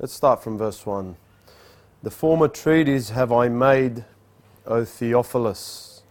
Let's 0.00 0.12
start 0.12 0.44
from 0.44 0.56
verse 0.56 0.86
1. 0.86 1.16
The 2.04 2.10
former 2.12 2.46
treaties 2.46 3.10
have 3.10 3.32
I 3.32 3.48
made, 3.48 4.04
O 4.64 4.84
Theophilus. 4.84 6.04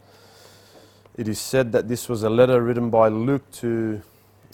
It 1.16 1.30
is 1.30 1.40
said 1.40 1.72
that 1.72 1.88
this 1.88 2.10
was 2.10 2.24
a 2.24 2.30
letter 2.30 2.62
written 2.62 2.90
by 2.90 3.08
Luke 3.08 3.50
to 3.52 4.02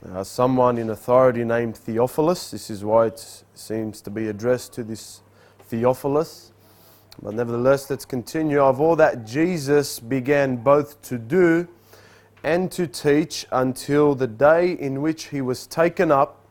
uh, 0.07 0.23
someone 0.23 0.77
in 0.77 0.91
authority 0.91 1.43
named 1.43 1.75
Theophilus. 1.77 2.51
This 2.51 2.69
is 2.69 2.83
why 2.83 3.07
it 3.07 3.43
seems 3.55 4.01
to 4.01 4.11
be 4.11 4.27
addressed 4.27 4.71
to 4.73 4.83
this 4.83 5.21
Theophilus. 5.61 6.51
But 7.19 7.33
nevertheless, 7.33 7.89
let's 7.89 8.05
continue. 8.05 8.59
Of 8.59 8.79
all 8.79 8.95
that 8.97 9.25
Jesus 9.25 9.99
began 9.99 10.57
both 10.57 11.01
to 11.09 11.17
do 11.17 11.67
and 12.43 12.71
to 12.71 12.85
teach 12.85 13.47
until 13.51 14.13
the 14.13 14.27
day 14.27 14.73
in 14.73 15.01
which 15.01 15.29
he 15.29 15.41
was 15.41 15.65
taken 15.65 16.11
up, 16.11 16.42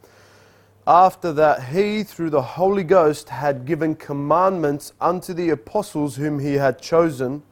after 0.87 1.33
that 1.33 1.69
he, 1.69 2.03
through 2.03 2.30
the 2.30 2.43
Holy 2.43 2.85
Ghost, 2.85 3.29
had 3.29 3.64
given 3.64 3.95
commandments 3.95 4.93
unto 5.00 5.32
the 5.32 5.50
apostles 5.50 6.17
whom 6.17 6.39
he 6.39 6.54
had 6.54 6.81
chosen, 6.81 7.43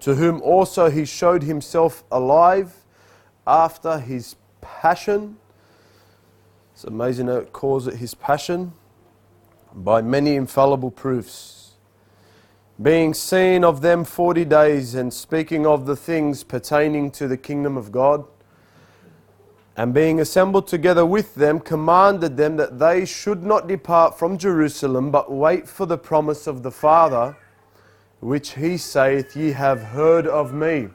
to 0.00 0.16
whom 0.16 0.42
also 0.42 0.90
he 0.90 1.04
showed 1.04 1.42
himself 1.42 2.04
alive 2.10 2.74
after 3.46 3.98
his 3.98 4.36
passion. 4.60 5.36
It's 6.72 6.84
amazing 6.84 7.28
how 7.28 7.36
it 7.36 7.52
calls 7.52 7.86
it 7.86 7.94
his 7.94 8.14
passion 8.14 8.72
by 9.74 10.02
many 10.02 10.34
infallible 10.34 10.90
proofs 10.90 11.62
being 12.80 13.14
seen 13.14 13.64
of 13.64 13.80
them 13.80 14.04
forty 14.04 14.44
days, 14.44 14.94
and 14.94 15.12
speaking 15.12 15.66
of 15.66 15.86
the 15.86 15.94
things 15.94 16.42
pertaining 16.42 17.10
to 17.12 17.28
the 17.28 17.36
kingdom 17.36 17.76
of 17.76 17.92
God, 17.92 18.24
and 19.76 19.94
being 19.94 20.20
assembled 20.20 20.66
together 20.66 21.06
with 21.06 21.34
them, 21.34 21.58
commanded 21.58 22.36
them 22.36 22.56
that 22.56 22.78
they 22.78 23.04
should 23.04 23.42
not 23.42 23.66
depart 23.66 24.18
from 24.18 24.36
Jerusalem, 24.36 25.10
but 25.10 25.32
wait 25.32 25.68
for 25.68 25.86
the 25.86 25.96
promise 25.96 26.46
of 26.46 26.62
the 26.62 26.70
Father, 26.70 27.36
which 28.20 28.54
he 28.54 28.76
saith, 28.76 29.34
Ye 29.36 29.52
have 29.52 29.82
heard 29.82 30.26
of 30.26 30.52
me. 30.52 30.88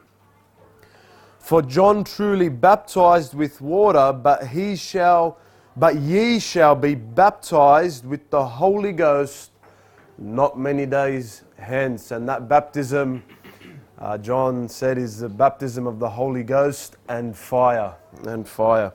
For 1.38 1.62
John 1.62 2.04
truly 2.04 2.48
baptized 2.48 3.34
with 3.34 3.60
water, 3.60 4.12
but 4.12 4.48
he 4.48 4.76
shall, 4.76 5.38
but 5.76 5.96
ye 5.96 6.38
shall 6.38 6.74
be 6.74 6.94
baptized 6.94 8.06
with 8.06 8.30
the 8.30 8.44
Holy 8.44 8.92
Ghost 8.92 9.50
not 10.18 10.58
many 10.58 10.84
days 10.84 11.42
hence. 11.56 12.10
And 12.10 12.28
that 12.28 12.48
baptism, 12.48 13.22
uh, 13.98 14.18
John 14.18 14.68
said, 14.68 14.98
is 14.98 15.20
the 15.20 15.28
baptism 15.28 15.86
of 15.86 15.98
the 15.98 16.10
Holy 16.10 16.42
Ghost 16.42 16.96
and 17.08 17.36
fire. 17.36 17.94
And 18.26 18.48
fire. 18.48 18.92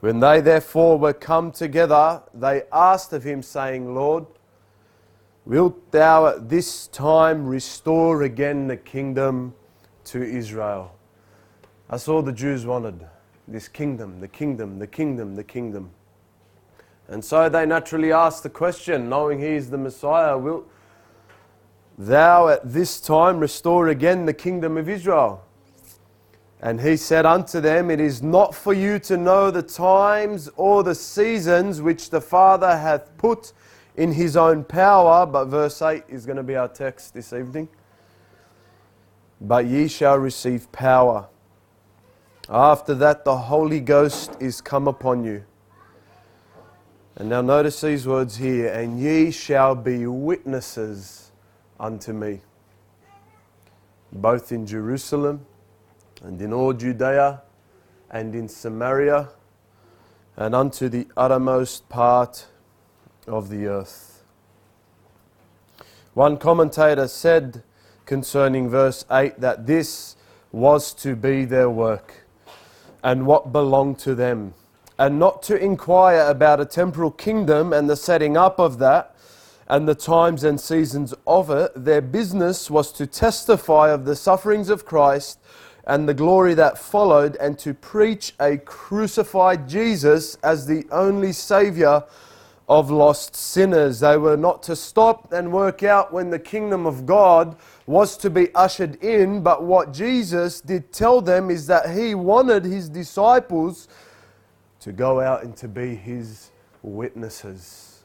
When 0.00 0.20
they 0.20 0.40
therefore 0.40 0.98
were 0.98 1.12
come 1.12 1.50
together, 1.50 2.22
they 2.32 2.62
asked 2.72 3.12
of 3.12 3.24
him, 3.24 3.42
saying, 3.42 3.94
Lord, 3.94 4.26
wilt 5.44 5.90
thou 5.90 6.26
at 6.26 6.48
this 6.48 6.86
time 6.88 7.46
restore 7.46 8.22
again 8.22 8.68
the 8.68 8.76
kingdom 8.76 9.54
to 10.04 10.22
Israel? 10.22 10.94
That's 11.90 12.06
all 12.06 12.22
the 12.22 12.32
Jews 12.32 12.66
wanted 12.66 13.06
this 13.48 13.66
kingdom, 13.66 14.20
the 14.20 14.28
kingdom, 14.28 14.78
the 14.78 14.86
kingdom, 14.86 15.34
the 15.34 15.44
kingdom. 15.44 15.90
And 17.08 17.24
so 17.24 17.48
they 17.48 17.64
naturally 17.64 18.12
asked 18.12 18.42
the 18.42 18.50
question, 18.50 19.08
knowing 19.08 19.38
he 19.38 19.46
is 19.46 19.70
the 19.70 19.78
Messiah, 19.78 20.36
wilt 20.36 20.70
thou 21.96 22.48
at 22.48 22.70
this 22.70 23.00
time 23.00 23.40
restore 23.40 23.88
again 23.88 24.26
the 24.26 24.34
kingdom 24.34 24.76
of 24.76 24.88
Israel? 24.88 25.42
And 26.60 26.80
he 26.80 26.96
said 26.96 27.24
unto 27.24 27.60
them, 27.60 27.90
It 27.90 28.00
is 28.00 28.22
not 28.22 28.54
for 28.54 28.72
you 28.72 28.98
to 29.00 29.16
know 29.16 29.50
the 29.50 29.62
times 29.62 30.50
or 30.56 30.82
the 30.82 30.94
seasons 30.94 31.80
which 31.80 32.10
the 32.10 32.20
Father 32.20 32.76
hath 32.76 33.16
put 33.16 33.52
in 33.96 34.12
his 34.12 34.36
own 34.36 34.64
power. 34.64 35.24
But 35.24 35.46
verse 35.46 35.80
8 35.80 36.04
is 36.08 36.26
going 36.26 36.36
to 36.36 36.42
be 36.42 36.56
our 36.56 36.68
text 36.68 37.14
this 37.14 37.32
evening. 37.32 37.68
But 39.40 39.66
ye 39.66 39.86
shall 39.86 40.18
receive 40.18 40.70
power. 40.72 41.28
After 42.48 42.94
that, 42.96 43.24
the 43.24 43.36
Holy 43.36 43.80
Ghost 43.80 44.36
is 44.40 44.60
come 44.60 44.88
upon 44.88 45.22
you 45.22 45.44
and 47.18 47.28
now 47.28 47.40
notice 47.40 47.80
these 47.80 48.06
words 48.06 48.36
here 48.36 48.72
and 48.72 49.00
ye 49.00 49.32
shall 49.32 49.74
be 49.74 50.06
witnesses 50.06 51.32
unto 51.80 52.12
me, 52.12 52.40
both 54.12 54.52
in 54.52 54.64
Jerusalem 54.64 55.44
and 56.22 56.40
in 56.40 56.52
all 56.52 56.72
Judea 56.72 57.42
and 58.10 58.34
in 58.34 58.48
Samaria 58.48 59.28
and 60.36 60.54
unto 60.54 60.88
the 60.88 61.06
uttermost 61.16 61.88
part 61.88 62.46
of 63.26 63.48
the 63.48 63.66
earth. 63.66 64.22
One 66.14 66.36
commentator 66.36 67.08
said 67.08 67.62
concerning 68.06 68.68
verse 68.68 69.04
8 69.10 69.40
that 69.40 69.66
this 69.66 70.16
was 70.50 70.94
to 70.94 71.14
be 71.14 71.44
their 71.44 71.68
work 71.68 72.26
and 73.02 73.26
what 73.26 73.52
belonged 73.52 73.98
to 74.00 74.14
them 74.14 74.54
and 74.98 75.18
not 75.18 75.42
to 75.44 75.56
inquire 75.56 76.28
about 76.28 76.60
a 76.60 76.64
temporal 76.64 77.10
kingdom 77.10 77.72
and 77.72 77.88
the 77.88 77.96
setting 77.96 78.36
up 78.36 78.58
of 78.58 78.78
that 78.78 79.14
and 79.68 79.86
the 79.86 79.94
times 79.94 80.42
and 80.42 80.60
seasons 80.60 81.14
of 81.26 81.50
it. 81.50 81.70
Their 81.76 82.00
business 82.00 82.70
was 82.70 82.90
to 82.92 83.06
testify 83.06 83.90
of 83.90 84.04
the 84.06 84.16
sufferings 84.16 84.70
of 84.70 84.84
Christ 84.84 85.38
and 85.88 86.08
the 86.08 86.14
glory 86.14 86.54
that 86.54 86.78
followed, 86.78 87.34
and 87.36 87.58
to 87.58 87.74
preach 87.74 88.34
a 88.38 88.58
crucified 88.58 89.68
Jesus 89.68 90.36
as 90.36 90.66
the 90.66 90.86
only 90.92 91.32
Savior 91.32 92.04
of 92.68 92.90
lost 92.90 93.34
sinners. 93.34 93.98
They 93.98 94.16
were 94.16 94.36
not 94.36 94.62
to 94.64 94.76
stop 94.76 95.32
and 95.32 95.50
work 95.50 95.82
out 95.82 96.12
when 96.12 96.30
the 96.30 96.38
kingdom 96.38 96.86
of 96.86 97.06
God 97.06 97.56
was 97.86 98.16
to 98.18 98.30
be 98.30 98.54
ushered 98.54 99.02
in, 99.02 99.42
but 99.42 99.64
what 99.64 99.92
Jesus 99.92 100.60
did 100.60 100.92
tell 100.92 101.20
them 101.20 101.50
is 101.50 101.66
that 101.66 101.90
He 101.90 102.14
wanted 102.14 102.64
His 102.64 102.88
disciples 102.88 103.88
to 104.80 104.92
go 104.92 105.20
out 105.20 105.42
and 105.42 105.56
to 105.56 105.68
be 105.68 105.94
his 105.94 106.50
witnesses. 106.82 108.04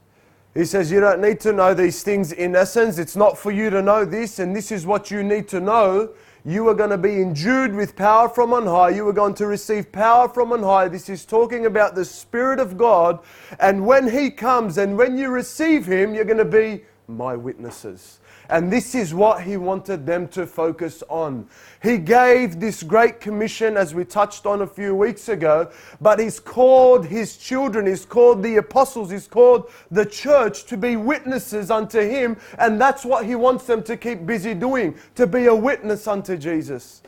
He 0.54 0.66
says, 0.66 0.92
You 0.92 1.00
don't 1.00 1.22
need 1.22 1.40
to 1.42 1.54
know 1.54 1.74
these 1.74 2.04
things 2.04 2.32
in 2.32 2.56
essence. 2.56 2.98
It's 2.98 3.16
not 3.16 3.38
for 3.38 3.52
you 3.52 3.70
to 3.70 3.82
know 3.82 4.06
this, 4.06 4.40
and 4.40 4.56
this 4.56 4.72
is 4.72 4.86
what 4.86 5.10
you 5.10 5.24
need 5.24 5.48
to 5.50 5.60
know. 5.60 6.10
You 6.46 6.68
are 6.68 6.74
going 6.74 6.90
to 6.90 6.98
be 6.98 7.22
endued 7.22 7.74
with 7.74 7.96
power 7.96 8.28
from 8.28 8.52
on 8.54 8.66
high. 8.66 8.90
You 8.90 9.08
are 9.08 9.14
going 9.14 9.34
to 9.36 9.48
receive 9.48 9.94
power 9.94 10.28
from 10.28 10.52
on 10.52 10.62
high. 10.62 10.90
This 10.90 11.08
is 11.08 11.24
talking 11.24 11.66
about 11.66 11.96
the 11.96 12.04
Spirit 12.04 12.60
of 12.60 12.78
God. 12.78 13.20
And 13.62 13.86
when 13.86 14.10
He 14.10 14.30
comes 14.30 14.78
and 14.78 14.98
when 14.98 15.18
you 15.18 15.30
receive 15.30 15.86
Him, 15.86 16.14
you're 16.14 16.26
going 16.26 16.38
to 16.38 16.46
be 16.46 16.84
my 17.08 17.38
witnesses. 17.38 18.20
And 18.54 18.72
this 18.72 18.94
is 18.94 19.16
what 19.16 19.42
he 19.42 19.58
wanted 19.58 20.06
them 20.06 20.28
to 20.28 20.46
focus 20.46 21.02
on. 21.10 21.48
He 21.82 21.98
gave 21.98 22.60
this 22.60 22.84
great 22.84 23.20
commission, 23.20 23.76
as 23.76 23.96
we 23.96 24.06
touched 24.06 24.46
on 24.46 24.62
a 24.62 24.68
few 24.68 24.94
weeks 24.94 25.28
ago, 25.28 25.72
but 26.00 26.20
he's 26.20 26.40
called 26.40 27.08
his 27.08 27.36
children, 27.36 27.88
he's 27.88 28.06
called 28.06 28.44
the 28.44 28.58
apostles, 28.58 29.10
he's 29.10 29.26
called 29.28 29.72
the 29.90 30.06
church 30.06 30.66
to 30.66 30.78
be 30.78 30.98
witnesses 30.98 31.72
unto 31.72 32.00
him. 32.00 32.38
And 32.60 32.80
that's 32.80 33.04
what 33.04 33.26
he 33.26 33.34
wants 33.34 33.66
them 33.66 33.82
to 33.86 33.98
keep 33.98 34.24
busy 34.24 34.54
doing, 34.54 35.00
to 35.16 35.26
be 35.26 35.48
a 35.48 35.56
witness 35.56 36.06
unto 36.06 36.38
Jesus. 36.38 37.02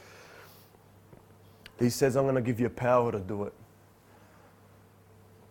He 1.78 1.92
says, 1.92 2.18
I'm 2.18 2.24
going 2.24 2.34
to 2.34 2.42
give 2.42 2.60
you 2.60 2.70
power 2.70 3.12
to 3.12 3.20
do 3.20 3.44
it. 3.44 3.54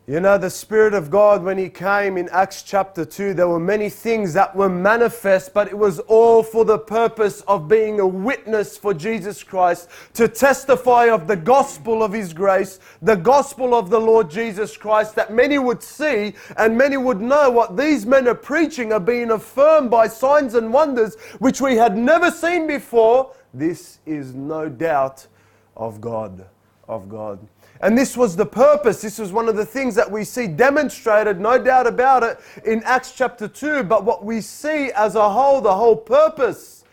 You 0.07 0.21
know, 0.21 0.37
the 0.37 0.51
Spirit 0.51 0.93
of 0.93 1.11
God, 1.11 1.43
when 1.43 1.57
He 1.57 1.71
came 1.71 2.19
in 2.19 2.29
Acts 2.29 2.63
chapter 2.63 3.07
2, 3.07 3.33
there 3.33 3.49
were 3.49 3.59
many 3.59 3.89
things 3.89 4.35
that 4.35 4.55
were 4.55 4.69
manifest, 4.69 5.55
but 5.55 5.67
it 5.67 5.79
was 5.79 5.99
all 6.01 6.43
for 6.43 6.67
the 6.67 6.79
purpose 6.79 7.41
of 7.49 7.69
being 7.69 8.01
a 8.01 8.07
witness 8.07 8.77
for 8.77 8.93
Jesus 8.93 9.43
Christ, 9.43 9.89
to 10.13 10.29
testify 10.29 11.07
of 11.07 11.27
the 11.27 11.37
gospel 11.37 12.03
of 12.03 12.13
His 12.13 12.35
grace, 12.35 12.81
the 13.01 13.15
gospel 13.15 13.75
of 13.75 13.89
the 13.89 13.99
Lord 13.99 14.31
Jesus 14.31 14.77
Christ, 14.77 15.15
that 15.15 15.33
many 15.33 15.59
would 15.59 15.83
see 15.83 16.35
and 16.59 16.77
many 16.77 16.99
would 16.99 17.23
know 17.23 17.51
what 17.51 17.75
these 17.75 18.05
men 18.05 18.29
are 18.29 18.35
preaching 18.35 18.93
are 18.93 19.01
being 19.01 19.31
affirmed 19.31 19.91
by 19.91 20.07
signs 20.07 20.53
and 20.53 20.71
wonders 20.71 21.17
which 21.39 21.63
we 21.63 21.77
had 21.77 21.97
never 21.97 22.31
seen 22.31 22.67
before. 22.67 23.35
This 23.55 24.01
is 24.05 24.35
no 24.35 24.69
doubt 24.69 25.27
of 25.75 26.03
God. 26.03 26.47
Of 26.87 27.09
God. 27.09 27.39
And 27.85 27.99
this 27.99 28.17
was 28.17 28.35
the 28.35 28.47
purpose. 28.47 29.03
This 29.03 29.19
was 29.19 29.31
one 29.31 29.47
of 29.47 29.57
the 29.57 29.67
things 29.67 29.95
that 29.97 30.11
we 30.11 30.25
see 30.25 30.47
demonstrated, 30.47 31.39
no 31.39 31.63
doubt 31.63 31.87
about 31.87 32.23
it, 32.23 32.41
in 32.65 32.83
Acts 32.85 33.13
chapter 33.13 33.47
2. 33.47 33.83
But 33.83 34.07
what 34.07 34.25
we 34.25 34.41
see 34.41 34.91
as 34.93 35.17
a 35.17 35.29
whole, 35.29 35.61
the 35.61 35.75
whole 35.75 35.95
purpose 35.95 36.85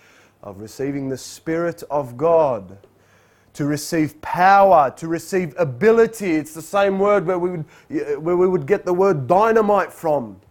of 0.43 0.59
receiving 0.59 1.07
the 1.07 1.17
Spirit 1.17 1.81
of 1.89 2.17
God, 2.17 2.77
to 3.53 3.65
receive 3.65 4.21
power, 4.21 4.91
to 4.97 5.07
receive 5.07 5.55
ability. 5.57 6.31
It's 6.31 6.53
the 6.53 6.61
same 6.61 6.99
word 6.99 7.25
where 7.25 7.39
we 7.39 7.51
would, 7.51 7.65
where 8.21 8.35
we 8.35 8.47
would 8.49 8.65
get 8.65 8.83
the 8.83 8.93
word 8.93 9.27
dynamite 9.27 9.93
from. 9.93 10.41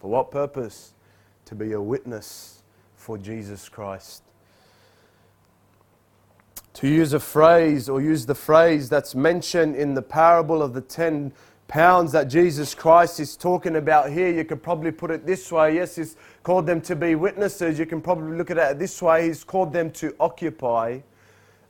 For 0.00 0.10
what 0.10 0.30
purpose? 0.30 0.92
To 1.46 1.54
be 1.54 1.72
a 1.72 1.80
witness 1.80 2.62
for 2.94 3.16
Jesus 3.16 3.70
Christ 3.70 4.22
to 6.80 6.88
use 6.88 7.12
a 7.12 7.20
phrase 7.20 7.90
or 7.90 8.00
use 8.00 8.24
the 8.24 8.34
phrase 8.34 8.88
that's 8.88 9.14
mentioned 9.14 9.76
in 9.76 9.92
the 9.92 10.00
parable 10.00 10.62
of 10.62 10.72
the 10.72 10.80
ten 10.80 11.30
pounds 11.68 12.10
that 12.12 12.24
Jesus 12.24 12.74
Christ 12.74 13.20
is 13.20 13.36
talking 13.36 13.76
about 13.76 14.10
here, 14.10 14.32
you 14.32 14.46
could 14.46 14.62
probably 14.62 14.90
put 14.90 15.10
it 15.10 15.26
this 15.26 15.52
way. 15.52 15.74
Yes, 15.74 15.96
he's 15.96 16.16
called 16.42 16.66
them 16.66 16.80
to 16.80 16.96
be 16.96 17.16
witnesses. 17.16 17.78
You 17.78 17.84
can 17.84 18.00
probably 18.00 18.34
look 18.34 18.50
at 18.50 18.56
it 18.56 18.78
this 18.78 19.02
way. 19.02 19.26
He's 19.26 19.44
called 19.44 19.74
them 19.74 19.90
to 19.92 20.16
occupy 20.18 21.00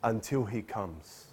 until 0.05 0.45
he 0.45 0.63
comes. 0.63 1.27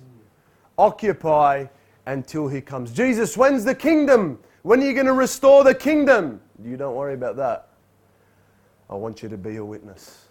Occupy 0.80 1.68
until 2.08 2.48
he 2.48 2.62
comes. 2.62 2.92
Jesus, 2.92 3.38
when's 3.38 3.64
the 3.64 3.76
kingdom? 3.76 4.40
When 4.64 4.82
are 4.82 4.86
you 4.88 4.94
going 4.94 5.06
to 5.06 5.14
restore 5.14 5.64
the 5.64 5.76
kingdom? 5.76 6.42
You 6.64 6.78
don't 6.78 6.96
worry 6.96 7.14
about 7.14 7.36
that. 7.36 7.70
I 8.90 8.96
want 8.96 9.22
you 9.22 9.30
to 9.30 9.38
be 9.38 9.58
a 9.58 9.64
witness. 9.64 10.26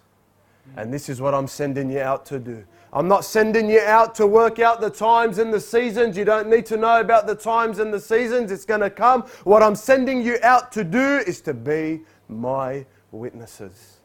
And 0.75 0.93
this 0.93 1.07
is 1.07 1.21
what 1.21 1.33
I'm 1.33 1.47
sending 1.47 1.89
you 1.89 2.01
out 2.01 2.25
to 2.25 2.39
do. 2.39 2.65
I'm 2.97 3.07
not 3.07 3.23
sending 3.23 3.69
you 3.69 3.81
out 3.81 4.15
to 4.15 4.25
work 4.25 4.57
out 4.57 4.81
the 4.81 4.89
times 4.89 5.37
and 5.37 5.53
the 5.53 5.61
seasons. 5.61 6.17
You 6.17 6.25
don't 6.25 6.49
need 6.49 6.65
to 6.65 6.77
know 6.77 6.99
about 6.99 7.27
the 7.27 7.35
times 7.35 7.77
and 7.77 7.93
the 7.93 7.99
seasons. 7.99 8.51
It's 8.51 8.65
going 8.65 8.81
to 8.81 8.89
come. 8.89 9.21
What 9.43 9.61
I'm 9.61 9.75
sending 9.75 10.19
you 10.23 10.39
out 10.41 10.71
to 10.71 10.83
do 10.83 11.17
is 11.17 11.39
to 11.41 11.53
be 11.53 12.01
my 12.27 12.87
witnesses. 13.11 13.97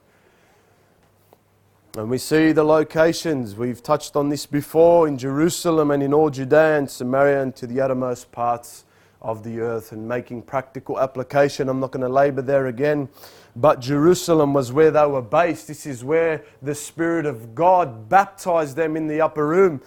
And 1.96 2.10
we 2.10 2.18
see 2.18 2.52
the 2.52 2.64
locations. 2.64 3.56
We've 3.56 3.82
touched 3.82 4.14
on 4.14 4.28
this 4.28 4.44
before 4.44 5.08
in 5.08 5.16
Jerusalem 5.16 5.90
and 5.90 6.02
in 6.02 6.12
all 6.12 6.28
Judea 6.28 6.76
and 6.76 6.90
Samaria 6.90 7.40
and 7.40 7.56
to 7.56 7.66
the 7.66 7.80
uttermost 7.80 8.30
parts 8.30 8.84
of 9.22 9.42
the 9.42 9.60
earth 9.60 9.92
and 9.92 10.06
making 10.06 10.42
practical 10.42 11.00
application. 11.00 11.70
I'm 11.70 11.80
not 11.80 11.92
going 11.92 12.06
to 12.06 12.12
labor 12.12 12.42
there 12.42 12.66
again. 12.66 13.08
But 13.54 13.80
Jerusalem 13.80 14.54
was 14.54 14.72
where 14.72 14.90
they 14.90 15.06
were 15.06 15.22
based. 15.22 15.68
This 15.68 15.86
is 15.86 16.02
where 16.02 16.42
the 16.62 16.74
Spirit 16.74 17.26
of 17.26 17.54
God 17.54 18.08
baptized 18.08 18.76
them 18.76 18.96
in 18.96 19.06
the 19.06 19.20
upper 19.20 19.46
room 19.46 19.82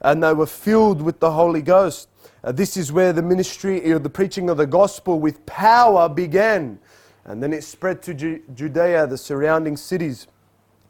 and 0.00 0.22
they 0.22 0.32
were 0.32 0.46
filled 0.46 1.02
with 1.02 1.20
the 1.20 1.32
Holy 1.32 1.62
Ghost. 1.62 2.08
Uh, 2.42 2.52
this 2.52 2.76
is 2.76 2.90
where 2.90 3.12
the 3.12 3.22
ministry 3.22 3.92
or 3.92 3.98
the 3.98 4.10
preaching 4.10 4.48
of 4.48 4.56
the 4.56 4.66
gospel 4.66 5.20
with 5.20 5.44
power 5.46 6.08
began. 6.08 6.78
And 7.24 7.42
then 7.42 7.52
it 7.52 7.64
spread 7.64 8.02
to 8.04 8.14
Ju- 8.14 8.42
Judea, 8.54 9.06
the 9.06 9.18
surrounding 9.18 9.76
cities. 9.76 10.26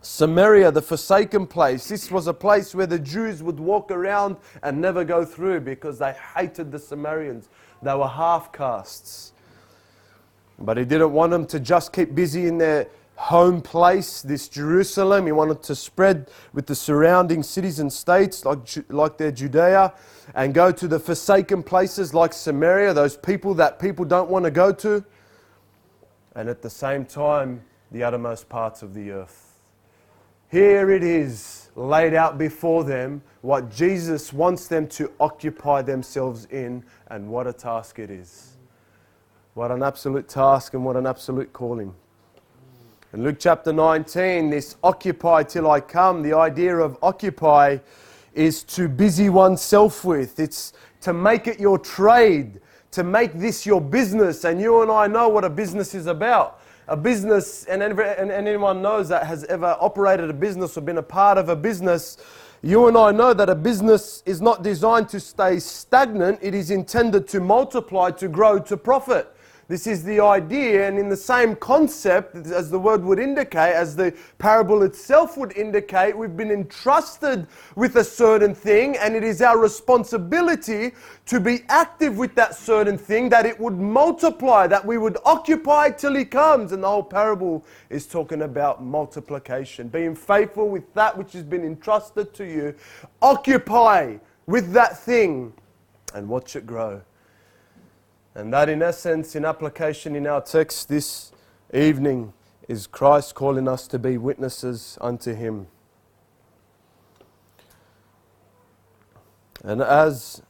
Samaria, 0.00 0.70
the 0.70 0.80
forsaken 0.80 1.46
place. 1.46 1.88
This 1.88 2.10
was 2.10 2.26
a 2.26 2.32
place 2.32 2.74
where 2.74 2.86
the 2.86 2.98
Jews 2.98 3.42
would 3.42 3.60
walk 3.60 3.90
around 3.90 4.36
and 4.62 4.80
never 4.80 5.04
go 5.04 5.24
through 5.24 5.60
because 5.60 5.98
they 5.98 6.14
hated 6.34 6.72
the 6.72 6.78
Samaritans. 6.78 7.48
They 7.82 7.94
were 7.94 8.08
half 8.08 8.52
castes. 8.52 9.32
But 10.60 10.76
he 10.76 10.84
didn't 10.84 11.12
want 11.12 11.30
them 11.30 11.46
to 11.46 11.60
just 11.60 11.92
keep 11.92 12.14
busy 12.14 12.46
in 12.46 12.58
their 12.58 12.88
home 13.16 13.60
place, 13.60 14.22
this 14.22 14.48
Jerusalem. 14.48 15.26
He 15.26 15.32
wanted 15.32 15.62
to 15.64 15.74
spread 15.74 16.30
with 16.52 16.66
the 16.66 16.74
surrounding 16.74 17.42
cities 17.42 17.78
and 17.78 17.92
states 17.92 18.44
like, 18.44 18.58
like 18.88 19.18
their 19.18 19.30
Judea 19.30 19.92
and 20.34 20.54
go 20.54 20.72
to 20.72 20.88
the 20.88 20.98
forsaken 20.98 21.62
places 21.62 22.14
like 22.14 22.32
Samaria, 22.32 22.94
those 22.94 23.16
people 23.16 23.54
that 23.54 23.78
people 23.78 24.04
don't 24.04 24.30
want 24.30 24.44
to 24.44 24.50
go 24.50 24.72
to. 24.72 25.04
And 26.34 26.48
at 26.48 26.62
the 26.62 26.70
same 26.70 27.04
time, 27.04 27.62
the 27.90 28.04
uttermost 28.04 28.48
parts 28.48 28.82
of 28.82 28.94
the 28.94 29.10
earth. 29.10 29.60
Here 30.50 30.90
it 30.90 31.02
is 31.02 31.68
laid 31.76 32.14
out 32.14 32.38
before 32.38 32.84
them 32.84 33.22
what 33.42 33.70
Jesus 33.70 34.32
wants 34.32 34.66
them 34.66 34.88
to 34.88 35.12
occupy 35.20 35.82
themselves 35.82 36.46
in, 36.46 36.84
and 37.08 37.28
what 37.28 37.46
a 37.46 37.52
task 37.52 37.98
it 37.98 38.10
is. 38.10 38.49
What 39.54 39.72
an 39.72 39.82
absolute 39.82 40.28
task 40.28 40.74
and 40.74 40.84
what 40.84 40.96
an 40.96 41.08
absolute 41.08 41.52
calling. 41.52 41.92
In 43.12 43.24
Luke 43.24 43.38
chapter 43.40 43.72
19, 43.72 44.48
this 44.48 44.76
occupy 44.84 45.42
till 45.42 45.68
I 45.68 45.80
come, 45.80 46.22
the 46.22 46.34
idea 46.34 46.76
of 46.76 46.96
occupy 47.02 47.78
is 48.32 48.62
to 48.62 48.88
busy 48.88 49.28
oneself 49.28 50.04
with. 50.04 50.38
It's 50.38 50.72
to 51.00 51.12
make 51.12 51.48
it 51.48 51.58
your 51.58 51.78
trade, 51.78 52.60
to 52.92 53.02
make 53.02 53.32
this 53.32 53.66
your 53.66 53.80
business. 53.80 54.44
And 54.44 54.60
you 54.60 54.82
and 54.82 54.90
I 54.90 55.08
know 55.08 55.28
what 55.28 55.44
a 55.44 55.50
business 55.50 55.96
is 55.96 56.06
about. 56.06 56.60
A 56.86 56.96
business, 56.96 57.64
and, 57.64 57.82
anyone 57.82 58.80
knows 58.80 59.08
that 59.08 59.26
has 59.26 59.42
ever 59.44 59.76
operated 59.80 60.30
a 60.30 60.34
business 60.34 60.78
or 60.78 60.82
been 60.82 60.98
a 60.98 61.02
part 61.02 61.38
of 61.38 61.48
a 61.48 61.56
business, 61.56 62.18
you 62.62 62.86
and 62.86 62.96
I 62.96 63.10
know 63.10 63.34
that 63.34 63.48
a 63.48 63.56
business 63.56 64.22
is 64.26 64.40
not 64.40 64.62
designed 64.62 65.08
to 65.08 65.18
stay 65.18 65.58
stagnant, 65.58 66.38
it 66.40 66.54
is 66.54 66.70
intended 66.70 67.26
to 67.28 67.40
multiply, 67.40 68.12
to 68.12 68.28
grow, 68.28 68.60
to 68.60 68.76
profit. 68.76 69.34
This 69.70 69.86
is 69.86 70.02
the 70.02 70.18
idea, 70.18 70.88
and 70.88 70.98
in 70.98 71.08
the 71.08 71.16
same 71.16 71.54
concept 71.54 72.34
as 72.34 72.70
the 72.72 72.78
word 72.80 73.04
would 73.04 73.20
indicate, 73.20 73.72
as 73.72 73.94
the 73.94 74.12
parable 74.38 74.82
itself 74.82 75.36
would 75.36 75.56
indicate, 75.56 76.18
we've 76.18 76.36
been 76.36 76.50
entrusted 76.50 77.46
with 77.76 77.94
a 77.94 78.02
certain 78.02 78.52
thing, 78.52 78.96
and 78.96 79.14
it 79.14 79.22
is 79.22 79.40
our 79.40 79.56
responsibility 79.60 80.90
to 81.26 81.38
be 81.38 81.60
active 81.68 82.18
with 82.18 82.34
that 82.34 82.56
certain 82.56 82.98
thing, 82.98 83.28
that 83.28 83.46
it 83.46 83.60
would 83.60 83.78
multiply, 83.78 84.66
that 84.66 84.84
we 84.84 84.98
would 84.98 85.18
occupy 85.24 85.88
till 85.90 86.16
He 86.16 86.24
comes. 86.24 86.72
And 86.72 86.82
the 86.82 86.88
whole 86.88 87.04
parable 87.04 87.64
is 87.90 88.08
talking 88.08 88.42
about 88.42 88.82
multiplication, 88.82 89.86
being 89.86 90.16
faithful 90.16 90.68
with 90.68 90.92
that 90.94 91.16
which 91.16 91.32
has 91.34 91.44
been 91.44 91.64
entrusted 91.64 92.34
to 92.34 92.44
you. 92.44 92.74
Occupy 93.22 94.16
with 94.48 94.72
that 94.72 94.98
thing 94.98 95.52
and 96.12 96.28
watch 96.28 96.56
it 96.56 96.66
grow. 96.66 97.02
And 98.34 98.52
that, 98.52 98.68
in 98.68 98.82
essence, 98.82 99.34
in 99.34 99.44
application 99.44 100.14
in 100.14 100.26
our 100.26 100.40
text 100.40 100.88
this 100.88 101.32
evening, 101.74 102.32
is 102.68 102.86
Christ 102.86 103.34
calling 103.34 103.66
us 103.66 103.88
to 103.88 103.98
be 103.98 104.16
witnesses 104.16 104.96
unto 105.00 105.34
Him. 105.34 105.66
And 109.64 109.82
as 109.82 110.42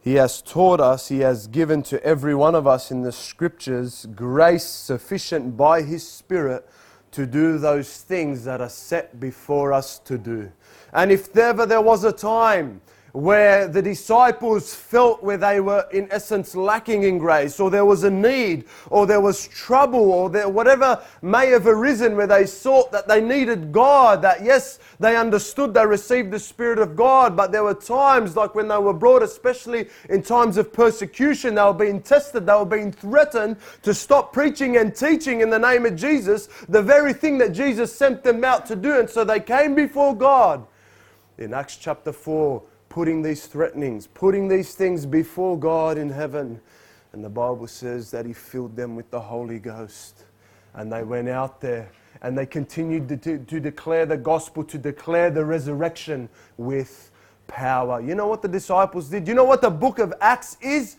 He 0.00 0.14
has 0.14 0.42
taught 0.42 0.80
us, 0.80 1.08
He 1.08 1.20
has 1.20 1.46
given 1.46 1.82
to 1.84 2.02
every 2.04 2.34
one 2.34 2.54
of 2.54 2.66
us 2.66 2.90
in 2.90 3.02
the 3.02 3.12
Scriptures 3.12 4.06
grace 4.14 4.66
sufficient 4.66 5.56
by 5.56 5.80
His 5.80 6.06
Spirit 6.06 6.68
to 7.12 7.24
do 7.24 7.56
those 7.56 8.02
things 8.02 8.44
that 8.44 8.60
are 8.60 8.68
set 8.68 9.18
before 9.18 9.72
us 9.72 9.98
to 10.00 10.18
do. 10.18 10.52
And 10.92 11.10
if 11.10 11.34
ever 11.36 11.64
there 11.64 11.80
was 11.80 12.04
a 12.04 12.12
time 12.12 12.82
where 13.12 13.66
the 13.68 13.80
disciples 13.80 14.74
felt 14.74 15.22
where 15.22 15.38
they 15.38 15.60
were 15.60 15.86
in 15.92 16.06
essence 16.10 16.54
lacking 16.54 17.04
in 17.04 17.16
grace 17.16 17.58
or 17.58 17.70
there 17.70 17.84
was 17.84 18.04
a 18.04 18.10
need 18.10 18.64
or 18.90 19.06
there 19.06 19.20
was 19.20 19.48
trouble 19.48 20.12
or 20.12 20.28
there, 20.28 20.48
whatever 20.48 21.02
may 21.22 21.48
have 21.48 21.66
arisen 21.66 22.16
where 22.16 22.26
they 22.26 22.46
thought 22.46 22.92
that 22.92 23.08
they 23.08 23.20
needed 23.20 23.72
God 23.72 24.20
that 24.22 24.44
yes 24.44 24.78
they 25.00 25.16
understood 25.16 25.72
they 25.72 25.86
received 25.86 26.30
the 26.30 26.38
spirit 26.38 26.78
of 26.78 26.96
God 26.96 27.34
but 27.34 27.50
there 27.50 27.64
were 27.64 27.74
times 27.74 28.36
like 28.36 28.54
when 28.54 28.68
they 28.68 28.78
were 28.78 28.92
brought 28.92 29.22
especially 29.22 29.88
in 30.10 30.22
times 30.22 30.58
of 30.58 30.72
persecution 30.72 31.54
they 31.54 31.62
were 31.62 31.72
being 31.72 32.02
tested 32.02 32.44
they 32.44 32.54
were 32.54 32.66
being 32.66 32.92
threatened 32.92 33.56
to 33.82 33.94
stop 33.94 34.32
preaching 34.34 34.76
and 34.76 34.94
teaching 34.94 35.40
in 35.40 35.48
the 35.48 35.58
name 35.58 35.86
of 35.86 35.96
Jesus 35.96 36.48
the 36.68 36.82
very 36.82 37.14
thing 37.14 37.38
that 37.38 37.52
Jesus 37.52 37.94
sent 37.94 38.22
them 38.22 38.44
out 38.44 38.66
to 38.66 38.76
do 38.76 39.00
and 39.00 39.08
so 39.08 39.24
they 39.24 39.40
came 39.40 39.74
before 39.74 40.14
God. 40.14 40.66
In 41.38 41.54
Acts 41.54 41.76
chapter 41.76 42.12
4 42.12 42.62
putting 42.88 43.22
these 43.22 43.46
threatenings, 43.46 44.06
putting 44.06 44.48
these 44.48 44.74
things 44.74 45.06
before 45.06 45.58
God 45.58 45.98
in 45.98 46.10
heaven. 46.10 46.60
And 47.12 47.24
the 47.24 47.28
Bible 47.28 47.66
says 47.66 48.10
that 48.10 48.26
He 48.26 48.32
filled 48.32 48.76
them 48.76 48.96
with 48.96 49.10
the 49.10 49.20
Holy 49.20 49.58
Ghost. 49.58 50.24
And 50.74 50.92
they 50.92 51.02
went 51.02 51.28
out 51.28 51.60
there 51.60 51.90
and 52.22 52.36
they 52.36 52.46
continued 52.46 53.08
to, 53.08 53.16
to, 53.16 53.38
to 53.38 53.60
declare 53.60 54.06
the 54.06 54.16
gospel, 54.16 54.64
to 54.64 54.78
declare 54.78 55.30
the 55.30 55.44
resurrection 55.44 56.28
with 56.56 57.10
power. 57.46 58.00
You 58.00 58.14
know 58.14 58.26
what 58.26 58.42
the 58.42 58.48
disciples 58.48 59.08
did? 59.08 59.26
You 59.26 59.34
know 59.34 59.44
what 59.44 59.62
the 59.62 59.70
book 59.70 59.98
of 59.98 60.12
Acts 60.20 60.56
is? 60.60 60.96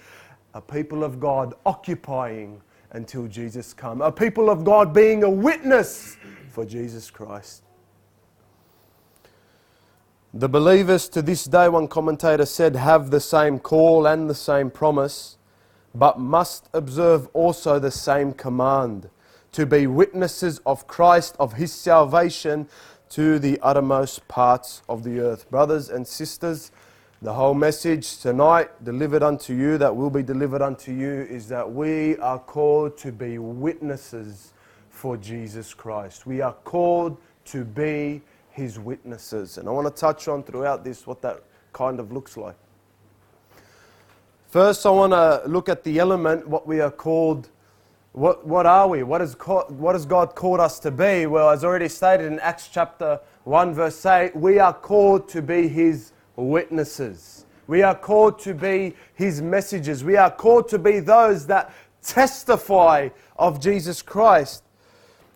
A 0.54 0.62
people 0.62 1.04
of 1.04 1.20
God 1.20 1.54
occupying 1.66 2.62
until 2.92 3.28
Jesus 3.28 3.74
come. 3.74 4.02
A 4.02 4.12
people 4.12 4.50
of 4.50 4.64
God 4.64 4.94
being 4.94 5.24
a 5.24 5.30
witness 5.30 6.18
for 6.50 6.66
Jesus 6.66 7.12
Christ. 7.12 7.64
The 10.34 10.48
believers 10.48 11.10
to 11.10 11.24
this 11.24 11.46
day, 11.46 11.70
one 11.70 11.88
commentator 11.88 12.46
said, 12.46 12.76
have 12.76 13.10
the 13.10 13.20
same 13.20 13.58
call 13.58 14.06
and 14.06 14.30
the 14.30 14.36
same 14.36 14.70
promise, 14.70 15.38
but 15.96 16.20
must 16.20 16.70
observe 16.72 17.28
also 17.34 17.80
the 17.80 17.90
same 17.90 18.34
command 18.34 19.10
to 19.54 19.66
be 19.66 19.88
witnesses 19.88 20.62
of 20.68 20.86
Christ, 20.86 21.36
of 21.40 21.54
His 21.54 21.74
salvation 21.74 22.68
to 23.10 23.40
the 23.40 23.60
uttermost 23.64 24.28
parts 24.28 24.84
of 24.88 25.04
the 25.04 25.20
earth. 25.20 25.50
Brothers 25.50 25.90
and 25.90 26.08
sisters, 26.08 26.72
the 27.24 27.34
whole 27.34 27.56
message 27.56 28.20
tonight 28.20 28.70
delivered 28.84 29.24
unto 29.24 29.56
you, 29.56 29.80
that 29.80 29.96
will 29.96 30.12
be 30.12 30.22
delivered 30.22 30.62
unto 30.62 30.92
you, 30.92 31.24
is 31.28 31.48
that 31.48 31.72
we 31.72 32.18
are 32.18 32.38
called 32.38 33.00
to 33.00 33.12
be 33.12 33.40
witnesses 33.40 34.54
for 34.92 35.18
Jesus 35.18 35.74
Christ. 35.74 36.28
We 36.28 36.42
are 36.42 36.54
called 36.54 37.18
to 37.46 37.66
be 37.66 38.22
his 38.52 38.80
witnesses. 38.80 39.58
And 39.58 39.68
I 39.68 39.72
want 39.72 39.88
to 39.88 40.00
touch 40.00 40.28
on 40.28 40.44
throughout 40.44 40.84
this 40.84 41.06
what 41.08 41.22
that 41.22 41.44
kind 41.74 42.00
of 42.00 42.12
looks 42.12 42.38
like. 42.38 42.56
First, 44.48 44.86
I 44.86 44.90
want 44.90 45.14
to 45.14 45.44
look 45.48 45.70
at 45.70 45.84
the 45.84 46.00
element, 46.00 46.48
what 46.48 46.66
we 46.66 46.80
are 46.80 46.92
called. 46.92 47.50
What, 48.14 48.46
what 48.46 48.66
are 48.66 48.88
we? 48.88 49.04
What, 49.04 49.22
is, 49.22 49.34
what 49.34 49.94
has 49.94 50.06
God 50.06 50.34
called 50.34 50.60
us 50.60 50.80
to 50.80 50.92
be? 50.92 51.28
Well, 51.28 51.50
as 51.52 51.64
already 51.64 51.88
stated 51.88 52.26
in 52.26 52.40
Acts 52.40 52.68
chapter 52.68 53.20
1, 53.44 53.76
verse 53.76 54.04
8, 54.04 54.36
we 54.36 54.58
are 54.58 54.74
called 54.74 55.30
to 55.30 55.44
be 55.44 55.68
His 55.68 56.12
witnesses. 56.36 57.46
We 57.70 57.84
are 57.84 57.94
called 57.94 58.40
to 58.40 58.56
be 58.56 58.96
his 59.14 59.44
messengers. 59.44 60.04
We 60.04 60.18
are 60.18 60.32
called 60.32 60.70
to 60.70 60.80
be 60.80 61.00
those 61.02 61.46
that 61.46 61.72
testify 62.02 63.10
of 63.38 63.62
Jesus 63.62 64.02
Christ. 64.02 64.64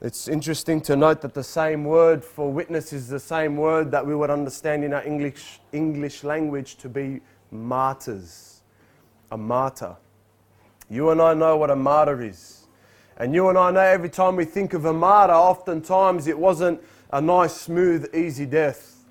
It's 0.04 0.28
interesting 0.28 0.82
to 0.82 0.98
note 0.98 1.22
that 1.22 1.34
the 1.34 1.46
same 1.46 1.86
word 1.86 2.26
for 2.26 2.52
witness 2.52 2.92
is 2.92 3.08
the 3.08 3.22
same 3.22 3.56
word 3.56 3.90
that 3.92 4.06
we 4.06 4.14
would 4.14 4.30
understand 4.30 4.84
in 4.84 4.92
our 4.92 5.02
English, 5.06 5.62
English 5.72 6.26
language 6.26 6.76
to 6.80 6.90
be 6.90 7.22
martyrs. 7.52 8.64
A 9.32 9.38
martyr. 9.38 9.96
You 10.90 11.12
and 11.12 11.22
I 11.22 11.34
know 11.34 11.56
what 11.56 11.70
a 11.70 11.76
martyr 11.78 12.22
is. 12.22 12.68
And 13.16 13.34
you 13.34 13.48
and 13.48 13.58
I 13.58 13.72
know 13.72 13.80
every 13.80 14.10
time 14.10 14.36
we 14.36 14.44
think 14.44 14.74
of 14.74 14.84
a 14.84 14.92
martyr, 14.92 15.32
oftentimes 15.32 16.28
it 16.28 16.38
wasn't 16.38 16.84
a 17.14 17.22
nice, 17.22 17.54
smooth, 17.54 18.14
easy 18.14 18.46
death. 18.46 19.06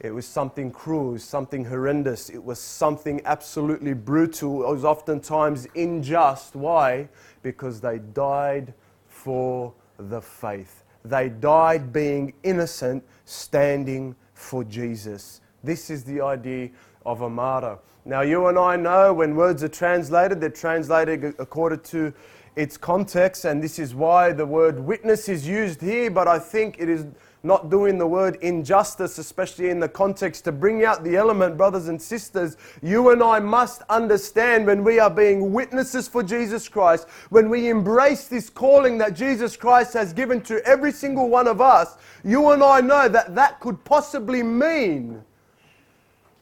It 0.00 0.10
was 0.10 0.26
something 0.26 0.70
cruel, 0.70 1.18
something 1.18 1.64
horrendous. 1.64 2.28
It 2.28 2.44
was 2.44 2.58
something 2.58 3.22
absolutely 3.24 3.94
brutal. 3.94 4.64
It 4.64 4.74
was 4.74 4.84
oftentimes 4.84 5.66
unjust. 5.74 6.54
Why? 6.56 7.08
Because 7.42 7.80
they 7.80 8.00
died 8.00 8.74
for 9.08 9.72
the 10.08 10.20
faith. 10.20 10.84
They 11.04 11.28
died 11.28 11.92
being 11.92 12.32
innocent, 12.42 13.04
standing 13.24 14.14
for 14.34 14.64
Jesus. 14.64 15.40
This 15.62 15.90
is 15.90 16.04
the 16.04 16.20
idea 16.20 16.70
of 17.04 17.22
a 17.22 17.30
martyr. 17.30 17.78
Now, 18.04 18.22
you 18.22 18.46
and 18.46 18.58
I 18.58 18.76
know 18.76 19.12
when 19.12 19.36
words 19.36 19.62
are 19.62 19.68
translated, 19.68 20.40
they're 20.40 20.50
translated 20.50 21.34
according 21.38 21.80
to 21.80 22.12
its 22.56 22.76
context, 22.76 23.44
and 23.44 23.62
this 23.62 23.78
is 23.78 23.94
why 23.94 24.32
the 24.32 24.46
word 24.46 24.80
witness 24.80 25.28
is 25.28 25.46
used 25.46 25.80
here, 25.80 26.10
but 26.10 26.26
I 26.26 26.38
think 26.38 26.76
it 26.78 26.88
is 26.88 27.06
not 27.42 27.70
doing 27.70 27.96
the 27.96 28.06
word 28.06 28.36
injustice, 28.42 29.18
especially 29.18 29.70
in 29.70 29.80
the 29.80 29.88
context 29.88 30.44
to 30.44 30.52
bring 30.52 30.84
out 30.84 31.02
the 31.02 31.16
element, 31.16 31.56
brothers 31.56 31.88
and 31.88 32.00
sisters. 32.00 32.56
You 32.82 33.10
and 33.10 33.22
I 33.22 33.38
must 33.40 33.82
understand 33.88 34.66
when 34.66 34.84
we 34.84 34.98
are 34.98 35.10
being 35.10 35.52
witnesses 35.52 36.06
for 36.06 36.22
Jesus 36.22 36.68
Christ, 36.68 37.08
when 37.30 37.48
we 37.48 37.70
embrace 37.70 38.28
this 38.28 38.50
calling 38.50 38.98
that 38.98 39.14
Jesus 39.14 39.56
Christ 39.56 39.94
has 39.94 40.12
given 40.12 40.40
to 40.42 40.64
every 40.66 40.92
single 40.92 41.28
one 41.28 41.48
of 41.48 41.60
us, 41.60 41.96
you 42.24 42.50
and 42.50 42.62
I 42.62 42.80
know 42.80 43.08
that 43.08 43.34
that 43.34 43.60
could 43.60 43.82
possibly 43.84 44.42
mean 44.42 45.24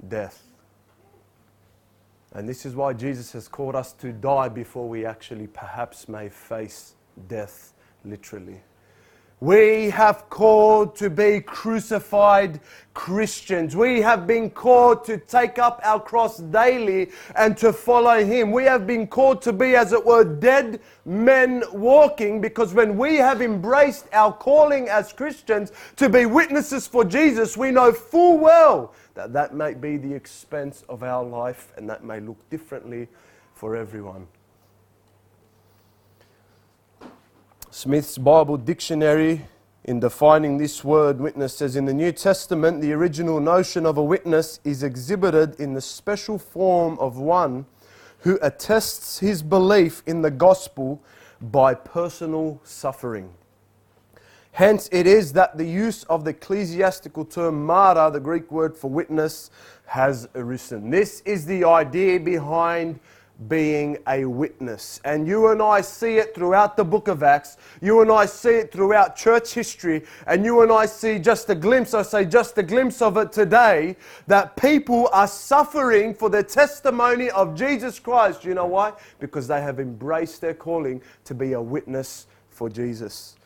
death. 0.09 0.43
And 2.33 2.49
this 2.49 2.67
is 2.67 2.75
why 2.75 2.93
Jesus 2.93 3.33
has 3.33 3.49
called 3.49 3.75
us 3.75 3.93
to 3.95 4.13
die 4.13 4.49
before 4.49 4.89
we 4.89 5.07
actually 5.07 5.47
perhaps 5.47 6.09
may 6.09 6.29
face 6.29 6.95
death 7.27 7.73
literally. 8.05 8.61
We 9.41 9.91
have 9.91 10.29
called 10.29 10.97
to 10.97 11.09
be 11.09 11.41
crucified 11.41 12.59
Christians. 12.93 13.77
We 13.77 14.01
have 14.01 14.27
been 14.27 14.51
called 14.51 15.05
to 15.05 15.19
take 15.19 15.61
up 15.61 15.81
our 15.85 16.01
cross 16.01 16.39
daily 16.39 17.11
and 17.37 17.57
to 17.59 17.73
follow 17.73 18.25
Him. 18.25 18.51
We 18.51 18.65
have 18.65 18.85
been 18.85 19.07
called 19.07 19.41
to 19.43 19.53
be, 19.53 19.77
as 19.77 19.93
it 19.93 20.05
were, 20.05 20.25
dead 20.25 20.81
men 21.05 21.63
walking 21.73 22.41
because 22.41 22.75
when 22.75 22.99
we 22.99 23.15
have 23.15 23.41
embraced 23.41 24.07
our 24.13 24.33
calling 24.33 24.89
as 24.89 25.13
Christians 25.13 25.71
to 25.95 26.09
be 26.09 26.27
witnesses 26.27 26.89
for 26.89 27.05
Jesus, 27.05 27.57
we 27.57 27.71
know 27.71 27.93
full 27.93 28.39
well 28.39 28.93
that 29.15 29.33
that 29.35 29.55
may 29.55 29.75
be 29.75 29.97
the 29.97 30.13
expense 30.13 30.83
of 30.89 31.05
our 31.05 31.25
life 31.25 31.73
and 31.77 31.89
that 31.89 32.03
may 32.03 32.19
look 32.19 32.39
differently 32.51 33.07
for 33.55 33.77
everyone. 33.77 34.27
Smith's 37.79 38.19
Bible 38.19 38.57
Dictionary, 38.57 39.47
in 39.85 40.01
defining 40.01 40.59
this 40.59 40.83
word 40.83 41.21
witness, 41.21 41.59
says 41.59 41.77
in 41.77 41.85
the 41.85 41.95
New 41.95 42.11
Testament, 42.11 42.81
the 42.81 42.93
original 42.93 43.39
notion 43.39 43.87
of 43.87 43.97
a 43.97 44.03
witness 44.03 44.59
is 44.65 44.83
exhibited 44.83 45.55
in 45.61 45.75
the 45.75 45.81
special 45.81 46.41
form 46.41 46.99
of 46.99 47.19
one 47.19 47.67
who 48.23 48.37
attests 48.43 49.21
his 49.21 49.45
belief 49.45 50.03
in 50.07 50.23
the 50.23 50.31
gospel 50.33 51.01
by 51.41 51.73
personal 51.73 52.61
suffering. 52.65 53.33
Hence, 54.51 54.89
it 54.91 55.07
is 55.07 55.33
that 55.35 55.57
the 55.57 55.65
use 55.65 56.03
of 56.03 56.25
the 56.25 56.31
ecclesiastical 56.31 57.25
term 57.25 57.65
martyr, 57.65 58.11
the 58.11 58.19
Greek 58.19 58.51
word 58.51 58.77
for 58.77 58.91
witness, 58.91 59.53
has 59.87 60.29
arisen. 60.35 60.91
This 60.91 61.21
is 61.21 61.47
the 61.47 61.63
idea 61.63 62.19
behind 62.19 62.99
being 63.47 63.99
a 64.09 64.25
witness. 64.25 65.01
And 65.05 65.29
you 65.29 65.49
and 65.49 65.63
I 65.63 65.81
see 65.81 66.17
it 66.17 66.35
throughout 66.35 66.77
the 66.77 66.85
book 66.85 67.07
of 67.07 67.23
Acts. 67.23 67.57
You 67.81 68.03
and 68.03 68.11
I 68.11 68.27
see 68.27 68.51
it 68.51 68.73
throughout 68.73 69.15
church 69.15 69.55
history. 69.55 70.05
And 70.27 70.45
you 70.45 70.63
and 70.63 70.73
I 70.73 70.87
see 70.87 71.21
just 71.21 71.49
a 71.49 71.55
glimpse, 71.55 71.95
I 71.95 72.03
say 72.03 72.25
just 72.25 72.59
a 72.59 72.65
glimpse 72.65 73.01
of 73.01 73.17
it 73.17 73.31
today, 73.31 73.97
that 74.27 74.57
people 74.57 75.09
are 75.13 75.29
suffering 75.29 76.15
for 76.15 76.29
the 76.29 76.43
testimony 76.43 77.31
of 77.31 77.55
Jesus 77.55 78.01
Christ. 78.01 78.45
You 78.45 78.55
know 78.55 78.67
why? 78.67 78.95
Because 79.21 79.47
they 79.47 79.61
have 79.61 79.79
embraced 79.79 80.41
their 80.41 80.55
calling 80.55 81.01
to 81.25 81.35
be 81.35 81.53
a 81.53 81.63
witness 81.63 82.27
for 82.51 82.69
Jesus. 82.69 83.37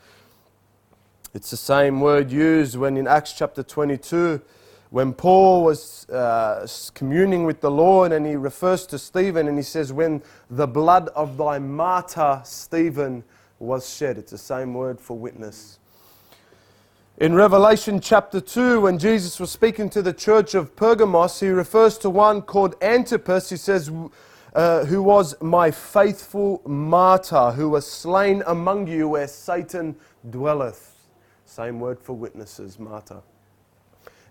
It's 1.35 1.51
the 1.51 1.57
same 1.57 2.01
word 2.01 2.31
used 2.31 2.77
when 2.77 2.97
in 2.97 3.07
Acts 3.07 3.33
chapter 3.33 3.63
22, 3.63 4.41
when 4.93 5.15
Paul 5.15 5.65
was 5.65 6.07
uh, 6.11 6.67
communing 6.93 7.45
with 7.45 7.63
the 7.63 7.71
Lord 7.71 8.13
and 8.13 8.27
he 8.27 8.37
refers 8.37 8.87
to 8.89 8.99
Stephen 8.99 9.49
and 9.49 9.57
he 9.57 9.63
says, 9.63 9.91
When 9.91 10.23
the 10.51 10.67
blood 10.67 11.09
of 11.17 11.39
thy 11.39 11.59
martyr 11.59 12.43
Stephen 12.45 13.25
was 13.59 13.89
shed. 13.89 14.19
It's 14.19 14.33
the 14.33 14.39
same 14.39 14.75
word 14.75 15.01
for 15.01 15.17
witness. 15.17 15.79
In 17.17 17.35
Revelation 17.35 18.01
chapter 18.01 18.39
2, 18.39 18.83
when 18.83 18.99
Jesus 18.99 19.41
was 19.41 19.51
speaking 19.51 19.89
to 19.89 20.03
the 20.03 20.13
church 20.13 20.55
of 20.55 20.77
Pergamos, 20.77 21.41
he 21.41 21.49
refers 21.49 21.97
to 21.99 22.11
one 22.11 22.43
called 22.43 22.75
Antipas. 22.83 23.49
He 23.49 23.57
says, 23.57 23.91
uh, 24.55 24.85
Who 24.85 25.03
was 25.03 25.35
my 25.41 25.71
faithful 25.71 26.61
martyr, 26.67 27.53
who 27.53 27.71
was 27.71 27.91
slain 27.91 28.43
among 28.47 28.89
you 28.89 29.09
where 29.09 29.29
Satan 29.29 29.97
dwelleth. 30.29 30.93
Same 31.47 31.81
word 31.81 31.99
for 31.99 32.13
witnesses, 32.13 32.79
martyr. 32.79 33.23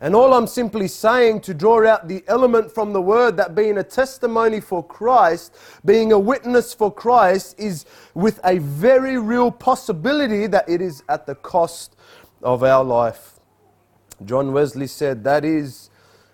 And 0.02 0.16
all 0.16 0.34
I'm 0.34 0.48
simply 0.48 0.88
saying 0.88 1.42
to 1.42 1.54
draw 1.54 1.88
out 1.88 2.08
the 2.08 2.24
element 2.28 2.72
from 2.72 2.92
the 2.92 3.02
word 3.02 3.38
that 3.38 3.54
being 3.54 3.78
a 3.78 3.84
testimony 3.84 4.60
for 4.60 4.84
Christ, 4.84 5.56
being 5.86 6.12
a 6.12 6.18
witness 6.18 6.74
for 6.74 6.92
Christ, 6.92 7.56
is 7.60 7.86
with 8.16 8.40
a 8.44 8.58
very 8.58 9.20
real 9.20 9.52
possibility 9.52 10.48
that 10.48 10.68
it 10.68 10.82
is 10.82 11.04
at 11.08 11.28
the 11.28 11.36
cost 11.36 11.96
of 12.42 12.64
our 12.64 12.84
life. 12.84 13.40
John 14.26 14.54
Wesley 14.54 14.88
said, 14.88 15.24
That 15.24 15.46
is, 15.46 15.92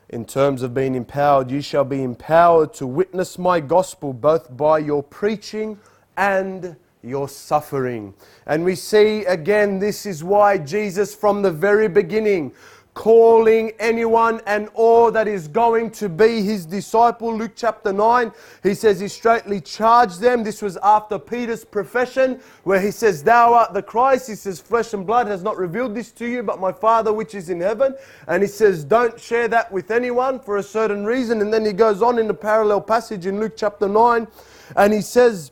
in 0.08 0.24
terms 0.24 0.62
of 0.62 0.74
being 0.74 0.96
empowered, 0.96 1.52
you 1.52 1.62
shall 1.62 1.86
be 1.86 2.04
empowered 2.04 2.74
to 2.76 2.88
witness 2.88 3.38
my 3.38 3.60
gospel 3.60 4.14
both 4.14 4.56
by 4.56 4.80
your 4.80 5.04
preaching 5.04 5.78
and 6.16 6.78
your 7.04 7.30
suffering. 7.30 8.14
And 8.46 8.64
we 8.64 8.76
see 8.76 9.26
again, 9.26 9.80
this 9.80 10.06
is 10.06 10.24
why 10.24 10.58
Jesus, 10.58 11.14
from 11.14 11.42
the 11.42 11.52
very 11.52 11.88
beginning, 11.88 12.54
calling 12.98 13.72
anyone 13.78 14.42
and 14.48 14.70
all 14.74 15.12
that 15.12 15.28
is 15.28 15.48
going 15.48 15.92
to 15.92 16.10
be 16.10 16.42
his 16.42 16.66
disciple. 16.66 17.32
Luke 17.32 17.52
chapter 17.56 17.94
9, 17.94 18.32
he 18.64 18.74
says 18.74 19.00
he 19.00 19.08
straightly 19.08 19.62
charged 19.62 20.20
them. 20.20 20.44
This 20.44 20.64
was 20.64 20.78
after 20.82 21.20
Peter's 21.20 21.64
profession, 21.64 22.42
where 22.64 22.82
he 22.82 22.90
says, 22.90 23.22
Thou 23.22 23.54
art 23.54 23.74
the 23.76 23.84
Christ. 23.84 24.28
He 24.28 24.34
says, 24.34 24.60
Flesh 24.60 24.96
and 24.96 25.06
blood 25.06 25.28
has 25.28 25.44
not 25.44 25.58
revealed 25.58 25.94
this 25.94 26.12
to 26.14 26.26
you, 26.26 26.42
but 26.42 26.60
my 26.60 26.72
Father 26.72 27.14
which 27.14 27.36
is 27.36 27.52
in 27.52 27.62
heaven. 27.62 27.94
And 28.28 28.42
he 28.42 28.50
says, 28.50 28.84
Don't 28.84 29.20
share 29.20 29.48
that 29.48 29.72
with 29.72 29.92
anyone 29.92 30.40
for 30.40 30.58
a 30.58 30.64
certain 30.64 31.06
reason. 31.06 31.40
And 31.42 31.54
then 31.54 31.64
he 31.64 31.74
goes 31.74 32.02
on 32.02 32.18
in 32.18 32.28
the 32.28 32.34
parallel 32.34 32.82
passage 32.82 33.28
in 33.28 33.40
Luke 33.40 33.54
chapter 33.56 33.88
9, 33.88 34.28
and 34.76 34.92
he 34.92 35.02
says, 35.02 35.52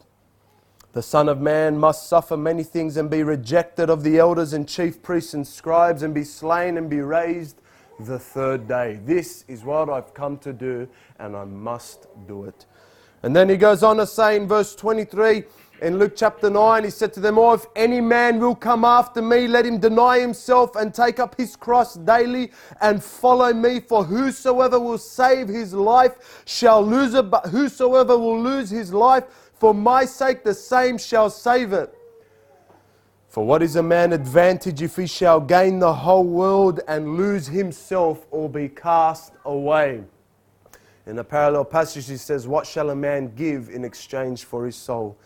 the 0.96 1.04
Son 1.04 1.28
of 1.28 1.42
Man 1.42 1.78
must 1.78 2.08
suffer 2.08 2.38
many 2.38 2.64
things 2.64 2.96
and 2.96 3.10
be 3.10 3.22
rejected 3.22 3.90
of 3.90 4.02
the 4.02 4.18
elders 4.18 4.54
and 4.54 4.66
chief 4.66 5.04
priests 5.04 5.34
and 5.34 5.46
scribes 5.46 6.04
and 6.04 6.14
be 6.14 6.24
slain 6.24 6.78
and 6.78 6.90
be 6.90 7.02
raised 7.02 7.62
the 8.00 8.18
third 8.18 8.66
day. 8.66 9.02
This 9.04 9.44
is 9.50 9.66
what 9.66 9.90
I've 9.90 10.14
come 10.14 10.38
to 10.38 10.54
do 10.54 10.88
and 11.20 11.36
I 11.36 11.44
must 11.44 12.08
do 12.30 12.46
it. 12.46 12.66
And 13.24 13.36
then 13.36 13.50
he 13.50 13.58
goes 13.58 13.84
on 13.84 13.98
to 13.98 14.08
say 14.08 14.38
in 14.38 14.48
verse 14.48 14.74
23 14.74 15.44
in 15.82 16.00
Luke 16.00 16.14
chapter 16.16 16.50
9, 16.50 16.86
he 16.86 16.90
said 16.90 17.12
to 17.14 17.20
them, 17.20 17.38
Oh, 17.38 17.52
if 17.52 17.66
any 17.76 18.00
man 18.00 18.40
will 18.40 18.56
come 18.56 18.86
after 18.86 19.22
me, 19.22 19.46
let 19.46 19.66
him 19.66 19.78
deny 19.78 20.20
himself 20.20 20.78
and 20.78 20.94
take 20.94 21.20
up 21.20 21.36
his 21.36 21.58
cross 21.58 21.96
daily 21.96 22.54
and 22.80 23.04
follow 23.04 23.54
me. 23.54 23.82
For 23.82 24.06
whosoever 24.06 24.80
will 24.80 24.98
save 24.98 25.50
his 25.50 25.74
life 25.74 26.44
shall 26.46 26.82
lose 26.82 27.14
it, 27.14 27.30
but 27.30 27.48
whosoever 27.48 28.18
will 28.18 28.42
lose 28.42 28.70
his 28.70 28.94
life 28.94 29.26
for 29.58 29.74
my 29.74 30.06
sake, 30.06 30.44
the 30.44 30.54
same 30.54 30.98
shall 30.98 31.30
save 31.30 31.74
it. 31.74 31.94
For 33.30 33.46
what 33.46 33.62
is 33.62 33.76
a 33.76 33.84
man 33.84 34.14
advantage 34.14 34.82
if 34.82 34.96
he 34.96 35.08
shall 35.08 35.42
gain 35.42 35.80
the 35.80 35.94
whole 35.94 36.24
world 36.24 36.80
and 36.88 37.18
lose 37.18 37.48
himself 37.48 38.26
or 38.32 38.50
be 38.50 38.70
cast 38.70 39.34
away? 39.44 40.04
In 41.06 41.20
a 41.20 41.24
parallel 41.24 41.66
passage, 41.66 42.08
he 42.08 42.18
says, 42.18 42.48
What 42.48 42.66
shall 42.66 42.90
a 42.90 42.96
man 42.96 43.34
give 43.36 43.70
in 43.70 43.84
exchange 43.84 44.46
for 44.46 44.66
his 44.66 44.76
soul? 44.76 45.18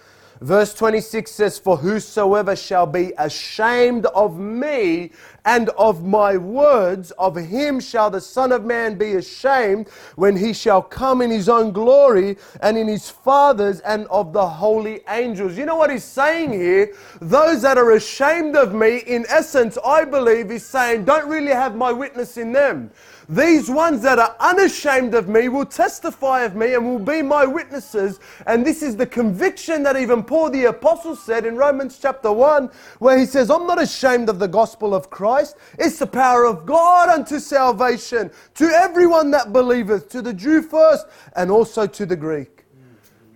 Verse 0.42 0.74
26 0.74 1.30
says, 1.30 1.60
For 1.60 1.78
whosoever 1.78 2.56
shall 2.56 2.86
be 2.86 3.14
ashamed 3.18 4.06
of 4.08 4.40
me 4.40 5.12
and 5.50 5.70
of 5.70 6.06
my 6.06 6.38
words, 6.38 7.10
of 7.18 7.36
him 7.36 7.80
shall 7.80 8.12
the 8.12 8.22
Son 8.22 8.52
of 8.52 8.66
Man 8.66 9.00
be 9.00 9.14
ashamed 9.16 9.90
when 10.16 10.38
he 10.38 10.54
shall 10.54 10.80
come 10.80 11.24
in 11.24 11.32
his 11.32 11.50
own 11.50 11.72
glory 11.72 12.38
and 12.62 12.78
in 12.78 12.88
his 12.88 13.10
Father's 13.10 13.80
and 13.80 14.06
of 14.10 14.32
the 14.32 14.48
holy 14.48 15.02
angels. 15.10 15.58
You 15.58 15.66
know 15.66 15.76
what 15.76 15.90
he's 15.90 16.04
saying 16.04 16.54
here? 16.54 16.94
Those 17.20 17.64
that 17.64 17.80
are 17.80 17.94
ashamed 17.94 18.56
of 18.56 18.76
me, 18.76 19.00
in 19.00 19.26
essence, 19.28 19.76
I 19.84 20.06
believe 20.06 20.52
he's 20.52 20.68
saying, 20.68 21.06
don't 21.06 21.28
really 21.28 21.52
have 21.52 21.76
my 21.76 21.92
witness 21.92 22.38
in 22.38 22.52
them. 22.52 22.92
These 23.28 23.70
ones 23.70 24.02
that 24.02 24.18
are 24.18 24.36
unashamed 24.40 25.14
of 25.14 25.30
me 25.30 25.50
will 25.50 25.66
testify 25.66 26.42
of 26.42 26.56
me 26.56 26.74
and 26.74 26.84
will 26.84 26.98
be 26.98 27.22
my 27.22 27.46
witnesses. 27.46 28.20
And 28.48 28.66
this 28.66 28.82
is 28.82 28.96
the 28.96 29.06
conviction 29.06 29.84
that 29.84 29.96
even 29.98 30.24
Paul 30.24 30.50
the 30.50 30.66
Apostle 30.66 31.16
said 31.16 31.46
in 31.46 31.56
Romans 31.56 32.00
chapter 32.02 32.32
1, 32.32 32.72
where 32.98 33.20
he 33.20 33.28
says, 33.28 33.52
I'm 33.52 33.68
not 33.68 33.80
ashamed 33.80 34.30
of 34.30 34.40
the 34.40 34.48
gospel 34.48 34.96
of 34.96 35.12
Christ. 35.12 35.39
It's 35.78 36.00
the 36.00 36.08
power 36.08 36.46
of 36.46 36.66
God 36.66 37.10
unto 37.10 37.40
salvation 37.40 38.32
to 38.56 38.66
everyone 38.66 39.32
that 39.32 39.54
believeth, 39.54 40.10
to 40.10 40.22
the 40.22 40.34
Jew 40.34 40.62
first 40.62 41.06
and 41.36 41.52
also 41.52 41.88
to 41.88 42.06
the 42.06 42.16
Greek. 42.16 42.66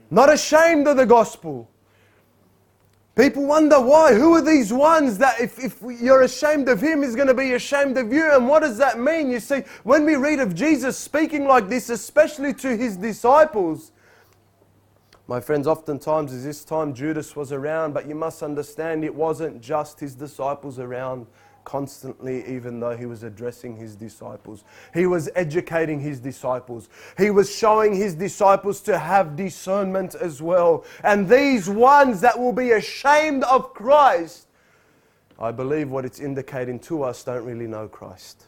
Not 0.10 0.32
ashamed 0.32 0.88
of 0.88 0.98
the 0.98 1.06
gospel. 1.06 1.70
People 3.16 3.46
wonder 3.46 3.80
why. 3.80 4.14
Who 4.14 4.34
are 4.34 4.42
these 4.42 4.74
ones 4.74 5.20
that 5.20 5.40
if, 5.40 5.64
if 5.64 5.82
you're 5.82 6.24
ashamed 6.24 6.68
of 6.68 6.82
him, 6.82 7.04
he's 7.04 7.16
going 7.16 7.28
to 7.28 7.34
be 7.36 7.54
ashamed 7.54 7.98
of 7.98 8.12
you? 8.12 8.32
And 8.32 8.48
what 8.48 8.62
does 8.62 8.78
that 8.80 9.00
mean? 9.00 9.30
You 9.30 9.40
see, 9.40 9.64
when 9.84 10.04
we 10.04 10.16
read 10.16 10.40
of 10.40 10.56
Jesus 10.56 10.98
speaking 10.98 11.46
like 11.46 11.70
this, 11.70 11.90
especially 11.90 12.54
to 12.56 12.76
his 12.76 12.98
disciples, 12.98 13.92
my 15.28 15.40
friends, 15.40 15.68
oftentimes 15.68 16.34
at 16.34 16.44
this 16.44 16.66
time 16.66 16.94
Judas 16.94 17.36
was 17.36 17.52
around, 17.52 17.94
but 17.94 18.08
you 18.08 18.16
must 18.16 18.44
understand 18.44 19.04
it 19.04 19.14
wasn't 19.14 19.62
just 19.62 20.00
his 20.00 20.16
disciples 20.16 20.80
around 20.80 21.28
constantly, 21.63 22.46
even 22.48 22.79
though 22.79 22.96
he 22.96 23.05
was 23.05 23.24
addressing 23.24 23.75
his 23.75 23.96
disciples. 23.96 24.63
He 24.93 25.05
was 25.05 25.29
educating 25.36 26.00
his 26.00 26.20
disciples. 26.20 26.89
He 27.17 27.29
was 27.29 27.53
showing 27.53 27.96
his 27.96 28.15
disciples 28.15 28.82
to 28.82 28.98
have 28.98 29.36
discernment 29.36 30.15
as 30.15 30.41
well. 30.41 30.86
And 31.03 31.27
these 31.27 31.70
ones 31.70 32.22
that 32.22 32.38
will 32.38 32.53
be 32.53 32.72
ashamed 32.72 33.43
of 33.43 33.74
Christ, 33.74 34.48
I 35.39 35.51
believe 35.51 35.89
what 35.89 36.05
it's 36.05 36.20
indicating 36.20 36.79
to 36.82 37.03
us 37.03 37.24
don't 37.24 37.46
really 37.46 37.67
know 37.67 37.88
Christ. 37.88 38.46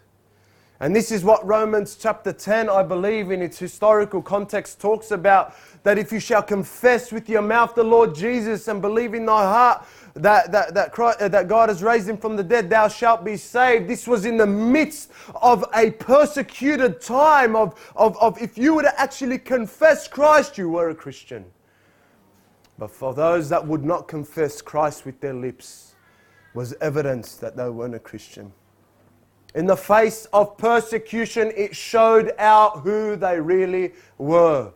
And 0.79 0.93
this 0.93 1.10
is 1.10 1.24
what 1.24 1.45
Romans 1.45 1.95
chapter 1.95 2.34
10, 2.34 2.69
I 2.69 2.84
believe, 2.84 3.31
in 3.31 3.41
its 3.41 3.57
historical 3.57 4.22
context, 4.22 4.81
talks 4.81 5.12
about 5.12 5.55
that 5.84 5.98
if 5.98 6.12
you 6.12 6.19
shall 6.19 6.43
confess 6.43 7.13
with 7.13 7.29
your 7.29 7.41
mouth 7.41 7.75
the 7.75 7.84
Lord 7.84 8.13
Jesus 8.13 8.67
and 8.67 8.81
believe 8.81 9.13
in 9.13 9.25
thy 9.25 9.43
heart 9.43 9.86
that, 10.15 10.51
that, 10.51 10.74
that, 10.74 10.91
Christ, 10.91 11.19
uh, 11.19 11.27
that 11.27 11.48
God 11.48 11.69
has 11.69 11.84
raised 11.84 12.07
him 12.07 12.17
from 12.17 12.36
the 12.36 12.43
dead, 12.43 12.69
thou 12.69 12.88
shalt 12.88 13.25
be 13.25 13.36
saved. 13.36 13.88
This 13.88 14.07
was 14.07 14.25
in 14.25 14.38
the 14.38 14.48
midst 14.48 15.12
of 15.36 15.65
a 15.75 15.91
persecuted 15.91 17.01
time 17.01 17.55
of, 17.55 17.91
of, 17.95 18.17
of 18.22 18.41
if 18.41 18.57
you 18.57 18.75
were 18.75 18.84
to 18.84 19.00
actually 19.00 19.38
confess 19.38 20.07
Christ, 20.07 20.57
you 20.57 20.69
were 20.69 20.89
a 20.89 20.95
Christian. 20.95 21.45
But 22.77 22.91
for 22.91 23.13
those 23.13 23.50
that 23.50 23.65
would 23.65 23.84
not 23.84 24.07
confess 24.07 24.62
Christ 24.62 25.05
with 25.05 25.19
their 25.19 25.34
lips, 25.34 25.95
was 26.53 26.74
evidence 26.79 27.36
that 27.36 27.57
they 27.57 27.69
weren't 27.69 27.95
a 27.95 28.00
Christian. 28.00 28.51
In 29.53 29.65
the 29.65 29.75
face 29.75 30.25
of 30.34 30.57
persecution, 30.57 31.51
it 31.55 31.75
showed 31.75 32.34
out 32.38 32.79
who 32.79 33.15
they 33.15 33.39
really 33.39 33.93
were. 34.17 34.72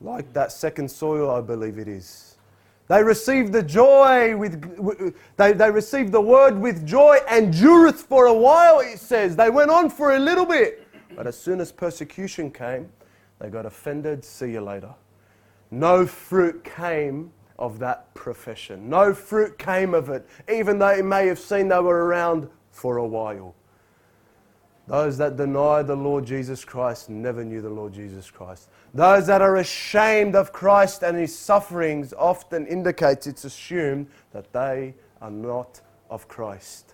Like 0.00 0.32
that 0.34 0.52
second 0.52 0.90
soil, 0.90 1.30
I 1.30 1.40
believe 1.40 1.78
it 1.78 1.88
is. 1.88 2.31
They 2.92 3.02
received 3.02 3.54
the 3.54 3.62
joy 3.62 4.36
with, 4.36 5.16
they, 5.38 5.54
they 5.54 5.70
received 5.70 6.12
the 6.12 6.20
word 6.20 6.58
with 6.58 6.86
joy 6.86 7.20
and 7.26 7.50
dureth 7.50 7.94
for 7.94 8.26
a 8.26 8.34
while, 8.34 8.80
it 8.80 8.98
says. 8.98 9.34
They 9.34 9.48
went 9.48 9.70
on 9.70 9.88
for 9.88 10.14
a 10.14 10.18
little 10.18 10.44
bit. 10.44 10.86
But 11.16 11.26
as 11.26 11.34
soon 11.34 11.58
as 11.62 11.72
persecution 11.72 12.50
came, 12.50 12.90
they 13.38 13.48
got 13.48 13.64
offended. 13.64 14.26
See 14.26 14.50
you 14.50 14.60
later. 14.60 14.92
No 15.70 16.06
fruit 16.06 16.62
came 16.64 17.32
of 17.58 17.78
that 17.78 18.12
profession. 18.12 18.90
No 18.90 19.14
fruit 19.14 19.58
came 19.58 19.94
of 19.94 20.10
it, 20.10 20.28
even 20.52 20.78
though 20.78 20.88
it 20.88 21.06
may 21.06 21.26
have 21.28 21.38
seen 21.38 21.68
they 21.68 21.80
were 21.80 22.04
around 22.04 22.46
for 22.72 22.98
a 22.98 23.06
while. 23.06 23.54
Those 24.92 25.16
that 25.16 25.38
deny 25.38 25.82
the 25.82 25.96
Lord 25.96 26.26
Jesus 26.26 26.66
Christ 26.66 27.08
never 27.08 27.42
knew 27.42 27.62
the 27.62 27.70
Lord 27.70 27.94
Jesus 27.94 28.30
Christ. 28.30 28.68
Those 28.92 29.26
that 29.26 29.40
are 29.40 29.56
ashamed 29.56 30.36
of 30.36 30.52
Christ 30.52 31.02
and 31.02 31.16
his 31.16 31.34
sufferings 31.34 32.12
often 32.12 32.66
indicates 32.66 33.26
it's 33.26 33.46
assumed 33.46 34.08
that 34.34 34.52
they 34.52 34.92
are 35.22 35.30
not 35.30 35.80
of 36.10 36.28
Christ. 36.28 36.92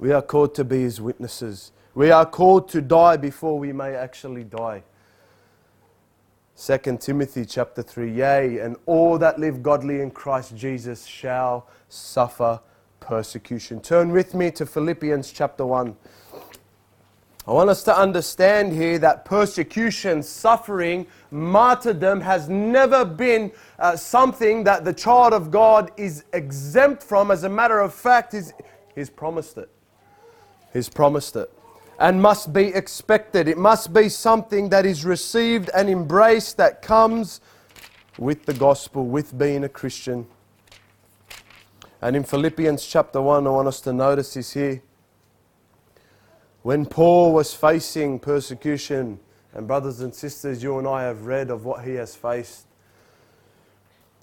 We 0.00 0.10
are 0.10 0.22
called 0.22 0.56
to 0.56 0.64
be 0.64 0.80
his 0.80 1.00
witnesses. 1.00 1.70
We 1.94 2.10
are 2.10 2.26
called 2.26 2.68
to 2.70 2.80
die 2.80 3.16
before 3.16 3.56
we 3.56 3.72
may 3.72 3.94
actually 3.94 4.42
die. 4.42 4.82
2 6.56 6.98
Timothy 6.98 7.44
chapter 7.44 7.80
3 7.80 8.12
Yea, 8.12 8.58
and 8.58 8.74
all 8.86 9.18
that 9.18 9.38
live 9.38 9.62
godly 9.62 10.00
in 10.00 10.10
Christ 10.10 10.56
Jesus 10.56 11.06
shall 11.06 11.68
suffer 11.88 12.58
persecution. 12.98 13.80
Turn 13.80 14.10
with 14.10 14.34
me 14.34 14.50
to 14.50 14.66
Philippians 14.66 15.30
chapter 15.30 15.64
1. 15.64 15.94
I 17.46 17.52
want 17.52 17.68
us 17.68 17.82
to 17.84 17.96
understand 17.96 18.72
here 18.72 18.98
that 19.00 19.26
persecution, 19.26 20.22
suffering, 20.22 21.06
martyrdom 21.30 22.22
has 22.22 22.48
never 22.48 23.04
been 23.04 23.52
uh, 23.78 23.96
something 23.96 24.64
that 24.64 24.86
the 24.86 24.94
child 24.94 25.34
of 25.34 25.50
God 25.50 25.90
is 25.98 26.24
exempt 26.32 27.02
from. 27.02 27.30
As 27.30 27.44
a 27.44 27.48
matter 27.50 27.80
of 27.80 27.92
fact, 27.92 28.32
he's, 28.32 28.54
he's 28.94 29.10
promised 29.10 29.58
it. 29.58 29.68
He's 30.72 30.88
promised 30.88 31.36
it. 31.36 31.52
And 31.98 32.20
must 32.20 32.54
be 32.54 32.68
expected. 32.68 33.46
It 33.46 33.58
must 33.58 33.92
be 33.92 34.08
something 34.08 34.70
that 34.70 34.86
is 34.86 35.04
received 35.04 35.68
and 35.74 35.90
embraced 35.90 36.56
that 36.56 36.80
comes 36.80 37.42
with 38.18 38.46
the 38.46 38.54
gospel, 38.54 39.04
with 39.06 39.36
being 39.36 39.64
a 39.64 39.68
Christian. 39.68 40.26
And 42.00 42.16
in 42.16 42.24
Philippians 42.24 42.86
chapter 42.86 43.20
1, 43.20 43.46
I 43.46 43.50
want 43.50 43.68
us 43.68 43.82
to 43.82 43.92
notice 43.92 44.32
this 44.32 44.54
here. 44.54 44.82
When 46.64 46.86
Paul 46.86 47.34
was 47.34 47.52
facing 47.52 48.20
persecution, 48.20 49.20
and 49.52 49.66
brothers 49.66 50.00
and 50.00 50.14
sisters, 50.14 50.62
you 50.62 50.78
and 50.78 50.88
I 50.88 51.02
have 51.02 51.26
read 51.26 51.50
of 51.50 51.66
what 51.66 51.84
he 51.84 51.92
has 51.96 52.14
faced. 52.14 52.66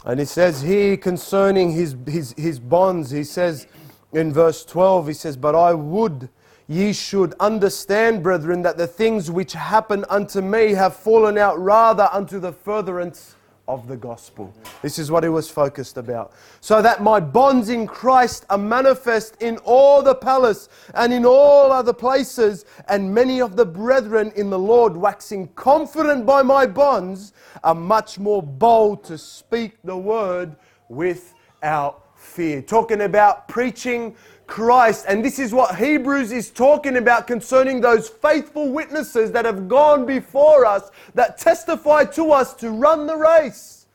And 0.05 0.19
he 0.19 0.25
says 0.25 0.59
here 0.63 0.97
concerning 0.97 1.71
his, 1.71 1.95
his, 2.07 2.33
his 2.35 2.59
bonds, 2.59 3.11
he 3.11 3.23
says 3.25 3.67
in 4.11 4.33
verse 4.33 4.65
12, 4.65 5.09
he 5.09 5.13
says, 5.13 5.37
But 5.37 5.53
I 5.53 5.75
would 5.75 6.29
ye 6.67 6.93
should 6.93 7.35
understand, 7.39 8.23
brethren, 8.23 8.63
that 8.63 8.75
the 8.75 8.87
things 8.87 9.29
which 9.29 9.53
happen 9.53 10.03
unto 10.09 10.41
me 10.41 10.71
have 10.71 10.95
fallen 10.95 11.37
out 11.37 11.59
rather 11.59 12.09
unto 12.11 12.39
the 12.39 12.53
furtherance 12.53 13.35
of 13.67 13.87
the 13.87 13.95
gospel. 13.95 14.53
This 14.81 14.99
is 14.99 15.11
what 15.11 15.23
he 15.23 15.29
was 15.29 15.49
focused 15.49 15.97
about. 15.97 16.33
So 16.59 16.81
that 16.81 17.01
my 17.01 17.19
bonds 17.19 17.69
in 17.69 17.87
Christ 17.87 18.45
are 18.49 18.57
manifest 18.57 19.41
in 19.41 19.57
all 19.59 20.01
the 20.01 20.15
palace 20.15 20.69
and 20.93 21.13
in 21.13 21.25
all 21.25 21.71
other 21.71 21.93
places, 21.93 22.65
and 22.87 23.13
many 23.13 23.41
of 23.41 23.55
the 23.55 23.65
brethren 23.65 24.31
in 24.35 24.49
the 24.49 24.59
Lord, 24.59 24.97
waxing 24.97 25.47
confident 25.49 26.25
by 26.25 26.41
my 26.41 26.65
bonds, 26.65 27.33
are 27.63 27.75
much 27.75 28.19
more 28.19 28.43
bold 28.43 29.03
to 29.05 29.17
speak 29.17 29.77
the 29.83 29.97
word 29.97 30.55
without 30.89 32.07
fear. 32.15 32.61
Talking 32.61 33.01
about 33.01 33.47
preaching 33.47 34.15
Christ. 34.51 35.05
And 35.07 35.23
this 35.23 35.39
is 35.39 35.53
what 35.53 35.77
Hebrews 35.77 36.33
is 36.33 36.49
talking 36.49 36.97
about 36.97 37.25
concerning 37.25 37.79
those 37.79 38.09
faithful 38.09 38.69
witnesses 38.69 39.31
that 39.31 39.45
have 39.45 39.69
gone 39.69 40.05
before 40.05 40.65
us, 40.65 40.91
that 41.15 41.37
testify 41.37 42.03
to 42.05 42.33
us 42.33 42.53
to 42.55 42.69
run 42.69 43.07
the 43.07 43.15
race 43.15 43.87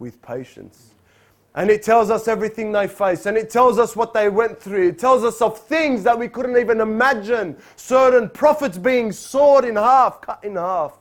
with 0.00 0.20
patience. 0.20 0.94
And 1.54 1.70
it 1.70 1.84
tells 1.84 2.10
us 2.10 2.26
everything 2.26 2.72
they 2.72 2.88
face, 2.88 3.26
and 3.26 3.36
it 3.36 3.50
tells 3.50 3.78
us 3.78 3.94
what 3.94 4.12
they 4.12 4.28
went 4.28 4.60
through. 4.60 4.88
It 4.88 4.98
tells 4.98 5.22
us 5.22 5.40
of 5.40 5.56
things 5.56 6.02
that 6.02 6.18
we 6.18 6.26
couldn't 6.26 6.56
even 6.56 6.80
imagine. 6.80 7.56
Certain 7.76 8.28
prophets 8.28 8.78
being 8.78 9.12
sawed 9.12 9.64
in 9.64 9.76
half, 9.76 10.22
cut 10.22 10.42
in 10.42 10.56
half, 10.56 10.98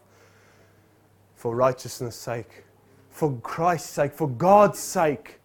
for 1.34 1.56
righteousness' 1.56 2.16
sake, 2.16 2.64
for 3.10 3.34
Christ's 3.42 3.90
sake, 3.90 4.14
for 4.14 4.30
God's 4.30 4.78
sake. 4.78 5.40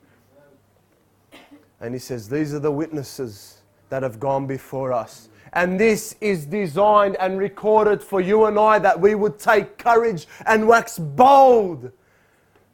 And 1.81 1.95
he 1.95 1.99
says, 1.99 2.29
These 2.29 2.53
are 2.53 2.59
the 2.59 2.73
witnesses 2.73 3.54
that 3.95 4.03
have 4.03 4.19
gone 4.19 4.45
before 4.45 4.93
us. 4.93 5.29
And 5.53 5.79
this 5.79 6.17
is 6.21 6.47
designed 6.47 7.17
and 7.21 7.39
recorded 7.39 8.03
for 8.03 8.21
you 8.21 8.47
and 8.47 8.59
I 8.59 8.81
that 8.81 9.01
we 9.01 9.15
would 9.15 9.39
take 9.39 9.79
courage 9.79 10.27
and 10.47 10.67
wax 10.67 10.99
bold 10.99 11.93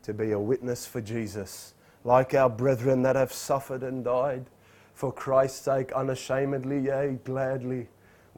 to 0.02 0.14
be 0.14 0.32
a 0.32 0.38
witness 0.38 0.86
for 0.86 1.02
Jesus, 1.02 1.74
like 2.04 2.32
our 2.32 2.48
brethren 2.48 3.02
that 3.02 3.16
have 3.16 3.34
suffered 3.34 3.82
and 3.82 4.02
died 4.02 4.46
for 4.94 5.12
Christ's 5.12 5.60
sake, 5.60 5.92
unashamedly, 5.92 6.86
yea, 6.86 7.18
gladly. 7.22 7.88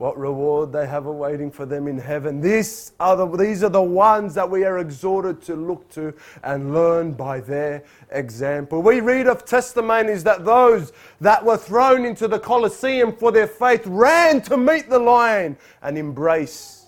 What 0.02 0.18
reward 0.18 0.72
they 0.72 0.84
have 0.84 1.06
awaiting 1.06 1.48
for 1.48 1.64
them 1.64 1.86
in 1.86 1.96
heaven. 1.96 2.40
This 2.40 2.90
are 2.98 3.14
the, 3.14 3.36
these 3.36 3.62
are 3.62 3.68
the 3.68 3.80
ones 3.80 4.34
that 4.34 4.50
we 4.50 4.64
are 4.64 4.80
exhorted 4.80 5.40
to 5.42 5.54
look 5.54 5.88
to 5.90 6.12
and 6.42 6.74
learn 6.74 7.12
by 7.12 7.38
their 7.38 7.84
example. 8.10 8.82
We 8.82 8.98
read 8.98 9.28
of 9.28 9.44
testimonies 9.44 10.24
that 10.24 10.44
those 10.44 10.92
that 11.20 11.44
were 11.44 11.56
thrown 11.56 12.04
into 12.04 12.26
the 12.26 12.40
Colosseum 12.40 13.14
for 13.14 13.30
their 13.30 13.46
faith 13.46 13.82
ran 13.86 14.42
to 14.42 14.56
meet 14.56 14.90
the 14.90 14.98
lion 14.98 15.56
and 15.82 15.96
embrace, 15.96 16.86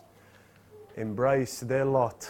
embrace 0.97 1.61
their 1.61 1.85
lot 1.85 2.29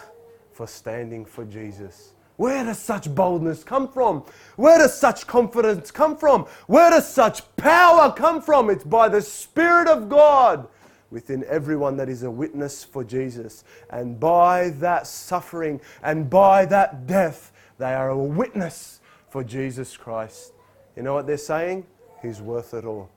for 0.52 0.66
standing 0.66 1.24
for 1.24 1.46
Jesus. 1.46 2.12
Where 2.36 2.62
does 2.62 2.78
such 2.78 3.14
boldness 3.14 3.64
come 3.64 3.88
from? 3.88 4.24
Where 4.56 4.76
does 4.76 4.98
such 4.98 5.26
confidence 5.26 5.90
come 5.90 6.18
from? 6.18 6.42
Where 6.66 6.90
does 6.90 7.08
such 7.08 7.40
power 7.56 8.12
come 8.12 8.42
from? 8.42 8.68
It's 8.68 8.84
by 8.84 9.08
the 9.08 9.22
Spirit 9.22 9.88
of 9.88 10.10
God 10.10 10.68
within 11.14 11.44
everyone 11.48 11.96
that 11.96 12.08
is 12.08 12.24
a 12.24 12.30
witness 12.30 12.82
for 12.82 13.04
Jesus. 13.04 13.62
And 13.88 14.18
by 14.18 14.70
that 14.80 15.06
suffering 15.06 15.80
and 16.02 16.28
by 16.28 16.66
that 16.66 17.06
death, 17.06 17.52
they 17.78 17.94
are 17.94 18.10
a 18.10 18.18
witness 18.18 19.00
for 19.30 19.44
Jesus 19.44 19.96
Christ. 19.96 20.52
You 20.96 21.04
know 21.04 21.14
what 21.14 21.28
they're 21.28 21.36
saying? 21.36 21.86
He's 22.20 22.42
worth 22.42 22.74
it 22.74 22.84
all. 22.84 23.08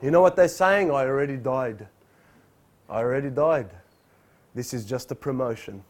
You 0.00 0.12
know 0.12 0.20
what 0.20 0.36
they're 0.36 0.46
saying? 0.46 0.92
I 0.92 1.04
already 1.04 1.36
died. 1.36 1.88
I 2.88 2.98
already 2.98 3.30
died. 3.30 3.70
This 4.54 4.72
is 4.72 4.84
just 4.84 5.10
a 5.10 5.16
promotion. 5.16 5.82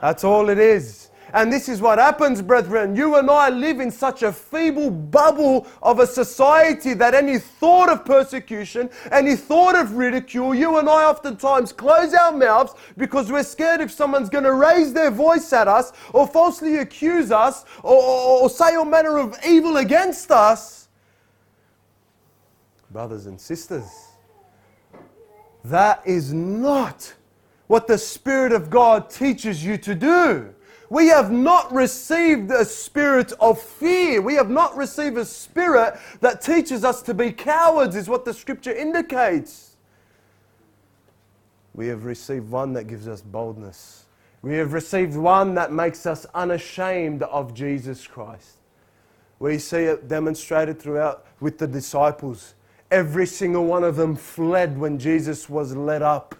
That's 0.00 0.22
all 0.22 0.50
it 0.50 0.58
is. 0.58 1.10
And 1.32 1.52
this 1.52 1.68
is 1.68 1.80
what 1.80 1.98
happens, 1.98 2.42
brethren. 2.42 2.94
You 2.94 3.16
and 3.16 3.30
I 3.30 3.48
live 3.48 3.80
in 3.80 3.90
such 3.90 4.22
a 4.22 4.32
feeble 4.32 4.90
bubble 4.90 5.66
of 5.82 5.98
a 5.98 6.06
society 6.06 6.92
that 6.94 7.14
any 7.14 7.38
thought 7.38 7.88
of 7.88 8.04
persecution, 8.04 8.90
any 9.10 9.36
thought 9.36 9.74
of 9.74 9.96
ridicule, 9.96 10.54
you 10.54 10.78
and 10.78 10.88
I 10.88 11.04
oftentimes 11.04 11.72
close 11.72 12.12
our 12.12 12.32
mouths 12.32 12.74
because 12.96 13.32
we're 13.32 13.44
scared 13.44 13.80
if 13.80 13.90
someone's 13.90 14.28
going 14.28 14.44
to 14.44 14.52
raise 14.52 14.92
their 14.92 15.10
voice 15.10 15.52
at 15.52 15.68
us 15.68 15.92
or 16.12 16.26
falsely 16.26 16.78
accuse 16.78 17.30
us 17.30 17.64
or, 17.82 17.96
or, 17.96 18.42
or 18.42 18.50
say 18.50 18.74
all 18.74 18.84
manner 18.84 19.18
of 19.18 19.38
evil 19.46 19.78
against 19.78 20.30
us. 20.30 20.88
Brothers 22.90 23.24
and 23.24 23.40
sisters, 23.40 23.90
that 25.64 26.02
is 26.04 26.32
not 26.32 27.14
what 27.68 27.86
the 27.86 27.96
Spirit 27.96 28.52
of 28.52 28.68
God 28.68 29.08
teaches 29.08 29.64
you 29.64 29.78
to 29.78 29.94
do. 29.94 30.54
We 30.92 31.06
have 31.06 31.32
not 31.32 31.72
received 31.72 32.50
a 32.50 32.66
spirit 32.66 33.32
of 33.40 33.58
fear. 33.58 34.20
We 34.20 34.34
have 34.34 34.50
not 34.50 34.76
received 34.76 35.16
a 35.16 35.24
spirit 35.24 35.98
that 36.20 36.42
teaches 36.42 36.84
us 36.84 37.00
to 37.04 37.14
be 37.14 37.32
cowards, 37.32 37.96
is 37.96 38.10
what 38.10 38.26
the 38.26 38.34
scripture 38.34 38.72
indicates. 38.72 39.76
We 41.72 41.86
have 41.86 42.04
received 42.04 42.50
one 42.50 42.74
that 42.74 42.88
gives 42.88 43.08
us 43.08 43.22
boldness. 43.22 44.04
We 44.42 44.56
have 44.56 44.74
received 44.74 45.16
one 45.16 45.54
that 45.54 45.72
makes 45.72 46.04
us 46.04 46.26
unashamed 46.34 47.22
of 47.22 47.54
Jesus 47.54 48.06
Christ. 48.06 48.58
We 49.38 49.56
see 49.56 49.84
it 49.84 50.08
demonstrated 50.08 50.78
throughout 50.78 51.24
with 51.40 51.56
the 51.56 51.66
disciples. 51.66 52.52
Every 52.90 53.24
single 53.24 53.64
one 53.64 53.82
of 53.82 53.96
them 53.96 54.14
fled 54.14 54.76
when 54.76 54.98
Jesus 54.98 55.48
was 55.48 55.74
led 55.74 56.02
up 56.02 56.34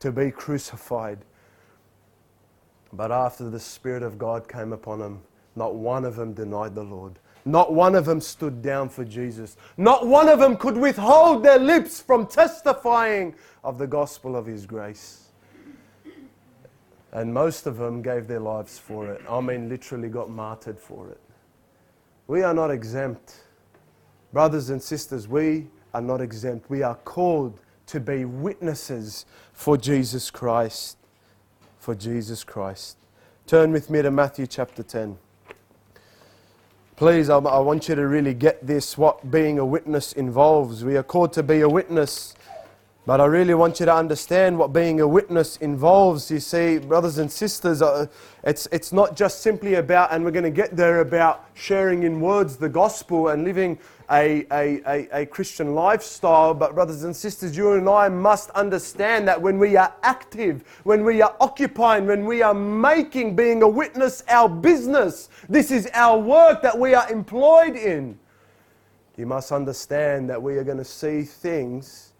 to 0.00 0.12
be 0.12 0.30
crucified. 0.30 1.20
But 2.96 3.10
after 3.10 3.50
the 3.50 3.60
Spirit 3.60 4.02
of 4.02 4.18
God 4.18 4.48
came 4.48 4.72
upon 4.72 5.00
them, 5.00 5.22
not 5.56 5.74
one 5.74 6.04
of 6.04 6.16
them 6.16 6.32
denied 6.32 6.74
the 6.74 6.82
Lord. 6.82 7.18
Not 7.44 7.74
one 7.74 7.94
of 7.94 8.04
them 8.06 8.20
stood 8.20 8.62
down 8.62 8.88
for 8.88 9.04
Jesus. 9.04 9.56
Not 9.76 10.06
one 10.06 10.28
of 10.28 10.38
them 10.38 10.56
could 10.56 10.76
withhold 10.76 11.42
their 11.42 11.58
lips 11.58 12.00
from 12.00 12.26
testifying 12.26 13.34
of 13.62 13.78
the 13.78 13.86
gospel 13.86 14.36
of 14.36 14.46
His 14.46 14.64
grace. 14.64 15.28
And 17.12 17.32
most 17.32 17.66
of 17.66 17.76
them 17.76 18.00
gave 18.00 18.26
their 18.26 18.40
lives 18.40 18.78
for 18.78 19.08
it. 19.08 19.20
I 19.28 19.40
mean, 19.40 19.68
literally 19.68 20.08
got 20.08 20.30
martyred 20.30 20.78
for 20.80 21.10
it. 21.10 21.20
We 22.26 22.42
are 22.42 22.54
not 22.54 22.70
exempt. 22.70 23.44
Brothers 24.32 24.70
and 24.70 24.82
sisters, 24.82 25.28
we 25.28 25.68
are 25.92 26.00
not 26.00 26.20
exempt. 26.20 26.70
We 26.70 26.82
are 26.82 26.96
called 26.96 27.60
to 27.86 28.00
be 28.00 28.24
witnesses 28.24 29.26
for 29.52 29.76
Jesus 29.76 30.30
Christ 30.30 30.96
for 31.84 31.94
Jesus 31.94 32.44
Christ. 32.44 32.96
Turn 33.46 33.70
with 33.70 33.90
me 33.90 34.00
to 34.00 34.10
Matthew 34.10 34.46
chapter 34.46 34.82
10. 34.82 35.18
Please, 36.96 37.28
I, 37.28 37.36
want 37.36 37.90
you 37.90 37.94
to 37.94 38.06
really 38.06 38.32
get 38.32 38.66
this 38.66 38.96
what 38.96 39.30
being 39.30 39.58
a 39.58 39.66
witness 39.66 40.14
involves. 40.14 40.82
We 40.82 40.96
are 40.96 41.02
called 41.02 41.34
to 41.34 41.42
be 41.42 41.60
a 41.60 41.68
witness, 41.68 42.36
but 43.04 43.20
I 43.20 43.26
really 43.26 43.52
want 43.52 43.80
you 43.80 43.86
to 43.86 43.94
understand 43.94 44.56
what 44.58 44.72
being 44.72 45.02
a 45.02 45.06
witness 45.06 45.58
involves. 45.58 46.30
You 46.30 46.40
see, 46.40 46.78
brothers 46.78 47.18
and 47.18 47.30
sisters, 47.30 47.82
uh, 47.82 48.06
it's, 48.44 48.66
it's 48.72 48.90
not 48.90 49.14
just 49.14 49.42
simply 49.42 49.74
about, 49.74 50.10
and 50.10 50.24
we're 50.24 50.30
going 50.30 50.44
to 50.44 50.50
get 50.50 50.74
there, 50.74 51.00
about 51.00 51.50
sharing 51.52 52.04
in 52.04 52.18
words 52.18 52.56
the 52.56 52.70
gospel 52.70 53.28
and 53.28 53.44
living 53.44 53.78
a, 54.10 54.46
a, 54.50 54.80
a, 54.86 55.22
a, 55.22 55.26
Christian 55.26 55.74
lifestyle. 55.74 56.54
But, 56.54 56.74
brothers 56.74 57.04
and 57.04 57.14
sisters, 57.14 57.56
you 57.56 57.72
and 57.72 57.88
I 57.88 58.08
must 58.08 58.50
understand 58.50 59.26
that 59.28 59.40
when 59.40 59.58
we 59.58 59.76
are 59.76 59.94
active, 60.02 60.64
when 60.84 61.04
we 61.04 61.22
are 61.22 61.34
occupying, 61.40 62.06
when 62.06 62.24
we 62.24 62.42
are 62.42 62.54
making 62.54 63.36
being 63.36 63.62
a 63.62 63.68
witness 63.68 64.22
our 64.28 64.48
business, 64.48 65.28
this 65.48 65.70
is 65.70 65.88
our 65.94 66.18
work 66.18 66.62
that 66.62 66.78
we 66.78 66.94
are 66.94 67.10
employed 67.10 67.76
in. 67.76 68.18
You 69.16 69.26
must 69.26 69.52
understand 69.52 70.28
that 70.30 70.42
we 70.42 70.56
are 70.56 70.64
going 70.64 70.78
to 70.78 70.84
see 70.84 71.22
things 71.22 72.12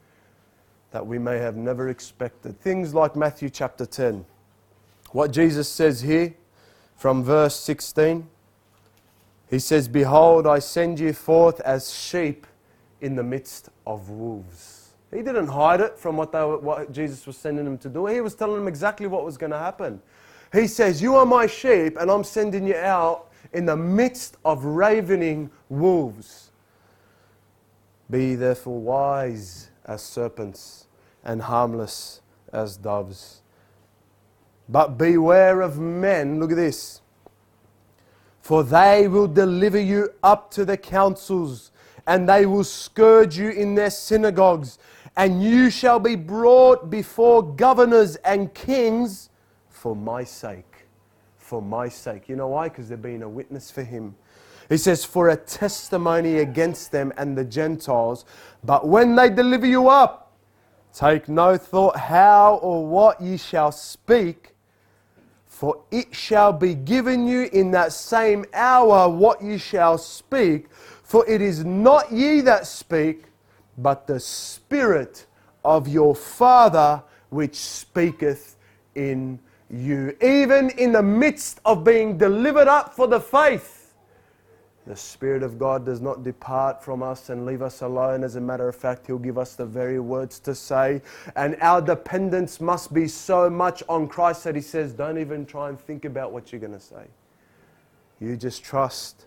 that 0.92 1.04
we 1.04 1.18
may 1.18 1.38
have 1.38 1.56
never 1.56 1.88
expected. 1.88 2.60
Things 2.60 2.94
like 2.94 3.16
Matthew 3.16 3.50
chapter 3.50 3.84
10. 3.84 4.24
What 5.10 5.32
Jesus 5.32 5.68
says 5.68 6.00
here 6.00 6.34
from 6.96 7.24
verse 7.24 7.56
16. 7.56 8.28
He 9.50 9.58
says, 9.58 9.88
Behold, 9.88 10.46
I 10.46 10.58
send 10.58 10.98
you 10.98 11.12
forth 11.12 11.60
as 11.60 11.92
sheep 11.92 12.46
in 13.00 13.16
the 13.16 13.22
midst 13.22 13.68
of 13.86 14.08
wolves. 14.10 14.94
He 15.12 15.22
didn't 15.22 15.48
hide 15.48 15.80
it 15.80 15.98
from 15.98 16.16
what, 16.16 16.32
were, 16.32 16.58
what 16.58 16.92
Jesus 16.92 17.26
was 17.26 17.36
sending 17.36 17.64
them 17.64 17.78
to 17.78 17.88
do. 17.88 18.06
He 18.06 18.20
was 18.20 18.34
telling 18.34 18.56
them 18.56 18.68
exactly 18.68 19.06
what 19.06 19.24
was 19.24 19.36
going 19.36 19.52
to 19.52 19.58
happen. 19.58 20.00
He 20.52 20.66
says, 20.66 21.00
You 21.00 21.16
are 21.16 21.26
my 21.26 21.46
sheep, 21.46 21.96
and 21.98 22.10
I'm 22.10 22.24
sending 22.24 22.66
you 22.66 22.76
out 22.76 23.30
in 23.52 23.66
the 23.66 23.76
midst 23.76 24.36
of 24.44 24.64
ravening 24.64 25.50
wolves. 25.68 26.50
Be 28.10 28.34
therefore 28.34 28.80
wise 28.80 29.70
as 29.84 30.02
serpents 30.02 30.86
and 31.24 31.42
harmless 31.42 32.20
as 32.52 32.76
doves. 32.76 33.42
But 34.68 34.98
beware 34.98 35.60
of 35.60 35.78
men. 35.78 36.40
Look 36.40 36.50
at 36.50 36.56
this 36.56 37.00
for 38.44 38.62
they 38.62 39.08
will 39.08 39.26
deliver 39.26 39.80
you 39.80 40.12
up 40.22 40.50
to 40.50 40.66
the 40.66 40.76
councils, 40.76 41.72
and 42.06 42.28
they 42.28 42.44
will 42.44 42.62
scourge 42.62 43.38
you 43.38 43.48
in 43.48 43.74
their 43.74 43.88
synagogues, 43.88 44.78
and 45.16 45.42
you 45.42 45.70
shall 45.70 45.98
be 45.98 46.14
brought 46.14 46.90
before 46.90 47.42
governors 47.42 48.16
and 48.16 48.52
kings 48.52 49.30
for 49.70 49.96
my 49.96 50.22
sake. 50.22 50.84
For 51.38 51.62
my 51.62 51.88
sake. 51.88 52.28
You 52.28 52.36
know 52.36 52.48
why? 52.48 52.68
Because 52.68 52.86
they're 52.86 52.98
being 52.98 53.22
a 53.22 53.28
witness 53.30 53.70
for 53.70 53.82
him. 53.82 54.14
He 54.68 54.76
says, 54.76 55.06
For 55.06 55.30
a 55.30 55.36
testimony 55.38 56.36
against 56.40 56.92
them 56.92 57.14
and 57.16 57.38
the 57.38 57.46
Gentiles. 57.46 58.26
But 58.62 58.86
when 58.86 59.16
they 59.16 59.30
deliver 59.30 59.66
you 59.66 59.88
up, 59.88 60.36
take 60.92 61.30
no 61.30 61.56
thought 61.56 61.96
how 61.96 62.56
or 62.56 62.86
what 62.86 63.22
ye 63.22 63.38
shall 63.38 63.72
speak 63.72 64.53
for 65.54 65.80
it 65.92 66.12
shall 66.12 66.52
be 66.52 66.74
given 66.74 67.28
you 67.28 67.48
in 67.52 67.70
that 67.70 67.92
same 67.92 68.44
hour 68.52 69.08
what 69.08 69.40
ye 69.40 69.56
shall 69.56 69.96
speak. 69.96 70.66
For 71.04 71.24
it 71.28 71.40
is 71.40 71.64
not 71.64 72.10
ye 72.10 72.40
that 72.40 72.66
speak, 72.66 73.26
but 73.78 74.08
the 74.08 74.18
Spirit 74.18 75.26
of 75.64 75.86
your 75.86 76.16
Father 76.16 77.00
which 77.30 77.54
speaketh 77.54 78.56
in 78.96 79.38
you. 79.70 80.16
Even 80.20 80.70
in 80.70 80.90
the 80.90 81.02
midst 81.02 81.60
of 81.64 81.84
being 81.84 82.18
delivered 82.18 82.66
up 82.66 82.92
for 82.92 83.06
the 83.06 83.20
faith, 83.20 83.73
the 84.86 84.96
Spirit 84.96 85.42
of 85.42 85.58
God 85.58 85.86
does 85.86 86.02
not 86.02 86.22
depart 86.22 86.84
from 86.84 87.02
us 87.02 87.30
and 87.30 87.46
leave 87.46 87.62
us 87.62 87.80
alone. 87.80 88.22
As 88.22 88.36
a 88.36 88.40
matter 88.40 88.68
of 88.68 88.76
fact, 88.76 89.06
He'll 89.06 89.18
give 89.18 89.38
us 89.38 89.54
the 89.54 89.64
very 89.64 89.98
words 89.98 90.38
to 90.40 90.54
say. 90.54 91.00
And 91.36 91.56
our 91.62 91.80
dependence 91.80 92.60
must 92.60 92.92
be 92.92 93.08
so 93.08 93.48
much 93.48 93.82
on 93.88 94.08
Christ 94.08 94.44
that 94.44 94.54
He 94.54 94.60
says, 94.60 94.92
Don't 94.92 95.18
even 95.18 95.46
try 95.46 95.70
and 95.70 95.80
think 95.80 96.04
about 96.04 96.32
what 96.32 96.52
you're 96.52 96.60
going 96.60 96.74
to 96.74 96.80
say. 96.80 97.06
You 98.20 98.36
just 98.36 98.62
trust 98.62 99.24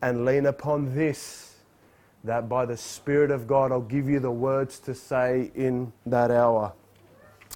and 0.00 0.24
lean 0.24 0.46
upon 0.46 0.94
this, 0.94 1.56
that 2.24 2.48
by 2.48 2.64
the 2.64 2.76
Spirit 2.76 3.30
of 3.30 3.46
God, 3.46 3.72
I'll 3.72 3.82
give 3.82 4.08
you 4.08 4.18
the 4.18 4.30
words 4.30 4.78
to 4.80 4.94
say 4.94 5.50
in 5.54 5.92
that 6.06 6.30
hour. 6.30 6.72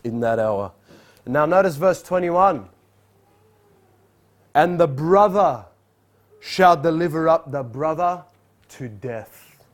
In 0.04 0.20
that 0.20 0.38
hour. 0.38 0.72
Now, 1.26 1.46
notice 1.46 1.76
verse 1.76 2.02
21. 2.02 2.68
And 4.54 4.78
the 4.78 4.86
brother 4.86 5.64
shall 6.46 6.76
deliver 6.76 7.26
up 7.26 7.50
the 7.50 7.62
brother 7.62 8.22
to 8.68 8.86
death, 8.86 9.64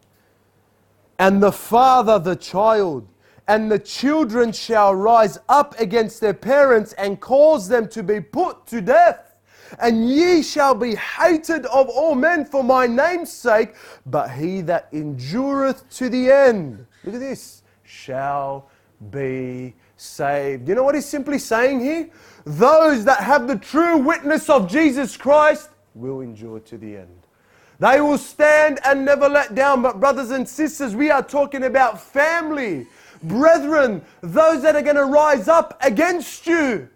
and 1.19 1.43
the 1.43 1.51
father 1.51 2.17
the 2.17 2.37
child, 2.37 3.09
and 3.49 3.69
the 3.69 3.79
children 3.79 4.53
shall 4.53 4.95
rise 4.95 5.37
up 5.49 5.79
against 5.81 6.21
their 6.21 6.33
parents 6.33 6.93
and 6.93 7.21
cause 7.21 7.67
them 7.67 7.89
to 7.89 8.05
be 8.05 8.21
put 8.21 8.65
to 8.69 8.81
death. 8.81 9.35
And 9.81 10.09
ye 10.09 10.43
shall 10.43 10.77
be 10.77 10.95
hated 10.95 11.67
of 11.67 11.89
all 11.89 12.15
men 12.15 12.45
for 12.45 12.63
my 12.63 12.87
name's 12.87 13.33
sake, 13.33 13.75
but 14.07 14.31
he 14.31 14.61
that 14.63 14.89
endureth 14.93 15.91
to 15.97 16.09
the 16.09 16.31
end, 16.31 16.87
look 17.03 17.17
at 17.17 17.21
this, 17.21 17.63
shall 17.83 18.69
be 19.11 19.75
saved. 19.97 20.69
You 20.69 20.77
know 20.77 20.85
what 20.85 20.95
he's 20.95 21.07
simply 21.07 21.39
saying 21.39 21.81
here? 21.81 22.11
Those 22.45 23.05
that 23.07 23.19
have 23.21 23.49
the 23.49 23.57
true 23.57 23.99
witness 23.99 24.49
of 24.49 24.71
Jesus 24.71 25.17
Christ 25.17 25.71
will 25.95 26.21
endure 26.21 26.61
to 26.61 26.79
the 26.79 26.97
end. 26.97 27.27
They 27.79 28.01
will 28.01 28.19
stand 28.19 28.79
and 28.85 29.05
never 29.05 29.29
let 29.29 29.55
down. 29.55 29.81
But, 29.83 30.01
brothers 30.01 30.31
and 30.31 30.47
sisters, 30.47 30.95
we 30.95 31.11
are 31.11 31.23
talking 31.23 31.65
about 31.65 32.01
family, 32.01 32.87
brethren, 33.23 34.03
those 34.21 34.63
that 34.63 34.77
are 34.77 34.83
going 34.83 34.97
to 34.97 35.07
rise 35.07 35.49
up 35.49 35.79
against 35.83 36.47
you, 36.47 36.89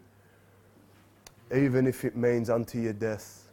even 1.54 1.86
if 1.86 2.04
it 2.04 2.16
means 2.16 2.50
unto 2.50 2.78
your 2.78 2.92
death. 2.92 3.48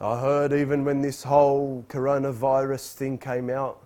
I 0.00 0.20
heard 0.20 0.52
even 0.52 0.84
when 0.84 1.00
this 1.00 1.22
whole 1.22 1.84
coronavirus 1.88 2.92
thing 2.94 3.18
came 3.18 3.50
out, 3.50 3.84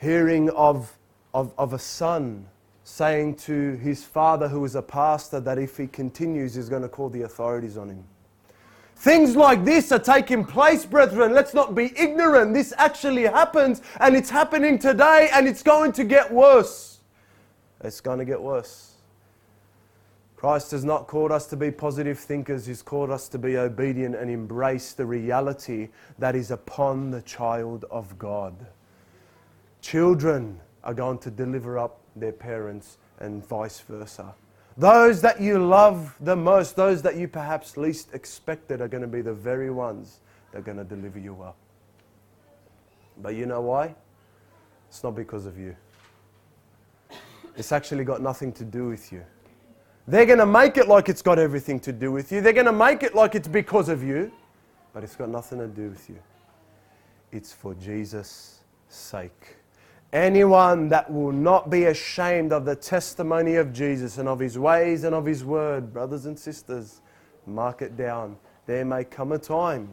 hearing 0.00 0.50
of, 0.50 0.96
of, 1.32 1.52
of 1.58 1.72
a 1.72 1.78
son 1.78 2.46
saying 2.84 3.34
to 3.34 3.76
his 3.76 4.04
father, 4.04 4.46
who 4.46 4.64
is 4.64 4.74
a 4.74 4.82
pastor, 4.82 5.40
that 5.40 5.58
if 5.58 5.76
he 5.78 5.86
continues, 5.86 6.54
he's 6.54 6.68
going 6.68 6.82
to 6.82 6.88
call 6.88 7.08
the 7.08 7.22
authorities 7.22 7.78
on 7.78 7.88
him. 7.88 8.04
Things 8.96 9.34
like 9.34 9.64
this 9.64 9.90
are 9.90 9.98
taking 9.98 10.44
place, 10.44 10.84
brethren. 10.84 11.32
Let's 11.32 11.54
not 11.54 11.74
be 11.74 11.92
ignorant. 11.98 12.54
This 12.54 12.72
actually 12.76 13.22
happens, 13.22 13.82
and 14.00 14.14
it's 14.14 14.30
happening 14.30 14.78
today, 14.78 15.30
and 15.32 15.48
it's 15.48 15.62
going 15.62 15.92
to 15.92 16.04
get 16.04 16.32
worse. 16.32 17.00
It's 17.82 18.00
going 18.00 18.18
to 18.18 18.24
get 18.24 18.40
worse. 18.40 18.92
Christ 20.36 20.70
has 20.72 20.84
not 20.84 21.06
called 21.06 21.32
us 21.32 21.46
to 21.48 21.56
be 21.56 21.70
positive 21.70 22.18
thinkers, 22.18 22.66
He's 22.66 22.82
called 22.82 23.10
us 23.10 23.28
to 23.30 23.38
be 23.38 23.56
obedient 23.56 24.14
and 24.14 24.30
embrace 24.30 24.92
the 24.92 25.06
reality 25.06 25.88
that 26.18 26.36
is 26.36 26.50
upon 26.50 27.10
the 27.10 27.22
child 27.22 27.86
of 27.90 28.18
God. 28.18 28.66
Children 29.80 30.60
are 30.82 30.92
going 30.92 31.16
to 31.18 31.30
deliver 31.30 31.78
up 31.78 32.03
their 32.16 32.32
parents 32.32 32.98
and 33.18 33.46
vice 33.46 33.80
versa. 33.80 34.34
Those 34.76 35.20
that 35.22 35.40
you 35.40 35.64
love 35.64 36.14
the 36.20 36.34
most, 36.34 36.74
those 36.74 37.00
that 37.02 37.16
you 37.16 37.28
perhaps 37.28 37.76
least 37.76 38.12
expected, 38.12 38.80
are 38.80 38.88
going 38.88 39.02
to 39.02 39.08
be 39.08 39.22
the 39.22 39.32
very 39.32 39.70
ones 39.70 40.20
that 40.50 40.58
are 40.58 40.62
going 40.62 40.78
to 40.78 40.84
deliver 40.84 41.18
you 41.18 41.40
up. 41.42 41.56
But 43.18 43.36
you 43.36 43.46
know 43.46 43.60
why? 43.60 43.94
It's 44.88 45.02
not 45.04 45.14
because 45.14 45.46
of 45.46 45.58
you. 45.58 45.76
It's 47.56 47.70
actually 47.70 48.04
got 48.04 48.20
nothing 48.20 48.52
to 48.54 48.64
do 48.64 48.88
with 48.88 49.12
you. 49.12 49.24
They're 50.06 50.26
going 50.26 50.40
to 50.40 50.46
make 50.46 50.76
it 50.76 50.88
like 50.88 51.08
it's 51.08 51.22
got 51.22 51.38
everything 51.38 51.78
to 51.80 51.92
do 51.92 52.10
with 52.10 52.32
you. 52.32 52.40
They're 52.40 52.52
going 52.52 52.66
to 52.66 52.72
make 52.72 53.02
it 53.02 53.14
like 53.14 53.34
it's 53.34 53.48
because 53.48 53.88
of 53.88 54.02
you, 54.02 54.32
but 54.92 55.04
it's 55.04 55.16
got 55.16 55.28
nothing 55.28 55.58
to 55.58 55.68
do 55.68 55.88
with 55.90 56.08
you. 56.10 56.18
It's 57.30 57.52
for 57.52 57.74
Jesus' 57.74 58.60
sake. 58.88 59.56
Anyone 60.14 60.90
that 60.90 61.12
will 61.12 61.32
not 61.32 61.70
be 61.70 61.86
ashamed 61.86 62.52
of 62.52 62.64
the 62.64 62.76
testimony 62.76 63.56
of 63.56 63.72
Jesus 63.72 64.16
and 64.18 64.28
of 64.28 64.38
his 64.38 64.56
ways 64.56 65.02
and 65.02 65.12
of 65.12 65.26
his 65.26 65.44
word, 65.44 65.92
brothers 65.92 66.26
and 66.26 66.38
sisters, 66.38 67.00
mark 67.46 67.82
it 67.82 67.96
down. 67.96 68.36
There 68.66 68.84
may 68.84 69.02
come 69.02 69.32
a 69.32 69.38
time 69.38 69.88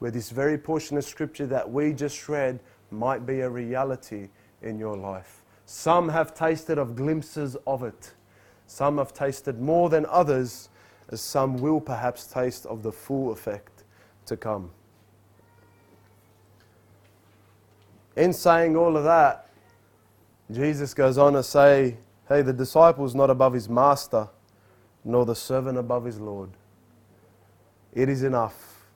where 0.00 0.10
this 0.10 0.30
very 0.30 0.58
portion 0.58 0.96
of 0.96 1.04
scripture 1.04 1.46
that 1.46 1.70
we 1.70 1.92
just 1.92 2.28
read 2.28 2.58
might 2.90 3.24
be 3.24 3.42
a 3.42 3.48
reality 3.48 4.30
in 4.62 4.80
your 4.80 4.96
life. 4.96 5.44
Some 5.64 6.08
have 6.08 6.34
tasted 6.34 6.76
of 6.76 6.96
glimpses 6.96 7.56
of 7.64 7.84
it. 7.84 8.14
Some 8.66 8.98
have 8.98 9.12
tasted 9.12 9.60
more 9.60 9.88
than 9.88 10.06
others, 10.06 10.70
as 11.10 11.20
some 11.20 11.56
will 11.58 11.80
perhaps 11.80 12.26
taste 12.26 12.66
of 12.66 12.82
the 12.82 12.90
full 12.90 13.30
effect 13.30 13.84
to 14.26 14.36
come. 14.36 14.72
In 18.16 18.32
saying 18.32 18.76
all 18.76 18.96
of 18.96 19.04
that, 19.04 19.41
Jesus 20.50 20.94
goes 20.94 21.18
on 21.18 21.34
to 21.34 21.42
say, 21.42 21.96
hey, 22.28 22.42
the 22.42 22.52
disciple 22.52 23.04
is 23.04 23.14
not 23.14 23.30
above 23.30 23.52
his 23.52 23.68
master, 23.68 24.28
nor 25.04 25.24
the 25.24 25.34
servant 25.34 25.78
above 25.78 26.04
his 26.04 26.20
Lord. 26.20 26.50
It 27.92 28.08
is 28.08 28.22
enough 28.22 28.86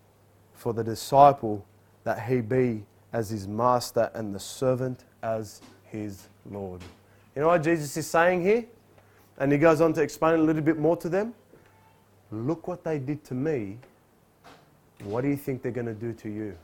for 0.54 0.72
the 0.72 0.85
disciple 0.85 1.64
that 2.04 2.22
he 2.22 2.40
be 2.40 2.85
as 3.12 3.30
his 3.30 3.46
master 3.46 4.11
and 4.14 4.35
the 4.35 4.40
servant 4.40 5.04
as 5.22 5.61
his 5.85 6.28
Lord. 6.50 6.82
You 7.35 7.42
know 7.42 7.48
what 7.48 7.62
Jesus 7.62 7.96
is 7.96 8.06
saying 8.06 8.42
here? 8.42 8.64
And 9.38 9.52
he 9.52 9.59
goes 9.59 9.80
on 9.80 9.92
to 9.94 10.02
explain 10.02 10.40
a 10.40 10.42
little 10.42 10.62
bit 10.62 10.78
more 10.78 10.96
to 10.96 11.09
them. 11.09 11.35
Look 12.30 12.66
what 12.66 12.82
they 12.82 12.98
did 12.98 13.24
to 13.24 13.35
me. 13.35 13.78
What 15.04 15.20
do 15.20 15.28
you 15.28 15.37
think 15.37 15.62
they're 15.62 15.72
going 15.72 15.87
to 15.87 15.94
do 15.94 16.12
to 16.14 16.28
you? 16.28 16.56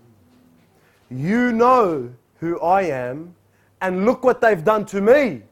You 1.11 1.53
know 1.53 2.11
who 2.39 2.59
I 2.61 2.83
am 2.83 3.35
and 3.83 4.07
look 4.07 4.25
what 4.25 4.41
they've 4.41 4.65
done 4.65 4.87
to 4.87 5.01
me. 5.01 5.43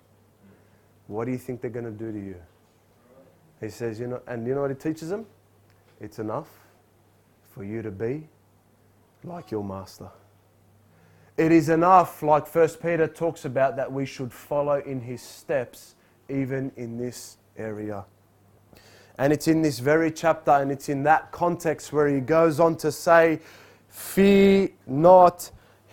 What 1.09 1.27
do 1.27 1.33
you 1.33 1.39
think 1.39 1.61
they're 1.61 1.71
going 1.71 1.85
to 1.85 1.91
do 1.91 2.13
to 2.13 2.19
you? 2.19 2.37
He 3.61 3.69
says, 3.69 4.01
you 4.01 4.07
know, 4.07 4.23
and 4.27 4.47
you 4.47 4.55
know 4.55 4.63
what 4.63 4.71
he 4.71 4.77
teaches 4.77 5.11
them? 5.11 5.27
It's 6.01 6.19
enough 6.19 6.49
for 7.53 7.65
you 7.65 7.83
to 7.83 7.91
be 7.91 8.29
like 9.25 9.51
your 9.51 9.65
master. 9.65 10.09
It 11.37 11.53
is 11.53 11.69
enough, 11.69 12.23
like 12.23 12.47
First 12.47 12.81
Peter 12.81 13.07
talks 13.07 13.45
about, 13.45 13.77
that 13.77 13.91
we 13.91 14.07
should 14.07 14.33
follow 14.33 14.81
in 14.81 15.01
his 15.01 15.21
steps, 15.21 15.97
even 16.29 16.71
in 16.77 16.97
this 16.97 17.39
area. 17.57 18.05
And 19.19 19.33
it's 19.33 19.49
in 19.49 19.61
this 19.61 19.81
very 19.81 20.11
chapter, 20.13 20.53
and 20.53 20.71
it's 20.71 20.89
in 20.89 21.03
that 21.03 21.33
context 21.33 21.93
where 21.93 22.07
he 22.07 22.21
goes 22.21 22.61
on 22.61 22.77
to 22.77 22.93
say, 22.93 23.41
Fear 23.89 24.69
not 24.87 25.51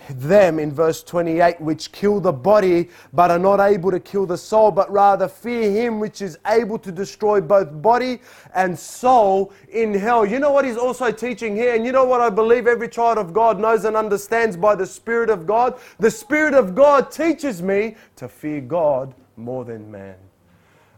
them 0.09 0.59
in 0.59 0.71
verse 0.71 1.03
28 1.03 1.59
which 1.59 1.91
kill 1.91 2.19
the 2.19 2.31
body 2.31 2.89
but 3.13 3.31
are 3.31 3.39
not 3.39 3.59
able 3.59 3.91
to 3.91 3.99
kill 3.99 4.25
the 4.25 4.37
soul 4.37 4.71
but 4.71 4.91
rather 4.91 5.27
fear 5.27 5.69
him 5.71 5.99
which 5.99 6.21
is 6.21 6.37
able 6.47 6.79
to 6.79 6.91
destroy 6.91 7.41
both 7.41 7.81
body 7.81 8.19
and 8.55 8.77
soul 8.77 9.53
in 9.69 9.93
hell. 9.93 10.25
You 10.25 10.39
know 10.39 10.51
what 10.51 10.65
he's 10.65 10.77
also 10.77 11.11
teaching 11.11 11.55
here? 11.55 11.75
And 11.75 11.85
you 11.85 11.91
know 11.91 12.05
what 12.05 12.21
i 12.21 12.29
believe 12.29 12.67
every 12.67 12.89
child 12.89 13.17
of 13.17 13.33
god 13.33 13.59
knows 13.59 13.85
and 13.85 13.95
understands 13.95 14.55
by 14.55 14.75
the 14.75 14.85
spirit 14.85 15.29
of 15.29 15.45
god? 15.45 15.79
The 15.99 16.11
spirit 16.11 16.53
of 16.53 16.75
god 16.75 17.11
teaches 17.11 17.61
me 17.61 17.95
to 18.15 18.27
fear 18.27 18.61
god 18.61 19.13
more 19.35 19.65
than 19.65 19.91
man. 19.91 20.15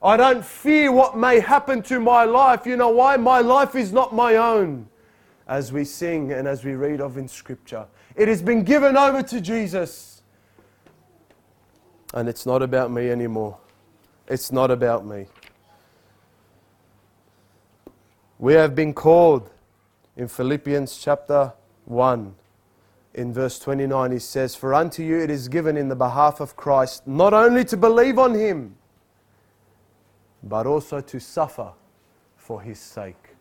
I 0.02 0.16
don't 0.16 0.46
fear 0.46 0.92
what 0.92 1.18
may 1.18 1.40
happen 1.40 1.82
to 1.84 2.00
my 2.00 2.24
life. 2.24 2.66
You 2.66 2.78
know 2.78 2.90
why? 2.90 3.18
My 3.18 3.40
life 3.40 3.76
is 3.76 3.92
not 3.92 4.14
my 4.14 4.36
own. 4.36 4.88
As 5.46 5.74
we 5.74 5.84
sing 5.84 6.32
and 6.32 6.48
as 6.48 6.64
we 6.64 6.74
read 6.74 7.02
of 7.02 7.18
in 7.18 7.28
scripture 7.28 7.86
it 8.16 8.28
has 8.28 8.42
been 8.42 8.64
given 8.64 8.98
over 8.98 9.24
to 9.24 9.42
Jesus. 9.42 10.22
And 12.14 12.28
it's 12.28 12.46
not 12.46 12.62
about 12.62 12.92
me 12.92 13.10
anymore. 13.10 13.58
It's 14.28 14.52
not 14.52 14.72
about 14.72 15.06
me. 15.06 15.28
We 18.40 18.54
have 18.54 18.74
been 18.74 18.94
called 18.94 19.50
in 20.16 20.28
Philippians 20.28 20.98
chapter 20.98 21.54
1. 21.86 22.36
In 23.16 23.34
verse 23.34 23.60
29, 23.60 24.12
he 24.12 24.20
says, 24.20 24.56
For 24.56 24.74
unto 24.74 25.04
you 25.04 25.20
it 25.20 25.30
is 25.30 25.48
given 25.48 25.76
in 25.76 25.90
the 25.90 25.96
behalf 25.96 26.40
of 26.40 26.56
Christ 26.56 27.08
not 27.08 27.34
only 27.34 27.66
to 27.66 27.76
believe 27.76 28.18
on 28.18 28.34
him, 28.34 28.76
but 30.44 30.66
also 30.66 31.02
to 31.02 31.20
suffer 31.20 31.72
for 32.38 32.62
his 32.62 32.80
sake. 32.80 33.36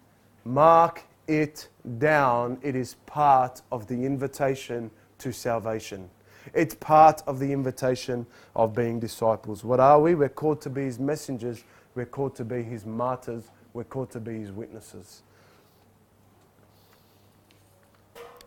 Mark 0.45 1.05
it 1.29 1.69
down, 1.99 2.59
it 2.63 2.75
is 2.75 2.95
part 3.07 3.63
of 3.71 3.87
the 3.87 4.05
invitation 4.05 4.91
to 5.19 5.33
salvation. 5.33 6.11
It's 6.55 6.75
part 6.75 7.23
of 7.27 7.39
the 7.39 7.53
invitation 7.53 8.27
of 8.57 8.75
being 8.75 8.99
disciples. 8.99 9.63
What 9.63 9.81
are 9.81 10.01
we? 10.01 10.15
We're 10.15 10.29
called 10.29 10.61
to 10.63 10.71
be 10.71 10.85
his 10.85 10.99
messengers, 10.99 11.65
we're 11.95 12.07
called 12.07 12.35
to 12.37 12.45
be 12.45 12.63
his 12.63 12.87
martyrs, 12.87 13.51
we're 13.75 13.85
called 13.85 14.11
to 14.13 14.21
be 14.21 14.41
his 14.41 14.51
witnesses. 14.51 15.23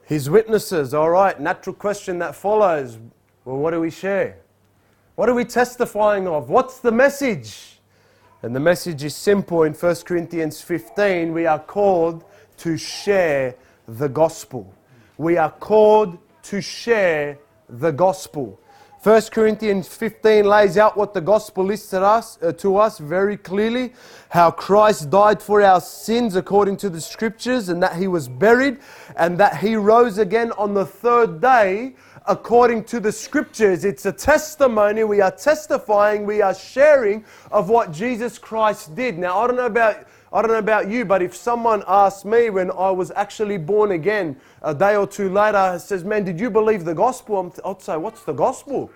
His 0.04 0.30
witnesses, 0.30 0.94
all 0.94 1.10
right, 1.10 1.40
natural 1.40 1.76
question 1.76 2.20
that 2.20 2.36
follows. 2.36 2.98
Well, 3.46 3.58
what 3.58 3.72
do 3.72 3.80
we 3.80 3.92
share? 3.92 4.38
What 5.16 5.30
are 5.30 5.34
we 5.34 5.46
testifying 5.46 6.28
of? 6.28 6.50
What's 6.50 6.80
the 6.80 6.92
message? 6.92 7.80
And 8.42 8.56
the 8.56 8.60
message 8.60 9.04
is 9.04 9.16
simple 9.16 9.64
in 9.64 9.74
1 9.74 9.96
Corinthians 10.04 10.62
15. 10.62 11.32
We 11.32 11.46
are 11.46 11.60
called 11.60 12.24
to 12.62 12.78
share 12.78 13.56
the 13.88 14.08
gospel. 14.08 14.72
We 15.18 15.38
are 15.38 15.50
called 15.50 16.20
to 16.44 16.62
share 16.62 17.40
the 17.68 17.90
gospel. 17.90 18.60
1 19.02 19.20
Corinthians 19.32 19.88
15 19.88 20.46
lays 20.46 20.78
out 20.78 20.96
what 20.96 21.16
the 21.16 21.22
gospel 21.22 21.72
is 21.72 21.88
to 21.88 22.00
us, 22.00 22.38
uh, 22.44 22.52
to 22.52 22.78
us 22.78 23.00
very 23.00 23.36
clearly. 23.36 23.94
How 24.30 24.52
Christ 24.52 25.10
died 25.10 25.42
for 25.42 25.64
our 25.64 25.82
sins 25.82 26.36
according 26.36 26.78
to 26.78 26.90
the 26.92 27.02
scriptures, 27.02 27.70
and 27.70 27.82
that 27.82 27.96
he 27.96 28.08
was 28.08 28.28
buried, 28.28 28.78
and 29.16 29.40
that 29.40 29.58
he 29.58 29.76
rose 29.76 30.20
again 30.20 30.52
on 30.52 30.76
the 30.76 30.86
third 30.86 31.42
day 31.42 31.96
according 32.28 32.84
to 32.84 33.00
the 33.00 33.12
scriptures. 33.12 33.86
It's 33.86 34.06
a 34.06 34.12
testimony. 34.12 35.04
We 35.04 35.20
are 35.20 35.32
testifying, 35.32 36.28
we 36.28 36.44
are 36.44 36.54
sharing 36.54 37.26
of 37.52 37.70
what 37.70 37.92
Jesus 37.92 38.38
Christ 38.38 38.94
did. 38.94 39.18
Now, 39.18 39.40
I 39.40 39.48
don't 39.48 39.56
know 39.56 39.66
about. 39.66 40.06
I 40.34 40.42
don't 40.42 40.52
know 40.52 40.58
about 40.58 40.90
you, 40.90 41.04
but 41.04 41.22
if 41.22 41.36
someone 41.36 41.84
asked 41.88 42.26
me 42.26 42.50
when 42.50 42.72
I 42.72 42.90
was 42.90 43.12
actually 43.16 43.58
born 43.58 43.92
again 43.92 44.38
a 44.62 44.74
day 44.74 44.96
or 44.96 45.06
two 45.06 45.30
later, 45.30 45.78
says, 45.78 46.04
Man, 46.04 46.24
did 46.24 46.40
you 46.40 46.50
believe 46.50 46.86
the 46.86 46.96
gospel? 46.96 47.54
I'd 47.66 47.82
say, 47.82 47.98
What's 47.98 48.24
the 48.24 48.34
gospel? 48.34 48.90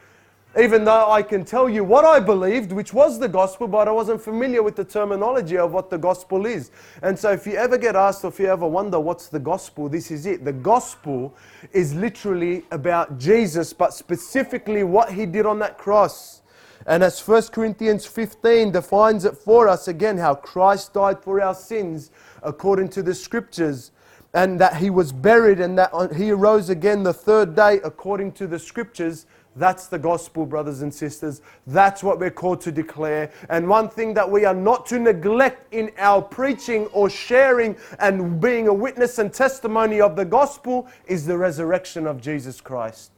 even 0.58 0.86
though 0.86 1.12
I 1.12 1.21
can 1.21 1.43
tell 1.43 1.67
you 1.67 1.84
what 1.84 2.06
I 2.06 2.19
believed, 2.19 2.71
which 2.71 2.93
was 2.93 3.19
the 3.19 3.28
gospel, 3.28 3.67
but 3.67 3.88
I 3.88 3.91
wasn't 3.91 4.21
familiar 4.21 4.63
with 4.63 4.76
the 4.76 4.86
terminology 4.86 5.58
of 5.58 5.74
what 5.74 5.89
the 5.89 5.98
gospel 5.98 6.45
is. 6.45 6.71
And 7.02 7.17
so, 7.17 7.32
if 7.32 7.45
you 7.45 7.56
ever 7.56 7.78
get 7.78 7.95
asked 7.95 8.24
or 8.24 8.30
if 8.30 8.39
you 8.39 8.48
ever 8.48 8.65
wonder 8.65 9.00
what's 9.00 9.28
the 9.28 9.39
gospel, 9.39 9.89
this 9.89 10.12
is 10.12 10.26
it. 10.26 10.45
The 10.45 10.54
gospel 10.54 11.36
is 11.74 11.93
literally 11.93 12.63
about 12.71 13.17
Jesus, 13.17 13.74
but 13.74 13.93
specifically 13.93 14.84
what 14.84 15.12
he 15.12 15.26
did 15.26 15.45
on 15.45 15.60
that 15.60 15.78
cross. 15.78 16.41
And 16.86 17.04
as 17.04 17.19
1 17.19 17.43
Corinthians 17.43 18.06
15 18.06 18.71
defines 18.71 19.26
it 19.26 19.36
for 19.36 19.67
us 19.67 19.88
again, 19.88 20.17
how 20.17 20.36
Christ 20.36 20.93
died 20.93 21.24
for 21.24 21.41
our 21.41 21.56
sins 21.56 22.12
according 22.43 22.89
to 22.89 23.04
the 23.04 23.15
scriptures, 23.15 23.91
and 24.34 24.60
that 24.60 24.78
he 24.78 24.89
was 24.89 25.12
buried 25.12 25.60
and 25.60 25.78
that 25.78 26.13
he 26.15 26.32
arose 26.32 26.69
again 26.69 27.04
the 27.04 27.13
third 27.13 27.56
day 27.56 27.80
according 27.84 28.34
to 28.34 28.48
the 28.48 28.60
scriptures 28.60 29.26
that's 29.56 29.88
the 29.88 29.98
gospel, 29.98 30.45
brothers 30.45 30.82
and 30.82 30.93
sisters. 30.93 31.41
That's 31.65 32.04
what 32.04 32.19
we're 32.19 32.30
called 32.30 32.60
to 32.62 32.71
declare. 32.71 33.32
And 33.50 33.67
one 33.67 33.88
thing 33.88 34.13
that 34.15 34.30
we 34.30 34.43
are 34.43 34.54
not 34.54 34.86
to 34.88 35.00
neglect 35.00 35.74
in 35.74 35.91
our 35.98 36.21
preaching 36.21 36.88
or 36.88 37.10
sharing 37.10 37.78
and 38.00 38.41
being 38.41 38.67
a 38.67 38.74
witness 38.74 39.17
and 39.17 39.34
testimony 39.34 40.02
of 40.02 40.15
the 40.17 40.26
gospel 40.26 40.88
is 41.08 41.26
the 41.26 41.38
resurrection 41.38 42.06
of 42.06 42.19
Jesus 42.21 42.60
Christ. 42.60 43.12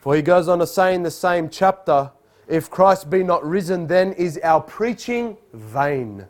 For 0.00 0.16
he 0.16 0.22
goes 0.22 0.48
on 0.48 0.58
to 0.60 0.66
say 0.66 0.94
in 0.94 1.02
the 1.02 1.10
same 1.10 1.48
chapter, 1.48 2.10
if 2.48 2.70
Christ 2.70 3.10
be 3.10 3.22
not 3.22 3.44
risen, 3.44 3.86
then 3.86 4.12
is 4.14 4.38
our 4.42 4.60
preaching 4.60 5.36
vain. 5.52 6.26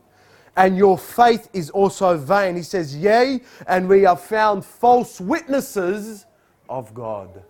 And 0.57 0.77
your 0.77 0.99
faith 0.99 1.49
is 1.53 1.71
also 1.71 2.19
vain. 2.19 2.57
He 2.57 2.63
says, 2.63 2.95
Yea, 2.95 3.41
and 3.67 3.89
we 3.89 4.05
are 4.05 4.17
found 4.17 4.65
false 4.65 5.21
witnesses 5.21 6.27
of 6.69 6.93
God. 6.93 7.43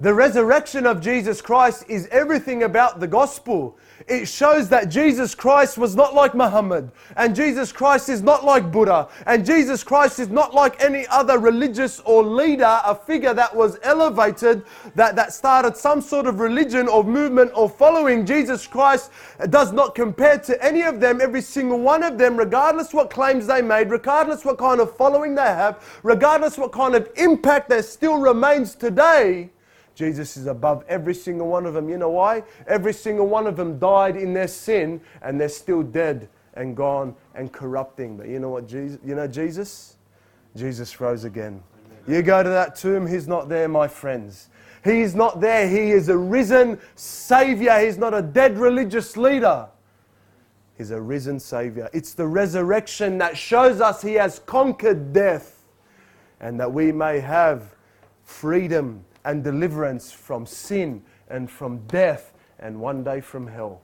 The 0.00 0.12
resurrection 0.12 0.86
of 0.86 1.00
Jesus 1.00 1.40
Christ 1.40 1.84
is 1.88 2.08
everything 2.08 2.64
about 2.64 2.98
the 2.98 3.06
gospel. 3.06 3.78
It 4.08 4.26
shows 4.26 4.68
that 4.70 4.88
Jesus 4.88 5.36
Christ 5.36 5.78
was 5.78 5.94
not 5.94 6.14
like 6.14 6.34
Muhammad, 6.34 6.90
and 7.16 7.34
Jesus 7.34 7.70
Christ 7.70 8.08
is 8.08 8.20
not 8.20 8.44
like 8.44 8.72
Buddha, 8.72 9.08
and 9.24 9.46
Jesus 9.46 9.84
Christ 9.84 10.18
is 10.18 10.28
not 10.30 10.52
like 10.52 10.82
any 10.82 11.06
other 11.06 11.38
religious 11.38 12.00
or 12.00 12.24
leader, 12.24 12.80
a 12.84 12.92
figure 12.92 13.32
that 13.34 13.54
was 13.54 13.78
elevated, 13.84 14.64
that, 14.96 15.14
that 15.14 15.32
started 15.32 15.76
some 15.76 16.00
sort 16.00 16.26
of 16.26 16.40
religion 16.40 16.88
or 16.88 17.04
movement 17.04 17.52
or 17.54 17.70
following. 17.70 18.26
Jesus 18.26 18.66
Christ 18.66 19.12
does 19.48 19.72
not 19.72 19.94
compare 19.94 20.38
to 20.40 20.62
any 20.62 20.82
of 20.82 20.98
them, 20.98 21.20
every 21.20 21.40
single 21.40 21.78
one 21.78 22.02
of 22.02 22.18
them, 22.18 22.36
regardless 22.36 22.92
what 22.92 23.10
claims 23.10 23.46
they 23.46 23.62
made, 23.62 23.90
regardless 23.90 24.44
what 24.44 24.58
kind 24.58 24.80
of 24.80 24.96
following 24.96 25.36
they 25.36 25.42
have, 25.42 26.00
regardless 26.02 26.58
what 26.58 26.72
kind 26.72 26.96
of 26.96 27.08
impact 27.14 27.68
there 27.68 27.82
still 27.82 28.18
remains 28.18 28.74
today. 28.74 29.50
Jesus 29.94 30.36
is 30.36 30.46
above 30.46 30.84
every 30.88 31.14
single 31.14 31.48
one 31.48 31.66
of 31.66 31.74
them. 31.74 31.88
You 31.88 31.98
know 31.98 32.10
why? 32.10 32.42
Every 32.66 32.92
single 32.92 33.26
one 33.26 33.46
of 33.46 33.56
them 33.56 33.78
died 33.78 34.16
in 34.16 34.32
their 34.32 34.48
sin 34.48 35.00
and 35.22 35.40
they're 35.40 35.48
still 35.48 35.82
dead 35.82 36.28
and 36.54 36.76
gone 36.76 37.14
and 37.34 37.52
corrupting. 37.52 38.16
But 38.16 38.28
you 38.28 38.40
know 38.40 38.50
what 38.50 38.66
Jesus, 38.66 38.98
you 39.04 39.14
know 39.14 39.26
Jesus? 39.26 39.96
Jesus 40.56 41.00
rose 41.00 41.24
again. 41.24 41.62
You 42.06 42.22
go 42.22 42.42
to 42.42 42.48
that 42.48 42.76
tomb, 42.76 43.06
he's 43.06 43.26
not 43.26 43.48
there, 43.48 43.68
my 43.68 43.88
friends. 43.88 44.48
He 44.84 45.00
is 45.00 45.14
not 45.14 45.40
there. 45.40 45.68
He 45.68 45.92
is 45.92 46.10
a 46.10 46.16
risen 46.16 46.78
Savior. 46.94 47.78
He's 47.80 47.96
not 47.96 48.12
a 48.12 48.20
dead 48.20 48.58
religious 48.58 49.16
leader. 49.16 49.68
He's 50.76 50.90
a 50.90 51.00
risen 51.00 51.40
Savior. 51.40 51.88
It's 51.94 52.12
the 52.12 52.26
resurrection 52.26 53.16
that 53.18 53.38
shows 53.38 53.80
us 53.80 54.02
He 54.02 54.14
has 54.14 54.40
conquered 54.40 55.12
death 55.12 55.64
and 56.40 56.60
that 56.60 56.70
we 56.70 56.92
may 56.92 57.20
have 57.20 57.74
freedom 58.24 59.04
and 59.24 59.42
deliverance 59.42 60.12
from 60.12 60.46
sin 60.46 61.02
and 61.28 61.50
from 61.50 61.78
death 61.86 62.32
and 62.58 62.78
one 62.80 63.02
day 63.02 63.20
from 63.20 63.46
hell. 63.46 63.80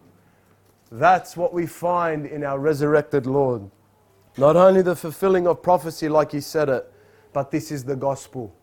That's 0.92 1.36
what 1.36 1.52
we 1.52 1.66
find 1.66 2.26
in 2.26 2.44
our 2.44 2.58
resurrected 2.58 3.26
Lord. 3.26 3.70
Not 4.36 4.56
only 4.56 4.82
the 4.82 4.96
fulfilling 4.96 5.46
of 5.46 5.62
prophecy, 5.62 6.08
like 6.08 6.32
he 6.32 6.40
said 6.40 6.68
it, 6.68 6.92
but 7.32 7.50
this 7.50 7.70
is 7.70 7.84
the 7.84 7.96
gospel. 7.96 8.54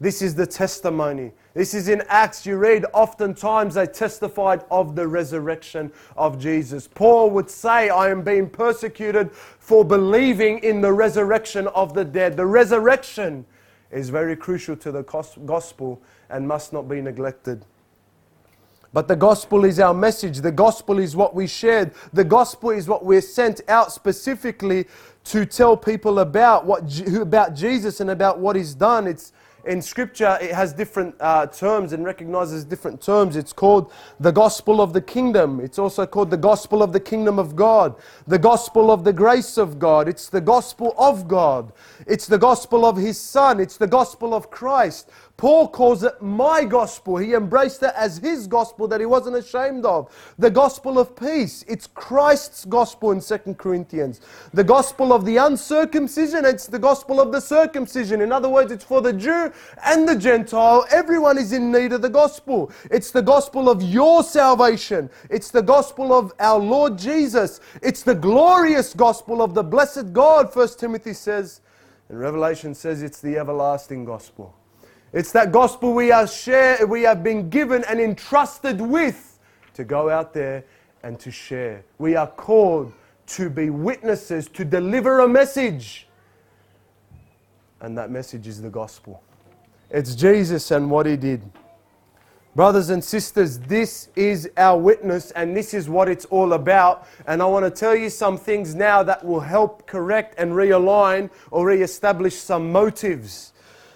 This 0.00 0.20
is 0.20 0.34
the 0.34 0.46
testimony. 0.46 1.30
This 1.54 1.74
is 1.74 1.88
in 1.88 2.02
Acts. 2.08 2.44
You 2.44 2.56
read, 2.56 2.84
oftentimes 2.92 3.74
they 3.74 3.86
testified 3.86 4.64
of 4.68 4.96
the 4.96 5.06
resurrection 5.06 5.92
of 6.16 6.40
Jesus. 6.40 6.88
Paul 6.88 7.30
would 7.30 7.48
say, 7.48 7.88
I 7.88 8.10
am 8.10 8.22
being 8.22 8.50
persecuted 8.50 9.30
for 9.32 9.84
believing 9.84 10.58
in 10.58 10.80
the 10.80 10.92
resurrection 10.92 11.68
of 11.68 11.94
the 11.94 12.04
dead. 12.04 12.36
The 12.36 12.46
resurrection 12.46 13.46
is 13.92 14.08
very 14.08 14.36
crucial 14.36 14.76
to 14.76 14.90
the 14.90 15.02
gospel 15.02 16.02
and 16.30 16.48
must 16.48 16.72
not 16.72 16.88
be 16.88 17.00
neglected. 17.00 17.64
But 18.92 19.08
the 19.08 19.16
gospel 19.16 19.64
is 19.64 19.80
our 19.80 19.94
message. 19.94 20.40
The 20.40 20.52
gospel 20.52 20.98
is 20.98 21.16
what 21.16 21.34
we 21.34 21.46
shared. 21.46 21.92
The 22.12 22.24
gospel 22.24 22.70
is 22.70 22.88
what 22.88 23.04
we're 23.04 23.22
sent 23.22 23.62
out 23.68 23.90
specifically 23.92 24.86
to 25.24 25.46
tell 25.46 25.76
people 25.76 26.18
about 26.18 26.66
what 26.66 26.98
about 27.16 27.54
Jesus 27.54 28.00
and 28.00 28.10
about 28.10 28.38
what 28.38 28.56
he's 28.56 28.74
done. 28.74 29.06
It's 29.06 29.32
in 29.64 29.80
scripture 29.80 30.38
it 30.40 30.52
has 30.52 30.72
different 30.72 31.14
uh, 31.20 31.46
terms 31.46 31.92
and 31.92 32.04
recognizes 32.04 32.64
different 32.64 33.00
terms. 33.00 33.36
It's 33.36 33.52
called 33.52 33.92
the 34.18 34.32
gospel 34.32 34.80
of 34.80 34.92
the 34.92 35.00
kingdom. 35.00 35.60
It's 35.60 35.78
also 35.78 36.06
called 36.06 36.30
the 36.30 36.36
gospel 36.36 36.82
of 36.82 36.92
the 36.92 37.00
kingdom 37.00 37.38
of 37.38 37.54
god. 37.54 37.94
The 38.26 38.38
gospel 38.38 38.90
of 38.90 39.04
the 39.04 39.12
grace 39.12 39.56
of 39.58 39.78
god. 39.78 40.08
It's 40.08 40.28
the 40.28 40.40
gospel 40.40 40.94
of 40.98 41.28
god. 41.28 41.72
It's 42.06 42.26
the 42.26 42.38
gospel 42.38 42.84
of 42.84 42.96
his 42.96 43.20
son. 43.20 43.60
It's 43.60 43.76
the 43.76 43.86
gospel 43.86 44.34
of 44.34 44.50
christ 44.50 45.10
Paul 45.36 45.68
calls 45.68 46.04
it 46.04 46.20
my 46.22 46.64
gospel. 46.64 47.16
He 47.16 47.34
embraced 47.34 47.82
it 47.82 47.92
as 47.96 48.18
his 48.18 48.46
gospel 48.46 48.86
that 48.88 49.00
he 49.00 49.06
wasn't 49.06 49.36
ashamed 49.36 49.84
of. 49.84 50.08
The 50.38 50.50
gospel 50.50 50.98
of 50.98 51.16
peace. 51.16 51.64
It's 51.66 51.86
Christ's 51.86 52.64
gospel 52.64 53.10
in 53.10 53.20
2 53.20 53.54
Corinthians. 53.54 54.20
The 54.52 54.62
gospel 54.62 55.12
of 55.12 55.24
the 55.24 55.38
uncircumcision, 55.38 56.44
it's 56.44 56.66
the 56.66 56.78
gospel 56.78 57.20
of 57.20 57.32
the 57.32 57.40
circumcision. 57.40 58.20
In 58.20 58.30
other 58.30 58.48
words, 58.48 58.70
it's 58.70 58.84
for 58.84 59.00
the 59.00 59.12
Jew 59.12 59.52
and 59.84 60.08
the 60.08 60.16
Gentile. 60.16 60.86
Everyone 60.92 61.38
is 61.38 61.52
in 61.52 61.72
need 61.72 61.92
of 61.92 62.02
the 62.02 62.10
gospel. 62.10 62.70
It's 62.90 63.10
the 63.10 63.22
gospel 63.22 63.68
of 63.68 63.82
your 63.82 64.22
salvation. 64.22 65.10
It's 65.28 65.50
the 65.50 65.62
gospel 65.62 66.12
of 66.12 66.32
our 66.38 66.60
Lord 66.60 66.96
Jesus. 66.98 67.60
It's 67.82 68.02
the 68.02 68.14
glorious 68.14 68.94
gospel 68.94 69.42
of 69.42 69.54
the 69.54 69.64
blessed 69.64 70.12
God, 70.12 70.54
1 70.54 70.68
Timothy 70.78 71.14
says. 71.14 71.62
And 72.08 72.20
Revelation 72.20 72.74
says 72.74 73.02
it's 73.02 73.20
the 73.20 73.38
everlasting 73.38 74.04
gospel. 74.04 74.54
It's 75.12 75.30
that 75.32 75.52
gospel 75.52 75.92
we 75.92 76.10
are 76.10 76.26
share, 76.26 76.86
we 76.86 77.02
have 77.02 77.22
been 77.22 77.50
given 77.50 77.84
and 77.84 78.00
entrusted 78.00 78.80
with 78.80 79.38
to 79.74 79.84
go 79.84 80.08
out 80.08 80.32
there 80.32 80.64
and 81.02 81.20
to 81.20 81.30
share. 81.30 81.84
We 81.98 82.16
are 82.16 82.26
called 82.26 82.94
to 83.26 83.50
be 83.50 83.68
witnesses, 83.68 84.48
to 84.48 84.64
deliver 84.64 85.20
a 85.20 85.28
message. 85.28 86.08
And 87.80 87.96
that 87.98 88.10
message 88.10 88.46
is 88.46 88.62
the 88.62 88.70
gospel. 88.70 89.22
It's 89.90 90.14
Jesus 90.14 90.70
and 90.70 90.90
what 90.90 91.04
he 91.04 91.16
did. 91.16 91.42
Brothers 92.54 92.90
and 92.90 93.02
sisters, 93.02 93.58
this 93.58 94.08
is 94.14 94.50
our 94.56 94.78
witness 94.78 95.30
and 95.32 95.54
this 95.54 95.74
is 95.74 95.88
what 95.88 96.08
it's 96.08 96.24
all 96.26 96.54
about. 96.54 97.06
And 97.26 97.42
I 97.42 97.46
want 97.46 97.64
to 97.64 97.70
tell 97.70 97.96
you 97.96 98.08
some 98.08 98.38
things 98.38 98.74
now 98.74 99.02
that 99.02 99.24
will 99.24 99.40
help 99.40 99.86
correct 99.86 100.34
and 100.38 100.52
realign 100.52 101.30
or 101.50 101.66
re 101.66 101.82
establish 101.82 102.36
some 102.36 102.72
motives 102.72 103.51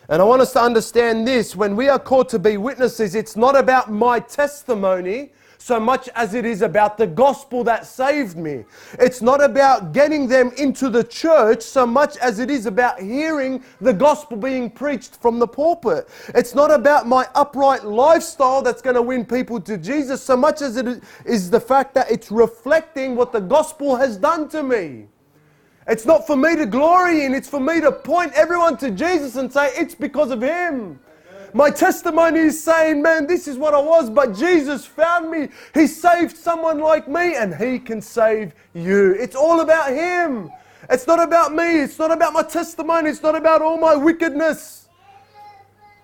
and 0.08 0.22
I 0.22 0.24
want 0.24 0.42
us 0.42 0.52
to 0.52 0.60
understand 0.60 1.26
this 1.26 1.56
when 1.56 1.74
we 1.74 1.88
are 1.88 1.98
called 1.98 2.28
to 2.30 2.38
be 2.38 2.56
witnesses, 2.56 3.14
it's 3.14 3.36
not 3.36 3.56
about 3.56 3.90
my 3.90 4.20
testimony 4.20 5.30
so 5.58 5.80
much 5.80 6.08
as 6.14 6.34
it 6.34 6.44
is 6.44 6.62
about 6.62 6.96
the 6.96 7.08
gospel 7.08 7.64
that 7.64 7.84
saved 7.84 8.36
me. 8.36 8.64
It's 9.00 9.20
not 9.20 9.42
about 9.42 9.92
getting 9.92 10.28
them 10.28 10.52
into 10.56 10.88
the 10.88 11.02
church 11.02 11.60
so 11.60 11.84
much 11.84 12.16
as 12.18 12.38
it 12.38 12.52
is 12.52 12.66
about 12.66 13.00
hearing 13.00 13.64
the 13.80 13.92
gospel 13.92 14.36
being 14.36 14.70
preached 14.70 15.16
from 15.16 15.40
the 15.40 15.48
pulpit. 15.48 16.08
It's 16.36 16.54
not 16.54 16.70
about 16.70 17.08
my 17.08 17.26
upright 17.34 17.84
lifestyle 17.84 18.62
that's 18.62 18.80
going 18.80 18.94
to 18.94 19.02
win 19.02 19.24
people 19.24 19.60
to 19.62 19.76
Jesus 19.76 20.22
so 20.22 20.36
much 20.36 20.62
as 20.62 20.76
it 20.76 21.02
is 21.24 21.50
the 21.50 21.58
fact 21.58 21.94
that 21.94 22.12
it's 22.12 22.30
reflecting 22.30 23.16
what 23.16 23.32
the 23.32 23.40
gospel 23.40 23.96
has 23.96 24.16
done 24.16 24.48
to 24.50 24.62
me. 24.62 25.08
It's 25.88 26.04
not 26.04 26.26
for 26.26 26.36
me 26.36 26.56
to 26.56 26.66
glory 26.66 27.24
in, 27.24 27.34
it's 27.34 27.48
for 27.48 27.60
me 27.60 27.80
to 27.80 27.92
point 27.92 28.32
everyone 28.32 28.76
to 28.78 28.90
Jesus 28.90 29.36
and 29.36 29.52
say, 29.52 29.70
it's 29.74 29.94
because 29.94 30.30
of 30.30 30.42
Him. 30.42 30.98
My 31.54 31.70
testimony 31.70 32.40
is 32.40 32.62
saying, 32.62 33.00
man, 33.00 33.26
this 33.26 33.46
is 33.46 33.56
what 33.56 33.72
I 33.72 33.80
was, 33.80 34.10
but 34.10 34.34
Jesus 34.34 34.84
found 34.84 35.30
me. 35.30 35.48
He 35.74 35.86
saved 35.86 36.36
someone 36.36 36.80
like 36.80 37.08
me, 37.08 37.36
and 37.36 37.54
He 37.54 37.78
can 37.78 38.02
save 38.02 38.52
you. 38.74 39.12
It's 39.12 39.36
all 39.36 39.60
about 39.60 39.92
Him. 39.92 40.50
It's 40.90 41.06
not 41.06 41.22
about 41.22 41.54
me. 41.54 41.80
It's 41.80 41.98
not 41.98 42.10
about 42.10 42.32
my 42.32 42.42
testimony. 42.42 43.10
It's 43.10 43.22
not 43.22 43.36
about 43.36 43.62
all 43.62 43.78
my 43.78 43.94
wickedness. 43.94 44.88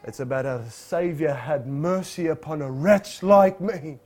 It's 0.05 0.21
about 0.21 0.45
how 0.45 0.59
the 0.59 0.71
Savior 0.71 1.33
had 1.33 1.67
mercy 1.67 2.29
upon 2.29 2.63
a 2.63 2.71
wretch 2.71 3.23
like 3.23 3.61
me. 3.61 3.99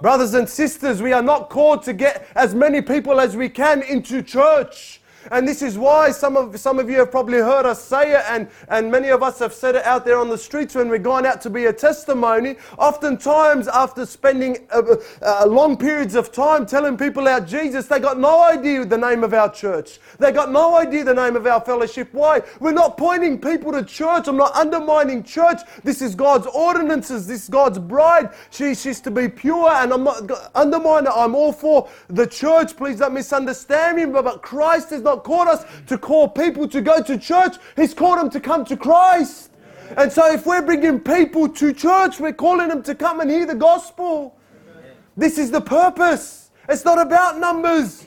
Brothers 0.00 0.34
and 0.34 0.48
sisters, 0.48 1.02
we 1.02 1.12
are 1.12 1.22
not 1.22 1.48
called 1.48 1.82
to 1.84 1.94
get 1.94 2.28
as 2.34 2.54
many 2.54 2.82
people 2.82 3.18
as 3.18 3.34
we 3.34 3.48
can 3.48 3.82
into 3.82 4.22
church. 4.22 5.00
And 5.30 5.46
this 5.46 5.62
is 5.62 5.78
why 5.78 6.10
some 6.10 6.36
of, 6.36 6.58
some 6.58 6.78
of 6.78 6.88
you 6.88 6.98
have 6.98 7.10
probably 7.10 7.38
heard 7.38 7.66
us 7.66 7.82
say 7.82 8.12
it, 8.12 8.24
and, 8.28 8.48
and 8.68 8.90
many 8.90 9.08
of 9.08 9.22
us 9.22 9.38
have 9.38 9.52
said 9.52 9.74
it 9.74 9.84
out 9.84 10.04
there 10.04 10.18
on 10.18 10.28
the 10.28 10.38
streets 10.38 10.74
when 10.74 10.88
we're 10.88 10.98
going 10.98 11.26
out 11.26 11.40
to 11.42 11.50
be 11.50 11.66
a 11.66 11.72
testimony. 11.72 12.56
Oftentimes, 12.78 13.68
after 13.68 14.06
spending 14.06 14.66
uh, 14.70 14.82
uh, 15.22 15.46
long 15.46 15.76
periods 15.76 16.14
of 16.14 16.32
time 16.32 16.66
telling 16.66 16.96
people 16.96 17.26
about 17.26 17.46
Jesus, 17.46 17.86
they 17.86 18.00
got 18.00 18.18
no 18.18 18.42
idea 18.44 18.84
the 18.84 18.98
name 18.98 19.24
of 19.24 19.34
our 19.34 19.50
church. 19.52 19.98
They 20.18 20.32
got 20.32 20.50
no 20.50 20.76
idea 20.76 21.04
the 21.04 21.14
name 21.14 21.36
of 21.36 21.46
our 21.46 21.60
fellowship. 21.60 22.08
Why? 22.12 22.42
We're 22.60 22.72
not 22.72 22.96
pointing 22.96 23.40
people 23.40 23.72
to 23.72 23.84
church. 23.84 24.28
I'm 24.28 24.36
not 24.36 24.54
undermining 24.54 25.22
church. 25.22 25.60
This 25.82 26.02
is 26.02 26.14
God's 26.14 26.46
ordinances. 26.46 27.26
This 27.26 27.44
is 27.44 27.48
God's 27.48 27.78
bride. 27.78 28.30
She, 28.50 28.74
she's 28.74 29.00
to 29.00 29.10
be 29.10 29.28
pure, 29.28 29.70
and 29.70 29.92
I'm 29.92 30.04
not 30.04 30.30
undermining 30.54 31.10
I'm 31.14 31.34
all 31.34 31.52
for 31.52 31.88
the 32.08 32.26
church. 32.26 32.76
Please 32.76 32.98
don't 32.98 33.14
misunderstand 33.14 33.96
me, 33.96 34.04
but 34.06 34.42
Christ 34.42 34.92
is 34.92 35.02
not 35.02 35.15
not 35.16 35.24
called 35.24 35.48
us 35.48 35.64
to 35.86 35.98
call 35.98 36.28
people 36.28 36.68
to 36.68 36.80
go 36.80 37.02
to 37.02 37.18
church, 37.18 37.56
He's 37.74 37.94
called 37.94 38.18
them 38.18 38.30
to 38.30 38.40
come 38.40 38.64
to 38.66 38.76
Christ. 38.76 39.50
And 39.96 40.12
so, 40.12 40.32
if 40.32 40.46
we're 40.46 40.62
bringing 40.62 41.00
people 41.00 41.48
to 41.48 41.72
church, 41.72 42.18
we're 42.20 42.32
calling 42.32 42.68
them 42.68 42.82
to 42.82 42.94
come 42.94 43.20
and 43.20 43.30
hear 43.30 43.46
the 43.46 43.54
gospel. 43.54 44.36
This 45.16 45.38
is 45.38 45.50
the 45.50 45.60
purpose. 45.60 46.50
It's 46.68 46.84
not 46.84 47.00
about 47.00 47.38
numbers. 47.38 48.06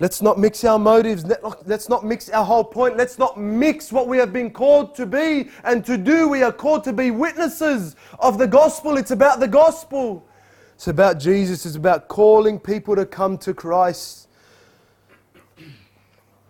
Let's 0.00 0.20
not 0.20 0.36
mix 0.36 0.64
our 0.64 0.80
motives. 0.80 1.24
Let's 1.64 1.88
not 1.88 2.04
mix 2.04 2.28
our 2.30 2.44
whole 2.44 2.64
point. 2.64 2.96
Let's 2.96 3.18
not 3.18 3.38
mix 3.38 3.92
what 3.92 4.08
we 4.08 4.16
have 4.16 4.32
been 4.32 4.50
called 4.50 4.96
to 4.96 5.06
be 5.06 5.50
and 5.62 5.84
to 5.84 5.96
do. 5.96 6.26
We 6.26 6.42
are 6.42 6.50
called 6.50 6.82
to 6.84 6.92
be 6.92 7.12
witnesses 7.12 7.94
of 8.18 8.36
the 8.38 8.48
gospel. 8.48 8.96
It's 8.96 9.12
about 9.12 9.38
the 9.38 9.46
gospel. 9.46 10.26
It's 10.82 10.88
about 10.88 11.20
Jesus, 11.20 11.64
it's 11.64 11.76
about 11.76 12.08
calling 12.08 12.58
people 12.58 12.96
to 12.96 13.06
come 13.06 13.38
to 13.38 13.54
Christ. 13.54 14.26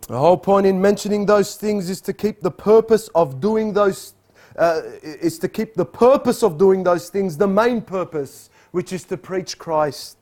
The 0.09 0.19
whole 0.19 0.39
point 0.39 0.67
in 0.67 0.81
mentioning 0.81 1.27
those 1.27 1.57
things 1.57 1.91
is 1.91 2.01
to 2.01 2.15
keep 2.15 2.41
the 2.41 2.51
purpose 2.51 3.09
of 3.15 3.43
doing 3.43 3.75
those 3.75 4.15
uh, 4.57 4.81
is 5.03 5.39
to 5.41 5.51
keep 5.51 5.75
the 5.75 5.85
purpose 5.85 6.43
of 6.43 6.57
doing 6.57 6.83
those 6.83 7.11
things 7.11 7.37
the 7.37 7.47
main 7.47 7.83
purpose, 7.83 8.49
which 8.71 8.91
is 8.91 9.05
to 9.05 9.19
preach 9.19 9.59
Christ. 9.59 10.17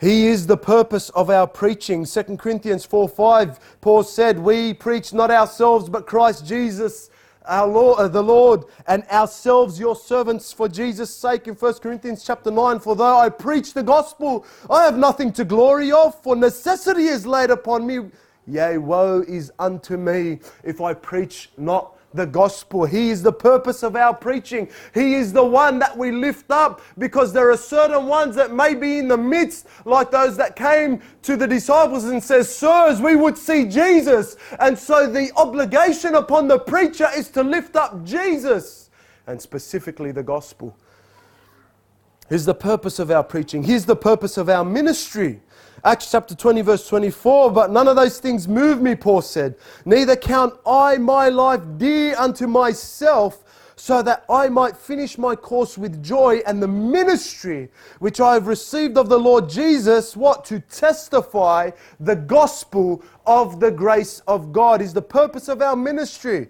He 0.00 0.26
is 0.26 0.48
the 0.48 0.56
purpose 0.56 1.10
of 1.10 1.30
our 1.30 1.46
preaching. 1.46 2.04
2 2.04 2.38
Corinthians 2.38 2.84
4 2.84 3.08
5, 3.08 3.78
Paul 3.82 4.02
said, 4.02 4.36
We 4.36 4.74
preach 4.74 5.12
not 5.12 5.30
ourselves, 5.30 5.88
but 5.88 6.08
Christ 6.08 6.44
Jesus 6.44 7.08
our 7.46 7.66
Lord, 7.66 7.98
uh, 7.98 8.08
the 8.08 8.22
Lord 8.22 8.64
and 8.86 9.04
ourselves 9.04 9.78
your 9.78 9.96
servants 9.96 10.52
for 10.52 10.68
Jesus' 10.68 11.14
sake 11.14 11.48
in 11.48 11.54
1 11.54 11.74
Corinthians 11.74 12.24
chapter 12.24 12.50
9. 12.50 12.80
For 12.80 12.94
though 12.94 13.18
I 13.18 13.28
preach 13.28 13.72
the 13.72 13.82
gospel, 13.82 14.44
I 14.68 14.84
have 14.84 14.96
nothing 14.96 15.32
to 15.34 15.44
glory 15.44 15.92
of, 15.92 16.20
for 16.22 16.36
necessity 16.36 17.04
is 17.04 17.26
laid 17.26 17.50
upon 17.50 17.86
me. 17.86 18.10
Yea, 18.46 18.78
woe 18.78 19.22
is 19.26 19.52
unto 19.58 19.96
me 19.96 20.40
if 20.64 20.80
I 20.80 20.94
preach 20.94 21.50
not 21.56 21.96
the 22.12 22.26
gospel. 22.26 22.84
He 22.84 23.10
is 23.10 23.22
the 23.22 23.32
purpose 23.32 23.82
of 23.82 23.96
our 23.96 24.14
preaching. 24.14 24.68
He 24.94 25.14
is 25.14 25.32
the 25.32 25.44
one 25.44 25.78
that 25.78 25.96
we 25.96 26.10
lift 26.10 26.50
up 26.50 26.80
because 26.98 27.32
there 27.32 27.50
are 27.50 27.56
certain 27.56 28.06
ones 28.06 28.34
that 28.36 28.52
may 28.52 28.74
be 28.74 28.98
in 28.98 29.08
the 29.08 29.16
midst, 29.16 29.66
like 29.84 30.10
those 30.10 30.36
that 30.36 30.56
came 30.56 31.00
to 31.22 31.36
the 31.36 31.46
disciples 31.46 32.04
and 32.04 32.22
says, 32.22 32.54
Sirs, 32.54 33.00
we 33.00 33.16
would 33.16 33.38
see 33.38 33.66
Jesus. 33.66 34.36
And 34.58 34.78
so 34.78 35.10
the 35.10 35.30
obligation 35.36 36.14
upon 36.14 36.48
the 36.48 36.58
preacher 36.58 37.08
is 37.16 37.28
to 37.30 37.42
lift 37.42 37.76
up 37.76 38.04
Jesus 38.04 38.90
and 39.26 39.40
specifically 39.40 40.12
the 40.12 40.22
gospel. 40.22 40.76
Here's 42.28 42.44
the 42.44 42.54
purpose 42.54 43.00
of 43.00 43.10
our 43.10 43.24
preaching. 43.24 43.64
Here's 43.64 43.86
the 43.86 43.96
purpose 43.96 44.36
of 44.36 44.48
our 44.48 44.64
ministry. 44.64 45.40
Acts 45.84 46.10
chapter 46.10 46.34
20, 46.34 46.62
verse 46.62 46.88
24. 46.88 47.52
But 47.52 47.70
none 47.70 47.88
of 47.88 47.96
those 47.96 48.18
things 48.18 48.46
move 48.46 48.82
me, 48.82 48.94
Paul 48.94 49.22
said. 49.22 49.56
Neither 49.84 50.16
count 50.16 50.54
I 50.66 50.98
my 50.98 51.28
life 51.28 51.62
dear 51.76 52.16
unto 52.18 52.46
myself, 52.46 53.44
so 53.80 54.02
that 54.02 54.26
I 54.28 54.50
might 54.50 54.76
finish 54.76 55.16
my 55.16 55.34
course 55.34 55.78
with 55.78 56.02
joy 56.02 56.42
and 56.46 56.62
the 56.62 56.68
ministry 56.68 57.70
which 57.98 58.20
I 58.20 58.34
have 58.34 58.46
received 58.46 58.98
of 58.98 59.08
the 59.08 59.18
Lord 59.18 59.48
Jesus, 59.48 60.14
what? 60.14 60.44
To 60.46 60.60
testify 60.60 61.70
the 61.98 62.16
gospel 62.16 63.02
of 63.26 63.58
the 63.58 63.70
grace 63.70 64.20
of 64.28 64.52
God 64.52 64.82
is 64.82 64.92
the 64.92 65.00
purpose 65.00 65.48
of 65.48 65.62
our 65.62 65.76
ministry. 65.76 66.48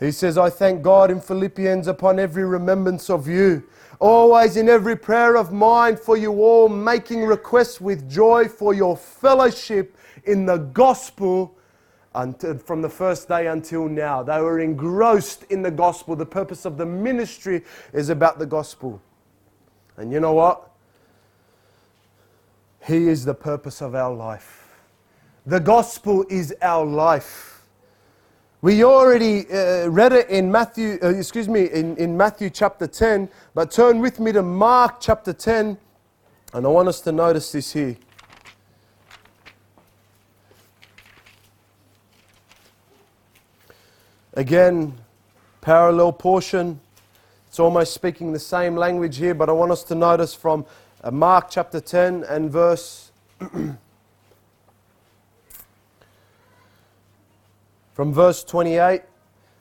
He 0.00 0.12
says, 0.12 0.36
I 0.36 0.50
thank 0.50 0.82
God 0.82 1.10
in 1.10 1.18
Philippians 1.18 1.86
upon 1.86 2.18
every 2.18 2.44
remembrance 2.44 3.08
of 3.08 3.26
you 3.26 3.66
always 4.00 4.56
in 4.56 4.68
every 4.68 4.96
prayer 4.96 5.36
of 5.36 5.52
mine 5.52 5.96
for 5.96 6.16
you 6.16 6.32
all, 6.32 6.68
making 6.68 7.24
requests 7.24 7.80
with 7.80 8.10
joy 8.10 8.48
for 8.48 8.74
your 8.74 8.96
fellowship 8.96 9.96
in 10.24 10.46
the 10.46 10.56
gospel 10.56 11.54
until, 12.14 12.58
from 12.58 12.82
the 12.82 12.88
first 12.88 13.28
day 13.28 13.46
until 13.46 13.88
now. 13.88 14.22
They 14.22 14.40
were 14.40 14.58
engrossed 14.58 15.44
in 15.44 15.62
the 15.62 15.70
gospel. 15.70 16.16
The 16.16 16.26
purpose 16.26 16.64
of 16.64 16.76
the 16.76 16.86
ministry 16.86 17.62
is 17.92 18.08
about 18.08 18.38
the 18.38 18.46
gospel. 18.46 19.00
And 19.96 20.12
you 20.12 20.18
know 20.18 20.32
what? 20.32 20.70
He 22.86 23.08
is 23.08 23.24
the 23.24 23.34
purpose 23.34 23.82
of 23.82 23.94
our 23.94 24.12
life. 24.12 24.68
The 25.46 25.60
gospel 25.60 26.24
is 26.28 26.54
our 26.62 26.84
life. 26.84 27.49
We 28.62 28.84
already 28.84 29.50
uh, 29.50 29.88
read 29.88 30.12
it 30.12 30.28
in 30.28 30.52
Matthew, 30.52 30.98
uh, 31.02 31.08
excuse 31.08 31.48
me, 31.48 31.70
in, 31.70 31.96
in 31.96 32.14
Matthew 32.14 32.50
chapter 32.50 32.86
10, 32.86 33.26
but 33.54 33.70
turn 33.70 34.00
with 34.00 34.20
me 34.20 34.32
to 34.32 34.42
Mark 34.42 35.00
chapter 35.00 35.32
10, 35.32 35.78
and 36.52 36.66
I 36.66 36.68
want 36.68 36.86
us 36.86 37.00
to 37.02 37.12
notice 37.12 37.52
this 37.52 37.72
here. 37.72 37.96
Again, 44.34 44.92
parallel 45.62 46.12
portion. 46.12 46.80
It's 47.48 47.58
almost 47.58 47.94
speaking 47.94 48.34
the 48.34 48.38
same 48.38 48.76
language 48.76 49.16
here, 49.16 49.34
but 49.34 49.48
I 49.48 49.52
want 49.52 49.72
us 49.72 49.82
to 49.84 49.94
notice 49.94 50.34
from 50.34 50.66
uh, 51.02 51.10
Mark 51.10 51.46
chapter 51.48 51.80
10 51.80 52.24
and 52.24 52.50
verse 52.50 53.10
from 58.00 58.14
verse 58.14 58.42
28. 58.44 59.02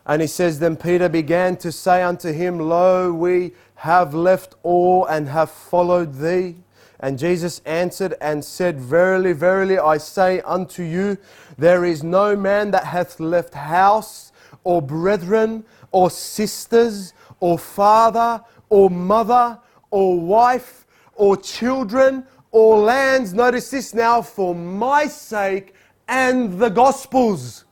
And 0.06 0.22
he 0.22 0.28
says, 0.30 0.60
Then 0.60 0.78
Peter 0.78 1.10
began 1.10 1.58
to 1.58 1.74
say 1.74 2.02
unto 2.02 2.32
him, 2.32 2.58
Lo, 2.58 3.12
we 3.12 3.52
have 3.76 4.14
left 4.14 4.56
all 4.64 5.04
and 5.08 5.28
have 5.28 5.52
followed 5.52 6.14
thee. 6.14 6.56
And 7.02 7.20
Jesus 7.20 7.60
answered 7.66 8.16
and 8.22 8.46
said, 8.46 8.80
Verily, 8.80 9.34
verily, 9.34 9.78
I 9.78 9.98
say 9.98 10.40
unto 10.40 10.84
you, 10.84 11.18
there 11.58 11.84
is 11.84 12.02
no 12.02 12.38
man 12.38 12.72
that 12.72 12.86
hath 12.86 13.20
left 13.20 13.54
house, 13.56 14.32
or 14.64 14.82
brethren, 14.82 15.66
or 15.92 16.10
sisters, 16.10 17.14
or 17.42 17.60
father, 17.60 18.42
or 18.70 18.90
mother, 18.90 19.60
or 19.92 20.18
wife, 20.18 20.88
or 21.16 21.36
children, 21.36 22.26
or 22.54 22.80
lands, 22.80 23.34
notice 23.34 23.70
this 23.70 23.94
now, 23.94 24.22
for 24.22 24.56
my 24.56 25.08
sake 25.08 25.76
and 26.08 26.58
the 26.58 26.70
gospel's 26.70 27.66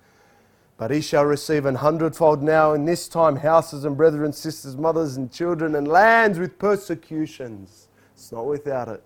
but 0.78 0.92
he 0.92 1.02
shall 1.02 1.26
receive 1.26 1.66
an 1.66 1.76
hundredfold 1.76 2.44
now 2.44 2.74
in 2.74 2.86
this 2.86 3.08
time 3.08 3.38
houses 3.38 3.84
and 3.84 3.98
brethren, 3.98 4.32
sisters, 4.32 4.78
mothers, 4.78 5.18
and 5.18 5.32
children, 5.32 5.76
and 5.76 5.88
lands 5.88 6.38
with 6.38 6.60
persecutions. 6.60 7.88
It's 8.14 8.32
not 8.32 8.46
without 8.46 8.88
it. 8.88 9.04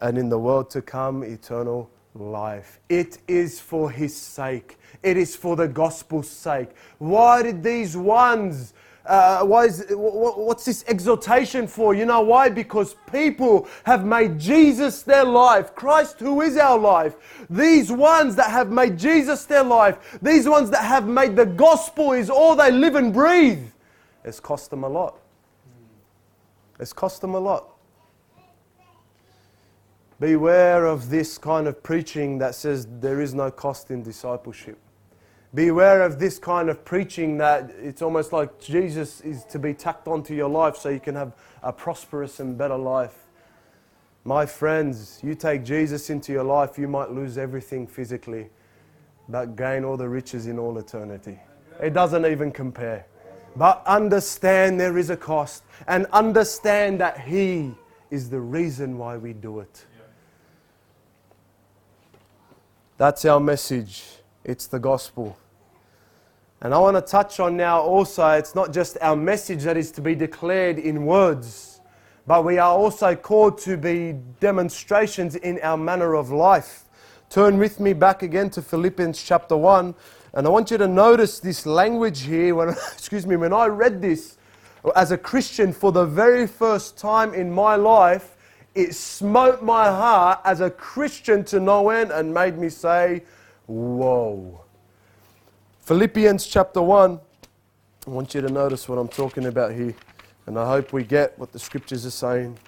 And 0.00 0.18
in 0.18 0.28
the 0.28 0.38
world 0.38 0.70
to 0.70 0.82
come, 0.82 1.22
eternal 1.22 1.90
life. 2.14 2.80
It 2.88 3.18
is 3.28 3.60
for 3.60 3.90
his 3.90 4.14
sake, 4.14 4.78
it 5.02 5.16
is 5.16 5.36
for 5.36 5.56
the 5.56 5.68
gospel's 5.68 6.28
sake. 6.28 6.70
Why 6.98 7.42
did 7.42 7.62
these 7.62 7.96
ones 7.96 8.74
uh, 9.10 9.42
why 9.42 9.64
is, 9.64 9.84
what's 9.90 10.64
this 10.64 10.84
exhortation 10.86 11.66
for? 11.66 11.94
You 11.94 12.06
know 12.06 12.20
why? 12.20 12.48
Because 12.48 12.94
people 13.10 13.68
have 13.82 14.04
made 14.04 14.38
Jesus 14.38 15.02
their 15.02 15.24
life. 15.24 15.74
Christ, 15.74 16.20
who 16.20 16.42
is 16.42 16.56
our 16.56 16.78
life. 16.78 17.16
These 17.50 17.90
ones 17.90 18.36
that 18.36 18.50
have 18.50 18.70
made 18.70 18.96
Jesus 18.96 19.46
their 19.46 19.64
life, 19.64 20.16
these 20.22 20.48
ones 20.48 20.70
that 20.70 20.84
have 20.84 21.08
made 21.08 21.34
the 21.34 21.44
gospel 21.44 22.12
is 22.12 22.30
all 22.30 22.54
they 22.54 22.70
live 22.70 22.94
and 22.94 23.12
breathe, 23.12 23.66
it's 24.22 24.38
cost 24.38 24.70
them 24.70 24.84
a 24.84 24.88
lot. 24.88 25.18
It's 26.78 26.92
cost 26.92 27.20
them 27.20 27.34
a 27.34 27.40
lot. 27.40 27.66
Beware 30.20 30.86
of 30.86 31.10
this 31.10 31.36
kind 31.36 31.66
of 31.66 31.82
preaching 31.82 32.38
that 32.38 32.54
says 32.54 32.86
there 33.00 33.20
is 33.20 33.34
no 33.34 33.50
cost 33.50 33.90
in 33.90 34.04
discipleship. 34.04 34.78
Beware 35.52 36.02
of 36.02 36.18
this 36.18 36.38
kind 36.38 36.70
of 36.70 36.84
preaching 36.84 37.38
that 37.38 37.72
it's 37.80 38.02
almost 38.02 38.32
like 38.32 38.60
Jesus 38.60 39.20
is 39.20 39.44
to 39.46 39.58
be 39.58 39.74
tacked 39.74 40.06
onto 40.06 40.34
your 40.34 40.48
life 40.48 40.76
so 40.76 40.88
you 40.88 41.00
can 41.00 41.16
have 41.16 41.32
a 41.62 41.72
prosperous 41.72 42.38
and 42.40 42.56
better 42.56 42.76
life. 42.76 43.26
My 44.24 44.46
friends, 44.46 45.18
you 45.22 45.34
take 45.34 45.64
Jesus 45.64 46.10
into 46.10 46.30
your 46.32 46.44
life, 46.44 46.78
you 46.78 46.86
might 46.86 47.10
lose 47.10 47.36
everything 47.38 47.86
physically. 47.86 48.50
but 49.30 49.56
gain 49.56 49.84
all 49.84 49.96
the 49.96 50.08
riches 50.08 50.46
in 50.46 50.58
all 50.58 50.76
eternity. 50.78 51.38
It 51.80 51.92
doesn't 51.92 52.26
even 52.26 52.50
compare. 52.50 53.06
But 53.56 53.82
understand 53.86 54.78
there 54.78 54.98
is 54.98 55.10
a 55.10 55.16
cost 55.16 55.64
and 55.86 56.06
understand 56.12 57.00
that 57.00 57.20
He 57.20 57.74
is 58.10 58.28
the 58.28 58.40
reason 58.40 58.98
why 58.98 59.16
we 59.16 59.32
do 59.32 59.60
it. 59.60 59.86
That's 62.96 63.24
our 63.24 63.40
message. 63.40 64.04
It's 64.50 64.66
the 64.66 64.80
gospel. 64.80 65.38
And 66.60 66.74
I 66.74 66.78
want 66.80 66.96
to 66.96 67.00
touch 67.00 67.38
on 67.38 67.56
now 67.56 67.80
also, 67.80 68.30
it's 68.30 68.56
not 68.56 68.72
just 68.72 68.98
our 69.00 69.14
message 69.14 69.62
that 69.62 69.76
is 69.76 69.92
to 69.92 70.00
be 70.00 70.16
declared 70.16 70.76
in 70.76 71.06
words, 71.06 71.80
but 72.26 72.44
we 72.44 72.58
are 72.58 72.72
also 72.72 73.14
called 73.14 73.58
to 73.58 73.76
be 73.76 74.16
demonstrations 74.40 75.36
in 75.36 75.60
our 75.62 75.76
manner 75.76 76.14
of 76.16 76.32
life. 76.32 76.86
Turn 77.28 77.58
with 77.58 77.78
me 77.78 77.92
back 77.92 78.24
again 78.24 78.50
to 78.50 78.60
Philippians 78.60 79.22
chapter 79.22 79.56
1. 79.56 79.94
And 80.34 80.46
I 80.48 80.50
want 80.50 80.72
you 80.72 80.78
to 80.78 80.88
notice 80.88 81.38
this 81.38 81.64
language 81.64 82.22
here. 82.22 82.56
When, 82.56 82.70
excuse 82.92 83.28
me, 83.28 83.36
when 83.36 83.52
I 83.52 83.66
read 83.66 84.02
this 84.02 84.36
as 84.96 85.12
a 85.12 85.16
Christian 85.16 85.72
for 85.72 85.92
the 85.92 86.06
very 86.06 86.48
first 86.48 86.98
time 86.98 87.34
in 87.34 87.52
my 87.52 87.76
life, 87.76 88.36
it 88.74 88.96
smote 88.96 89.62
my 89.62 89.84
heart 89.84 90.40
as 90.44 90.60
a 90.60 90.70
Christian 90.70 91.44
to 91.44 91.60
no 91.60 91.90
end 91.90 92.10
and 92.10 92.34
made 92.34 92.58
me 92.58 92.68
say, 92.68 93.22
Whoa. 93.70 94.64
Philippians 95.82 96.44
chapter 96.48 96.82
1. 96.82 97.20
I 98.04 98.10
want 98.10 98.34
you 98.34 98.40
to 98.40 98.48
notice 98.48 98.88
what 98.88 98.98
I'm 98.98 99.06
talking 99.06 99.46
about 99.46 99.70
here. 99.70 99.94
And 100.46 100.58
I 100.58 100.66
hope 100.66 100.92
we 100.92 101.04
get 101.04 101.38
what 101.38 101.52
the 101.52 101.60
scriptures 101.60 102.04
are 102.04 102.10
saying. 102.10 102.58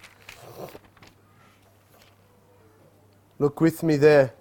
Look 3.40 3.60
with 3.60 3.82
me 3.82 3.96
there. 3.96 4.32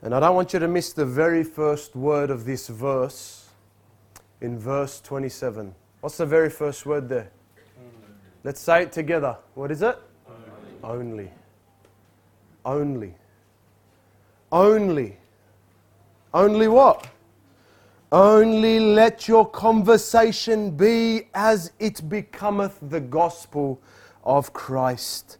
And 0.00 0.14
I 0.14 0.20
don't 0.20 0.34
want 0.34 0.54
you 0.54 0.58
to 0.58 0.68
miss 0.68 0.94
the 0.94 1.04
very 1.04 1.44
first 1.44 1.94
word 1.94 2.30
of 2.30 2.46
this 2.46 2.68
verse 2.68 3.50
in 4.40 4.58
verse 4.58 5.02
27. 5.02 5.74
What's 6.00 6.16
the 6.16 6.24
very 6.24 6.48
first 6.48 6.86
word 6.86 7.10
there? 7.10 7.30
Let's 8.42 8.62
say 8.62 8.84
it 8.84 8.92
together. 8.92 9.36
What 9.52 9.70
is 9.70 9.82
it? 9.82 9.98
Only. 10.82 11.30
Only. 12.64 13.14
Only. 14.56 15.18
Only 16.32 16.66
what? 16.66 17.08
Only 18.10 18.80
let 18.80 19.28
your 19.28 19.46
conversation 19.46 20.70
be 20.70 21.24
as 21.34 21.72
it 21.78 22.08
becometh 22.08 22.78
the 22.80 23.00
gospel 23.00 23.78
of 24.24 24.54
Christ 24.54 25.36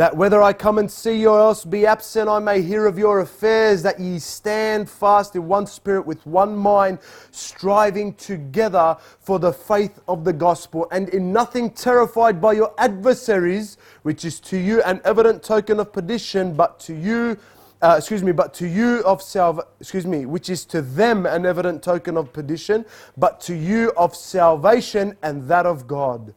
that 0.00 0.16
whether 0.16 0.42
I 0.42 0.54
come 0.54 0.78
and 0.78 0.90
see 0.90 1.20
you 1.20 1.28
or 1.28 1.38
else 1.38 1.62
be 1.62 1.84
absent, 1.84 2.26
I 2.26 2.38
may 2.38 2.62
hear 2.62 2.86
of 2.86 2.98
your 2.98 3.20
affairs, 3.20 3.82
that 3.82 4.00
ye 4.00 4.18
stand 4.18 4.88
fast 4.88 5.36
in 5.36 5.46
one 5.46 5.66
spirit 5.66 6.06
with 6.06 6.26
one 6.26 6.56
mind, 6.56 7.00
striving 7.32 8.14
together 8.14 8.96
for 9.18 9.38
the 9.38 9.52
faith 9.52 10.00
of 10.08 10.24
the 10.24 10.32
gospel, 10.32 10.88
and 10.90 11.10
in 11.10 11.34
nothing 11.34 11.68
terrified 11.68 12.40
by 12.40 12.54
your 12.54 12.72
adversaries, 12.78 13.76
which 14.00 14.24
is 14.24 14.40
to 14.40 14.56
you 14.56 14.82
an 14.84 15.02
evident 15.04 15.42
token 15.42 15.78
of 15.78 15.92
perdition, 15.92 16.54
but 16.54 16.80
to 16.80 16.94
you 16.94 17.36
uh, 17.82 17.94
excuse 17.96 18.22
me, 18.22 18.32
but 18.32 18.52
to 18.54 18.68
you 18.68 19.02
of 19.04 19.22
salvation, 19.22 19.68
excuse 19.80 20.06
me, 20.06 20.26
which 20.26 20.50
is 20.50 20.64
to 20.66 20.82
them 20.82 21.24
an 21.24 21.46
evident 21.46 21.82
token 21.82 22.16
of 22.16 22.32
perdition, 22.32 22.84
but 23.16 23.40
to 23.40 23.54
you 23.54 23.92
of 23.96 24.14
salvation 24.14 25.16
and 25.22 25.48
that 25.48 25.64
of 25.64 25.86
God. 25.86 26.34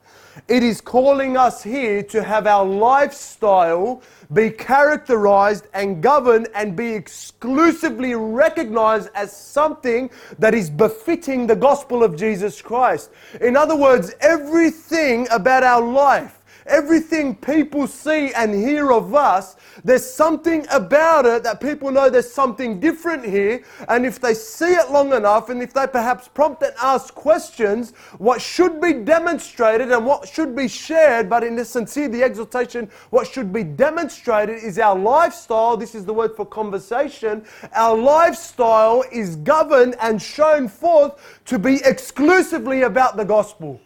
It 0.48 0.64
is 0.64 0.82
calling 0.82 1.38
us 1.38 1.62
here 1.62 2.02
to 2.04 2.24
have 2.24 2.48
our 2.48 2.66
lifestyle 2.66 4.02
be 4.32 4.50
characterized 4.50 5.68
and 5.74 6.02
governed 6.02 6.48
and 6.56 6.76
be 6.76 6.94
exclusively 6.94 8.16
recognized 8.16 9.10
as 9.14 9.36
something 9.36 10.10
that 10.39 10.56
is 10.56 10.70
befitting 10.70 11.46
the 11.46 11.56
gospel 11.56 12.04
of 12.04 12.16
Jesus 12.16 12.62
Christ. 12.62 13.12
In 13.41 13.56
other 13.56 13.76
words, 13.76 14.16
everything 14.22 15.28
about 15.30 15.64
our 15.64 15.82
life 15.82 16.39
Everything 16.66 17.36
people 17.36 17.88
see 17.88 18.34
and 18.34 18.53
hear 18.53 18.91
of 18.91 19.14
us, 19.14 19.55
there's 19.84 20.09
something 20.09 20.66
about 20.72 21.26
it 21.26 21.43
that 21.43 21.59
people 21.59 21.91
know 21.91 22.09
there's 22.09 22.32
something 22.32 22.80
different 22.80 23.26
here. 23.26 23.64
And 23.88 24.05
if 24.05 24.20
they 24.20 24.34
see 24.34 24.74
it 24.74 24.91
long 24.91 25.14
enough, 25.14 25.49
and 25.49 25.61
if 25.61 25.74
they 25.74 25.88
perhaps 25.88 26.28
prompt 26.28 26.61
and 26.64 26.74
ask 26.82 27.14
questions, 27.14 27.91
what 28.18 28.41
should 28.41 28.80
be 28.82 28.93
demonstrated 28.93 29.91
and 29.91 30.05
what 30.05 30.28
should 30.28 30.55
be 30.55 30.68
shared, 30.68 31.30
but 31.30 31.43
in 31.43 31.55
the 31.55 31.66
sincere, 31.66 32.07
the 32.07 32.24
exhortation, 32.24 32.89
what 33.09 33.28
should 33.28 33.51
be 33.51 33.64
demonstrated 33.64 34.64
is 34.64 34.80
our 34.80 34.97
lifestyle. 34.97 35.78
This 35.78 35.95
is 35.95 36.05
the 36.05 36.14
word 36.14 36.36
for 36.36 36.45
conversation. 36.45 37.45
Our 37.74 37.97
lifestyle 37.97 39.03
is 39.11 39.36
governed 39.38 39.95
and 40.01 40.22
shown 40.22 40.68
forth 40.68 41.41
to 41.45 41.59
be 41.59 41.82
exclusively 41.84 42.84
about 42.84 43.18
the 43.18 43.26
gospel. 43.26 43.80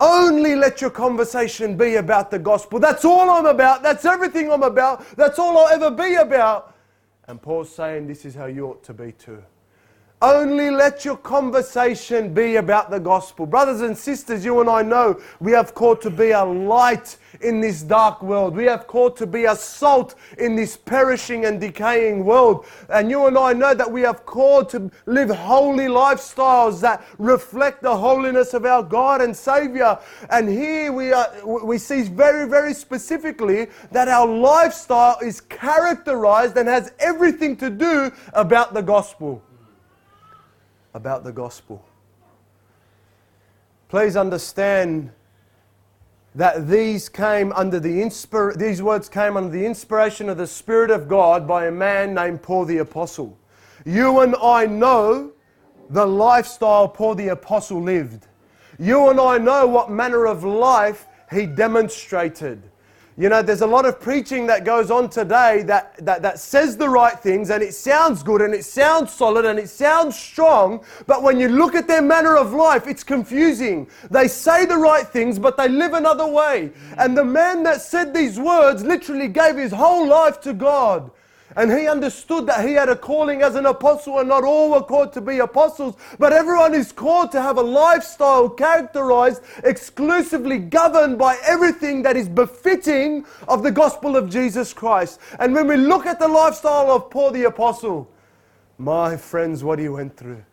Only 0.00 0.56
let 0.56 0.80
your 0.80 0.90
conversation 0.90 1.76
be 1.76 1.96
about 1.96 2.30
the 2.30 2.38
gospel. 2.38 2.78
That's 2.78 3.04
all 3.04 3.30
I'm 3.30 3.46
about. 3.46 3.82
That's 3.82 4.04
everything 4.04 4.50
I'm 4.50 4.62
about. 4.62 5.04
That's 5.16 5.38
all 5.38 5.56
I'll 5.56 5.68
ever 5.68 5.90
be 5.90 6.14
about. 6.16 6.74
And 7.26 7.40
Paul's 7.40 7.74
saying 7.74 8.06
this 8.06 8.24
is 8.24 8.34
how 8.34 8.46
you 8.46 8.66
ought 8.66 8.82
to 8.84 8.92
be 8.92 9.12
too. 9.12 9.42
Only 10.22 10.70
let 10.70 11.04
your 11.04 11.18
conversation 11.18 12.32
be 12.32 12.56
about 12.56 12.90
the 12.90 12.98
gospel. 12.98 13.44
Brothers 13.44 13.82
and 13.82 13.98
sisters, 13.98 14.42
you 14.42 14.60
and 14.60 14.70
I 14.70 14.80
know 14.80 15.20
we 15.38 15.52
have 15.52 15.74
called 15.74 16.00
to 16.00 16.08
be 16.08 16.30
a 16.30 16.42
light 16.42 17.18
in 17.42 17.60
this 17.60 17.82
dark 17.82 18.22
world. 18.22 18.56
We 18.56 18.64
have 18.64 18.86
called 18.86 19.18
to 19.18 19.26
be 19.26 19.44
a 19.44 19.54
salt 19.54 20.14
in 20.38 20.54
this 20.56 20.78
perishing 20.78 21.44
and 21.44 21.60
decaying 21.60 22.24
world. 22.24 22.64
And 22.88 23.10
you 23.10 23.26
and 23.26 23.36
I 23.36 23.52
know 23.52 23.74
that 23.74 23.90
we 23.90 24.00
have 24.02 24.24
called 24.24 24.70
to 24.70 24.90
live 25.04 25.28
holy 25.28 25.88
lifestyles 25.88 26.80
that 26.80 27.04
reflect 27.18 27.82
the 27.82 27.94
holiness 27.94 28.54
of 28.54 28.64
our 28.64 28.82
God 28.82 29.20
and 29.20 29.36
Savior. 29.36 29.98
And 30.30 30.48
here 30.48 30.90
we, 30.90 31.12
are, 31.12 31.28
we 31.44 31.76
see 31.76 32.02
very, 32.02 32.48
very 32.48 32.72
specifically 32.72 33.66
that 33.90 34.08
our 34.08 34.26
lifestyle 34.26 35.18
is 35.20 35.42
characterized 35.42 36.56
and 36.56 36.66
has 36.66 36.92
everything 36.98 37.56
to 37.58 37.68
do 37.68 38.10
about 38.32 38.72
the 38.72 38.82
gospel 38.82 39.42
about 40.94 41.24
the 41.24 41.32
gospel. 41.32 41.84
Please 43.88 44.16
understand 44.16 45.10
that 46.34 46.68
these 46.68 47.08
came 47.08 47.52
under 47.52 47.78
the 47.78 48.00
inspir- 48.02 48.56
these 48.56 48.82
words 48.82 49.08
came 49.08 49.36
under 49.36 49.50
the 49.50 49.64
inspiration 49.64 50.28
of 50.28 50.36
the 50.36 50.46
Spirit 50.46 50.90
of 50.90 51.08
God 51.08 51.46
by 51.46 51.66
a 51.66 51.70
man 51.70 52.14
named 52.14 52.42
Paul 52.42 52.64
the 52.64 52.78
Apostle. 52.78 53.36
You 53.84 54.20
and 54.20 54.34
I 54.42 54.66
know 54.66 55.32
the 55.90 56.06
lifestyle 56.06 56.88
Paul 56.88 57.14
the 57.14 57.28
Apostle 57.28 57.82
lived. 57.82 58.26
You 58.78 59.10
and 59.10 59.20
I 59.20 59.38
know 59.38 59.66
what 59.66 59.90
manner 59.90 60.26
of 60.26 60.42
life 60.42 61.06
he 61.30 61.46
demonstrated. 61.46 62.62
You 63.16 63.28
know, 63.28 63.42
there's 63.42 63.60
a 63.60 63.66
lot 63.66 63.86
of 63.86 64.00
preaching 64.00 64.44
that 64.48 64.64
goes 64.64 64.90
on 64.90 65.08
today 65.08 65.62
that, 65.66 66.04
that, 66.04 66.20
that 66.22 66.40
says 66.40 66.76
the 66.76 66.88
right 66.88 67.16
things 67.16 67.50
and 67.50 67.62
it 67.62 67.72
sounds 67.72 68.24
good 68.24 68.42
and 68.42 68.52
it 68.52 68.64
sounds 68.64 69.12
solid 69.12 69.44
and 69.44 69.56
it 69.56 69.68
sounds 69.68 70.18
strong, 70.18 70.84
but 71.06 71.22
when 71.22 71.38
you 71.38 71.48
look 71.48 71.76
at 71.76 71.86
their 71.86 72.02
manner 72.02 72.36
of 72.36 72.52
life, 72.52 72.88
it's 72.88 73.04
confusing. 73.04 73.88
They 74.10 74.26
say 74.26 74.66
the 74.66 74.78
right 74.78 75.06
things, 75.06 75.38
but 75.38 75.56
they 75.56 75.68
live 75.68 75.92
another 75.92 76.26
way. 76.26 76.72
And 76.98 77.16
the 77.16 77.24
man 77.24 77.62
that 77.62 77.82
said 77.82 78.12
these 78.12 78.40
words 78.40 78.82
literally 78.82 79.28
gave 79.28 79.56
his 79.56 79.70
whole 79.70 80.08
life 80.08 80.40
to 80.40 80.52
God. 80.52 81.12
And 81.56 81.70
he 81.70 81.86
understood 81.86 82.46
that 82.46 82.66
he 82.66 82.74
had 82.74 82.88
a 82.88 82.96
calling 82.96 83.42
as 83.42 83.54
an 83.54 83.66
apostle, 83.66 84.18
and 84.18 84.28
not 84.28 84.44
all 84.44 84.70
were 84.72 84.82
called 84.82 85.12
to 85.12 85.20
be 85.20 85.38
apostles, 85.38 85.96
but 86.18 86.32
everyone 86.32 86.74
is 86.74 86.90
called 86.90 87.30
to 87.32 87.40
have 87.40 87.58
a 87.58 87.62
lifestyle 87.62 88.48
characterized 88.48 89.42
exclusively 89.62 90.58
governed 90.58 91.16
by 91.18 91.38
everything 91.44 92.02
that 92.02 92.16
is 92.16 92.28
befitting 92.28 93.24
of 93.46 93.62
the 93.62 93.70
gospel 93.70 94.16
of 94.16 94.28
Jesus 94.28 94.72
Christ. 94.72 95.20
And 95.38 95.54
when 95.54 95.68
we 95.68 95.76
look 95.76 96.06
at 96.06 96.18
the 96.18 96.28
lifestyle 96.28 96.90
of 96.90 97.10
Paul 97.10 97.30
the 97.30 97.44
apostle, 97.44 98.10
my 98.78 99.16
friends, 99.16 99.62
what 99.62 99.78
he 99.78 99.88
went 99.88 100.16
through, 100.16 100.44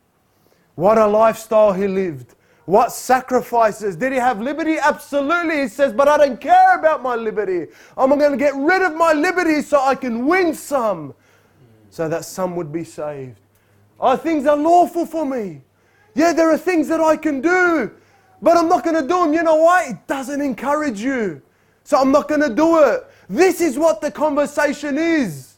what 0.75 0.97
a 0.97 1.07
lifestyle 1.07 1.73
he 1.73 1.87
lived. 1.87 2.35
What 2.65 2.91
sacrifices? 2.91 3.95
Did 3.95 4.13
he 4.13 4.19
have 4.19 4.39
liberty? 4.39 4.77
Absolutely. 4.77 5.61
He 5.61 5.67
says, 5.67 5.93
but 5.93 6.07
I 6.07 6.17
don't 6.17 6.39
care 6.39 6.77
about 6.77 7.01
my 7.01 7.15
liberty. 7.15 7.67
I'm 7.97 8.09
going 8.17 8.31
to 8.31 8.37
get 8.37 8.55
rid 8.55 8.81
of 8.81 8.95
my 8.95 9.13
liberty 9.13 9.61
so 9.61 9.81
I 9.81 9.95
can 9.95 10.25
win 10.27 10.53
some, 10.53 11.13
so 11.89 12.07
that 12.07 12.23
some 12.23 12.55
would 12.55 12.71
be 12.71 12.83
saved. 12.83 13.39
Oh, 13.99 14.15
things 14.15 14.45
are 14.45 14.55
lawful 14.55 15.05
for 15.05 15.25
me. 15.25 15.61
Yeah, 16.15 16.33
there 16.33 16.51
are 16.51 16.57
things 16.57 16.87
that 16.87 16.99
I 16.99 17.17
can 17.17 17.41
do, 17.41 17.91
but 18.41 18.57
I'm 18.57 18.69
not 18.69 18.83
going 18.83 18.95
to 18.95 19.01
do 19.01 19.23
them. 19.23 19.33
You 19.33 19.43
know 19.43 19.55
why? 19.55 19.89
It 19.89 20.07
doesn't 20.07 20.41
encourage 20.41 21.01
you. 21.01 21.41
So 21.83 21.97
I'm 21.97 22.11
not 22.11 22.27
going 22.27 22.41
to 22.41 22.53
do 22.53 22.83
it. 22.83 23.07
This 23.29 23.59
is 23.61 23.77
what 23.77 24.01
the 24.01 24.11
conversation 24.11 24.97
is. 24.97 25.50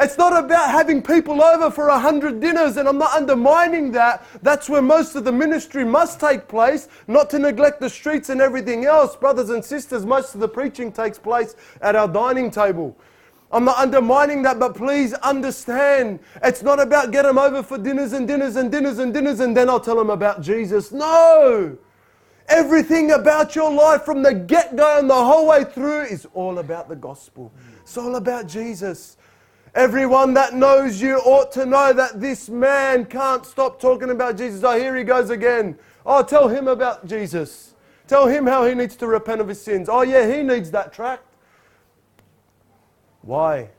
It's 0.00 0.16
not 0.16 0.44
about 0.44 0.70
having 0.70 1.02
people 1.02 1.42
over 1.42 1.70
for 1.70 1.88
a 1.88 1.98
hundred 1.98 2.40
dinners, 2.40 2.76
and 2.76 2.88
I'm 2.88 2.98
not 2.98 3.14
undermining 3.14 3.90
that. 3.92 4.24
That's 4.42 4.68
where 4.68 4.82
most 4.82 5.16
of 5.16 5.24
the 5.24 5.32
ministry 5.32 5.84
must 5.84 6.20
take 6.20 6.46
place, 6.46 6.86
not 7.08 7.28
to 7.30 7.38
neglect 7.38 7.80
the 7.80 7.90
streets 7.90 8.28
and 8.28 8.40
everything 8.40 8.84
else. 8.84 9.16
Brothers 9.16 9.50
and 9.50 9.64
sisters, 9.64 10.06
most 10.06 10.34
of 10.34 10.40
the 10.40 10.48
preaching 10.48 10.92
takes 10.92 11.18
place 11.18 11.56
at 11.82 11.96
our 11.96 12.06
dining 12.06 12.50
table. 12.50 12.96
I'm 13.50 13.64
not 13.64 13.78
undermining 13.78 14.42
that, 14.42 14.58
but 14.58 14.76
please 14.76 15.14
understand 15.14 16.20
it's 16.44 16.62
not 16.62 16.78
about 16.80 17.10
get 17.10 17.22
them 17.22 17.38
over 17.38 17.62
for 17.62 17.78
dinners 17.78 18.12
and 18.12 18.28
dinners 18.28 18.56
and 18.56 18.70
dinners 18.70 18.98
and 18.98 19.12
dinners 19.12 19.40
and 19.40 19.56
then 19.56 19.70
I'll 19.70 19.80
tell 19.80 19.96
them 19.96 20.10
about 20.10 20.42
Jesus. 20.42 20.92
No! 20.92 21.76
Everything 22.48 23.10
about 23.12 23.54
your 23.54 23.70
life 23.70 24.02
from 24.02 24.22
the 24.22 24.32
get 24.32 24.76
go 24.76 24.98
and 24.98 25.08
the 25.08 25.14
whole 25.14 25.46
way 25.46 25.64
through 25.64 26.04
is 26.04 26.26
all 26.34 26.58
about 26.58 26.88
the 26.88 26.96
gospel. 26.96 27.52
It's 27.80 27.96
all 27.96 28.16
about 28.16 28.46
Jesus. 28.46 29.17
Everyone 29.78 30.34
that 30.34 30.54
knows 30.54 31.00
you 31.00 31.18
ought 31.18 31.52
to 31.52 31.64
know 31.64 31.92
that 31.92 32.20
this 32.20 32.48
man 32.48 33.04
can't 33.04 33.46
stop 33.46 33.80
talking 33.80 34.10
about 34.10 34.36
Jesus. 34.36 34.64
Oh, 34.64 34.76
here 34.76 34.96
he 34.96 35.04
goes 35.04 35.30
again. 35.30 35.78
Oh, 36.04 36.24
tell 36.24 36.48
him 36.48 36.66
about 36.66 37.06
Jesus. 37.06 37.76
Tell 38.08 38.26
him 38.26 38.44
how 38.44 38.66
he 38.66 38.74
needs 38.74 38.96
to 38.96 39.06
repent 39.06 39.40
of 39.40 39.46
his 39.46 39.62
sins. 39.62 39.88
Oh, 39.88 40.02
yeah, 40.02 40.26
he 40.34 40.42
needs 40.42 40.72
that 40.72 40.92
tract. 40.92 41.22
Why? 43.22 43.70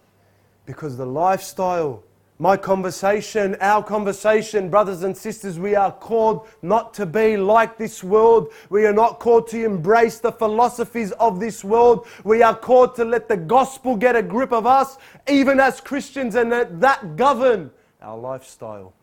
Because 0.65 0.95
the 0.95 1.05
lifestyle, 1.05 2.01
my 2.41 2.55
conversation, 2.55 3.57
our 3.59 3.83
conversation, 3.83 4.69
brothers 4.69 5.03
and 5.03 5.15
sisters, 5.15 5.59
we 5.59 5.75
are 5.75 5.91
called 5.91 6.47
not 6.61 6.93
to 6.93 7.05
be 7.05 7.35
like 7.35 7.77
this 7.77 8.01
world. 8.01 8.53
We 8.69 8.85
are 8.85 8.93
not 8.93 9.19
called 9.19 9.49
to 9.49 9.65
embrace 9.65 10.19
the 10.19 10.31
philosophies 10.31 11.11
of 11.13 11.41
this 11.41 11.65
world. 11.65 12.07
We 12.23 12.41
are 12.41 12.55
called 12.55 12.95
to 12.95 13.03
let 13.03 13.27
the 13.27 13.35
gospel 13.35 13.97
get 13.97 14.15
a 14.15 14.23
grip 14.23 14.53
of 14.53 14.65
us, 14.65 14.97
even 15.27 15.59
as 15.59 15.81
Christians, 15.81 16.35
and 16.35 16.49
let 16.49 16.79
that 16.79 17.17
govern 17.17 17.71
our 18.01 18.17
lifestyle. 18.17 18.93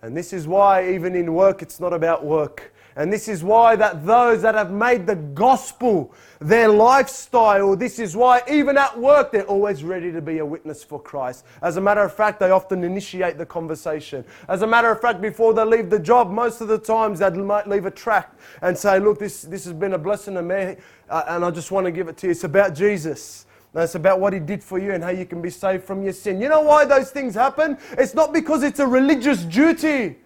And 0.00 0.16
this 0.16 0.32
is 0.32 0.48
why, 0.48 0.88
even 0.88 1.14
in 1.14 1.34
work, 1.34 1.60
it's 1.60 1.80
not 1.80 1.92
about 1.92 2.24
work. 2.24 2.72
And 2.98 3.12
this 3.12 3.28
is 3.28 3.44
why 3.44 3.76
that 3.76 4.04
those 4.04 4.42
that 4.42 4.56
have 4.56 4.72
made 4.72 5.06
the 5.06 5.14
gospel 5.14 6.12
their 6.40 6.68
lifestyle, 6.68 7.76
this 7.76 8.00
is 8.00 8.16
why 8.16 8.42
even 8.50 8.76
at 8.76 8.98
work 8.98 9.30
they're 9.30 9.44
always 9.44 9.84
ready 9.84 10.10
to 10.10 10.20
be 10.20 10.38
a 10.38 10.44
witness 10.44 10.82
for 10.82 11.00
Christ. 11.00 11.44
As 11.62 11.76
a 11.76 11.80
matter 11.80 12.00
of 12.00 12.12
fact, 12.12 12.40
they 12.40 12.50
often 12.50 12.82
initiate 12.82 13.38
the 13.38 13.46
conversation. 13.46 14.24
As 14.48 14.62
a 14.62 14.66
matter 14.66 14.90
of 14.90 15.00
fact, 15.00 15.20
before 15.20 15.54
they 15.54 15.64
leave 15.64 15.90
the 15.90 15.98
job, 16.00 16.28
most 16.28 16.60
of 16.60 16.66
the 16.66 16.76
times 16.76 17.20
they 17.20 17.30
might 17.30 17.68
leave 17.68 17.86
a 17.86 17.90
tract 17.92 18.40
and 18.62 18.76
say, 18.76 18.98
look, 18.98 19.20
this, 19.20 19.42
this 19.42 19.64
has 19.64 19.74
been 19.74 19.92
a 19.92 19.98
blessing 19.98 20.34
to 20.34 20.42
me 20.42 20.74
uh, 21.08 21.22
and 21.28 21.44
I 21.44 21.52
just 21.52 21.70
want 21.70 21.86
to 21.86 21.92
give 21.92 22.08
it 22.08 22.16
to 22.16 22.26
you. 22.26 22.32
It's 22.32 22.42
about 22.42 22.74
Jesus. 22.74 23.46
And 23.74 23.84
it's 23.84 23.94
about 23.94 24.18
what 24.18 24.32
he 24.32 24.40
did 24.40 24.64
for 24.64 24.80
you 24.80 24.90
and 24.90 25.04
how 25.04 25.10
you 25.10 25.24
can 25.24 25.40
be 25.40 25.50
saved 25.50 25.84
from 25.84 26.02
your 26.02 26.14
sin. 26.14 26.40
You 26.40 26.48
know 26.48 26.62
why 26.62 26.84
those 26.84 27.12
things 27.12 27.36
happen? 27.36 27.78
It's 27.92 28.14
not 28.14 28.32
because 28.32 28.64
it's 28.64 28.80
a 28.80 28.86
religious 28.88 29.44
duty. 29.44 30.16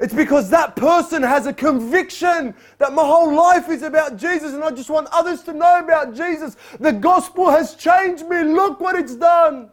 It's 0.00 0.14
because 0.14 0.48
that 0.48 0.76
person 0.76 1.22
has 1.22 1.46
a 1.46 1.52
conviction 1.52 2.54
that 2.78 2.94
my 2.94 3.04
whole 3.04 3.34
life 3.34 3.68
is 3.68 3.82
about 3.82 4.16
Jesus 4.16 4.54
and 4.54 4.64
I 4.64 4.70
just 4.70 4.88
want 4.88 5.08
others 5.12 5.42
to 5.42 5.52
know 5.52 5.78
about 5.78 6.14
Jesus. 6.14 6.56
The 6.78 6.92
gospel 6.92 7.50
has 7.50 7.74
changed 7.74 8.26
me. 8.26 8.42
Look 8.42 8.80
what 8.80 8.96
it's 8.96 9.14
done. 9.14 9.68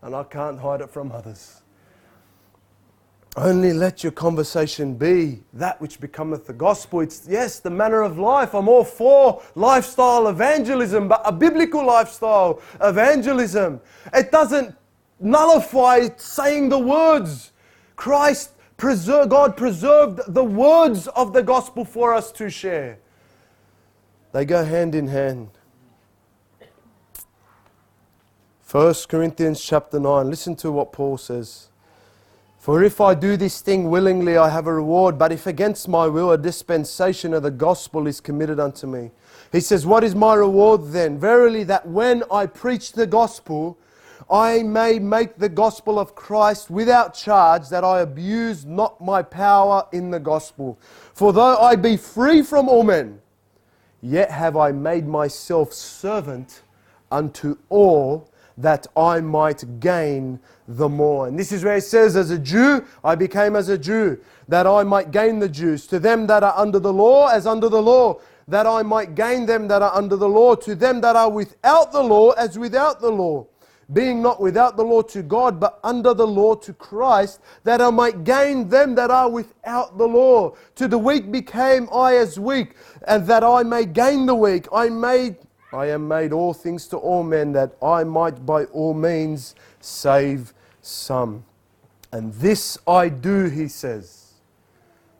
And 0.00 0.14
I 0.14 0.24
can't 0.24 0.58
hide 0.58 0.80
it 0.80 0.88
from 0.88 1.12
others. 1.12 1.60
Only 3.36 3.74
let 3.74 4.02
your 4.02 4.12
conversation 4.12 4.94
be 4.94 5.42
that 5.52 5.78
which 5.82 6.00
becometh 6.00 6.46
the 6.46 6.54
gospel. 6.54 7.00
It's, 7.00 7.28
yes, 7.28 7.60
the 7.60 7.68
manner 7.68 8.00
of 8.00 8.18
life. 8.18 8.54
I'm 8.54 8.70
all 8.70 8.84
for 8.84 9.42
lifestyle 9.54 10.28
evangelism, 10.28 11.08
but 11.08 11.20
a 11.26 11.32
biblical 11.32 11.84
lifestyle 11.84 12.62
evangelism. 12.80 13.82
It 14.14 14.32
doesn't 14.32 14.74
nullify 15.20 16.08
saying 16.16 16.70
the 16.70 16.78
words. 16.78 17.52
Christ 17.96 18.52
preserve, 18.76 19.28
God 19.28 19.56
preserved 19.56 20.20
the 20.26 20.44
words 20.44 21.08
of 21.08 21.32
the 21.32 21.42
gospel 21.42 21.84
for 21.84 22.14
us 22.14 22.30
to 22.32 22.50
share. 22.50 22.98
They 24.32 24.44
go 24.44 24.64
hand 24.64 24.94
in 24.94 25.08
hand. 25.08 25.50
1 28.70 28.94
Corinthians 29.08 29.64
chapter 29.64 30.00
9. 30.00 30.28
Listen 30.28 30.56
to 30.56 30.72
what 30.72 30.92
Paul 30.92 31.16
says. 31.16 31.68
For 32.58 32.82
if 32.82 33.00
I 33.00 33.14
do 33.14 33.36
this 33.36 33.60
thing 33.60 33.90
willingly, 33.90 34.36
I 34.36 34.48
have 34.48 34.66
a 34.66 34.74
reward, 34.74 35.18
but 35.18 35.30
if 35.30 35.46
against 35.46 35.86
my 35.86 36.08
will, 36.08 36.32
a 36.32 36.36
dispensation 36.36 37.32
of 37.32 37.44
the 37.44 37.50
gospel 37.52 38.08
is 38.08 38.20
committed 38.20 38.58
unto 38.58 38.88
me. 38.88 39.12
He 39.52 39.60
says, 39.60 39.86
What 39.86 40.02
is 40.02 40.16
my 40.16 40.34
reward 40.34 40.90
then? 40.90 41.16
Verily, 41.16 41.62
that 41.62 41.86
when 41.86 42.24
I 42.28 42.46
preach 42.46 42.90
the 42.90 43.06
gospel, 43.06 43.78
I 44.30 44.64
may 44.64 44.98
make 44.98 45.36
the 45.36 45.48
gospel 45.48 46.00
of 46.00 46.16
Christ 46.16 46.68
without 46.68 47.14
charge, 47.14 47.68
that 47.68 47.84
I 47.84 48.00
abuse 48.00 48.64
not 48.64 49.00
my 49.00 49.22
power 49.22 49.86
in 49.92 50.10
the 50.10 50.18
gospel. 50.18 50.78
For 51.14 51.32
though 51.32 51.56
I 51.58 51.76
be 51.76 51.96
free 51.96 52.42
from 52.42 52.68
all 52.68 52.82
men, 52.82 53.20
yet 54.02 54.30
have 54.32 54.56
I 54.56 54.72
made 54.72 55.06
myself 55.06 55.72
servant 55.72 56.62
unto 57.10 57.56
all 57.68 58.28
that 58.58 58.88
I 58.96 59.20
might 59.20 59.78
gain 59.78 60.40
the 60.66 60.88
more. 60.88 61.28
And 61.28 61.38
this 61.38 61.52
is 61.52 61.62
where 61.62 61.76
it 61.76 61.82
says, 61.82 62.16
As 62.16 62.30
a 62.30 62.38
Jew, 62.38 62.84
I 63.04 63.14
became 63.14 63.54
as 63.54 63.68
a 63.68 63.78
Jew, 63.78 64.18
that 64.48 64.66
I 64.66 64.82
might 64.82 65.12
gain 65.12 65.38
the 65.38 65.48
Jews. 65.48 65.86
To 65.86 66.00
them 66.00 66.26
that 66.26 66.42
are 66.42 66.54
under 66.56 66.80
the 66.80 66.92
law, 66.92 67.28
as 67.28 67.46
under 67.46 67.68
the 67.68 67.82
law, 67.82 68.18
that 68.48 68.66
I 68.66 68.82
might 68.82 69.14
gain 69.14 69.46
them 69.46 69.68
that 69.68 69.82
are 69.82 69.94
under 69.94 70.16
the 70.16 70.28
law. 70.28 70.56
To 70.56 70.74
them 70.74 71.00
that 71.02 71.14
are 71.14 71.30
without 71.30 71.92
the 71.92 72.02
law, 72.02 72.30
as 72.32 72.58
without 72.58 73.00
the 73.00 73.10
law 73.10 73.46
being 73.92 74.20
not 74.20 74.40
without 74.40 74.76
the 74.76 74.82
law 74.82 75.02
to 75.02 75.22
God, 75.22 75.60
but 75.60 75.78
under 75.84 76.12
the 76.12 76.26
law 76.26 76.54
to 76.56 76.72
Christ, 76.72 77.40
that 77.64 77.80
I 77.80 77.90
might 77.90 78.24
gain 78.24 78.68
them 78.68 78.94
that 78.96 79.10
are 79.10 79.30
without 79.30 79.96
the 79.96 80.06
law. 80.06 80.56
To 80.74 80.88
the 80.88 80.98
weak 80.98 81.30
became 81.30 81.88
I 81.92 82.16
as 82.16 82.38
weak, 82.38 82.74
and 83.06 83.26
that 83.26 83.44
I 83.44 83.62
may 83.62 83.84
gain 83.84 84.26
the 84.26 84.34
weak. 84.34 84.66
I 84.72 84.88
made 84.88 85.36
I 85.72 85.86
am 85.86 86.06
made 86.08 86.32
all 86.32 86.54
things 86.54 86.86
to 86.88 86.96
all 86.96 87.22
men, 87.22 87.52
that 87.52 87.76
I 87.82 88.04
might 88.04 88.46
by 88.46 88.64
all 88.66 88.94
means 88.94 89.54
save 89.80 90.54
some. 90.80 91.44
And 92.12 92.32
this 92.34 92.78
I 92.86 93.08
do, 93.08 93.46
he 93.46 93.68
says. 93.68 94.34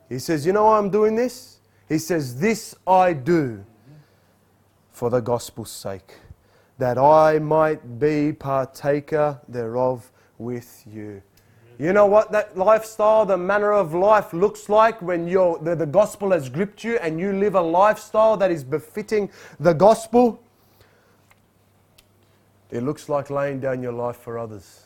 He 0.09 0.19
says, 0.19 0.45
You 0.45 0.53
know 0.53 0.65
why 0.65 0.77
I'm 0.77 0.89
doing 0.89 1.15
this? 1.15 1.59
He 1.87 1.99
says, 1.99 2.39
This 2.39 2.75
I 2.87 3.13
do 3.13 3.63
for 4.91 5.09
the 5.09 5.19
gospel's 5.19 5.69
sake 5.69 6.15
that 6.77 6.97
I 6.97 7.39
might 7.39 7.99
be 7.99 8.33
partaker 8.33 9.39
thereof 9.47 10.11
with 10.37 10.83
you. 10.85 11.21
You 11.79 11.93
know 11.93 12.07
what 12.07 12.31
that 12.31 12.57
lifestyle, 12.57 13.25
the 13.25 13.37
manner 13.37 13.71
of 13.71 13.93
life 13.93 14.33
looks 14.33 14.67
like 14.67 14.99
when 15.01 15.27
you're, 15.27 15.59
the, 15.59 15.75
the 15.75 15.85
gospel 15.85 16.31
has 16.31 16.49
gripped 16.49 16.83
you 16.83 16.97
and 16.97 17.19
you 17.19 17.33
live 17.33 17.53
a 17.53 17.61
lifestyle 17.61 18.35
that 18.37 18.49
is 18.49 18.63
befitting 18.63 19.29
the 19.59 19.73
gospel? 19.73 20.41
It 22.71 22.81
looks 22.81 23.09
like 23.09 23.29
laying 23.29 23.59
down 23.59 23.83
your 23.83 23.93
life 23.93 24.17
for 24.17 24.39
others. 24.39 24.85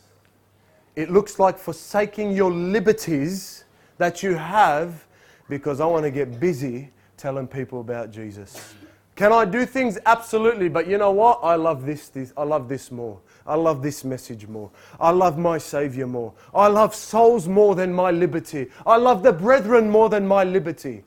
It 0.96 1.10
looks 1.10 1.39
like 1.39 1.58
forsaking 1.58 2.34
your 2.34 2.52
liberties 2.52 3.64
that 3.98 4.22
you 4.22 4.36
have 4.36 5.06
because 5.48 5.80
I 5.80 5.86
want 5.86 6.04
to 6.04 6.12
get 6.12 6.39
busy 6.39 6.92
telling 7.16 7.48
people 7.48 7.80
about 7.80 8.12
Jesus. 8.12 8.74
Can 9.16 9.32
I 9.34 9.45
do 9.45 9.66
things? 9.66 9.97
Absolutely. 10.05 10.70
But 10.70 10.88
you 10.88 10.97
know 10.97 11.12
what? 11.12 11.39
I 11.43 11.55
love 11.55 11.86
this, 11.86 12.09
this. 12.09 12.34
I 12.38 12.43
love 12.43 12.70
this 12.70 12.91
more. 12.91 13.20
I 13.45 13.55
love 13.55 13.82
this 13.82 14.03
message 14.03 14.47
more. 14.47 14.72
I 14.99 15.12
love 15.12 15.38
my 15.38 15.57
Savior 15.57 16.07
more. 16.07 16.34
I 16.53 16.68
love 16.68 16.95
souls 16.95 17.47
more 17.47 17.76
than 17.76 17.93
my 17.93 18.12
liberty. 18.12 18.68
I 18.86 18.97
love 18.97 19.24
the 19.24 19.34
brethren 19.34 19.89
more 19.89 20.09
than 20.09 20.28
my 20.28 20.43
liberty. 20.43 21.03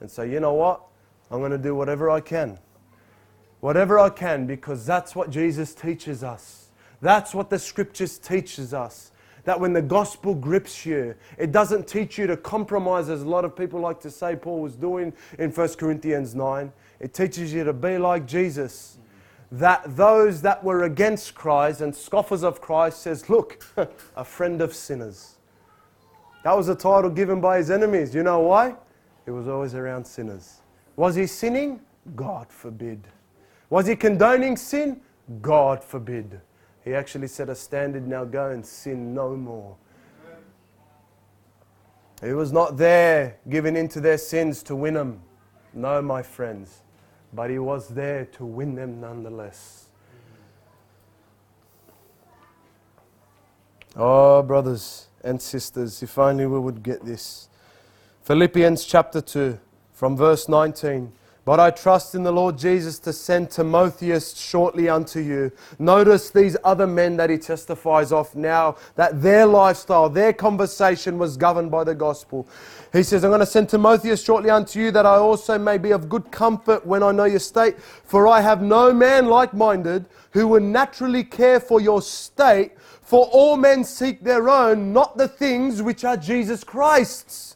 And 0.00 0.10
so, 0.10 0.22
you 0.22 0.40
know 0.40 0.54
what? 0.54 0.82
I'm 1.30 1.40
going 1.40 1.52
to 1.52 1.58
do 1.58 1.74
whatever 1.74 2.10
I 2.10 2.20
can. 2.20 2.58
Whatever 3.60 3.98
I 3.98 4.10
can 4.10 4.46
because 4.46 4.86
that's 4.86 5.16
what 5.16 5.30
Jesus 5.30 5.74
teaches 5.74 6.22
us. 6.22 6.68
That's 7.00 7.34
what 7.34 7.50
the 7.50 7.58
scriptures 7.58 8.18
teaches 8.18 8.72
us. 8.72 9.12
That 9.44 9.60
when 9.60 9.72
the 9.72 9.82
gospel 9.82 10.34
grips 10.34 10.84
you, 10.84 11.14
it 11.38 11.52
doesn't 11.52 11.86
teach 11.86 12.18
you 12.18 12.26
to 12.26 12.36
compromise 12.36 13.08
as 13.08 13.22
a 13.22 13.28
lot 13.28 13.44
of 13.44 13.54
people 13.54 13.80
like 13.80 14.00
to 14.00 14.10
say 14.10 14.34
Paul 14.34 14.60
was 14.60 14.74
doing 14.74 15.12
in 15.38 15.50
1 15.50 15.68
Corinthians 15.74 16.34
9. 16.34 16.72
It 17.00 17.12
teaches 17.14 17.52
you 17.52 17.64
to 17.64 17.72
be 17.72 17.98
like 17.98 18.26
Jesus. 18.26 18.98
That 19.52 19.96
those 19.96 20.42
that 20.42 20.64
were 20.64 20.84
against 20.84 21.34
Christ 21.34 21.80
and 21.80 21.94
scoffers 21.94 22.42
of 22.42 22.60
Christ 22.60 23.02
says, 23.02 23.28
Look, 23.28 23.64
a 24.16 24.24
friend 24.24 24.60
of 24.60 24.74
sinners. 24.74 25.36
That 26.42 26.56
was 26.56 26.68
a 26.68 26.74
title 26.74 27.10
given 27.10 27.40
by 27.40 27.58
his 27.58 27.70
enemies. 27.70 28.14
You 28.14 28.22
know 28.22 28.40
why? 28.40 28.74
He 29.24 29.30
was 29.30 29.48
always 29.48 29.74
around 29.74 30.04
sinners. 30.04 30.60
Was 30.96 31.14
he 31.14 31.26
sinning? 31.26 31.80
God 32.14 32.50
forbid. 32.50 33.06
Was 33.68 33.86
he 33.86 33.96
condoning 33.96 34.56
sin? 34.56 35.00
God 35.42 35.82
forbid. 35.82 36.40
He 36.84 36.94
actually 36.94 37.26
set 37.26 37.48
a 37.48 37.54
standard 37.54 38.06
now 38.06 38.24
go 38.24 38.50
and 38.50 38.64
sin 38.64 39.12
no 39.12 39.36
more. 39.36 39.76
He 42.22 42.32
was 42.32 42.52
not 42.52 42.76
there 42.76 43.36
giving 43.48 43.76
into 43.76 44.00
their 44.00 44.18
sins 44.18 44.62
to 44.64 44.76
win 44.76 44.94
them. 44.94 45.20
No, 45.74 46.00
my 46.00 46.22
friends 46.22 46.82
but 47.36 47.50
he 47.50 47.58
was 47.58 47.88
there 47.88 48.24
to 48.24 48.46
win 48.46 48.74
them 48.74 48.98
nonetheless. 48.98 49.90
Oh, 53.94 54.42
brothers 54.42 55.08
and 55.22 55.40
sisters, 55.40 56.02
if 56.02 56.18
only 56.18 56.46
we 56.46 56.58
would 56.58 56.82
get 56.82 57.04
this. 57.04 57.48
Philippians 58.22 58.84
chapter 58.86 59.20
2, 59.20 59.58
from 59.92 60.16
verse 60.16 60.48
19. 60.48 61.12
But 61.46 61.60
I 61.60 61.70
trust 61.70 62.16
in 62.16 62.24
the 62.24 62.32
Lord 62.32 62.58
Jesus 62.58 62.98
to 62.98 63.12
send 63.12 63.52
Timotheus 63.52 64.36
shortly 64.36 64.88
unto 64.88 65.20
you. 65.20 65.52
Notice 65.78 66.28
these 66.28 66.56
other 66.64 66.88
men 66.88 67.16
that 67.18 67.30
he 67.30 67.38
testifies 67.38 68.10
of 68.10 68.34
now, 68.34 68.74
that 68.96 69.22
their 69.22 69.46
lifestyle, 69.46 70.10
their 70.10 70.32
conversation 70.32 71.18
was 71.18 71.36
governed 71.36 71.70
by 71.70 71.84
the 71.84 71.94
gospel. 71.94 72.48
He 72.92 73.04
says, 73.04 73.22
I'm 73.22 73.30
going 73.30 73.38
to 73.38 73.46
send 73.46 73.68
Timotheus 73.68 74.24
shortly 74.24 74.50
unto 74.50 74.80
you, 74.80 74.90
that 74.90 75.06
I 75.06 75.18
also 75.18 75.56
may 75.56 75.78
be 75.78 75.92
of 75.92 76.08
good 76.08 76.32
comfort 76.32 76.84
when 76.84 77.04
I 77.04 77.12
know 77.12 77.26
your 77.26 77.38
state. 77.38 77.78
For 77.78 78.26
I 78.26 78.40
have 78.40 78.60
no 78.60 78.92
man 78.92 79.26
like 79.26 79.54
minded 79.54 80.06
who 80.32 80.48
would 80.48 80.64
naturally 80.64 81.22
care 81.22 81.60
for 81.60 81.80
your 81.80 82.02
state, 82.02 82.72
for 83.02 83.26
all 83.26 83.56
men 83.56 83.84
seek 83.84 84.20
their 84.24 84.48
own, 84.48 84.92
not 84.92 85.16
the 85.16 85.28
things 85.28 85.80
which 85.80 86.04
are 86.04 86.16
Jesus 86.16 86.64
Christ's. 86.64 87.55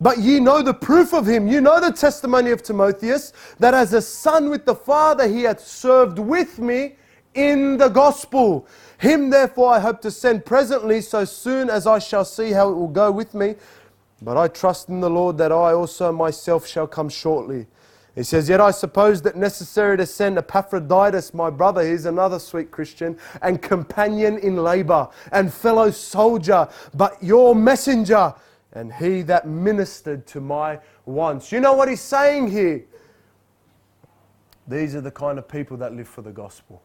But 0.00 0.18
ye 0.18 0.40
know 0.40 0.62
the 0.62 0.74
proof 0.74 1.12
of 1.12 1.26
him. 1.26 1.46
You 1.46 1.60
know 1.60 1.78
the 1.80 1.92
testimony 1.92 2.50
of 2.50 2.62
Timotheus, 2.62 3.32
that 3.58 3.74
as 3.74 3.92
a 3.92 4.00
son 4.00 4.48
with 4.48 4.64
the 4.64 4.74
Father 4.74 5.28
he 5.28 5.42
hath 5.42 5.60
served 5.60 6.18
with 6.18 6.58
me 6.58 6.96
in 7.34 7.76
the 7.76 7.88
gospel. 7.88 8.66
Him 8.98 9.30
therefore 9.30 9.74
I 9.74 9.80
hope 9.80 10.00
to 10.02 10.10
send 10.10 10.44
presently, 10.44 11.00
so 11.02 11.24
soon 11.24 11.68
as 11.68 11.86
I 11.86 11.98
shall 11.98 12.24
see 12.24 12.52
how 12.52 12.70
it 12.70 12.74
will 12.74 12.88
go 12.88 13.10
with 13.10 13.34
me. 13.34 13.56
But 14.22 14.36
I 14.36 14.48
trust 14.48 14.88
in 14.88 15.00
the 15.00 15.10
Lord 15.10 15.38
that 15.38 15.52
I 15.52 15.72
also 15.72 16.12
myself 16.12 16.66
shall 16.66 16.86
come 16.86 17.08
shortly. 17.08 17.66
He 18.14 18.22
says, 18.22 18.48
Yet 18.48 18.60
I 18.60 18.70
suppose 18.70 19.22
that 19.22 19.36
necessary 19.36 19.96
to 19.96 20.06
send 20.06 20.36
Epaphroditus, 20.36 21.32
my 21.32 21.48
brother, 21.48 21.88
he's 21.88 22.06
another 22.06 22.38
sweet 22.38 22.70
Christian, 22.70 23.16
and 23.40 23.62
companion 23.62 24.38
in 24.38 24.56
labor, 24.56 25.08
and 25.32 25.52
fellow 25.52 25.90
soldier, 25.90 26.68
but 26.94 27.22
your 27.22 27.54
messenger 27.54 28.34
and 28.72 28.92
he 28.92 29.22
that 29.22 29.48
ministered 29.48 30.26
to 30.28 30.40
my 30.40 30.78
wants. 31.04 31.50
You 31.50 31.60
know 31.60 31.72
what 31.72 31.88
he's 31.88 32.00
saying 32.00 32.50
here? 32.50 32.84
These 34.68 34.94
are 34.94 35.00
the 35.00 35.10
kind 35.10 35.38
of 35.38 35.48
people 35.48 35.76
that 35.78 35.94
live 35.94 36.08
for 36.08 36.22
the 36.22 36.30
gospel. 36.30 36.82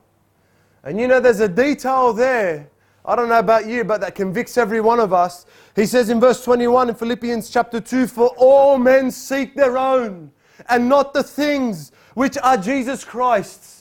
And 0.84 1.00
you 1.00 1.08
know, 1.08 1.20
there's 1.20 1.40
a 1.40 1.48
detail 1.48 2.14
there. 2.14 2.70
I 3.04 3.16
don't 3.16 3.30
know 3.30 3.40
about 3.40 3.68
you, 3.68 3.84
but 3.84 4.02
that 4.02 4.16
convicts 4.16 4.58
every 4.58 4.82
one 4.82 5.00
of 5.00 5.14
us. 5.14 5.46
He 5.76 5.86
says 5.86 6.10
in 6.10 6.20
verse 6.20 6.44
21 6.44 6.90
in 6.90 6.96
Philippians 6.96 7.50
chapter 7.50 7.80
2 7.80 8.08
For 8.08 8.30
all 8.38 8.80
men 8.80 9.12
seek 9.12 9.56
their 9.56 9.78
own, 9.78 10.32
and 10.70 10.90
not 10.90 11.14
the 11.14 11.22
things 11.22 11.92
which 12.16 12.38
are 12.42 12.58
Jesus 12.58 13.04
Christ's. 13.04 13.75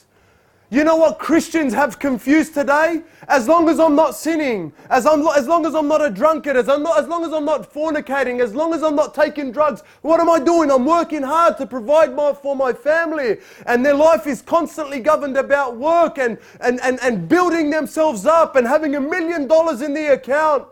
You 0.75 0.83
know 0.83 0.97
what 0.97 1.21
Christians 1.21 1.73
have 1.73 2.01
confused 2.01 2.53
today? 2.53 3.05
As 3.29 3.47
long 3.47 3.69
as 3.69 3.79
I'm 3.79 3.95
not 3.95 4.17
sinning, 4.17 4.73
as, 4.91 5.07
I'm, 5.07 5.25
as 5.29 5.47
long 5.47 5.65
as 5.67 5.73
I'm 5.73 5.87
not 5.87 6.05
a 6.05 6.11
drunkard, 6.11 6.57
as, 6.57 6.69
I'm 6.69 6.83
not, 6.83 6.99
as 6.99 7.07
long 7.07 7.25
as 7.25 7.33
I'm 7.33 7.45
not 7.45 7.73
fornicating, 7.73 8.41
as 8.41 8.57
long 8.57 8.75
as 8.75 8.83
I'm 8.83 8.97
not 8.97 9.15
taking 9.15 9.53
drugs, 9.53 9.85
what 10.03 10.19
am 10.19 10.29
I 10.29 10.41
doing? 10.41 10.73
I'm 10.73 10.85
working 10.85 11.23
hard 11.23 11.59
to 11.59 11.67
provide 11.67 12.17
more 12.17 12.35
for 12.35 12.57
my 12.57 12.73
family. 12.73 13.37
And 13.67 13.87
their 13.87 13.95
life 13.95 14.27
is 14.27 14.43
constantly 14.43 14.99
governed 14.99 15.37
about 15.37 15.77
work 15.77 16.19
and, 16.19 16.39
and, 16.61 16.81
and, 16.81 16.99
and 17.05 17.29
building 17.29 17.71
themselves 17.71 18.27
up 18.27 18.57
and 18.57 18.67
having 18.67 18.97
a 18.97 19.01
million 19.01 19.47
dollars 19.47 19.81
in 19.81 19.95
the 19.95 20.15
account. 20.15 20.67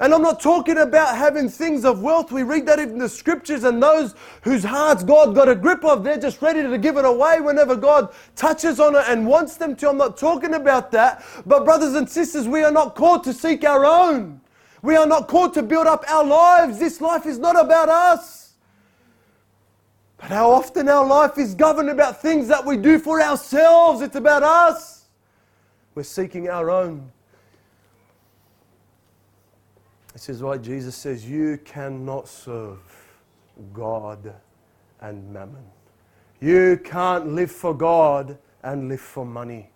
And 0.00 0.14
I'm 0.14 0.22
not 0.22 0.40
talking 0.40 0.78
about 0.78 1.14
having 1.14 1.50
things 1.50 1.84
of 1.84 2.00
wealth. 2.00 2.32
We 2.32 2.42
read 2.42 2.64
that 2.66 2.78
in 2.78 2.96
the 2.96 3.08
scriptures, 3.08 3.64
and 3.64 3.82
those 3.82 4.14
whose 4.40 4.64
hearts 4.64 5.04
God 5.04 5.34
got 5.34 5.46
a 5.46 5.54
grip 5.54 5.84
of, 5.84 6.02
they're 6.02 6.18
just 6.18 6.40
ready 6.40 6.62
to 6.62 6.78
give 6.78 6.96
it 6.96 7.04
away 7.04 7.42
whenever 7.42 7.76
God 7.76 8.14
touches 8.34 8.80
on 8.80 8.96
it 8.96 9.04
and 9.08 9.26
wants 9.26 9.56
them 9.56 9.76
to. 9.76 9.90
I'm 9.90 9.98
not 9.98 10.16
talking 10.16 10.54
about 10.54 10.90
that. 10.92 11.22
But, 11.44 11.66
brothers 11.66 11.94
and 11.94 12.08
sisters, 12.08 12.48
we 12.48 12.64
are 12.64 12.72
not 12.72 12.94
called 12.94 13.24
to 13.24 13.34
seek 13.34 13.62
our 13.62 13.84
own. 13.84 14.40
We 14.80 14.96
are 14.96 15.06
not 15.06 15.28
called 15.28 15.52
to 15.54 15.62
build 15.62 15.86
up 15.86 16.02
our 16.08 16.24
lives. 16.24 16.78
This 16.78 17.02
life 17.02 17.26
is 17.26 17.38
not 17.38 17.62
about 17.62 17.90
us. 17.90 18.54
But 20.16 20.30
how 20.30 20.50
often 20.50 20.88
our 20.88 21.06
life 21.06 21.36
is 21.36 21.54
governed 21.54 21.90
about 21.90 22.22
things 22.22 22.48
that 22.48 22.64
we 22.64 22.78
do 22.78 22.98
for 22.98 23.20
ourselves, 23.20 24.00
it's 24.00 24.16
about 24.16 24.42
us. 24.42 25.04
We're 25.94 26.04
seeking 26.04 26.48
our 26.48 26.70
own. 26.70 27.12
This 30.20 30.28
is 30.28 30.42
why 30.42 30.58
Jesus 30.58 30.94
says, 30.96 31.26
You 31.26 31.58
cannot 31.64 32.28
serve 32.28 32.78
God 33.72 34.34
and 35.00 35.32
mammon. 35.32 35.64
You 36.42 36.78
can't 36.84 37.28
live 37.28 37.50
for 37.50 37.72
God 37.72 38.36
and 38.62 38.90
live 38.90 39.00
for 39.00 39.24
money. 39.24 39.70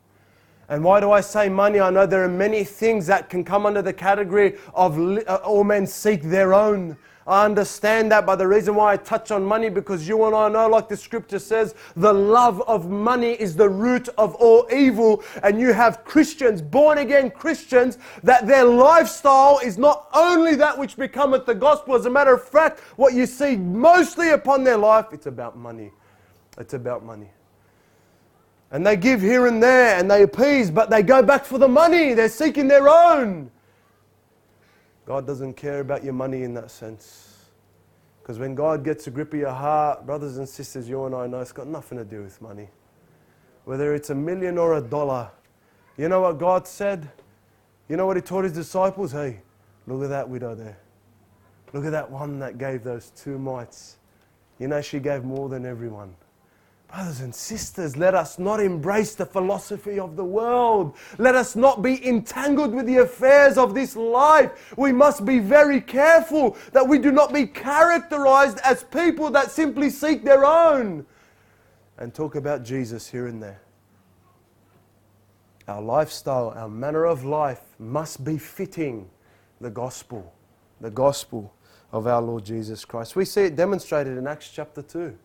And 0.68 0.84
why 0.84 1.00
do 1.00 1.12
I 1.12 1.22
say 1.22 1.48
money? 1.48 1.80
I 1.80 1.88
know 1.88 2.04
there 2.04 2.24
are 2.24 2.28
many 2.28 2.62
things 2.62 3.06
that 3.06 3.30
can 3.30 3.42
come 3.42 3.64
under 3.64 3.80
the 3.80 3.94
category 3.94 4.58
of 4.74 4.98
uh, 4.98 5.36
all 5.36 5.64
men 5.64 5.86
seek 5.86 6.20
their 6.20 6.52
own. 6.52 6.98
I 7.26 7.46
understand 7.46 8.12
that, 8.12 8.26
but 8.26 8.36
the 8.36 8.46
reason 8.46 8.74
why 8.74 8.92
I 8.92 8.96
touch 8.98 9.30
on 9.30 9.44
money, 9.44 9.70
because 9.70 10.06
you 10.06 10.24
and 10.24 10.36
I 10.36 10.48
know, 10.50 10.68
like 10.68 10.88
the 10.88 10.96
scripture 10.96 11.38
says, 11.38 11.74
the 11.96 12.12
love 12.12 12.60
of 12.62 12.90
money 12.90 13.32
is 13.32 13.56
the 13.56 13.68
root 13.68 14.10
of 14.18 14.34
all 14.34 14.68
evil. 14.70 15.24
And 15.42 15.58
you 15.58 15.72
have 15.72 16.04
Christians, 16.04 16.60
born 16.60 16.98
again 16.98 17.30
Christians, 17.30 17.96
that 18.22 18.46
their 18.46 18.64
lifestyle 18.64 19.58
is 19.64 19.78
not 19.78 20.10
only 20.12 20.54
that 20.56 20.78
which 20.78 20.96
becometh 20.96 21.46
the 21.46 21.54
gospel. 21.54 21.94
As 21.94 22.04
a 22.04 22.10
matter 22.10 22.34
of 22.34 22.46
fact, 22.46 22.80
what 22.96 23.14
you 23.14 23.24
see 23.24 23.56
mostly 23.56 24.30
upon 24.30 24.62
their 24.62 24.78
life, 24.78 25.06
it's 25.12 25.26
about 25.26 25.56
money. 25.56 25.92
It's 26.58 26.74
about 26.74 27.04
money. 27.04 27.30
And 28.70 28.86
they 28.86 28.96
give 28.96 29.22
here 29.22 29.46
and 29.46 29.62
there 29.62 29.98
and 29.98 30.10
they 30.10 30.24
appease, 30.24 30.70
but 30.70 30.90
they 30.90 31.02
go 31.02 31.22
back 31.22 31.44
for 31.44 31.58
the 31.58 31.68
money. 31.68 32.12
They're 32.12 32.28
seeking 32.28 32.68
their 32.68 32.88
own. 32.88 33.50
God 35.06 35.26
doesn't 35.26 35.54
care 35.54 35.80
about 35.80 36.02
your 36.02 36.14
money 36.14 36.42
in 36.42 36.54
that 36.54 36.70
sense. 36.70 37.34
Because 38.22 38.38
when 38.38 38.54
God 38.54 38.84
gets 38.84 39.06
a 39.06 39.10
grip 39.10 39.34
of 39.34 39.38
your 39.38 39.52
heart, 39.52 40.06
brothers 40.06 40.38
and 40.38 40.48
sisters, 40.48 40.88
you 40.88 41.04
and 41.04 41.14
I 41.14 41.26
know 41.26 41.40
it's 41.40 41.52
got 41.52 41.66
nothing 41.66 41.98
to 41.98 42.04
do 42.04 42.22
with 42.22 42.40
money. 42.40 42.68
Whether 43.66 43.94
it's 43.94 44.10
a 44.10 44.14
million 44.14 44.56
or 44.56 44.74
a 44.74 44.80
dollar. 44.80 45.30
You 45.98 46.08
know 46.08 46.22
what 46.22 46.38
God 46.38 46.66
said? 46.66 47.10
You 47.88 47.96
know 47.96 48.06
what 48.06 48.16
He 48.16 48.22
taught 48.22 48.44
His 48.44 48.52
disciples? 48.52 49.12
Hey, 49.12 49.42
look 49.86 50.02
at 50.02 50.08
that 50.08 50.28
widow 50.28 50.54
there. 50.54 50.78
Look 51.74 51.84
at 51.84 51.92
that 51.92 52.10
one 52.10 52.38
that 52.38 52.56
gave 52.56 52.82
those 52.82 53.10
two 53.10 53.38
mites. 53.38 53.98
You 54.58 54.68
know, 54.68 54.80
she 54.80 55.00
gave 55.00 55.24
more 55.24 55.48
than 55.48 55.66
everyone. 55.66 56.14
Brothers 56.94 57.22
and 57.22 57.34
sisters, 57.34 57.96
let 57.96 58.14
us 58.14 58.38
not 58.38 58.60
embrace 58.60 59.16
the 59.16 59.26
philosophy 59.26 59.98
of 59.98 60.14
the 60.14 60.24
world. 60.24 60.94
Let 61.18 61.34
us 61.34 61.56
not 61.56 61.82
be 61.82 62.06
entangled 62.06 62.72
with 62.72 62.86
the 62.86 62.98
affairs 62.98 63.58
of 63.58 63.74
this 63.74 63.96
life. 63.96 64.72
We 64.78 64.92
must 64.92 65.24
be 65.24 65.40
very 65.40 65.80
careful 65.80 66.56
that 66.70 66.86
we 66.86 67.00
do 67.00 67.10
not 67.10 67.32
be 67.32 67.48
characterized 67.48 68.60
as 68.62 68.84
people 68.84 69.28
that 69.32 69.50
simply 69.50 69.90
seek 69.90 70.22
their 70.22 70.44
own 70.44 71.04
and 71.98 72.14
talk 72.14 72.36
about 72.36 72.62
Jesus 72.62 73.08
here 73.08 73.26
and 73.26 73.42
there. 73.42 73.60
Our 75.66 75.82
lifestyle, 75.82 76.50
our 76.50 76.68
manner 76.68 77.06
of 77.06 77.24
life 77.24 77.62
must 77.80 78.22
be 78.22 78.38
fitting 78.38 79.10
the 79.60 79.70
gospel, 79.70 80.32
the 80.80 80.92
gospel 80.92 81.52
of 81.90 82.06
our 82.06 82.22
Lord 82.22 82.44
Jesus 82.44 82.84
Christ. 82.84 83.16
We 83.16 83.24
see 83.24 83.42
it 83.42 83.56
demonstrated 83.56 84.16
in 84.16 84.28
Acts 84.28 84.48
chapter 84.48 84.80
2. 84.80 85.18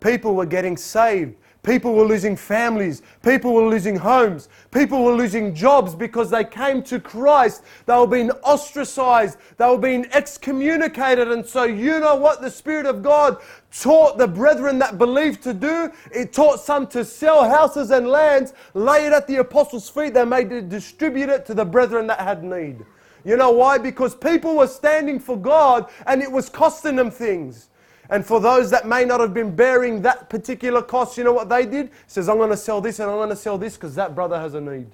People 0.00 0.34
were 0.34 0.46
getting 0.46 0.76
saved. 0.76 1.34
People 1.64 1.92
were 1.94 2.04
losing 2.04 2.36
families. 2.36 3.02
People 3.22 3.52
were 3.52 3.68
losing 3.68 3.96
homes. 3.96 4.48
People 4.70 5.04
were 5.04 5.12
losing 5.12 5.54
jobs 5.54 5.94
because 5.94 6.30
they 6.30 6.44
came 6.44 6.82
to 6.84 7.00
Christ. 7.00 7.62
They 7.84 7.94
were 7.94 8.06
being 8.06 8.30
ostracized. 8.30 9.36
They 9.58 9.66
were 9.66 9.76
being 9.76 10.06
excommunicated. 10.12 11.30
And 11.30 11.44
so, 11.44 11.64
you 11.64 11.98
know 11.98 12.14
what 12.14 12.40
the 12.40 12.50
Spirit 12.50 12.86
of 12.86 13.02
God 13.02 13.38
taught 13.70 14.18
the 14.18 14.28
brethren 14.28 14.78
that 14.78 14.98
believed 14.98 15.42
to 15.42 15.52
do? 15.52 15.92
It 16.10 16.32
taught 16.32 16.60
some 16.60 16.86
to 16.88 17.04
sell 17.04 17.46
houses 17.46 17.90
and 17.90 18.08
lands, 18.08 18.54
lay 18.72 19.06
it 19.06 19.12
at 19.12 19.26
the 19.26 19.36
apostles' 19.36 19.90
feet. 19.90 20.14
They 20.14 20.24
made 20.24 20.52
it 20.52 20.68
distribute 20.68 21.28
it 21.28 21.44
to 21.46 21.54
the 21.54 21.64
brethren 21.64 22.06
that 22.06 22.20
had 22.20 22.44
need. 22.44 22.86
You 23.24 23.36
know 23.36 23.50
why? 23.50 23.78
Because 23.78 24.14
people 24.14 24.56
were 24.56 24.68
standing 24.68 25.18
for 25.18 25.36
God 25.36 25.90
and 26.06 26.22
it 26.22 26.30
was 26.30 26.48
costing 26.48 26.96
them 26.96 27.10
things. 27.10 27.67
And 28.10 28.24
for 28.24 28.40
those 28.40 28.70
that 28.70 28.86
may 28.86 29.04
not 29.04 29.20
have 29.20 29.34
been 29.34 29.54
bearing 29.54 30.00
that 30.02 30.30
particular 30.30 30.80
cost, 30.80 31.18
you 31.18 31.24
know 31.24 31.32
what 31.32 31.48
they 31.48 31.66
did? 31.66 31.88
He 31.88 31.92
says, 32.06 32.28
I'm 32.28 32.38
going 32.38 32.50
to 32.50 32.56
sell 32.56 32.80
this 32.80 33.00
and 33.00 33.10
I'm 33.10 33.16
going 33.16 33.28
to 33.28 33.36
sell 33.36 33.58
this 33.58 33.74
because 33.74 33.94
that 33.96 34.14
brother 34.14 34.38
has 34.38 34.54
a 34.54 34.60
need. 34.60 34.86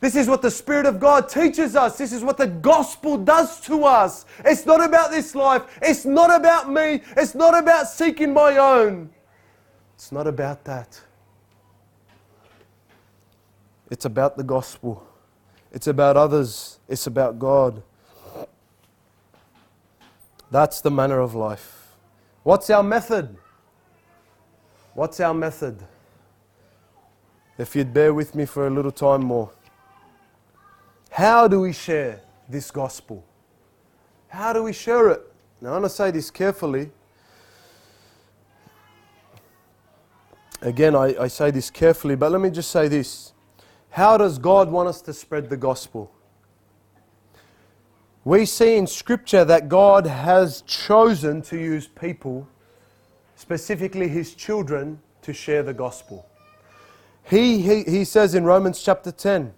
This 0.00 0.14
is 0.14 0.28
what 0.28 0.42
the 0.42 0.50
Spirit 0.50 0.86
of 0.86 1.00
God 1.00 1.28
teaches 1.28 1.74
us. 1.74 1.98
This 1.98 2.12
is 2.12 2.22
what 2.22 2.36
the 2.36 2.46
gospel 2.46 3.18
does 3.18 3.60
to 3.62 3.84
us. 3.84 4.26
It's 4.44 4.64
not 4.64 4.80
about 4.82 5.10
this 5.10 5.34
life. 5.34 5.62
It's 5.82 6.04
not 6.04 6.32
about 6.32 6.70
me. 6.70 7.02
It's 7.16 7.34
not 7.34 7.58
about 7.58 7.88
seeking 7.88 8.32
my 8.32 8.58
own. 8.58 9.10
It's 9.96 10.12
not 10.12 10.28
about 10.28 10.64
that. 10.64 11.00
It's 13.90 14.04
about 14.04 14.36
the 14.36 14.44
gospel. 14.44 15.04
It's 15.72 15.88
about 15.88 16.16
others. 16.16 16.78
It's 16.88 17.08
about 17.08 17.40
God. 17.40 17.82
That's 20.52 20.80
the 20.80 20.92
manner 20.92 21.18
of 21.18 21.34
life. 21.34 21.77
What's 22.48 22.70
our 22.70 22.82
method? 22.82 23.36
What's 24.94 25.20
our 25.20 25.34
method? 25.34 25.82
If 27.58 27.76
you'd 27.76 27.92
bear 27.92 28.14
with 28.14 28.34
me 28.34 28.46
for 28.46 28.66
a 28.66 28.70
little 28.70 28.90
time 28.90 29.22
more. 29.22 29.50
How 31.10 31.46
do 31.46 31.60
we 31.60 31.74
share 31.74 32.22
this 32.48 32.70
gospel? 32.70 33.22
How 34.28 34.54
do 34.54 34.62
we 34.62 34.72
share 34.72 35.10
it? 35.10 35.30
Now, 35.60 35.68
I 35.68 35.72
want 35.72 35.84
to 35.84 35.90
say 35.90 36.10
this 36.10 36.30
carefully. 36.30 36.90
again, 40.62 40.96
I, 40.96 41.24
I 41.24 41.28
say 41.28 41.50
this 41.50 41.68
carefully, 41.68 42.16
but 42.16 42.32
let 42.32 42.40
me 42.40 42.48
just 42.48 42.70
say 42.70 42.88
this. 42.88 43.34
How 43.90 44.16
does 44.16 44.38
God 44.38 44.70
want 44.70 44.88
us 44.88 45.02
to 45.02 45.12
spread 45.12 45.50
the 45.50 45.58
gospel? 45.58 46.10
We 48.28 48.44
see 48.44 48.76
in 48.76 48.86
Scripture 48.86 49.42
that 49.46 49.70
God 49.70 50.06
has 50.06 50.60
chosen 50.66 51.40
to 51.40 51.56
use 51.56 51.86
people, 51.88 52.46
specifically 53.36 54.06
His 54.06 54.34
children, 54.34 55.00
to 55.22 55.32
share 55.32 55.62
the 55.62 55.72
gospel. 55.72 56.28
He, 57.22 57.62
he, 57.62 57.84
he 57.84 58.04
says 58.04 58.34
in 58.34 58.44
Romans 58.44 58.82
chapter 58.82 59.12
10, 59.12 59.54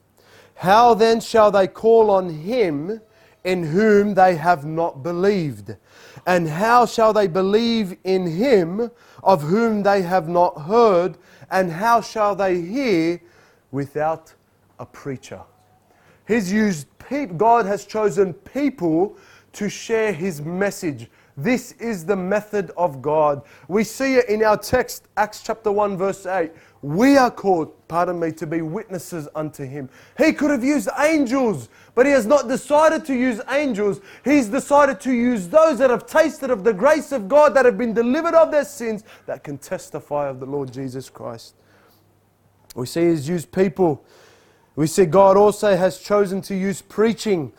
How 0.55 0.95
then 0.95 1.21
shall 1.21 1.51
they 1.51 1.67
call 1.67 2.13
on 2.13 2.29
Him 2.29 3.01
in 3.43 3.65
whom 3.65 4.15
they 4.15 4.37
have 4.37 4.65
not 4.65 5.03
believed? 5.03 5.75
And 6.25 6.49
how 6.49 6.87
shall 6.87 7.13
they 7.13 7.27
believe 7.27 7.97
in 8.05 8.25
Him 8.25 8.93
of 9.25 9.43
whom 9.43 9.83
they 9.83 10.03
have 10.03 10.29
not 10.29 10.57
heard? 10.63 11.19
And 11.51 11.73
how 11.73 12.03
shall 12.03 12.37
they 12.37 12.61
hear 12.61 13.21
without 13.73 14.33
a 14.79 14.87
preacher? 14.87 15.41
He's 16.31 16.53
used 16.53 16.87
people, 17.09 17.35
God 17.35 17.67
has 17.67 17.85
chosen 17.85 18.35
people 18.35 19.17
to 19.55 19.69
share 19.69 20.13
His 20.13 20.41
message. 20.41 21.11
This 21.37 21.73
is 21.73 22.05
the 22.05 22.15
method 22.15 22.71
of 22.77 23.03
God. 23.03 23.43
We 23.67 23.83
see 23.83 24.15
it 24.15 24.29
in 24.29 24.45
our 24.45 24.57
text, 24.57 25.09
Acts 25.17 25.43
chapter 25.43 25.73
1, 25.73 25.97
verse 25.97 26.27
8. 26.27 26.53
We 26.83 27.17
are 27.17 27.33
called, 27.33 27.73
pardon 27.89 28.21
me, 28.21 28.31
to 28.33 28.47
be 28.47 28.63
witnesses 28.63 29.27
unto 29.35 29.65
him. 29.65 29.91
He 30.19 30.33
could 30.33 30.53
have 30.53 30.63
used 30.63 30.89
angels, 31.01 31.69
but 31.97 32.07
he 32.07 32.13
has 32.13 32.27
not 32.27 32.47
decided 32.47 33.05
to 33.07 33.15
use 33.15 33.41
angels. 33.51 34.01
He's 34.25 34.47
decided 34.47 35.01
to 35.01 35.13
use 35.13 35.49
those 35.49 35.79
that 35.79 35.91
have 35.91 36.07
tasted 36.07 36.51
of 36.51 36.63
the 36.63 36.73
grace 36.73 37.11
of 37.11 37.29
God, 37.29 37.55
that 37.55 37.65
have 37.65 37.77
been 37.77 37.93
delivered 37.93 38.35
of 38.35 38.53
their 38.53 38.65
sins, 38.65 39.03
that 39.27 39.43
can 39.43 39.59
testify 39.59 40.29
of 40.29 40.39
the 40.39 40.47
Lord 40.47 40.73
Jesus 40.73 41.11
Christ. 41.11 41.57
We 42.77 42.87
see 42.87 43.09
he's 43.09 43.29
used 43.29 43.51
people. 43.51 44.05
We 44.77 44.87
see 44.87 45.05
God 45.05 45.37
also 45.37 45.77
has 45.77 45.99
chosen 45.99 46.41
to 46.43 46.55
use 46.55 46.83
preaching. 46.83 47.53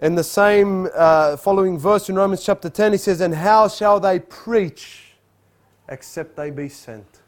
In 0.00 0.14
the 0.14 0.24
same 0.24 0.88
uh, 0.94 1.36
following 1.36 1.78
verse 1.78 2.08
in 2.08 2.16
Romans 2.16 2.44
chapter 2.44 2.68
10, 2.68 2.92
he 2.92 2.98
says, 2.98 3.20
And 3.20 3.34
how 3.34 3.68
shall 3.68 4.00
they 4.00 4.18
preach 4.18 5.14
except 5.88 6.36
they 6.36 6.50
be 6.50 6.68
sent? 6.68 7.20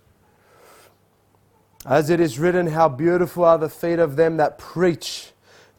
As 1.87 2.11
it 2.11 2.21
is 2.21 2.39
written, 2.39 2.67
How 2.67 2.89
beautiful 2.89 3.45
are 3.45 3.59
the 3.59 3.69
feet 3.69 3.99
of 3.99 4.17
them 4.17 4.37
that 4.37 4.59
preach 4.59 5.33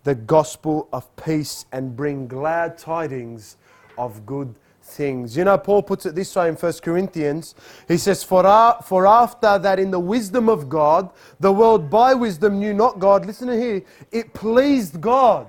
the 0.04 0.16
gospel 0.16 0.88
of 0.94 1.14
peace 1.18 1.66
and 1.72 1.96
bring 1.96 2.28
glad 2.28 2.78
tidings 2.78 3.58
of 3.98 4.26
good 4.26 4.56
things. 4.98 5.38
You 5.38 5.46
know, 5.46 5.58
Paul 5.58 5.84
puts 5.84 6.06
it 6.06 6.16
this 6.16 6.36
way 6.36 6.50
in 6.50 6.56
1 6.56 6.74
Corinthians. 6.82 7.56
He 7.88 7.98
says, 7.98 8.24
for, 8.24 8.44
for 8.84 9.08
after 9.08 9.58
that, 9.60 9.80
in 9.80 9.92
the 9.92 10.00
wisdom 10.00 10.50
of 10.50 10.68
God, 10.68 11.12
the 11.40 11.54
world 11.54 11.90
by 11.90 12.14
wisdom 12.14 12.60
knew 12.60 12.74
not 12.74 13.00
God. 13.00 13.26
Listen 13.26 13.48
to 13.48 13.58
here. 13.58 13.84
It 14.12 14.34
pleased 14.34 15.00
God 15.00 15.48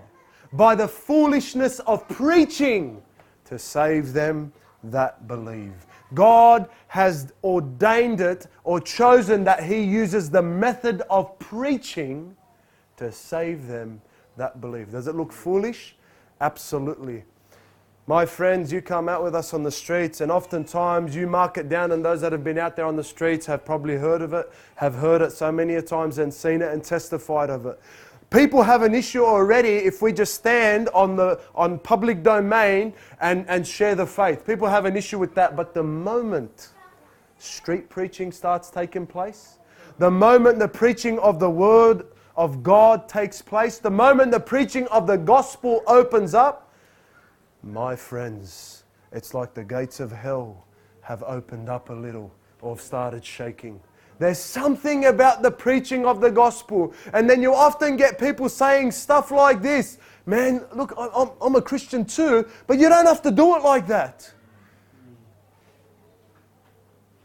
by 0.52 0.74
the 0.74 0.86
foolishness 0.86 1.80
of 1.80 2.06
preaching 2.08 3.02
to 3.46 3.58
save 3.58 4.12
them 4.12 4.52
that 4.84 5.26
believe. 5.26 5.86
God 6.14 6.68
has 6.86 7.32
ordained 7.42 8.20
it 8.20 8.46
or 8.64 8.80
chosen 8.80 9.44
that 9.44 9.64
He 9.64 9.82
uses 9.82 10.30
the 10.30 10.42
method 10.42 11.02
of 11.10 11.38
preaching 11.38 12.36
to 12.96 13.10
save 13.10 13.66
them 13.66 14.00
that 14.36 14.60
believe. 14.60 14.92
Does 14.92 15.06
it 15.06 15.14
look 15.14 15.32
foolish? 15.32 15.96
Absolutely. 16.40 17.24
My 18.08 18.24
friends, 18.24 18.72
you 18.72 18.80
come 18.80 19.06
out 19.06 19.22
with 19.22 19.34
us 19.34 19.52
on 19.52 19.62
the 19.62 19.70
streets, 19.70 20.22
and 20.22 20.32
oftentimes 20.32 21.14
you 21.14 21.26
mark 21.26 21.58
it 21.58 21.68
down, 21.68 21.92
and 21.92 22.02
those 22.02 22.22
that 22.22 22.32
have 22.32 22.42
been 22.42 22.56
out 22.56 22.74
there 22.74 22.86
on 22.86 22.96
the 22.96 23.04
streets 23.04 23.44
have 23.44 23.66
probably 23.66 23.96
heard 23.96 24.22
of 24.22 24.32
it, 24.32 24.50
have 24.76 24.94
heard 24.94 25.20
it 25.20 25.30
so 25.30 25.52
many 25.52 25.78
times 25.82 26.16
and 26.16 26.32
seen 26.32 26.62
it 26.62 26.72
and 26.72 26.82
testified 26.82 27.50
of 27.50 27.66
it. 27.66 27.78
People 28.30 28.62
have 28.62 28.80
an 28.80 28.94
issue 28.94 29.22
already 29.22 29.72
if 29.72 30.00
we 30.00 30.10
just 30.14 30.32
stand 30.32 30.88
on 30.94 31.16
the 31.16 31.38
on 31.54 31.78
public 31.80 32.22
domain 32.22 32.94
and, 33.20 33.44
and 33.46 33.66
share 33.66 33.94
the 33.94 34.06
faith. 34.06 34.46
People 34.46 34.68
have 34.68 34.86
an 34.86 34.96
issue 34.96 35.18
with 35.18 35.34
that. 35.34 35.54
But 35.54 35.74
the 35.74 35.82
moment 35.82 36.70
street 37.36 37.90
preaching 37.90 38.32
starts 38.32 38.70
taking 38.70 39.06
place, 39.06 39.58
the 39.98 40.10
moment 40.10 40.58
the 40.58 40.68
preaching 40.68 41.18
of 41.18 41.38
the 41.38 41.50
word 41.50 42.06
of 42.38 42.62
God 42.62 43.06
takes 43.06 43.42
place, 43.42 43.76
the 43.76 43.90
moment 43.90 44.30
the 44.30 44.40
preaching 44.40 44.86
of 44.86 45.06
the 45.06 45.18
gospel 45.18 45.82
opens 45.86 46.32
up, 46.32 46.67
my 47.62 47.96
friends, 47.96 48.84
it's 49.12 49.34
like 49.34 49.54
the 49.54 49.64
gates 49.64 50.00
of 50.00 50.12
hell 50.12 50.64
have 51.02 51.22
opened 51.22 51.68
up 51.68 51.90
a 51.90 51.94
little 51.94 52.32
or 52.60 52.74
have 52.74 52.84
started 52.84 53.24
shaking. 53.24 53.80
There's 54.18 54.38
something 54.38 55.04
about 55.04 55.42
the 55.42 55.50
preaching 55.50 56.04
of 56.04 56.20
the 56.20 56.30
gospel. 56.30 56.92
And 57.12 57.30
then 57.30 57.40
you 57.40 57.54
often 57.54 57.96
get 57.96 58.18
people 58.18 58.48
saying 58.48 58.90
stuff 58.92 59.30
like 59.30 59.62
this 59.62 59.98
Man, 60.28 60.66
look, 60.74 60.92
I'm, 60.98 61.30
I'm 61.40 61.54
a 61.56 61.62
Christian 61.62 62.04
too, 62.04 62.46
but 62.66 62.78
you 62.78 62.90
don't 62.90 63.06
have 63.06 63.22
to 63.22 63.30
do 63.30 63.56
it 63.56 63.62
like 63.62 63.86
that. 63.86 64.30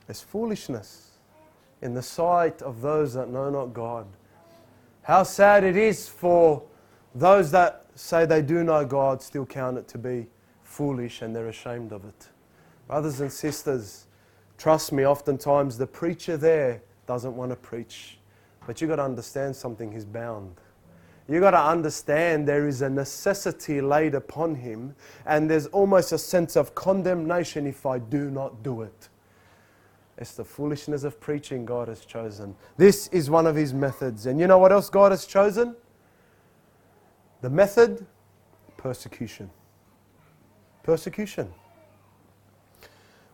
It's 0.08 0.22
foolishness 0.22 1.10
in 1.82 1.94
the 1.94 2.02
sight 2.02 2.62
of 2.62 2.80
those 2.80 3.14
that 3.16 3.30
know 3.30 3.50
not 3.50 3.74
God. 3.74 4.08
How 5.02 5.24
sad 5.24 5.66
it 5.66 5.76
is 5.76 6.08
for 6.08 6.64
those 7.14 7.52
that 7.52 7.83
say 7.96 8.26
they 8.26 8.41
do 8.41 8.64
know 8.64 8.86
God 8.86 9.22
still 9.22 9.46
count 9.46 9.78
it 9.78 9.88
to 9.89 9.98
be 9.98 10.28
foolish 10.64 11.22
and 11.22 11.36
they're 11.36 11.48
ashamed 11.48 11.91
of 11.91 12.06
it. 12.06 12.30
Brothers 12.88 13.22
and 13.22 13.32
sisters, 13.32 14.08
Trust 14.58 14.91
me, 14.91 15.06
oftentimes 15.06 15.78
the 15.78 15.88
preacher 15.88 16.38
there 16.38 16.82
doesn't 17.06 17.36
want 17.36 17.52
to 17.52 17.56
preach. 17.58 18.18
But 18.66 18.80
you've 18.80 18.89
got 18.89 18.98
to 18.98 19.04
understand 19.04 19.56
something, 19.56 19.91
he's 19.91 20.06
bound. 20.06 20.56
You've 21.28 21.41
got 21.41 21.52
to 21.52 21.62
understand 21.62 22.48
there 22.48 22.68
is 22.68 22.82
a 22.82 22.89
necessity 22.89 23.82
laid 23.82 24.16
upon 24.16 24.56
him, 24.56 24.96
and 25.26 25.50
there's 25.50 25.68
almost 25.68 26.12
a 26.12 26.18
sense 26.18 26.56
of 26.56 26.76
condemnation 26.76 27.68
if 27.68 27.86
I 27.86 28.00
do 28.00 28.30
not 28.30 28.64
do 28.64 28.82
it. 28.82 29.10
It's 30.18 30.34
the 30.36 30.46
foolishness 30.46 31.04
of 31.04 31.20
preaching 31.20 31.66
God 31.66 31.88
has 31.88 32.06
chosen. 32.06 32.56
This 32.78 33.08
is 33.08 33.30
one 33.30 33.48
of 33.48 33.56
his 33.56 33.74
methods. 33.74 34.28
And 34.28 34.39
you 34.39 34.48
know 34.48 34.60
what 34.60 34.72
else 34.72 34.89
God 34.89 35.12
has 35.12 35.26
chosen? 35.26 35.76
The 37.44 37.50
method 37.50 38.06
persecution. 38.78 39.50
Persecution. 40.82 41.54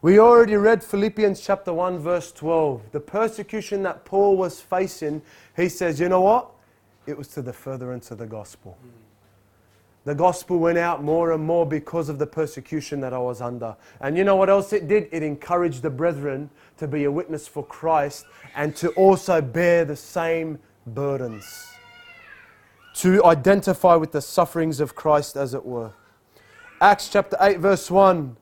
We 0.01 0.17
already 0.17 0.55
read 0.55 0.83
Philippians 0.83 1.39
chapter 1.39 1.71
1, 1.71 1.99
verse 1.99 2.31
12. 2.31 2.91
The 2.91 3.01
persecution 3.01 3.83
that 3.83 4.05
Paul 4.05 4.35
was 4.35 4.59
facing, 4.59 5.21
he 5.55 5.69
says, 5.69 5.99
you 5.99 6.09
know 6.09 6.21
what? 6.21 6.49
It 7.05 7.19
was 7.19 7.27
to 7.29 7.43
the 7.43 7.53
furtherance 7.53 8.09
of 8.09 8.17
the 8.17 8.25
gospel. 8.25 8.79
The 10.05 10.15
gospel 10.15 10.57
went 10.57 10.79
out 10.79 11.03
more 11.03 11.31
and 11.33 11.43
more 11.43 11.67
because 11.67 12.09
of 12.09 12.17
the 12.17 12.25
persecution 12.25 12.99
that 13.01 13.13
I 13.13 13.19
was 13.19 13.41
under. 13.41 13.75
And 14.01 14.17
you 14.17 14.23
know 14.23 14.37
what 14.37 14.49
else 14.49 14.73
it 14.73 14.87
did? 14.87 15.07
It 15.11 15.21
encouraged 15.21 15.83
the 15.83 15.91
brethren 15.91 16.49
to 16.77 16.87
be 16.87 17.03
a 17.03 17.11
witness 17.11 17.47
for 17.47 17.63
Christ 17.63 18.25
and 18.55 18.75
to 18.77 18.89
also 18.93 19.39
bear 19.39 19.85
the 19.85 19.95
same 19.95 20.57
burdens. 20.87 21.75
To 22.99 23.23
identify 23.23 23.95
with 23.95 24.11
the 24.11 24.21
sufferings 24.21 24.81
of 24.81 24.93
Christ, 24.93 25.37
as 25.37 25.53
it 25.53 25.65
were. 25.65 25.93
Acts 26.81 27.07
chapter 27.07 27.37
8, 27.39 27.59
verse 27.59 27.89
1. 27.89 28.35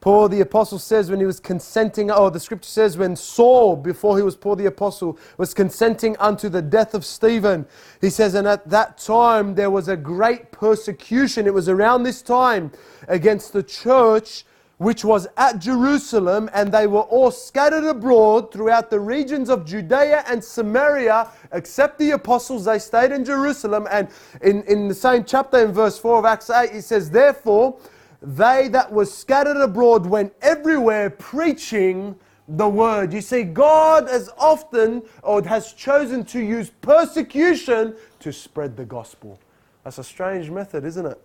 Paul 0.00 0.28
the 0.28 0.40
apostle 0.40 0.80
says 0.80 1.10
when 1.10 1.20
he 1.20 1.26
was 1.26 1.38
consenting, 1.38 2.10
or 2.10 2.28
the 2.32 2.40
scripture 2.40 2.68
says 2.68 2.96
when 2.96 3.14
Saul, 3.14 3.76
before 3.76 4.16
he 4.16 4.24
was 4.24 4.34
Paul 4.34 4.56
the 4.56 4.66
apostle, 4.66 5.16
was 5.38 5.54
consenting 5.54 6.16
unto 6.16 6.48
the 6.48 6.60
death 6.60 6.92
of 6.92 7.04
Stephen, 7.04 7.66
he 8.00 8.10
says, 8.10 8.34
and 8.34 8.48
at 8.48 8.68
that 8.68 8.98
time 8.98 9.54
there 9.54 9.70
was 9.70 9.86
a 9.86 9.96
great 9.96 10.50
persecution. 10.50 11.46
It 11.46 11.54
was 11.54 11.68
around 11.68 12.02
this 12.02 12.20
time 12.20 12.72
against 13.06 13.52
the 13.52 13.62
church 13.62 14.44
which 14.80 15.04
was 15.04 15.28
at 15.36 15.58
Jerusalem, 15.58 16.48
and 16.54 16.72
they 16.72 16.86
were 16.86 17.02
all 17.02 17.30
scattered 17.30 17.84
abroad 17.84 18.50
throughout 18.50 18.88
the 18.88 18.98
regions 18.98 19.50
of 19.50 19.66
Judea 19.66 20.24
and 20.26 20.42
Samaria, 20.42 21.28
except 21.52 21.98
the 21.98 22.12
apostles. 22.12 22.64
They 22.64 22.78
stayed 22.78 23.12
in 23.12 23.22
Jerusalem. 23.22 23.86
And 23.90 24.08
in, 24.40 24.62
in 24.62 24.88
the 24.88 24.94
same 24.94 25.24
chapter, 25.24 25.58
in 25.58 25.72
verse 25.72 25.98
4 25.98 26.20
of 26.20 26.24
Acts 26.24 26.48
8, 26.48 26.70
he 26.70 26.80
says, 26.80 27.10
Therefore, 27.10 27.78
they 28.22 28.68
that 28.68 28.90
were 28.90 29.04
scattered 29.04 29.58
abroad 29.58 30.06
went 30.06 30.32
everywhere 30.40 31.10
preaching 31.10 32.16
the 32.48 32.66
word. 32.66 33.12
You 33.12 33.20
see, 33.20 33.42
God 33.42 34.08
has 34.08 34.30
often 34.38 35.02
or 35.22 35.42
has 35.42 35.74
chosen 35.74 36.24
to 36.24 36.40
use 36.40 36.70
persecution 36.80 37.96
to 38.20 38.32
spread 38.32 38.78
the 38.78 38.86
gospel. 38.86 39.38
That's 39.84 39.98
a 39.98 40.04
strange 40.04 40.48
method, 40.48 40.86
isn't 40.86 41.04
it? 41.04 41.20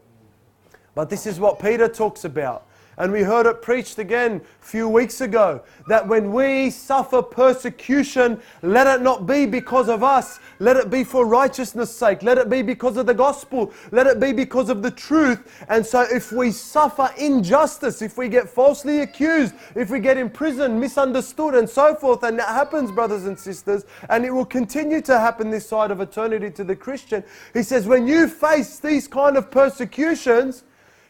But 0.94 1.10
this 1.10 1.26
is 1.26 1.40
what 1.40 1.58
Peter 1.58 1.88
talks 1.88 2.26
about. 2.26 2.68
And 2.98 3.12
we 3.12 3.24
heard 3.24 3.46
it 3.46 3.62
preached 3.62 4.00
again 4.00 4.42
a 4.62 4.66
few 4.66 4.88
weeks 4.88 5.20
ago 5.22 5.62
that 5.88 6.08
when 6.08 6.32
we 6.32 6.70
suffer 6.70 7.22
persecution, 7.22 8.42
let 8.62 8.88
it 8.88 9.02
not 9.02 9.26
be 9.26 9.46
because 9.46 9.90
of 9.90 10.04
us. 10.04 10.40
Let 10.60 10.78
it 10.78 10.90
be 10.90 11.04
for 11.04 11.26
righteousness' 11.26 11.96
sake. 11.96 12.24
Let 12.24 12.38
it 12.38 12.50
be 12.50 12.62
because 12.62 12.96
of 12.96 13.06
the 13.06 13.14
gospel. 13.14 13.74
Let 13.92 14.08
it 14.08 14.20
be 14.20 14.32
because 14.32 14.70
of 14.70 14.82
the 14.82 14.92
truth. 14.92 15.66
And 15.68 15.86
so, 15.86 16.02
if 16.02 16.32
we 16.32 16.52
suffer 16.52 17.10
injustice, 17.18 18.02
if 18.02 18.18
we 18.18 18.30
get 18.30 18.50
falsely 18.50 19.02
accused, 19.02 19.54
if 19.76 19.90
we 19.90 20.00
get 20.00 20.18
imprisoned, 20.18 20.80
misunderstood, 20.80 21.56
and 21.56 21.70
so 21.70 21.96
forth, 21.96 22.24
and 22.24 22.40
that 22.40 22.48
happens, 22.48 22.92
brothers 22.92 23.26
and 23.26 23.38
sisters, 23.38 23.86
and 24.10 24.26
it 24.26 24.32
will 24.32 24.46
continue 24.46 25.02
to 25.02 25.20
happen 25.20 25.50
this 25.50 25.68
side 25.68 25.92
of 25.92 26.00
eternity 26.00 26.50
to 26.52 26.64
the 26.64 26.76
Christian, 26.76 27.24
he 27.54 27.64
says, 27.64 27.88
when 27.88 28.08
you 28.08 28.28
face 28.28 28.80
these 28.80 29.08
kind 29.08 29.36
of 29.36 29.52
persecutions, 29.52 30.64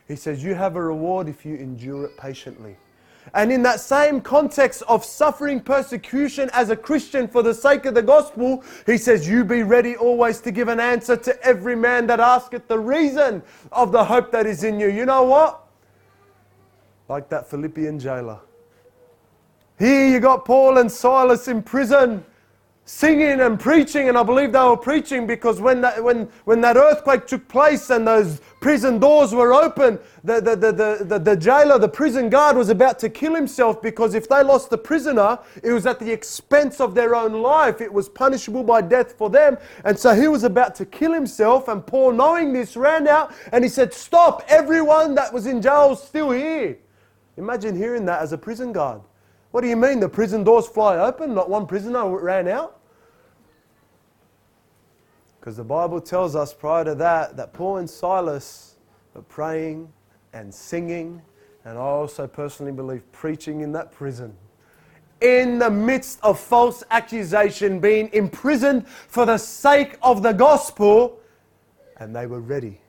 he 0.08 0.16
says, 0.16 0.44
You 0.44 0.56
have 0.56 0.76
a 0.76 0.82
reward 0.82 1.28
if 1.28 1.46
you 1.46 1.56
endure 1.56 2.06
it 2.06 2.18
patiently. 2.18 2.78
And 3.34 3.52
in 3.52 3.64
that 3.64 3.80
same 3.80 4.22
context 4.22 4.84
of 4.88 5.04
suffering 5.04 5.60
persecution 5.60 6.50
as 6.54 6.70
a 6.70 6.76
Christian 6.76 7.28
for 7.28 7.42
the 7.42 7.54
sake 7.54 7.86
of 7.86 7.96
the 7.96 8.04
gospel, 8.04 8.64
he 8.86 8.98
says, 8.98 9.28
You 9.28 9.44
be 9.44 9.64
ready 9.64 9.96
always 9.96 10.40
to 10.42 10.52
give 10.52 10.68
an 10.68 10.80
answer 10.80 11.18
to 11.18 11.44
every 11.44 11.76
man 11.76 12.06
that 12.08 12.20
asketh 12.20 12.68
the 12.68 12.78
reason 12.78 13.42
of 13.72 13.92
the 13.92 14.04
hope 14.04 14.32
that 14.32 14.46
is 14.46 14.64
in 14.64 14.80
you. 14.80 14.90
You 14.90 15.06
know 15.06 15.24
what? 15.24 15.66
Like 17.10 17.30
that 17.30 17.50
Philippian 17.50 18.00
jailer. 18.00 18.40
Here 19.80 20.08
you 20.08 20.20
got 20.20 20.46
Paul 20.46 20.78
and 20.78 20.92
Silas 20.92 21.48
in 21.48 21.62
prison 21.62 22.24
singing 22.88 23.42
and 23.42 23.60
preaching, 23.60 24.10
and 24.10 24.18
I 24.18 24.22
believe 24.22 24.52
they 24.52 24.60
were 24.60 24.78
preaching 24.78 25.26
because 25.26 25.60
when 25.60 25.82
that, 25.82 26.04
when, 26.04 26.30
when 26.46 26.62
that 26.62 26.78
earthquake 26.78 27.26
took 27.26 27.48
place 27.48 27.90
and 27.90 28.08
those 28.08 28.42
prison 28.62 29.00
doors 29.00 29.34
were 29.34 29.56
open, 29.56 29.98
the, 30.24 30.40
the, 30.40 30.56
the, 30.56 31.04
the, 31.04 31.20
the, 31.20 31.36
jailer, 31.36 31.80
the 31.80 31.90
prison 31.90 32.30
guard, 32.30 32.56
was 32.56 32.70
about 32.70 33.00
to 33.00 33.10
kill 33.10 33.34
himself 33.34 33.82
because 33.82 34.14
if 34.14 34.30
they 34.30 34.44
lost 34.44 34.70
the 34.70 34.78
prisoner, 34.78 35.40
it 35.64 35.72
was 35.72 35.88
at 35.88 36.00
the 36.00 36.12
expense 36.12 36.80
of 36.80 36.94
their 36.94 37.16
own 37.16 37.42
life. 37.42 37.82
It 37.82 37.92
was 37.92 38.08
punishable 38.08 38.64
by 38.64 38.82
death 38.82 39.14
for 39.14 39.32
them. 39.32 39.58
And 39.84 39.98
so 39.98 40.14
he 40.14 40.28
was 40.28 40.44
about 40.44 40.76
to 40.76 40.86
kill 40.86 41.12
himself, 41.12 41.68
and 41.68 41.86
Paul, 41.86 42.14
knowing 42.14 42.54
this, 42.54 42.78
ran 42.78 43.08
out 43.08 43.34
and 43.52 43.64
he 43.64 43.70
said, 43.70 43.94
Stop, 43.94 44.44
everyone 44.48 45.16
that 45.16 45.34
was 45.34 45.48
in 45.48 45.60
jail 45.60 45.94
is 45.94 46.00
still 46.00 46.30
here. 46.30 46.78
Imagine 47.38 47.76
hearing 47.76 48.06
that 48.06 48.22
as 48.22 48.32
a 48.32 48.38
prison 48.38 48.72
guard. 48.72 49.02
What 49.50 49.62
do 49.62 49.68
you 49.70 49.76
mean? 49.76 50.00
The 50.02 50.10
prison 50.10 50.44
doors 50.44 50.68
fly 50.68 50.98
open? 50.98 51.34
Not 51.34 51.50
one 51.50 51.66
prisoner 51.66 52.06
ran 52.10 52.48
out? 52.48 52.75
Because 55.46 55.58
the 55.58 55.64
Bible 55.64 56.02
tells 56.02 56.36
us 56.36 56.56
prior 56.56 56.84
to 56.86 56.96
that 56.96 57.38
that 57.38 57.54
Paul 57.54 57.78
and 57.78 57.88
Silas 57.88 58.78
were 59.14 59.22
praying 59.22 59.94
and 60.34 60.52
singing, 60.52 61.22
and 61.66 61.78
I 61.78 61.82
also 61.82 62.26
personally 62.26 62.72
believe 62.72 63.04
preaching 63.12 63.62
in 63.62 63.72
that 63.74 63.92
prison. 63.92 64.36
In 65.22 65.60
the 65.60 65.70
midst 65.70 66.20
of 66.24 66.40
false 66.40 66.84
accusation, 66.90 67.80
being 67.80 68.10
imprisoned 68.12 68.88
for 68.88 69.28
the 69.28 69.38
sake 69.38 70.00
of 70.02 70.24
the 70.24 70.32
gospel, 70.32 71.20
and 71.98 72.16
they 72.16 72.26
were 72.26 72.42
ready 72.42 72.82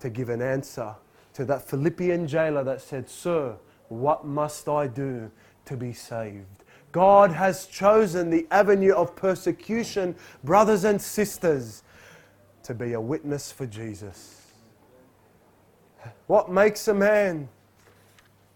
to 0.00 0.10
give 0.10 0.28
an 0.28 0.42
answer 0.42 0.94
to 1.32 1.46
that 1.46 1.66
Philippian 1.66 2.28
jailer 2.28 2.62
that 2.62 2.82
said, 2.82 3.08
Sir, 3.08 3.56
what 3.88 4.26
must 4.26 4.68
I 4.68 4.86
do 4.86 5.30
to 5.64 5.78
be 5.78 5.94
saved. 5.94 6.64
God 6.92 7.32
has 7.32 7.66
chosen 7.66 8.30
the 8.30 8.46
avenue 8.50 8.92
of 8.92 9.16
persecution, 9.16 10.14
brothers 10.44 10.84
and 10.84 11.00
sisters, 11.00 11.82
to 12.66 12.74
be 12.74 12.94
a 12.94 13.00
witness 13.00 13.52
for 13.52 13.64
Jesus. 13.64 14.42
What 16.26 16.50
makes 16.50 16.88
a 16.88 16.94
man 16.94 17.48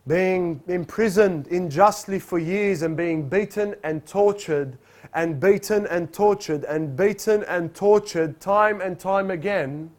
being 0.05 0.61
imprisoned 0.67 1.47
unjustly 1.47 2.19
for 2.19 2.41
years 2.41 2.83
and 2.83 2.97
being 2.97 3.29
beaten 3.29 3.77
and 3.85 4.05
tortured 4.05 4.77
and 5.15 5.39
beaten 5.39 5.87
and 5.87 6.13
tortured 6.13 6.65
and 6.65 6.97
beaten 6.97 7.45
and 7.45 7.73
tortured 7.73 8.41
time 8.41 8.81
and 8.81 8.99
time 8.99 9.31
again? 9.31 9.93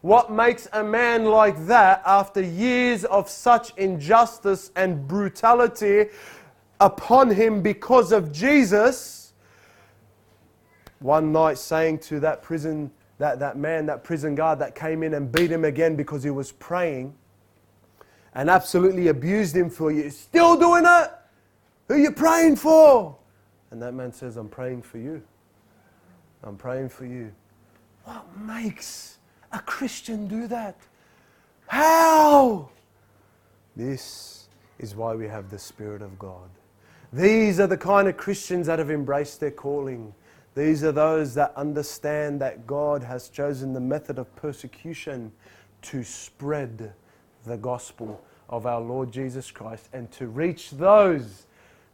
What 0.00 0.32
makes 0.32 0.66
a 0.72 0.82
man 0.82 1.26
like 1.26 1.66
that, 1.66 2.02
after 2.06 2.40
years 2.40 3.04
of 3.04 3.28
such 3.28 3.76
injustice 3.76 4.70
and 4.76 5.06
brutality 5.06 6.06
upon 6.80 7.30
him 7.30 7.60
because 7.60 8.12
of 8.12 8.32
Jesus, 8.32 9.34
one 11.00 11.32
night 11.32 11.58
saying 11.58 11.98
to 11.98 12.20
that 12.20 12.42
prison, 12.42 12.90
that, 13.18 13.38
that 13.38 13.56
man, 13.56 13.86
that 13.86 14.04
prison 14.04 14.34
guard 14.34 14.58
that 14.58 14.74
came 14.74 15.02
in 15.02 15.14
and 15.14 15.30
beat 15.30 15.50
him 15.50 15.64
again 15.64 15.96
because 15.96 16.22
he 16.22 16.30
was 16.30 16.52
praying 16.52 17.14
and 18.34 18.50
absolutely 18.50 19.08
abused 19.08 19.56
him 19.56 19.70
for 19.70 19.90
you, 19.90 20.10
still 20.10 20.58
doing 20.58 20.84
it? 20.86 21.10
Who 21.88 21.94
are 21.94 21.98
you 21.98 22.12
praying 22.12 22.56
for? 22.56 23.16
And 23.70 23.80
that 23.80 23.92
man 23.92 24.12
says, 24.12 24.36
I'm 24.36 24.48
praying 24.48 24.82
for 24.82 24.98
you. 24.98 25.22
I'm 26.42 26.56
praying 26.56 26.90
for 26.90 27.06
you. 27.06 27.32
What 28.04 28.24
makes 28.38 29.18
a 29.52 29.58
Christian 29.60 30.28
do 30.28 30.46
that? 30.48 30.76
How? 31.66 32.68
This 33.74 34.48
is 34.78 34.94
why 34.94 35.14
we 35.14 35.26
have 35.26 35.50
the 35.50 35.58
Spirit 35.58 36.02
of 36.02 36.18
God. 36.18 36.48
These 37.12 37.60
are 37.60 37.66
the 37.66 37.76
kind 37.76 38.08
of 38.08 38.16
Christians 38.16 38.66
that 38.66 38.78
have 38.78 38.90
embraced 38.90 39.40
their 39.40 39.50
calling. 39.50 40.14
These 40.56 40.84
are 40.84 40.92
those 40.92 41.34
that 41.34 41.52
understand 41.54 42.40
that 42.40 42.66
God 42.66 43.02
has 43.02 43.28
chosen 43.28 43.74
the 43.74 43.80
method 43.80 44.18
of 44.18 44.34
persecution 44.36 45.30
to 45.82 46.02
spread 46.02 46.94
the 47.44 47.58
gospel 47.58 48.24
of 48.48 48.64
our 48.64 48.80
Lord 48.80 49.12
Jesus 49.12 49.50
Christ 49.50 49.90
and 49.92 50.10
to 50.12 50.28
reach 50.28 50.70
those 50.70 51.46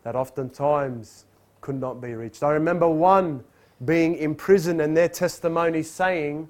that 0.05 0.15
oftentimes 0.15 1.25
could 1.61 1.75
not 1.75 2.01
be 2.01 2.15
reached. 2.15 2.45
I 2.45 2.53
remember 2.53 2.89
one 2.89 3.43
being 3.85 4.15
imprisoned 4.15 4.81
and 4.81 4.97
their 4.97 5.09
testimony 5.09 5.83
saying, 5.83 6.49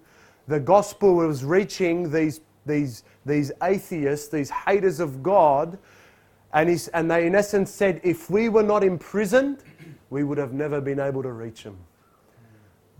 the 0.49 0.61
gospel 0.61 1.15
was 1.15 1.47
reaching 1.47 2.13
these, 2.13 2.43
these, 2.67 3.05
these 3.25 3.53
atheists, 3.63 4.29
these 4.29 4.51
haters 4.51 5.01
of 5.01 5.23
God, 5.23 5.79
and, 6.53 6.69
he's, 6.69 6.89
and 6.89 7.11
they, 7.11 7.27
in 7.27 7.35
essence, 7.35 7.71
said, 7.71 8.03
if 8.05 8.29
we 8.29 8.51
were 8.51 8.63
not 8.63 8.85
imprisoned, 8.85 9.65
we 10.11 10.25
would 10.25 10.37
have 10.37 10.53
never 10.53 10.79
been 10.79 11.01
able 11.01 11.23
to 11.23 11.33
reach 11.33 11.63
them. 11.63 11.79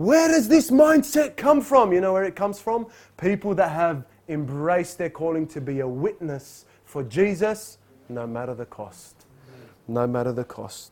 Where 0.03 0.27
does 0.27 0.49
this 0.49 0.69
mindset 0.73 1.37
come 1.37 1.61
from? 1.61 1.93
You 1.93 2.01
know 2.01 2.13
where 2.13 2.25
it 2.25 2.35
comes 2.35 2.59
from? 2.59 2.89
People 3.19 3.55
that 3.55 3.69
have 3.69 4.05
embraced 4.29 4.99
their 4.99 5.11
calling 5.11 5.47
to 5.47 5.61
be 5.61 5.79
a 5.79 5.87
witness 5.87 6.65
for 6.85 7.05
Jesus, 7.05 7.79
no 8.09 8.27
matter 8.27 8.53
the 8.53 8.67
cost. 8.67 9.27
No 9.87 10.09
matter 10.09 10.33
the 10.33 10.43
cost. 10.43 10.91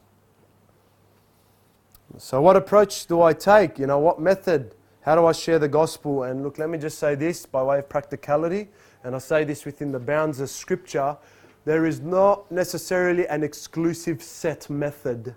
So, 2.19 2.41
what 2.41 2.55
approach 2.55 3.09
do 3.09 3.21
I 3.21 3.33
take? 3.33 3.81
You 3.81 3.89
know, 3.89 3.99
what 3.99 4.21
method? 4.21 4.77
How 5.01 5.17
do 5.17 5.27
I 5.27 5.33
share 5.33 5.59
the 5.59 5.69
gospel? 5.69 6.23
And 6.23 6.45
look, 6.45 6.59
let 6.59 6.71
me 6.71 6.79
just 6.79 7.01
say 7.01 7.17
this 7.17 7.45
by 7.47 7.65
way 7.65 7.81
of 7.81 7.89
practicality, 7.89 8.69
and 9.03 9.17
I 9.17 9.19
say 9.19 9.43
this 9.43 9.65
within 9.65 9.91
the 9.91 9.99
bounds 9.99 10.39
of 10.39 10.51
Scripture. 10.51 11.17
There 11.65 11.85
is 11.85 11.99
not 11.99 12.49
necessarily 12.53 13.27
an 13.27 13.43
exclusive 13.43 14.23
set 14.23 14.71
method 14.71 15.35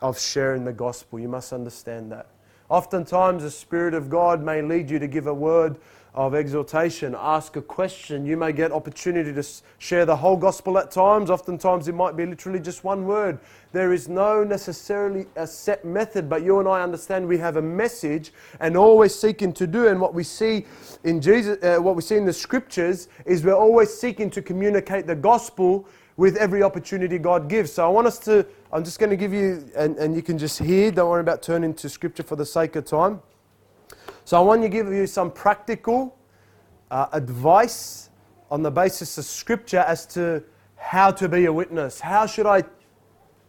of 0.00 0.18
sharing 0.18 0.64
the 0.64 0.72
gospel. 0.72 1.20
You 1.20 1.28
must 1.28 1.52
understand 1.52 2.12
that. 2.12 2.26
Oftentimes, 2.70 3.42
the 3.42 3.50
Spirit 3.50 3.94
of 3.94 4.08
God 4.08 4.42
may 4.42 4.62
lead 4.62 4.88
you 4.88 5.00
to 5.00 5.08
give 5.08 5.26
a 5.26 5.34
word 5.34 5.76
of 6.14 6.34
exhortation, 6.34 7.16
ask 7.18 7.56
a 7.56 7.62
question. 7.62 8.24
You 8.24 8.36
may 8.36 8.52
get 8.52 8.72
opportunity 8.72 9.32
to 9.32 9.44
share 9.78 10.04
the 10.04 10.16
whole 10.16 10.36
gospel 10.36 10.78
at 10.78 10.90
times. 10.90 11.30
Oftentimes 11.30 11.88
it 11.88 11.94
might 11.94 12.16
be 12.16 12.26
literally 12.26 12.60
just 12.60 12.82
one 12.82 13.06
word. 13.06 13.38
There 13.72 13.92
is 13.92 14.08
no 14.08 14.42
necessarily 14.42 15.26
a 15.36 15.46
set 15.46 15.84
method, 15.84 16.28
but 16.28 16.42
you 16.42 16.58
and 16.58 16.68
I 16.68 16.82
understand 16.82 17.26
we 17.26 17.38
have 17.38 17.56
a 17.56 17.62
message 17.62 18.32
and 18.58 18.76
always 18.76 19.14
seeking 19.14 19.52
to 19.54 19.66
do. 19.66 19.86
And 19.88 20.00
what 20.00 20.14
we 20.14 20.24
see 20.24 20.66
in 21.04 21.20
Jesus, 21.20 21.62
uh, 21.62 21.80
what 21.80 21.94
we 21.94 22.02
see 22.02 22.16
in 22.16 22.24
the 22.24 22.32
scriptures 22.32 23.08
is 23.24 23.44
we're 23.44 23.52
always 23.52 23.92
seeking 23.92 24.30
to 24.30 24.42
communicate 24.42 25.06
the 25.06 25.16
gospel 25.16 25.86
with 26.16 26.36
every 26.36 26.62
opportunity 26.62 27.18
God 27.18 27.48
gives. 27.48 27.72
So 27.72 27.84
I 27.84 27.88
want 27.88 28.06
us 28.06 28.18
to, 28.20 28.44
I'm 28.72 28.84
just 28.84 28.98
going 28.98 29.10
to 29.10 29.16
give 29.16 29.32
you, 29.32 29.68
and, 29.76 29.96
and 29.96 30.14
you 30.14 30.22
can 30.22 30.38
just 30.38 30.58
hear, 30.58 30.90
don't 30.92 31.10
worry 31.10 31.20
about 31.20 31.42
turning 31.42 31.74
to 31.74 31.88
scripture 31.88 32.22
for 32.22 32.36
the 32.36 32.46
sake 32.46 32.76
of 32.76 32.84
time. 32.84 33.20
So 34.24 34.36
I 34.36 34.40
want 34.40 34.62
to 34.62 34.68
give 34.68 34.86
you 34.92 35.06
some 35.06 35.30
practical 35.32 36.16
uh, 36.90 37.06
advice 37.12 38.10
on 38.50 38.62
the 38.62 38.70
basis 38.70 39.16
of 39.18 39.24
Scripture 39.24 39.78
as 39.78 40.06
to 40.06 40.42
how 40.76 41.10
to 41.12 41.28
be 41.28 41.46
a 41.46 41.52
witness. 41.52 42.00
How 42.00 42.26
should 42.26 42.46
I 42.46 42.64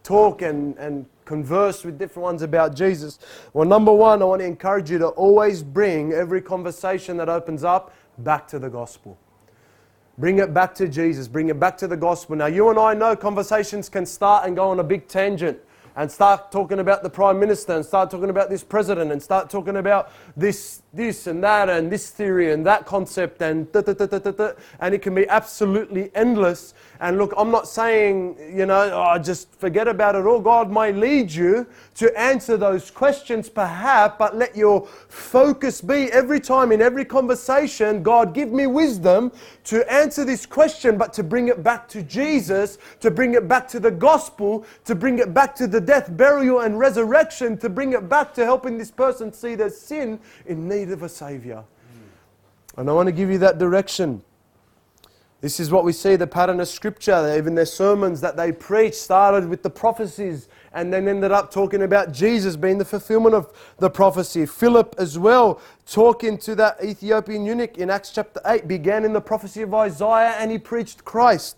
talk 0.02 0.42
and, 0.42 0.76
and 0.78 1.06
converse 1.24 1.84
with 1.84 1.98
different 1.98 2.24
ones 2.24 2.42
about 2.42 2.74
Jesus? 2.74 3.18
Well, 3.52 3.66
number 3.66 3.92
one, 3.92 4.22
I 4.22 4.24
want 4.24 4.40
to 4.40 4.46
encourage 4.46 4.90
you 4.90 4.98
to 4.98 5.08
always 5.08 5.62
bring 5.62 6.12
every 6.12 6.40
conversation 6.40 7.16
that 7.18 7.28
opens 7.28 7.64
up 7.64 7.94
back 8.18 8.46
to 8.48 8.58
the 8.58 8.68
gospel. 8.68 9.18
Bring 10.18 10.38
it 10.38 10.52
back 10.52 10.74
to 10.76 10.88
Jesus. 10.88 11.26
Bring 11.26 11.48
it 11.48 11.58
back 11.58 11.76
to 11.78 11.88
the 11.88 11.96
gospel. 11.96 12.36
Now, 12.36 12.46
you 12.46 12.68
and 12.68 12.78
I 12.78 12.94
know 12.94 13.16
conversations 13.16 13.88
can 13.88 14.04
start 14.04 14.46
and 14.46 14.54
go 14.54 14.70
on 14.70 14.78
a 14.78 14.84
big 14.84 15.08
tangent 15.08 15.58
and 15.96 16.10
start 16.10 16.50
talking 16.50 16.78
about 16.78 17.02
the 17.02 17.10
prime 17.10 17.38
minister 17.38 17.74
and 17.74 17.84
start 17.84 18.10
talking 18.10 18.30
about 18.30 18.48
this 18.48 18.64
president 18.64 19.12
and 19.12 19.22
start 19.22 19.50
talking 19.50 19.76
about 19.76 20.10
this, 20.36 20.82
this 20.92 21.26
and 21.26 21.42
that 21.44 21.68
and 21.68 21.90
this 21.90 22.10
theory 22.10 22.52
and 22.52 22.64
that 22.64 22.86
concept 22.86 23.42
and 23.42 23.70
da, 23.72 23.80
da, 23.82 23.92
da, 23.92 24.52
and 24.80 24.94
it 24.94 25.02
can 25.02 25.14
be 25.14 25.28
absolutely 25.28 26.10
endless. 26.14 26.74
And 27.02 27.18
look, 27.18 27.34
I'm 27.36 27.50
not 27.50 27.66
saying, 27.66 28.36
you 28.56 28.64
know, 28.64 28.88
oh, 28.94 29.18
just 29.18 29.52
forget 29.56 29.88
about 29.88 30.14
it 30.14 30.24
all. 30.24 30.38
God 30.38 30.70
may 30.70 30.92
lead 30.92 31.32
you 31.32 31.66
to 31.96 32.16
answer 32.16 32.56
those 32.56 32.92
questions 32.92 33.48
perhaps, 33.48 34.14
but 34.20 34.36
let 34.36 34.54
your 34.54 34.86
focus 35.08 35.80
be 35.80 36.12
every 36.12 36.38
time 36.38 36.70
in 36.70 36.80
every 36.80 37.04
conversation, 37.04 38.04
God, 38.04 38.32
give 38.34 38.52
me 38.52 38.68
wisdom 38.68 39.32
to 39.64 39.92
answer 39.92 40.24
this 40.24 40.46
question, 40.46 40.96
but 40.96 41.12
to 41.14 41.24
bring 41.24 41.48
it 41.48 41.64
back 41.64 41.88
to 41.88 42.04
Jesus, 42.04 42.78
to 43.00 43.10
bring 43.10 43.34
it 43.34 43.48
back 43.48 43.66
to 43.70 43.80
the 43.80 43.90
gospel, 43.90 44.64
to 44.84 44.94
bring 44.94 45.18
it 45.18 45.34
back 45.34 45.56
to 45.56 45.66
the 45.66 45.80
death, 45.80 46.16
burial, 46.16 46.60
and 46.60 46.78
resurrection, 46.78 47.58
to 47.58 47.68
bring 47.68 47.94
it 47.94 48.08
back 48.08 48.32
to 48.34 48.44
helping 48.44 48.78
this 48.78 48.92
person 48.92 49.32
see 49.32 49.56
their 49.56 49.70
sin 49.70 50.20
in 50.46 50.68
need 50.68 50.92
of 50.92 51.02
a 51.02 51.08
Savior. 51.08 51.64
And 52.76 52.88
I 52.88 52.92
want 52.92 53.08
to 53.08 53.12
give 53.12 53.28
you 53.28 53.38
that 53.38 53.58
direction. 53.58 54.22
This 55.42 55.58
is 55.58 55.72
what 55.72 55.82
we 55.82 55.92
see 55.92 56.14
the 56.14 56.28
pattern 56.28 56.60
of 56.60 56.68
Scripture. 56.68 57.34
Even 57.36 57.56
their 57.56 57.66
sermons 57.66 58.20
that 58.20 58.36
they 58.36 58.52
preached 58.52 58.94
started 58.94 59.48
with 59.48 59.64
the 59.64 59.70
prophecies 59.70 60.46
and 60.72 60.92
then 60.92 61.08
ended 61.08 61.32
up 61.32 61.50
talking 61.50 61.82
about 61.82 62.12
Jesus 62.12 62.54
being 62.54 62.78
the 62.78 62.84
fulfillment 62.84 63.34
of 63.34 63.52
the 63.78 63.90
prophecy. 63.90 64.46
Philip, 64.46 64.94
as 64.98 65.18
well, 65.18 65.60
talking 65.84 66.38
to 66.38 66.54
that 66.54 66.82
Ethiopian 66.84 67.44
eunuch 67.44 67.76
in 67.76 67.90
Acts 67.90 68.12
chapter 68.12 68.40
8, 68.46 68.68
began 68.68 69.04
in 69.04 69.12
the 69.12 69.20
prophecy 69.20 69.62
of 69.62 69.74
Isaiah 69.74 70.36
and 70.38 70.48
he 70.52 70.58
preached 70.58 71.04
Christ. 71.04 71.56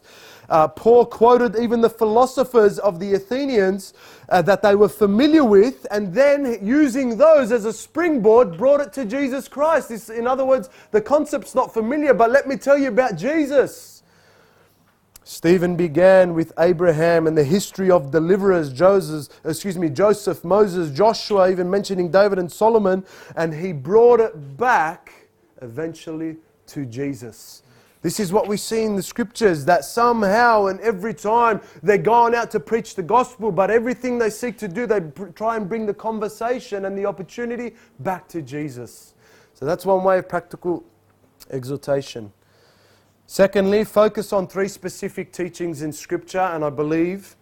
Uh, 0.48 0.68
Paul 0.68 1.06
quoted 1.06 1.56
even 1.56 1.80
the 1.80 1.90
philosophers 1.90 2.78
of 2.78 3.00
the 3.00 3.14
Athenians 3.14 3.94
uh, 4.28 4.42
that 4.42 4.62
they 4.62 4.74
were 4.74 4.88
familiar 4.88 5.44
with, 5.44 5.86
and 5.90 6.12
then 6.12 6.58
using 6.64 7.16
those 7.16 7.52
as 7.52 7.64
a 7.64 7.72
springboard, 7.72 8.56
brought 8.56 8.80
it 8.80 8.92
to 8.94 9.04
Jesus 9.04 9.48
Christ. 9.48 9.88
This, 9.88 10.10
in 10.10 10.26
other 10.26 10.44
words, 10.44 10.70
the 10.90 11.00
concept's 11.00 11.54
not 11.54 11.72
familiar, 11.72 12.14
but 12.14 12.30
let 12.30 12.46
me 12.46 12.56
tell 12.56 12.78
you 12.78 12.88
about 12.88 13.16
Jesus. 13.16 14.02
Stephen 15.26 15.74
began 15.74 16.34
with 16.34 16.52
Abraham 16.58 17.26
and 17.26 17.36
the 17.36 17.44
history 17.44 17.90
of 17.90 18.10
deliverers, 18.10 18.70
Joseph, 18.70 19.34
excuse 19.42 19.78
me, 19.78 19.88
Joseph, 19.88 20.44
Moses, 20.44 20.94
Joshua, 20.94 21.50
even 21.50 21.70
mentioning 21.70 22.10
David 22.10 22.38
and 22.38 22.52
Solomon, 22.52 23.02
and 23.34 23.54
he 23.54 23.72
brought 23.72 24.20
it 24.20 24.58
back 24.58 25.28
eventually 25.62 26.36
to 26.66 26.84
Jesus. 26.84 27.62
This 28.04 28.20
is 28.20 28.34
what 28.34 28.46
we 28.46 28.58
see 28.58 28.82
in 28.82 28.96
the 28.96 29.02
scriptures 29.02 29.64
that 29.64 29.82
somehow 29.82 30.66
and 30.66 30.78
every 30.80 31.14
time 31.14 31.62
they're 31.82 31.96
going 31.96 32.34
out 32.34 32.50
to 32.50 32.60
preach 32.60 32.96
the 32.96 33.02
gospel, 33.02 33.50
but 33.50 33.70
everything 33.70 34.18
they 34.18 34.28
seek 34.28 34.58
to 34.58 34.68
do, 34.68 34.86
they 34.86 35.00
try 35.34 35.56
and 35.56 35.66
bring 35.66 35.86
the 35.86 35.94
conversation 35.94 36.84
and 36.84 36.98
the 36.98 37.06
opportunity 37.06 37.74
back 38.00 38.28
to 38.28 38.42
Jesus. 38.42 39.14
So 39.54 39.64
that's 39.64 39.86
one 39.86 40.04
way 40.04 40.18
of 40.18 40.28
practical 40.28 40.84
exhortation. 41.50 42.30
Secondly, 43.26 43.84
focus 43.84 44.34
on 44.34 44.48
three 44.48 44.68
specific 44.68 45.32
teachings 45.32 45.80
in 45.80 45.90
scripture, 45.90 46.40
and 46.40 46.62
I 46.62 46.68
believe 46.68 47.36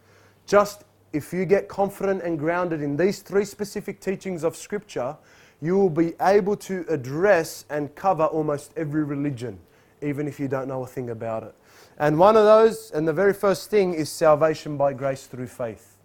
just 0.47 0.85
if 1.13 1.33
you 1.33 1.45
get 1.45 1.67
confident 1.67 2.23
and 2.23 2.39
grounded 2.39 2.83
in 2.83 2.97
these 2.97 3.19
three 3.19 3.47
specific 3.47 3.99
teachings 3.99 4.45
of 4.45 4.55
scripture, 4.55 5.17
you 5.61 5.77
will 5.77 5.91
be 5.91 6.13
able 6.21 6.55
to 6.59 6.87
address 6.89 7.65
and 7.69 7.93
cover 7.97 8.27
almost 8.27 8.73
every 8.77 9.03
religion 9.03 9.59
even 10.03 10.29
if 10.29 10.41
you 10.41 10.49
don't 10.49 10.69
know 10.69 10.83
a 10.83 10.87
thing 10.87 11.11
about 11.11 11.43
it. 11.43 11.55
And 11.99 12.19
one 12.19 12.37
of 12.37 12.45
those, 12.45 12.91
and 12.91 13.07
the 13.07 13.13
very 13.13 13.35
first 13.35 13.71
thing, 13.71 13.95
is 13.95 14.11
salvation 14.11 14.77
by 14.77 14.93
grace 14.93 15.27
through 15.27 15.47
faith. 15.47 15.99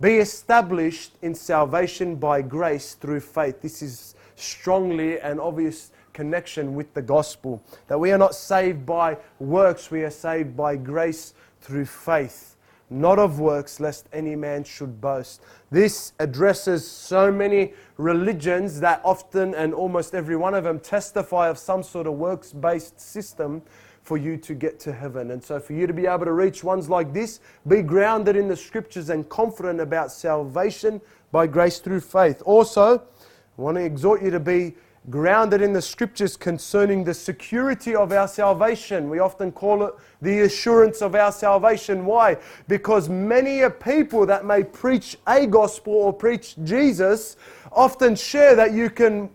Be 0.00 0.16
established 0.16 1.12
in 1.22 1.34
salvation 1.34 2.16
by 2.16 2.42
grace 2.42 2.94
through 2.94 3.20
faith. 3.20 3.60
This 3.60 3.82
is 3.82 4.14
strongly 4.34 5.20
an 5.20 5.38
obvious 5.38 5.92
connection 6.12 6.74
with 6.74 6.92
the 6.94 7.02
gospel. 7.02 7.62
That 7.86 7.98
we 7.98 8.10
are 8.12 8.18
not 8.18 8.34
saved 8.34 8.84
by 8.84 9.18
works, 9.38 9.90
we 9.90 10.02
are 10.02 10.10
saved 10.10 10.56
by 10.56 10.76
grace 10.76 11.34
through 11.60 11.86
faith 11.86 12.54
not 12.90 13.18
of 13.18 13.40
works, 13.40 13.80
lest 13.80 14.08
any 14.12 14.36
man 14.36 14.64
should 14.64 15.00
boast. 15.00 15.42
This 15.70 16.12
addresses 16.18 16.88
so 16.88 17.30
many 17.32 17.72
religions 17.96 18.80
that 18.80 19.00
often 19.04 19.54
and 19.54 19.72
almost 19.72 20.14
every 20.14 20.36
one 20.36 20.54
of 20.54 20.64
them 20.64 20.80
testify 20.80 21.48
of 21.48 21.58
some 21.58 21.82
sort 21.82 22.06
of 22.06 22.14
works 22.14 22.52
based 22.52 23.00
system 23.00 23.62
for 24.02 24.18
you 24.18 24.36
to 24.36 24.54
get 24.54 24.78
to 24.80 24.92
heaven. 24.92 25.30
And 25.30 25.42
so, 25.42 25.58
for 25.58 25.72
you 25.72 25.86
to 25.86 25.92
be 25.92 26.06
able 26.06 26.26
to 26.26 26.32
reach 26.32 26.62
ones 26.62 26.90
like 26.90 27.12
this, 27.12 27.40
be 27.66 27.82
grounded 27.82 28.36
in 28.36 28.48
the 28.48 28.56
scriptures 28.56 29.08
and 29.08 29.26
confident 29.28 29.80
about 29.80 30.12
salvation 30.12 31.00
by 31.32 31.46
grace 31.46 31.78
through 31.78 32.00
faith. 32.00 32.42
Also, 32.44 32.98
I 32.98 33.62
want 33.62 33.76
to 33.76 33.84
exhort 33.84 34.22
you 34.22 34.30
to 34.30 34.40
be 34.40 34.74
grounded 35.10 35.60
in 35.60 35.72
the 35.72 35.82
scriptures 35.82 36.36
concerning 36.36 37.04
the 37.04 37.12
security 37.12 37.94
of 37.94 38.12
our 38.12 38.26
salvation. 38.26 39.10
We 39.10 39.18
often 39.18 39.52
call 39.52 39.86
it 39.86 39.94
the 40.22 40.40
assurance 40.40 41.02
of 41.02 41.14
our 41.14 41.30
salvation. 41.30 42.06
Why? 42.06 42.38
Because 42.68 43.08
many 43.08 43.60
a 43.60 43.70
people 43.70 44.24
that 44.26 44.46
may 44.46 44.64
preach 44.64 45.18
a 45.26 45.46
gospel 45.46 45.92
or 45.92 46.12
preach 46.12 46.56
Jesus 46.64 47.36
often 47.70 48.16
share 48.16 48.54
that 48.56 48.72
you 48.72 48.88
can 48.88 49.28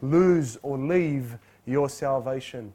lose 0.00 0.58
or 0.62 0.78
leave 0.78 1.36
your 1.66 1.90
salvation. 1.90 2.72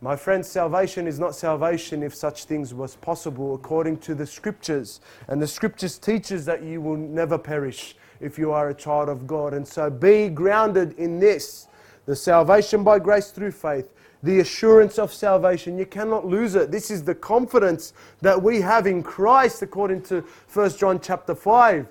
My 0.00 0.14
friends, 0.14 0.46
salvation 0.46 1.06
is 1.06 1.18
not 1.18 1.34
salvation 1.34 2.02
if 2.02 2.14
such 2.14 2.44
things 2.44 2.74
was 2.74 2.96
possible 2.96 3.54
according 3.54 3.98
to 3.98 4.14
the 4.14 4.26
scriptures. 4.26 5.00
And 5.28 5.40
the 5.40 5.46
scriptures 5.46 5.98
teaches 5.98 6.44
that 6.46 6.62
you 6.62 6.80
will 6.80 6.96
never 6.96 7.38
perish 7.38 7.96
if 8.20 8.38
you 8.38 8.52
are 8.52 8.70
a 8.70 8.74
child 8.74 9.08
of 9.08 9.26
God. 9.26 9.54
And 9.54 9.66
so 9.66 9.90
be 9.90 10.28
grounded 10.28 10.92
in 10.98 11.18
this 11.18 11.68
the 12.06 12.16
salvation 12.16 12.84
by 12.84 12.98
grace 13.00 13.30
through 13.32 13.50
faith, 13.50 13.92
the 14.22 14.38
assurance 14.40 14.98
of 14.98 15.12
salvation. 15.12 15.76
You 15.76 15.86
cannot 15.86 16.24
lose 16.24 16.54
it. 16.54 16.70
This 16.70 16.90
is 16.90 17.02
the 17.02 17.14
confidence 17.14 17.92
that 18.22 18.40
we 18.40 18.60
have 18.60 18.86
in 18.86 19.02
Christ 19.02 19.62
according 19.62 20.02
to 20.02 20.24
1 20.52 20.70
John 20.76 21.00
chapter 21.00 21.34
5. 21.34 21.88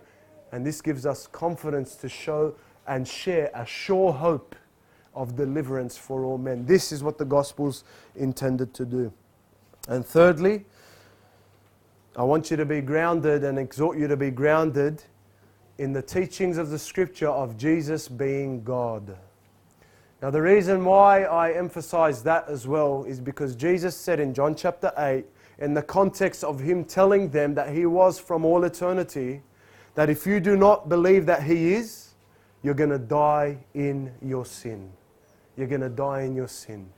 And 0.51 0.65
this 0.65 0.81
gives 0.81 1.05
us 1.05 1.27
confidence 1.27 1.95
to 1.95 2.09
show 2.09 2.55
and 2.87 3.07
share 3.07 3.51
a 3.53 3.65
sure 3.65 4.13
hope 4.13 4.55
of 5.13 5.35
deliverance 5.35 5.97
for 5.97 6.23
all 6.23 6.37
men. 6.37 6.65
This 6.65 6.91
is 6.91 7.03
what 7.03 7.17
the 7.17 7.25
gospel's 7.25 7.83
intended 8.15 8.73
to 8.75 8.85
do. 8.85 9.11
And 9.87 10.05
thirdly, 10.05 10.65
I 12.15 12.23
want 12.23 12.49
you 12.49 12.57
to 12.57 12.65
be 12.65 12.81
grounded 12.81 13.43
and 13.43 13.59
exhort 13.59 13.97
you 13.97 14.07
to 14.07 14.17
be 14.17 14.31
grounded 14.31 15.03
in 15.77 15.93
the 15.93 16.01
teachings 16.01 16.57
of 16.57 16.69
the 16.69 16.79
scripture 16.79 17.29
of 17.29 17.57
Jesus 17.57 18.07
being 18.07 18.63
God. 18.63 19.17
Now, 20.21 20.29
the 20.31 20.41
reason 20.41 20.85
why 20.85 21.23
I 21.23 21.51
emphasize 21.51 22.23
that 22.23 22.47
as 22.47 22.67
well 22.67 23.03
is 23.03 23.19
because 23.19 23.55
Jesus 23.55 23.95
said 23.95 24.19
in 24.19 24.33
John 24.33 24.55
chapter 24.55 24.91
8, 24.97 25.25
in 25.59 25.73
the 25.73 25.81
context 25.81 26.43
of 26.43 26.59
Him 26.59 26.85
telling 26.85 27.29
them 27.29 27.53
that 27.55 27.73
He 27.73 27.85
was 27.85 28.19
from 28.19 28.45
all 28.45 28.63
eternity, 28.63 29.41
that 29.95 30.09
if 30.09 30.25
you 30.25 30.39
do 30.39 30.55
not 30.55 30.89
believe 30.89 31.25
that 31.25 31.43
He 31.43 31.73
is, 31.73 32.15
you're 32.63 32.73
going 32.73 32.89
to 32.89 32.99
die 32.99 33.57
in 33.73 34.11
your 34.21 34.45
sin. 34.45 34.91
You're 35.57 35.67
going 35.67 35.81
to 35.81 35.89
die 35.89 36.21
in 36.21 36.35
your 36.35 36.47
sin. 36.47 36.89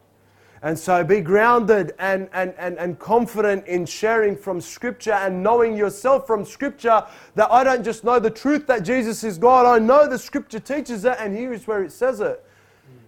And 0.64 0.78
so 0.78 1.04
be 1.04 1.22
grounded 1.22 1.94
and, 2.00 2.30
and, 2.34 2.54
and, 2.58 2.78
and 2.78 2.98
confident 2.98 3.68
in 3.68 3.86
sharing 3.86 4.36
from 4.36 4.60
Scripture 4.60 5.14
and 5.14 5.44
knowing 5.44 5.78
yourself 5.78 6.26
from 6.26 6.46
Scripture 6.46 7.06
that 7.36 7.52
I 7.52 7.64
don't 7.64 7.84
just 7.84 8.04
know 8.04 8.20
the 8.20 8.32
truth 8.32 8.66
that 8.68 8.84
Jesus 8.84 9.24
is 9.24 9.38
God, 9.38 9.66
I 9.66 9.78
know 9.78 10.08
the 10.08 10.18
Scripture 10.18 10.60
teaches 10.60 11.06
it, 11.06 11.16
and 11.20 11.36
here 11.38 11.54
is 11.54 11.68
where 11.68 11.84
it 11.84 11.92
says 11.92 12.20
it. 12.22 12.44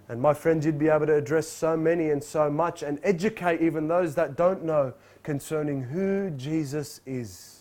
And 0.10 0.22
my 0.22 0.34
friends, 0.34 0.66
you'd 0.66 0.80
be 0.80 0.90
able 0.90 1.06
to 1.06 1.16
address 1.16 1.48
so 1.48 1.78
many 1.78 2.10
and 2.10 2.24
so 2.24 2.50
much 2.50 2.82
and 2.82 3.00
educate 3.04 3.62
even 3.62 3.88
those 3.88 4.16
that 4.16 4.36
don't 4.36 4.64
know 4.64 4.94
concerning 5.24 5.84
who 5.84 6.32
Jesus 6.32 7.02
is. 7.06 7.60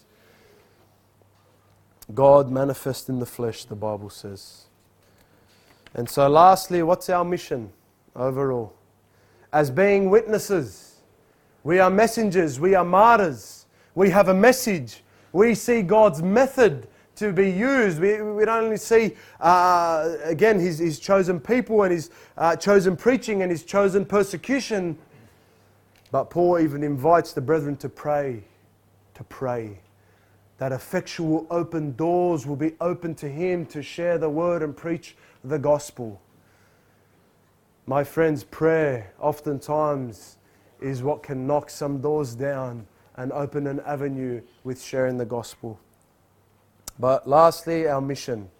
God 2.14 2.50
manifest 2.50 3.10
in 3.10 3.18
the 3.18 3.26
flesh, 3.26 3.64
the 3.64 3.76
Bible 3.76 4.08
says. 4.08 4.64
And 5.94 6.08
so, 6.08 6.26
lastly, 6.28 6.82
what's 6.82 7.10
our 7.10 7.24
mission 7.24 7.70
overall? 8.16 8.77
As 9.52 9.70
being 9.70 10.10
witnesses, 10.10 10.96
we 11.64 11.78
are 11.78 11.90
messengers, 11.90 12.60
we 12.60 12.74
are 12.74 12.84
martyrs, 12.84 13.66
we 13.94 14.10
have 14.10 14.28
a 14.28 14.34
message, 14.34 15.02
we 15.32 15.54
see 15.54 15.82
God's 15.82 16.22
method 16.22 16.86
to 17.16 17.32
be 17.32 17.50
used. 17.50 17.98
We, 17.98 18.22
we 18.22 18.44
don't 18.44 18.64
only 18.64 18.76
see, 18.76 19.16
uh, 19.40 20.16
again, 20.22 20.60
his, 20.60 20.78
his 20.78 21.00
chosen 21.00 21.40
people 21.40 21.82
and 21.82 21.92
his 21.92 22.10
uh, 22.36 22.56
chosen 22.56 22.96
preaching 22.96 23.42
and 23.42 23.50
his 23.50 23.64
chosen 23.64 24.04
persecution, 24.04 24.96
but 26.12 26.30
Paul 26.30 26.58
even 26.58 26.82
invites 26.82 27.32
the 27.32 27.40
brethren 27.40 27.76
to 27.78 27.88
pray, 27.88 28.44
to 29.14 29.24
pray. 29.24 29.80
That 30.58 30.72
effectual 30.72 31.46
open 31.50 31.94
doors 31.96 32.46
will 32.46 32.56
be 32.56 32.74
open 32.80 33.14
to 33.16 33.28
him 33.28 33.66
to 33.66 33.82
share 33.82 34.18
the 34.18 34.30
word 34.30 34.62
and 34.62 34.76
preach 34.76 35.16
the 35.42 35.58
gospel. 35.58 36.20
My 37.88 38.04
friends, 38.04 38.44
prayer 38.44 39.14
oftentimes 39.18 40.36
is 40.78 41.02
what 41.02 41.22
can 41.22 41.46
knock 41.46 41.70
some 41.70 42.02
doors 42.02 42.34
down 42.34 42.86
and 43.16 43.32
open 43.32 43.66
an 43.66 43.80
avenue 43.80 44.42
with 44.62 44.82
sharing 44.82 45.16
the 45.16 45.24
gospel. 45.24 45.80
But 46.98 47.26
lastly, 47.26 47.88
our 47.88 48.02
mission. 48.02 48.50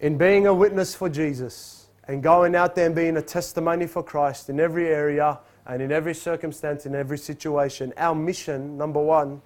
In 0.00 0.18
being 0.18 0.46
a 0.46 0.52
witness 0.52 0.94
for 0.94 1.08
Jesus 1.08 1.86
and 2.06 2.22
going 2.22 2.54
out 2.54 2.74
there 2.74 2.84
and 2.84 2.94
being 2.94 3.16
a 3.16 3.22
testimony 3.22 3.86
for 3.86 4.02
Christ 4.02 4.50
in 4.50 4.60
every 4.60 4.88
area 4.88 5.38
and 5.64 5.80
in 5.80 5.90
every 5.90 6.14
circumstance, 6.14 6.84
in 6.84 6.94
every 6.94 7.16
situation, 7.16 7.94
our 7.96 8.14
mission, 8.14 8.76
number 8.76 9.00
one, 9.00 9.40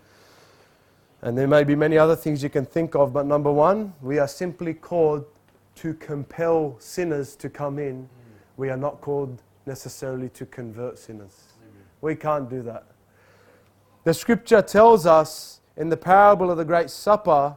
and 1.23 1.39
there 1.39 1.47
may 1.47 1.63
be 1.63 1.77
many 1.77 1.97
other 1.97 2.17
things 2.17 2.43
you 2.43 2.51
can 2.51 2.67
think 2.67 2.97
of, 2.97 3.13
but 3.13 3.25
number 3.25 3.53
one, 3.53 3.95
we 4.03 4.19
are 4.19 4.27
simply 4.27 4.75
called 4.75 5.25
to 5.77 5.95
compel 5.95 6.75
sinners 6.81 7.37
to 7.37 7.49
come 7.49 7.79
in. 7.79 8.09
We 8.57 8.71
are 8.71 8.77
not 8.77 9.01
called 9.01 9.43
necessarily 9.67 10.29
to 10.31 10.47
convert 10.47 10.99
sinners. 10.99 11.53
We 12.01 12.15
can't 12.15 12.49
do 12.49 12.63
that. 12.63 12.87
The 14.05 14.15
scripture 14.15 14.63
tells 14.63 15.07
us 15.07 15.61
in 15.77 15.89
the 15.89 15.97
parable 15.97 16.51
of 16.51 16.57
the 16.57 16.65
Great 16.65 16.91
Supper 16.91 17.57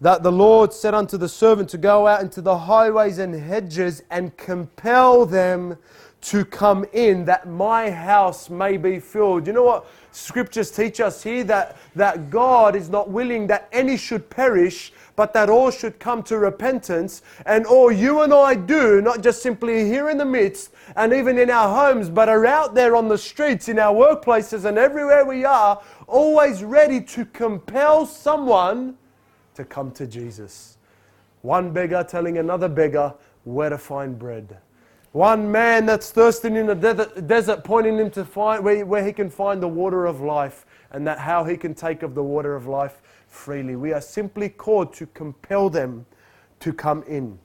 that 0.00 0.22
the 0.22 0.32
Lord 0.32 0.72
said 0.72 0.92
unto 0.92 1.16
the 1.16 1.28
servant 1.28 1.68
to 1.70 1.78
go 1.78 2.06
out 2.06 2.20
into 2.20 2.42
the 2.42 2.58
highways 2.58 3.18
and 3.18 3.34
hedges 3.34 4.02
and 4.10 4.36
compel 4.36 5.24
them 5.24 5.78
to 6.20 6.44
come 6.44 6.86
in 6.94 7.24
that 7.26 7.46
my 7.46 7.90
house 7.90 8.48
may 8.48 8.76
be 8.78 8.98
filled. 8.98 9.46
You 9.46 9.52
know 9.52 9.62
what 9.62 9.86
scriptures 10.10 10.70
teach 10.70 10.98
us 10.98 11.22
here? 11.22 11.44
That, 11.44 11.76
that 11.94 12.30
God 12.30 12.74
is 12.74 12.88
not 12.88 13.10
willing 13.10 13.46
that 13.48 13.68
any 13.72 13.96
should 13.96 14.28
perish, 14.30 14.92
but 15.16 15.32
that 15.32 15.48
all 15.48 15.70
should 15.70 15.98
come 15.98 16.22
to 16.24 16.38
repentance. 16.38 17.22
And 17.46 17.66
all 17.66 17.90
you 17.90 18.22
and 18.22 18.32
I 18.32 18.54
do, 18.54 19.00
not 19.00 19.22
just 19.22 19.42
simply 19.42 19.86
here 19.86 20.10
in 20.10 20.18
the 20.18 20.24
midst 20.24 20.72
and 20.96 21.12
even 21.12 21.38
in 21.38 21.50
our 21.50 21.68
homes, 21.68 22.08
but 22.08 22.28
are 22.28 22.46
out 22.46 22.74
there 22.74 22.96
on 22.96 23.08
the 23.08 23.18
streets, 23.18 23.68
in 23.68 23.78
our 23.78 23.94
workplaces, 23.94 24.64
and 24.64 24.78
everywhere 24.78 25.24
we 25.24 25.44
are, 25.44 25.80
always 26.06 26.62
ready 26.64 27.00
to 27.00 27.24
compel 27.26 28.06
someone 28.06 28.96
to 29.54 29.64
come 29.64 29.90
to 29.92 30.06
Jesus. 30.06 30.78
One 31.42 31.72
beggar 31.72 32.04
telling 32.04 32.38
another 32.38 32.68
beggar 32.68 33.14
where 33.44 33.70
to 33.70 33.78
find 33.78 34.18
bread. 34.18 34.58
One 35.12 35.52
man 35.52 35.86
that's 35.86 36.10
thirsting 36.10 36.56
in 36.56 36.66
the 36.66 36.74
desert, 36.74 37.62
pointing 37.62 37.98
him 37.98 38.10
to 38.12 38.24
find 38.24 38.64
where 38.64 39.04
he 39.04 39.12
can 39.12 39.30
find 39.30 39.62
the 39.62 39.68
water 39.68 40.06
of 40.06 40.20
life 40.20 40.66
and 40.90 41.06
that 41.06 41.18
how 41.18 41.44
he 41.44 41.56
can 41.56 41.72
take 41.72 42.02
of 42.02 42.16
the 42.16 42.22
water 42.22 42.56
of 42.56 42.66
life 42.66 43.00
freely. 43.34 43.76
We 43.76 43.92
are 43.92 44.00
simply 44.00 44.48
called 44.48 44.94
to 44.94 45.06
compel 45.06 45.68
them 45.68 46.06
to 46.60 46.72
come 46.72 47.02
in. 47.02 47.38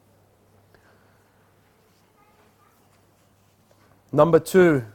Number 4.11 4.39
two, 4.39 4.85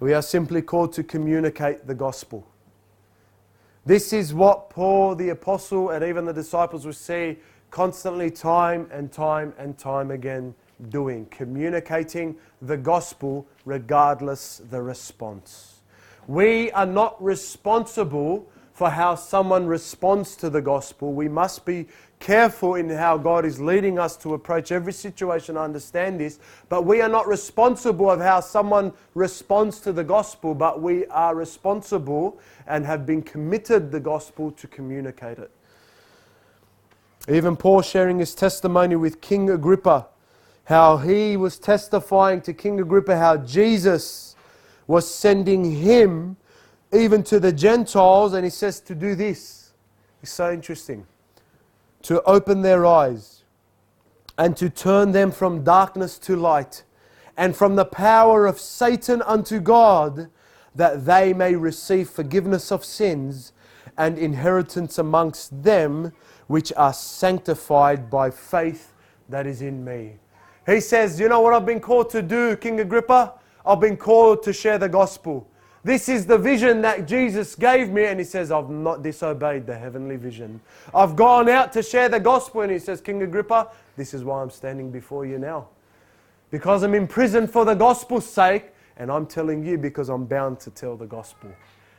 we 0.00 0.14
are 0.14 0.22
simply 0.22 0.62
called 0.62 0.92
to 0.94 1.04
communicate 1.04 1.86
the 1.86 1.94
gospel. 1.94 2.46
This 3.84 4.12
is 4.12 4.32
what 4.32 4.70
Paul 4.70 5.14
the 5.14 5.30
apostle 5.30 5.90
and 5.90 6.04
even 6.04 6.24
the 6.24 6.32
disciples 6.32 6.86
will 6.86 6.92
see 6.92 7.38
constantly, 7.70 8.30
time 8.30 8.88
and 8.92 9.10
time 9.10 9.54
and 9.58 9.76
time 9.76 10.10
again 10.10 10.54
doing, 10.88 11.26
communicating 11.26 12.36
the 12.60 12.76
gospel 12.76 13.46
regardless 13.64 14.60
the 14.70 14.80
response. 14.80 15.80
We 16.26 16.70
are 16.72 16.86
not 16.86 17.22
responsible 17.22 18.48
for 18.72 18.90
how 18.90 19.14
someone 19.14 19.66
responds 19.66 20.34
to 20.36 20.48
the 20.50 20.62
gospel. 20.62 21.12
We 21.12 21.28
must 21.28 21.64
be 21.66 21.86
careful 22.20 22.76
in 22.76 22.88
how 22.88 23.18
God 23.18 23.44
is 23.44 23.60
leading 23.60 23.98
us 23.98 24.16
to 24.18 24.34
approach 24.34 24.72
every 24.72 24.92
situation. 24.92 25.56
I 25.56 25.64
understand 25.64 26.20
this, 26.20 26.38
but 26.68 26.84
we 26.86 27.00
are 27.00 27.08
not 27.08 27.26
responsible 27.26 28.10
of 28.10 28.20
how 28.20 28.40
someone 28.40 28.92
responds 29.14 29.80
to 29.80 29.92
the 29.92 30.04
gospel, 30.04 30.54
but 30.54 30.80
we 30.80 31.06
are 31.06 31.34
responsible 31.34 32.38
and 32.66 32.86
have 32.86 33.04
been 33.04 33.22
committed 33.22 33.90
the 33.90 34.00
gospel 34.00 34.52
to 34.52 34.66
communicate 34.68 35.38
it. 35.38 35.50
Even 37.28 37.56
Paul 37.56 37.82
sharing 37.82 38.18
his 38.18 38.34
testimony 38.34 38.96
with 38.96 39.20
King 39.20 39.50
Agrippa 39.50 40.06
how 40.64 40.96
he 40.96 41.36
was 41.36 41.58
testifying 41.58 42.40
to 42.40 42.52
King 42.52 42.80
Agrippa 42.80 43.16
how 43.16 43.36
Jesus 43.36 44.36
was 44.86 45.12
sending 45.12 45.70
him 45.70 46.36
even 46.92 47.22
to 47.24 47.40
the 47.40 47.52
Gentiles, 47.52 48.34
and 48.34 48.44
he 48.44 48.50
says 48.50 48.80
to 48.80 48.94
do 48.94 49.14
this. 49.14 49.72
It's 50.22 50.32
so 50.32 50.52
interesting. 50.52 51.06
To 52.02 52.22
open 52.22 52.62
their 52.62 52.84
eyes 52.84 53.44
and 54.36 54.56
to 54.56 54.68
turn 54.68 55.12
them 55.12 55.30
from 55.30 55.64
darkness 55.64 56.18
to 56.20 56.36
light 56.36 56.84
and 57.36 57.56
from 57.56 57.76
the 57.76 57.84
power 57.84 58.46
of 58.46 58.60
Satan 58.60 59.22
unto 59.22 59.60
God, 59.60 60.28
that 60.74 61.06
they 61.06 61.32
may 61.32 61.54
receive 61.54 62.08
forgiveness 62.08 62.70
of 62.70 62.84
sins 62.84 63.52
and 63.96 64.18
inheritance 64.18 64.98
amongst 64.98 65.62
them 65.62 66.12
which 66.46 66.72
are 66.76 66.92
sanctified 66.92 68.10
by 68.10 68.30
faith 68.30 68.92
that 69.28 69.46
is 69.46 69.62
in 69.62 69.84
me. 69.84 70.16
He 70.66 70.80
says, 70.80 71.18
You 71.18 71.28
know 71.28 71.40
what 71.40 71.54
I've 71.54 71.66
been 71.66 71.80
called 71.80 72.10
to 72.10 72.22
do, 72.22 72.56
King 72.56 72.80
Agrippa? 72.80 73.34
I've 73.64 73.80
been 73.80 73.96
called 73.96 74.42
to 74.44 74.52
share 74.52 74.78
the 74.78 74.88
gospel. 74.88 75.48
This 75.84 76.08
is 76.08 76.26
the 76.26 76.38
vision 76.38 76.80
that 76.82 77.08
Jesus 77.08 77.56
gave 77.56 77.90
me, 77.90 78.04
and 78.04 78.20
he 78.20 78.24
says, 78.24 78.52
I've 78.52 78.70
not 78.70 79.02
disobeyed 79.02 79.66
the 79.66 79.76
heavenly 79.76 80.14
vision. 80.16 80.60
I've 80.94 81.16
gone 81.16 81.48
out 81.48 81.72
to 81.72 81.82
share 81.82 82.08
the 82.08 82.20
gospel, 82.20 82.60
and 82.60 82.70
he 82.70 82.78
says, 82.78 83.00
King 83.00 83.22
Agrippa, 83.22 83.68
this 83.96 84.14
is 84.14 84.22
why 84.22 84.42
I'm 84.42 84.50
standing 84.50 84.92
before 84.92 85.26
you 85.26 85.38
now. 85.38 85.68
Because 86.52 86.84
I'm 86.84 86.94
in 86.94 87.08
prison 87.08 87.48
for 87.48 87.64
the 87.64 87.74
gospel's 87.74 88.26
sake, 88.26 88.66
and 88.96 89.10
I'm 89.10 89.26
telling 89.26 89.64
you 89.64 89.76
because 89.76 90.08
I'm 90.08 90.24
bound 90.24 90.60
to 90.60 90.70
tell 90.70 90.96
the 90.96 91.06
gospel. 91.06 91.50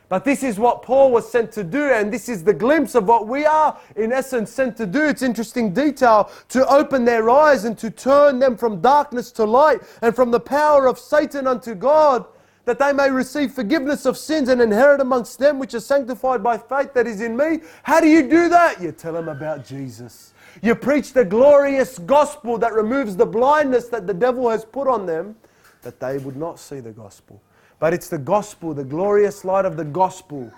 But 0.08 0.24
this 0.24 0.42
is 0.42 0.58
what 0.58 0.82
Paul 0.82 1.10
was 1.10 1.30
sent 1.30 1.52
to 1.52 1.64
do, 1.64 1.90
and 1.90 2.12
this 2.12 2.28
is 2.28 2.44
the 2.44 2.54
glimpse 2.54 2.94
of 2.94 3.06
what 3.06 3.26
we 3.26 3.44
are, 3.44 3.78
in 3.96 4.12
essence, 4.12 4.50
sent 4.50 4.76
to 4.78 4.86
do. 4.86 5.04
It's 5.04 5.22
interesting 5.22 5.74
detail 5.74 6.30
to 6.50 6.66
open 6.68 7.04
their 7.04 7.28
eyes 7.28 7.64
and 7.64 7.76
to 7.78 7.90
turn 7.90 8.38
them 8.38 8.56
from 8.56 8.80
darkness 8.80 9.30
to 9.32 9.44
light 9.44 9.80
and 10.00 10.14
from 10.14 10.30
the 10.30 10.40
power 10.40 10.86
of 10.86 10.98
Satan 10.98 11.46
unto 11.46 11.74
God, 11.74 12.26
that 12.64 12.78
they 12.78 12.92
may 12.92 13.10
receive 13.10 13.52
forgiveness 13.52 14.06
of 14.06 14.16
sins 14.16 14.48
and 14.48 14.60
inherit 14.60 15.00
amongst 15.00 15.38
them 15.38 15.58
which 15.58 15.74
are 15.74 15.80
sanctified 15.80 16.42
by 16.42 16.56
faith 16.56 16.94
that 16.94 17.06
is 17.06 17.20
in 17.20 17.36
me. 17.36 17.60
How 17.82 18.00
do 18.00 18.08
you 18.08 18.28
do 18.28 18.48
that? 18.48 18.80
You 18.80 18.92
tell 18.92 19.12
them 19.12 19.28
about 19.28 19.66
Jesus. 19.66 20.32
You 20.62 20.74
preach 20.74 21.12
the 21.12 21.24
glorious 21.24 21.98
gospel 21.98 22.58
that 22.58 22.72
removes 22.72 23.16
the 23.16 23.26
blindness 23.26 23.88
that 23.88 24.06
the 24.06 24.14
devil 24.14 24.48
has 24.48 24.64
put 24.64 24.88
on 24.88 25.04
them, 25.04 25.36
that 25.82 26.00
they 26.00 26.18
would 26.18 26.36
not 26.36 26.58
see 26.58 26.80
the 26.80 26.92
gospel. 26.92 27.42
But 27.78 27.92
it's 27.92 28.08
the 28.08 28.18
gospel, 28.18 28.72
the 28.72 28.84
glorious 28.84 29.44
light 29.44 29.64
of 29.64 29.76
the 29.76 29.84
gospel, 29.84 30.50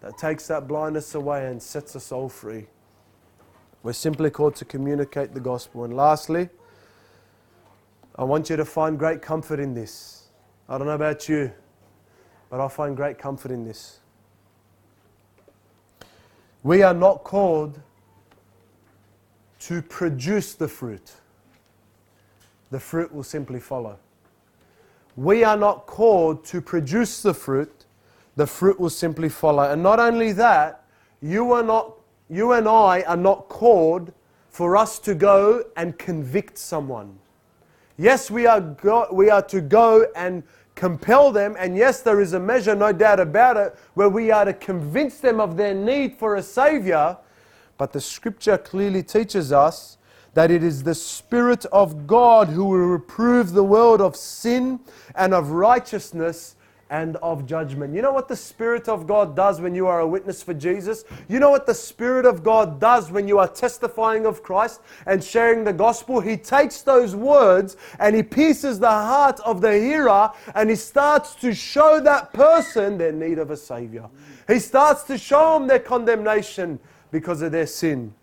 that 0.00 0.16
takes 0.16 0.46
that 0.46 0.66
blindness 0.66 1.14
away 1.14 1.46
and 1.46 1.62
sets 1.62 1.94
us 1.94 2.10
all 2.10 2.28
free. 2.28 2.66
We're 3.82 3.92
simply 3.92 4.30
called 4.30 4.56
to 4.56 4.64
communicate 4.64 5.34
the 5.34 5.40
gospel. 5.40 5.84
And 5.84 5.94
lastly, 5.94 6.48
I 8.16 8.24
want 8.24 8.48
you 8.48 8.56
to 8.56 8.64
find 8.64 8.98
great 8.98 9.20
comfort 9.20 9.60
in 9.60 9.74
this. 9.74 10.19
I 10.70 10.78
don't 10.78 10.86
know 10.86 10.94
about 10.94 11.28
you, 11.28 11.52
but 12.48 12.60
I 12.60 12.68
find 12.68 12.96
great 12.96 13.18
comfort 13.18 13.50
in 13.50 13.64
this. 13.64 13.98
We 16.62 16.82
are 16.82 16.94
not 16.94 17.24
called 17.24 17.78
to 19.60 19.82
produce 19.82 20.54
the 20.54 20.68
fruit, 20.68 21.12
the 22.70 22.80
fruit 22.80 23.12
will 23.12 23.24
simply 23.24 23.60
follow 23.60 23.98
we 25.20 25.44
are 25.44 25.56
not 25.56 25.86
called 25.86 26.44
to 26.46 26.62
produce 26.62 27.22
the 27.22 27.34
fruit, 27.34 27.84
the 28.36 28.46
fruit 28.46 28.78
will 28.80 28.90
simply 28.90 29.28
follow. 29.28 29.64
And 29.64 29.82
not 29.82 30.00
only 30.00 30.32
that, 30.32 30.84
you 31.20 31.52
are 31.52 31.62
not 31.62 31.96
you 32.30 32.52
and 32.52 32.68
I 32.68 33.02
are 33.02 33.16
not 33.16 33.48
called 33.48 34.12
for 34.48 34.76
us 34.76 34.98
to 35.00 35.14
go 35.14 35.64
and 35.76 35.98
convict 35.98 36.56
someone. 36.56 37.18
Yes, 37.98 38.30
we 38.30 38.46
are, 38.46 38.60
go, 38.60 39.08
we 39.12 39.28
are 39.28 39.42
to 39.42 39.60
go 39.60 40.06
and 40.14 40.44
compel 40.74 41.32
them, 41.32 41.56
and 41.58 41.76
yes, 41.76 42.00
there 42.00 42.20
is 42.20 42.32
a 42.32 42.40
measure, 42.40 42.74
no 42.74 42.92
doubt 42.92 43.20
about 43.20 43.56
it, 43.56 43.76
where 43.94 44.08
we 44.08 44.30
are 44.30 44.44
to 44.44 44.52
convince 44.54 45.18
them 45.18 45.40
of 45.40 45.56
their 45.56 45.74
need 45.74 46.18
for 46.18 46.36
a 46.36 46.42
Savior. 46.42 47.16
But 47.78 47.92
the 47.92 48.00
scripture 48.00 48.58
clearly 48.58 49.02
teaches 49.02 49.52
us 49.52 49.98
that 50.34 50.50
it 50.50 50.62
is 50.62 50.82
the 50.82 50.94
Spirit 50.94 51.64
of 51.66 52.06
God 52.06 52.48
who 52.48 52.64
will 52.64 52.86
reprove 52.86 53.52
the 53.52 53.64
world 53.64 54.00
of 54.00 54.14
sin 54.14 54.80
and 55.14 55.34
of 55.34 55.50
righteousness 55.50 56.56
and 56.90 57.16
of 57.18 57.46
judgment. 57.46 57.94
You 57.94 58.02
know 58.02 58.12
what 58.12 58.26
the 58.26 58.36
Spirit 58.36 58.88
of 58.88 59.06
God 59.06 59.36
does 59.36 59.60
when 59.60 59.76
you 59.76 59.86
are 59.86 60.00
a 60.00 60.06
witness 60.06 60.42
for 60.42 60.52
Jesus? 60.52 61.04
You 61.28 61.38
know 61.38 61.50
what 61.50 61.64
the 61.64 61.74
Spirit 61.74 62.26
of 62.26 62.42
God 62.42 62.80
does 62.80 63.12
when 63.12 63.28
you 63.28 63.38
are 63.38 63.46
testifying 63.46 64.26
of 64.26 64.42
Christ 64.42 64.80
and 65.06 65.22
sharing 65.22 65.62
the 65.62 65.72
gospel? 65.72 66.20
He 66.20 66.36
takes 66.36 66.82
those 66.82 67.14
words 67.14 67.76
and 68.00 68.16
He 68.16 68.24
pierces 68.24 68.80
the 68.80 68.90
heart 68.90 69.38
of 69.40 69.60
the 69.60 69.72
hearer 69.72 70.32
and 70.56 70.68
He 70.68 70.76
starts 70.76 71.36
to 71.36 71.54
show 71.54 72.00
that 72.00 72.32
person 72.32 72.98
their 72.98 73.12
need 73.12 73.38
of 73.38 73.52
a 73.52 73.56
Savior. 73.56 74.08
He 74.48 74.58
starts 74.58 75.04
to 75.04 75.16
show 75.16 75.58
them 75.58 75.68
their 75.68 75.78
condemnation 75.78 76.80
because 77.12 77.40
of 77.40 77.52
their 77.52 77.68
sin. 77.68 78.14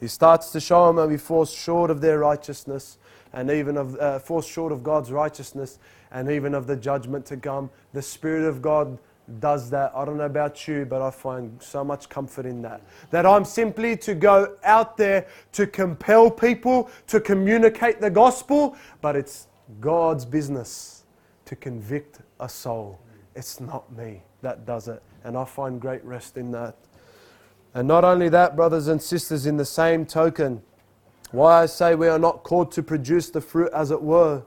He 0.00 0.08
starts 0.08 0.50
to 0.52 0.60
show 0.60 0.86
them 0.86 0.96
how 0.96 1.06
we 1.06 1.18
fall 1.18 1.44
short 1.44 1.90
of 1.90 2.00
their 2.00 2.18
righteousness 2.18 2.96
and 3.34 3.50
even 3.50 3.76
of 3.76 3.96
uh, 3.96 4.18
fall 4.18 4.40
short 4.40 4.72
of 4.72 4.82
God's 4.82 5.12
righteousness 5.12 5.78
and 6.16 6.30
even 6.30 6.54
of 6.54 6.66
the 6.66 6.74
judgment 6.74 7.26
to 7.26 7.36
come. 7.36 7.68
The 7.92 8.00
Spirit 8.00 8.48
of 8.48 8.62
God 8.62 8.98
does 9.38 9.68
that. 9.68 9.92
I 9.94 10.06
don't 10.06 10.16
know 10.16 10.24
about 10.24 10.66
you, 10.66 10.86
but 10.86 11.02
I 11.02 11.10
find 11.10 11.62
so 11.62 11.84
much 11.84 12.08
comfort 12.08 12.46
in 12.46 12.62
that. 12.62 12.80
That 13.10 13.26
I'm 13.26 13.44
simply 13.44 13.98
to 13.98 14.14
go 14.14 14.56
out 14.64 14.96
there 14.96 15.26
to 15.52 15.66
compel 15.66 16.30
people 16.30 16.88
to 17.08 17.20
communicate 17.20 18.00
the 18.00 18.08
gospel, 18.08 18.78
but 19.02 19.14
it's 19.14 19.48
God's 19.78 20.24
business 20.24 21.04
to 21.44 21.54
convict 21.54 22.20
a 22.40 22.48
soul. 22.48 22.98
It's 23.34 23.60
not 23.60 23.94
me 23.94 24.22
that 24.40 24.64
does 24.64 24.88
it. 24.88 25.02
And 25.22 25.36
I 25.36 25.44
find 25.44 25.78
great 25.78 26.02
rest 26.02 26.38
in 26.38 26.50
that. 26.52 26.76
And 27.74 27.86
not 27.86 28.04
only 28.04 28.30
that, 28.30 28.56
brothers 28.56 28.88
and 28.88 29.02
sisters, 29.02 29.44
in 29.44 29.58
the 29.58 29.66
same 29.66 30.06
token, 30.06 30.62
why 31.30 31.62
I 31.62 31.66
say 31.66 31.94
we 31.94 32.08
are 32.08 32.18
not 32.18 32.42
called 32.42 32.72
to 32.72 32.82
produce 32.82 33.28
the 33.28 33.42
fruit 33.42 33.70
as 33.74 33.90
it 33.90 34.00
were. 34.00 34.46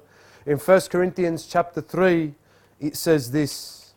In 0.49 0.57
1 0.57 0.81
Corinthians 0.89 1.45
chapter 1.45 1.79
3, 1.79 2.33
it 2.79 2.95
says 2.95 3.29
this. 3.29 3.93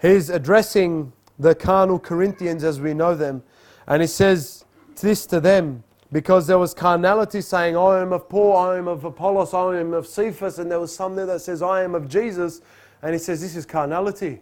He's 0.00 0.30
addressing 0.30 1.12
the 1.36 1.52
carnal 1.52 1.98
Corinthians 1.98 2.62
as 2.62 2.80
we 2.80 2.94
know 2.94 3.16
them. 3.16 3.42
And 3.88 4.00
he 4.00 4.06
says 4.06 4.64
this 5.00 5.26
to 5.26 5.40
them 5.40 5.82
because 6.12 6.46
there 6.46 6.60
was 6.60 6.74
carnality 6.74 7.40
saying, 7.40 7.76
I 7.76 8.00
am 8.00 8.12
of 8.12 8.28
Paul, 8.28 8.56
I 8.56 8.78
am 8.78 8.86
of 8.86 9.02
Apollos, 9.04 9.52
I 9.52 9.80
am 9.80 9.94
of 9.94 10.06
Cephas, 10.06 10.60
and 10.60 10.70
there 10.70 10.78
was 10.78 10.94
some 10.94 11.16
there 11.16 11.26
that 11.26 11.40
says, 11.40 11.60
I 11.60 11.82
am 11.82 11.96
of 11.96 12.08
Jesus. 12.08 12.60
And 13.02 13.12
he 13.12 13.18
says, 13.18 13.40
This 13.40 13.56
is 13.56 13.66
carnality. 13.66 14.38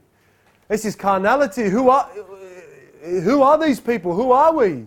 This 0.69 0.85
is 0.85 0.95
carnality. 0.95 1.71
Who 1.71 1.89
are, 1.89 2.11
who 3.03 3.41
are 3.41 3.57
these 3.57 3.81
people? 3.81 4.15
Who 4.15 4.33
are 4.33 4.53
we? 4.53 4.85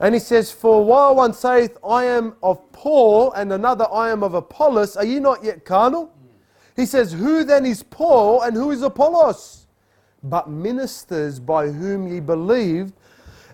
And 0.00 0.14
he 0.14 0.18
says, 0.18 0.52
For 0.52 0.84
while 0.84 1.14
one 1.14 1.32
saith, 1.32 1.78
I 1.86 2.04
am 2.04 2.36
of 2.42 2.70
Paul, 2.72 3.32
and 3.32 3.52
another, 3.52 3.86
I 3.90 4.10
am 4.10 4.22
of 4.22 4.34
Apollos, 4.34 4.96
are 4.96 5.04
ye 5.04 5.18
not 5.18 5.42
yet 5.42 5.64
carnal? 5.64 6.12
He 6.74 6.84
says, 6.84 7.12
Who 7.12 7.44
then 7.44 7.64
is 7.64 7.82
Paul 7.82 8.42
and 8.42 8.54
who 8.54 8.70
is 8.70 8.82
Apollos? 8.82 9.66
But 10.22 10.50
ministers 10.50 11.40
by 11.40 11.68
whom 11.68 12.06
ye 12.08 12.20
believed, 12.20 12.92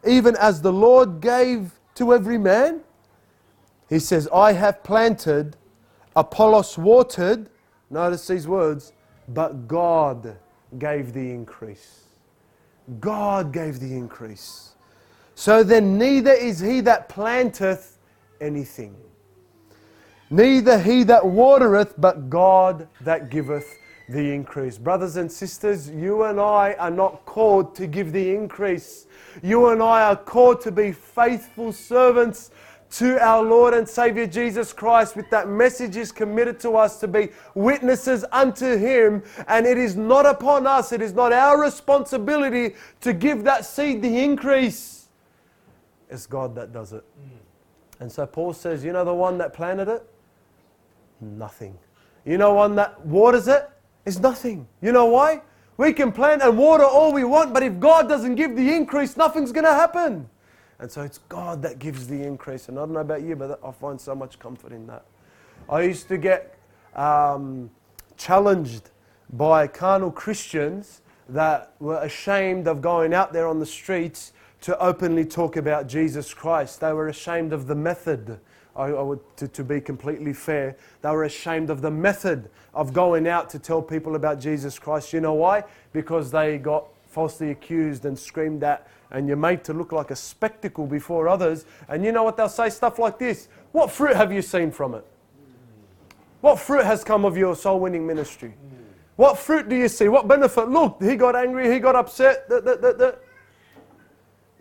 even 0.06 0.36
as 0.36 0.60
the 0.60 0.72
Lord 0.72 1.20
gave 1.20 1.72
to 1.94 2.12
every 2.12 2.38
man. 2.38 2.80
He 3.88 3.98
says, 3.98 4.28
I 4.32 4.52
have 4.52 4.82
planted, 4.82 5.56
Apollos 6.16 6.76
watered, 6.78 7.48
notice 7.90 8.26
these 8.26 8.48
words, 8.48 8.92
but 9.28 9.68
God 9.68 10.36
gave 10.78 11.12
the 11.12 11.30
increase. 11.30 12.04
God 13.00 13.52
gave 13.52 13.78
the 13.78 13.92
increase. 13.92 14.71
So 15.42 15.64
then, 15.64 15.98
neither 15.98 16.30
is 16.30 16.60
he 16.60 16.82
that 16.82 17.08
planteth 17.08 17.98
anything, 18.40 18.94
neither 20.30 20.78
he 20.78 21.02
that 21.02 21.26
watereth, 21.26 21.94
but 21.98 22.30
God 22.30 22.86
that 23.00 23.28
giveth 23.28 23.66
the 24.08 24.32
increase. 24.32 24.78
Brothers 24.78 25.16
and 25.16 25.32
sisters, 25.32 25.90
you 25.90 26.22
and 26.22 26.38
I 26.38 26.74
are 26.74 26.92
not 26.92 27.24
called 27.24 27.74
to 27.74 27.88
give 27.88 28.12
the 28.12 28.32
increase. 28.32 29.06
You 29.42 29.70
and 29.70 29.82
I 29.82 30.02
are 30.02 30.14
called 30.14 30.60
to 30.60 30.70
be 30.70 30.92
faithful 30.92 31.72
servants 31.72 32.52
to 32.90 33.18
our 33.20 33.42
Lord 33.42 33.74
and 33.74 33.88
Savior 33.88 34.28
Jesus 34.28 34.72
Christ 34.72 35.16
with 35.16 35.28
that 35.30 35.48
message 35.48 35.96
is 35.96 36.12
committed 36.12 36.60
to 36.60 36.76
us 36.76 37.00
to 37.00 37.08
be 37.08 37.30
witnesses 37.56 38.24
unto 38.30 38.76
Him. 38.76 39.24
And 39.48 39.66
it 39.66 39.76
is 39.76 39.96
not 39.96 40.24
upon 40.24 40.68
us, 40.68 40.92
it 40.92 41.02
is 41.02 41.14
not 41.14 41.32
our 41.32 41.60
responsibility 41.60 42.76
to 43.00 43.12
give 43.12 43.42
that 43.42 43.66
seed 43.66 44.02
the 44.02 44.22
increase. 44.22 45.01
It's 46.12 46.26
God 46.26 46.54
that 46.56 46.72
does 46.72 46.92
it. 46.92 47.04
And 47.98 48.12
so 48.12 48.26
Paul 48.26 48.52
says, 48.52 48.84
You 48.84 48.92
know 48.92 49.04
the 49.04 49.14
one 49.14 49.38
that 49.38 49.54
planted 49.54 49.88
it? 49.88 50.06
Nothing. 51.20 51.78
You 52.24 52.36
know 52.36 52.52
one 52.52 52.76
that 52.76 53.04
waters 53.06 53.48
it? 53.48 53.52
it? 53.52 53.70
Is 54.04 54.20
nothing. 54.20 54.68
You 54.80 54.92
know 54.92 55.06
why? 55.06 55.40
We 55.76 55.92
can 55.92 56.12
plant 56.12 56.42
and 56.42 56.58
water 56.58 56.84
all 56.84 57.12
we 57.12 57.24
want, 57.24 57.54
but 57.54 57.62
if 57.62 57.80
God 57.80 58.08
doesn't 58.08 58.34
give 58.34 58.54
the 58.56 58.74
increase, 58.74 59.16
nothing's 59.16 59.52
going 59.52 59.64
to 59.64 59.72
happen. 59.72 60.28
And 60.78 60.90
so 60.90 61.02
it's 61.02 61.18
God 61.18 61.62
that 61.62 61.78
gives 61.78 62.08
the 62.08 62.22
increase. 62.22 62.68
And 62.68 62.78
I 62.78 62.82
don't 62.82 62.92
know 62.92 63.00
about 63.00 63.22
you, 63.22 63.36
but 63.36 63.58
I 63.64 63.70
find 63.70 64.00
so 64.00 64.14
much 64.14 64.38
comfort 64.38 64.72
in 64.72 64.86
that. 64.88 65.04
I 65.68 65.82
used 65.82 66.08
to 66.08 66.18
get 66.18 66.58
um, 66.94 67.70
challenged 68.16 68.90
by 69.32 69.66
carnal 69.66 70.10
Christians 70.10 71.00
that 71.28 71.74
were 71.78 72.02
ashamed 72.02 72.68
of 72.68 72.82
going 72.82 73.14
out 73.14 73.32
there 73.32 73.46
on 73.46 73.60
the 73.60 73.66
streets 73.66 74.32
to 74.62 74.78
openly 74.78 75.24
talk 75.24 75.56
about 75.56 75.86
Jesus 75.86 76.32
Christ. 76.32 76.80
They 76.80 76.92
were 76.92 77.08
ashamed 77.08 77.52
of 77.52 77.66
the 77.66 77.74
method. 77.74 78.40
I, 78.74 78.86
I 78.86 79.02
would, 79.02 79.20
to, 79.36 79.48
to 79.48 79.64
be 79.64 79.80
completely 79.80 80.32
fair, 80.32 80.76
they 81.02 81.10
were 81.10 81.24
ashamed 81.24 81.68
of 81.68 81.82
the 81.82 81.90
method 81.90 82.48
of 82.72 82.92
going 82.92 83.28
out 83.28 83.50
to 83.50 83.58
tell 83.58 83.82
people 83.82 84.14
about 84.14 84.40
Jesus 84.40 84.78
Christ. 84.78 85.12
You 85.12 85.20
know 85.20 85.34
why? 85.34 85.64
Because 85.92 86.30
they 86.30 86.58
got 86.58 86.86
falsely 87.06 87.50
accused 87.50 88.06
and 88.06 88.18
screamed 88.18 88.64
at 88.64 88.88
and 89.12 89.28
you're 89.28 89.36
made 89.36 89.62
to 89.64 89.74
look 89.74 89.92
like 89.92 90.10
a 90.10 90.16
spectacle 90.16 90.86
before 90.86 91.28
others. 91.28 91.66
And 91.88 92.04
you 92.04 92.12
know 92.12 92.22
what 92.22 92.36
they'll 92.36 92.48
say? 92.48 92.70
Stuff 92.70 92.98
like 92.98 93.18
this 93.18 93.48
What 93.72 93.90
fruit 93.90 94.16
have 94.16 94.32
you 94.32 94.42
seen 94.42 94.70
from 94.70 94.94
it? 94.94 95.06
What 96.40 96.58
fruit 96.58 96.84
has 96.84 97.04
come 97.04 97.24
of 97.24 97.36
your 97.36 97.54
soul 97.54 97.78
winning 97.78 98.06
ministry? 98.06 98.54
What 99.16 99.38
fruit 99.38 99.68
do 99.68 99.76
you 99.76 99.88
see? 99.88 100.08
What 100.08 100.26
benefit? 100.26 100.68
Look, 100.68 101.00
he 101.02 101.14
got 101.16 101.36
angry, 101.36 101.70
he 101.70 101.78
got 101.78 101.94
upset. 101.94 102.48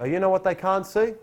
But 0.02 0.10
you 0.10 0.20
know 0.20 0.32
what 0.32 0.44
they 0.44 0.56
can't 0.56 0.84
see? 0.84 1.14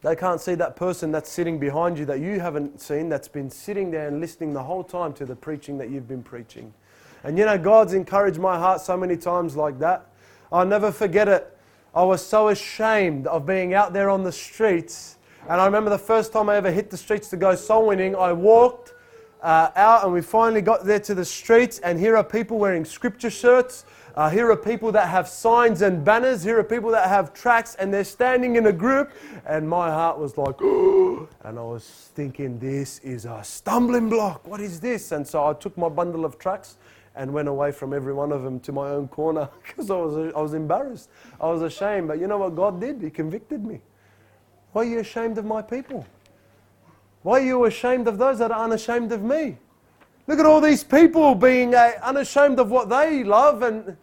They 0.00 0.16
can't 0.16 0.40
see 0.40 0.54
that 0.54 0.76
person 0.76 1.12
that's 1.12 1.30
sitting 1.30 1.58
behind 1.58 1.98
you 1.98 2.06
that 2.06 2.20
you 2.20 2.40
haven't 2.40 2.80
seen, 2.80 3.10
that's 3.10 3.28
been 3.28 3.50
sitting 3.50 3.90
there 3.90 4.08
and 4.08 4.18
listening 4.18 4.54
the 4.54 4.62
whole 4.62 4.82
time 4.82 5.12
to 5.12 5.26
the 5.26 5.36
preaching 5.36 5.76
that 5.76 5.90
you've 5.90 6.08
been 6.08 6.22
preaching. 6.22 6.72
And 7.22 7.36
you 7.36 7.44
know, 7.44 7.58
God's 7.58 7.92
encouraged 7.92 8.38
my 8.38 8.56
heart 8.56 8.80
so 8.80 8.96
many 8.96 9.14
times 9.14 9.56
like 9.56 9.78
that. 9.80 10.06
I'll 10.50 10.64
never 10.64 10.90
forget 10.90 11.28
it. 11.28 11.54
I 11.94 12.02
was 12.02 12.24
so 12.24 12.48
ashamed 12.48 13.26
of 13.26 13.44
being 13.44 13.74
out 13.74 13.92
there 13.92 14.08
on 14.08 14.22
the 14.22 14.32
streets. 14.32 15.18
And 15.46 15.60
I 15.60 15.66
remember 15.66 15.90
the 15.90 15.98
first 15.98 16.32
time 16.32 16.48
I 16.48 16.56
ever 16.56 16.70
hit 16.70 16.88
the 16.88 16.96
streets 16.96 17.28
to 17.28 17.36
go 17.36 17.54
soul 17.54 17.88
winning, 17.88 18.16
I 18.16 18.32
walked 18.32 18.94
uh, 19.42 19.68
out 19.76 20.04
and 20.04 20.14
we 20.14 20.22
finally 20.22 20.62
got 20.62 20.86
there 20.86 21.00
to 21.00 21.14
the 21.14 21.26
streets. 21.26 21.78
And 21.80 22.00
here 22.00 22.16
are 22.16 22.24
people 22.24 22.58
wearing 22.58 22.86
scripture 22.86 23.28
shirts. 23.28 23.84
Uh, 24.18 24.28
here 24.28 24.50
are 24.50 24.56
people 24.56 24.90
that 24.90 25.08
have 25.08 25.28
signs 25.28 25.80
and 25.80 26.04
banners. 26.04 26.42
Here 26.42 26.58
are 26.58 26.64
people 26.64 26.90
that 26.90 27.08
have 27.08 27.32
tracts 27.32 27.76
and 27.76 27.94
they're 27.94 28.02
standing 28.02 28.56
in 28.56 28.66
a 28.66 28.72
group. 28.72 29.12
And 29.46 29.68
my 29.68 29.90
heart 29.90 30.18
was 30.18 30.36
like, 30.36 30.56
oh, 30.60 31.28
and 31.44 31.56
I 31.56 31.62
was 31.62 32.10
thinking, 32.16 32.58
this 32.58 32.98
is 33.04 33.26
a 33.26 33.44
stumbling 33.44 34.08
block. 34.08 34.44
What 34.44 34.60
is 34.60 34.80
this? 34.80 35.12
And 35.12 35.24
so 35.24 35.46
I 35.46 35.52
took 35.52 35.78
my 35.78 35.88
bundle 35.88 36.24
of 36.24 36.36
tracts 36.36 36.78
and 37.14 37.32
went 37.32 37.46
away 37.46 37.70
from 37.70 37.92
every 37.92 38.12
one 38.12 38.32
of 38.32 38.42
them 38.42 38.58
to 38.58 38.72
my 38.72 38.88
own 38.88 39.06
corner 39.06 39.48
because 39.62 39.88
I 39.88 39.94
was, 39.94 40.34
I 40.34 40.40
was 40.40 40.52
embarrassed. 40.52 41.10
I 41.40 41.46
was 41.46 41.62
ashamed. 41.62 42.08
But 42.08 42.18
you 42.18 42.26
know 42.26 42.38
what 42.38 42.56
God 42.56 42.80
did? 42.80 43.00
He 43.00 43.10
convicted 43.10 43.64
me. 43.64 43.80
Why 44.72 44.82
are 44.82 44.84
you 44.84 44.98
ashamed 44.98 45.38
of 45.38 45.44
my 45.44 45.62
people? 45.62 46.04
Why 47.22 47.38
are 47.38 47.44
you 47.44 47.66
ashamed 47.66 48.08
of 48.08 48.18
those 48.18 48.40
that 48.40 48.50
are 48.50 48.64
unashamed 48.64 49.12
of 49.12 49.22
me? 49.22 49.58
Look 50.26 50.40
at 50.40 50.44
all 50.44 50.60
these 50.60 50.82
people 50.82 51.36
being 51.36 51.76
uh, 51.76 51.92
unashamed 52.02 52.58
of 52.58 52.72
what 52.72 52.88
they 52.88 53.22
love 53.22 53.62
and 53.62 53.96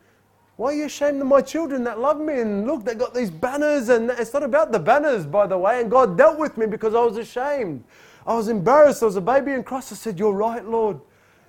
why 0.57 0.71
are 0.71 0.73
you 0.73 0.85
ashamed 0.85 1.21
of 1.21 1.27
my 1.27 1.41
children 1.41 1.83
that 1.83 1.99
love 1.99 2.19
me? 2.19 2.39
And 2.39 2.65
look, 2.65 2.85
they 2.85 2.95
got 2.95 3.13
these 3.13 3.29
banners, 3.29 3.89
and 3.89 4.09
it's 4.11 4.33
not 4.33 4.43
about 4.43 4.71
the 4.71 4.79
banners, 4.79 5.25
by 5.25 5.47
the 5.47 5.57
way. 5.57 5.81
And 5.81 5.91
God 5.91 6.17
dealt 6.17 6.39
with 6.39 6.57
me 6.57 6.65
because 6.65 6.95
I 6.95 7.01
was 7.01 7.17
ashamed. 7.17 7.83
I 8.25 8.35
was 8.35 8.47
embarrassed. 8.47 9.03
I 9.03 9.07
was 9.07 9.17
a 9.17 9.21
baby 9.21 9.51
in 9.51 9.63
Christ. 9.63 9.91
I 9.91 9.95
said, 9.95 10.17
You're 10.17 10.33
right, 10.33 10.65
Lord. 10.65 10.99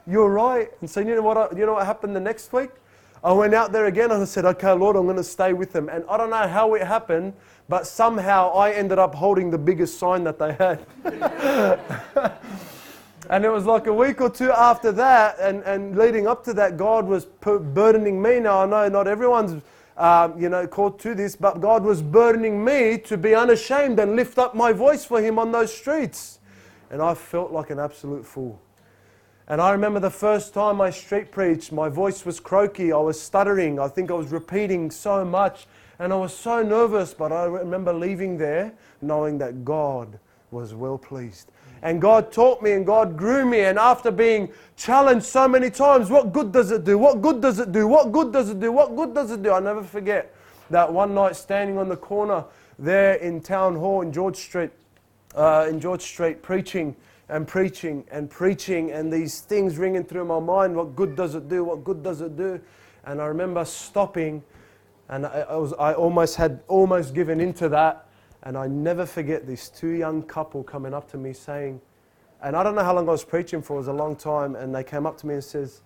You're 0.06 0.30
right. 0.30 0.70
And 0.80 0.90
so, 0.90 1.00
you 1.00 1.14
know 1.14 1.22
what, 1.22 1.36
I, 1.36 1.48
you 1.56 1.66
know 1.66 1.74
what 1.74 1.86
happened 1.86 2.14
the 2.14 2.20
next 2.20 2.52
week? 2.52 2.70
I 3.24 3.32
went 3.32 3.54
out 3.54 3.72
there 3.72 3.86
again 3.86 4.12
and 4.12 4.22
I 4.22 4.24
said, 4.24 4.44
okay, 4.44 4.70
Lord, 4.70 4.94
I'm 4.94 5.04
going 5.04 5.16
to 5.16 5.24
stay 5.24 5.52
with 5.52 5.72
them. 5.72 5.88
And 5.88 6.04
I 6.08 6.16
don't 6.16 6.30
know 6.30 6.46
how 6.46 6.74
it 6.74 6.82
happened, 6.82 7.32
but 7.68 7.86
somehow 7.86 8.52
I 8.52 8.70
ended 8.70 9.00
up 9.00 9.16
holding 9.16 9.50
the 9.50 9.58
biggest 9.58 9.98
sign 9.98 10.22
that 10.24 10.38
they 10.38 10.52
had. 10.52 10.86
and 13.30 13.44
it 13.44 13.50
was 13.50 13.64
like 13.64 13.86
a 13.86 13.92
week 13.92 14.20
or 14.20 14.30
two 14.30 14.50
after 14.50 14.92
that, 14.92 15.38
and, 15.38 15.62
and 15.64 15.96
leading 15.96 16.26
up 16.26 16.44
to 16.44 16.54
that, 16.54 16.76
God 16.76 17.06
was 17.06 17.24
burdening 17.24 18.20
me. 18.20 18.40
Now, 18.40 18.62
I 18.62 18.66
know 18.66 18.88
not 18.88 19.06
everyone's. 19.06 19.62
Um, 19.98 20.38
you 20.38 20.50
know, 20.50 20.66
called 20.66 20.98
to 21.00 21.14
this, 21.14 21.36
but 21.36 21.62
God 21.62 21.82
was 21.82 22.02
burdening 22.02 22.62
me 22.62 22.98
to 22.98 23.16
be 23.16 23.34
unashamed 23.34 23.98
and 23.98 24.14
lift 24.14 24.36
up 24.36 24.54
my 24.54 24.70
voice 24.70 25.06
for 25.06 25.22
Him 25.22 25.38
on 25.38 25.52
those 25.52 25.74
streets. 25.74 26.38
And 26.90 27.00
I 27.00 27.14
felt 27.14 27.50
like 27.50 27.70
an 27.70 27.78
absolute 27.78 28.26
fool. 28.26 28.60
And 29.48 29.60
I 29.60 29.70
remember 29.70 30.00
the 30.00 30.10
first 30.10 30.52
time 30.52 30.80
I 30.80 30.90
street 30.90 31.30
preached, 31.30 31.70
my 31.70 31.88
voice 31.88 32.26
was 32.26 32.40
croaky, 32.40 32.92
I 32.92 32.98
was 32.98 33.20
stuttering, 33.20 33.78
I 33.78 33.86
think 33.86 34.10
I 34.10 34.14
was 34.14 34.32
repeating 34.32 34.90
so 34.90 35.24
much, 35.24 35.68
and 36.00 36.12
I 36.12 36.16
was 36.16 36.36
so 36.36 36.62
nervous. 36.62 37.14
But 37.14 37.30
I 37.30 37.44
remember 37.44 37.92
leaving 37.92 38.38
there 38.38 38.72
knowing 39.00 39.38
that 39.38 39.64
God 39.64 40.18
was 40.50 40.74
well 40.74 40.98
pleased. 40.98 41.52
And 41.86 42.00
God 42.00 42.32
taught 42.32 42.62
me 42.62 42.72
and 42.72 42.84
God 42.84 43.16
grew 43.16 43.46
me. 43.46 43.60
And 43.60 43.78
after 43.78 44.10
being 44.10 44.52
challenged 44.76 45.24
so 45.24 45.46
many 45.46 45.70
times, 45.70 46.10
what 46.10 46.32
good 46.32 46.50
does 46.50 46.72
it 46.72 46.82
do? 46.82 46.98
What 46.98 47.22
good 47.22 47.40
does 47.40 47.60
it 47.60 47.70
do? 47.70 47.86
What 47.86 48.10
good 48.10 48.32
does 48.32 48.50
it 48.50 48.58
do? 48.58 48.72
What 48.72 48.96
good 48.96 49.14
does 49.14 49.30
it 49.30 49.40
do? 49.40 49.50
I'll 49.50 49.60
never 49.60 49.84
forget 49.84 50.34
that 50.70 50.92
one 50.92 51.14
night 51.14 51.36
standing 51.36 51.78
on 51.78 51.88
the 51.88 51.96
corner 51.96 52.44
there 52.76 53.14
in 53.14 53.40
Town 53.40 53.76
Hall 53.76 54.02
in 54.02 54.12
George 54.12 54.34
Street, 54.34 54.72
uh, 55.36 55.68
in 55.68 55.78
George 55.78 56.02
Street, 56.02 56.42
preaching 56.42 56.96
and 57.28 57.46
preaching 57.46 58.04
and 58.10 58.28
preaching 58.28 58.90
and 58.90 59.12
these 59.12 59.38
things 59.38 59.78
ringing 59.78 60.02
through 60.02 60.24
my 60.24 60.40
mind. 60.40 60.74
What 60.74 60.96
good 60.96 61.14
does 61.14 61.36
it 61.36 61.48
do? 61.48 61.62
What 61.62 61.84
good 61.84 62.02
does 62.02 62.20
it 62.20 62.36
do? 62.36 62.60
And 63.04 63.22
I 63.22 63.26
remember 63.26 63.64
stopping, 63.64 64.42
and 65.08 65.24
I, 65.24 65.46
I, 65.48 65.54
was, 65.54 65.72
I 65.74 65.94
almost 65.94 66.34
had 66.34 66.64
almost 66.66 67.14
given 67.14 67.40
into 67.40 67.68
that. 67.68 68.05
And 68.42 68.56
I 68.56 68.66
never 68.66 69.06
forget 69.06 69.46
this 69.46 69.68
two 69.68 69.90
young 69.90 70.22
couple 70.22 70.62
coming 70.62 70.94
up 70.94 71.10
to 71.10 71.16
me 71.16 71.32
saying, 71.32 71.80
and 72.42 72.54
I 72.54 72.62
don't 72.62 72.74
know 72.74 72.84
how 72.84 72.94
long 72.94 73.08
I 73.08 73.12
was 73.12 73.24
preaching 73.24 73.62
for, 73.62 73.74
it 73.74 73.78
was 73.78 73.88
a 73.88 73.92
long 73.92 74.14
time, 74.14 74.56
and 74.56 74.74
they 74.74 74.84
came 74.84 75.06
up 75.06 75.16
to 75.18 75.26
me 75.26 75.34
and 75.34 75.44
says, 75.44 75.82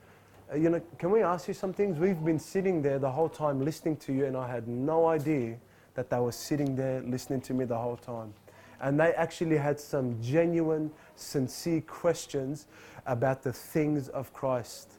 uh, 0.52 0.56
you 0.56 0.68
know, 0.68 0.80
can 0.98 1.10
we 1.10 1.22
ask 1.22 1.48
you 1.48 1.54
some 1.54 1.72
things? 1.72 1.98
We've 1.98 2.22
been 2.24 2.38
sitting 2.38 2.82
there 2.82 2.98
the 2.98 3.10
whole 3.10 3.28
time 3.28 3.64
listening 3.64 3.96
to 3.98 4.12
you, 4.12 4.26
and 4.26 4.36
I 4.36 4.50
had 4.50 4.66
no 4.66 5.06
idea 5.06 5.56
that 5.94 6.10
they 6.10 6.18
were 6.18 6.32
sitting 6.32 6.76
there 6.76 7.02
listening 7.02 7.40
to 7.42 7.54
me 7.54 7.64
the 7.64 7.78
whole 7.78 7.96
time. 7.96 8.34
And 8.80 8.98
they 8.98 9.12
actually 9.12 9.58
had 9.58 9.78
some 9.78 10.20
genuine, 10.22 10.90
sincere 11.14 11.82
questions 11.82 12.66
about 13.06 13.42
the 13.42 13.52
things 13.52 14.08
of 14.08 14.32
Christ. 14.32 14.94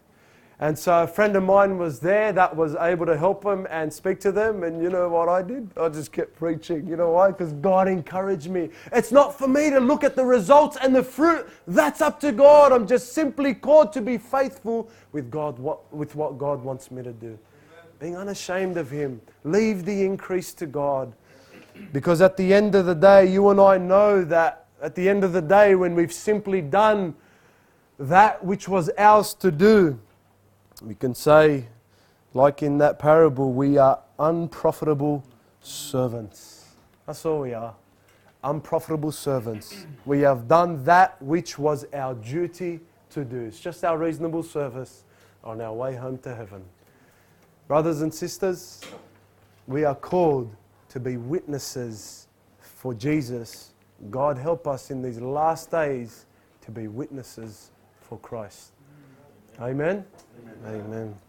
And 0.61 0.77
so 0.77 1.01
a 1.01 1.07
friend 1.07 1.35
of 1.35 1.41
mine 1.41 1.79
was 1.79 1.99
there 1.99 2.31
that 2.33 2.55
was 2.55 2.75
able 2.75 3.07
to 3.07 3.17
help 3.17 3.43
them 3.43 3.65
and 3.71 3.91
speak 3.91 4.19
to 4.19 4.31
them. 4.31 4.61
And 4.61 4.81
you 4.81 4.91
know 4.91 5.09
what 5.09 5.27
I 5.27 5.41
did? 5.41 5.71
I 5.75 5.89
just 5.89 6.11
kept 6.11 6.35
preaching. 6.35 6.87
You 6.87 6.97
know 6.97 7.09
why? 7.09 7.31
Because 7.31 7.51
God 7.53 7.87
encouraged 7.87 8.47
me. 8.47 8.69
It's 8.91 9.11
not 9.11 9.35
for 9.35 9.47
me 9.47 9.71
to 9.71 9.79
look 9.79 10.03
at 10.03 10.15
the 10.15 10.23
results 10.23 10.77
and 10.79 10.95
the 10.95 11.01
fruit. 11.01 11.49
That's 11.65 11.99
up 11.99 12.19
to 12.19 12.31
God. 12.31 12.71
I'm 12.71 12.85
just 12.85 13.13
simply 13.13 13.55
called 13.55 13.91
to 13.93 14.01
be 14.01 14.19
faithful 14.19 14.87
with 15.13 15.31
God, 15.31 15.57
what, 15.57 15.91
with 15.91 16.13
what 16.13 16.37
God 16.37 16.63
wants 16.63 16.91
me 16.91 17.01
to 17.01 17.11
do. 17.11 17.39
Being 17.99 18.15
unashamed 18.15 18.77
of 18.77 18.91
Him. 18.91 19.19
Leave 19.43 19.83
the 19.83 20.03
increase 20.03 20.53
to 20.53 20.67
God. 20.67 21.11
Because 21.91 22.21
at 22.21 22.37
the 22.37 22.53
end 22.53 22.75
of 22.75 22.85
the 22.85 22.93
day, 22.93 23.25
you 23.25 23.49
and 23.49 23.59
I 23.59 23.79
know 23.79 24.23
that 24.25 24.67
at 24.79 24.93
the 24.93 25.09
end 25.09 25.23
of 25.23 25.33
the 25.33 25.41
day, 25.41 25.73
when 25.73 25.95
we've 25.95 26.13
simply 26.13 26.61
done 26.61 27.15
that 27.97 28.45
which 28.45 28.67
was 28.67 28.91
ours 28.95 29.33
to 29.35 29.51
do, 29.51 29.99
we 30.81 30.95
can 30.95 31.13
say, 31.13 31.67
like 32.33 32.63
in 32.63 32.77
that 32.79 32.97
parable, 32.99 33.51
we 33.51 33.77
are 33.77 33.99
unprofitable 34.19 35.23
servants. 35.61 36.69
That's 37.05 37.25
all 37.25 37.41
we 37.41 37.53
are. 37.53 37.75
Unprofitable 38.43 39.11
servants. 39.11 39.85
We 40.05 40.21
have 40.21 40.47
done 40.47 40.83
that 40.85 41.21
which 41.21 41.59
was 41.59 41.85
our 41.93 42.15
duty 42.15 42.79
to 43.11 43.23
do. 43.23 43.41
It's 43.41 43.59
just 43.59 43.83
our 43.83 43.97
reasonable 43.97 44.43
service 44.43 45.03
on 45.43 45.61
our 45.61 45.73
way 45.73 45.95
home 45.95 46.17
to 46.19 46.33
heaven. 46.33 46.63
Brothers 47.67 48.01
and 48.01 48.13
sisters, 48.13 48.81
we 49.67 49.83
are 49.83 49.95
called 49.95 50.53
to 50.89 50.99
be 50.99 51.17
witnesses 51.17 52.27
for 52.59 52.93
Jesus. 52.93 53.71
God 54.09 54.37
help 54.37 54.67
us 54.67 54.89
in 54.89 55.01
these 55.01 55.19
last 55.19 55.69
days 55.69 56.25
to 56.61 56.71
be 56.71 56.87
witnesses 56.87 57.71
for 58.01 58.17
Christ. 58.19 58.71
Amen. 59.61 60.05
Amen. 60.65 60.81
Amen. 60.85 61.15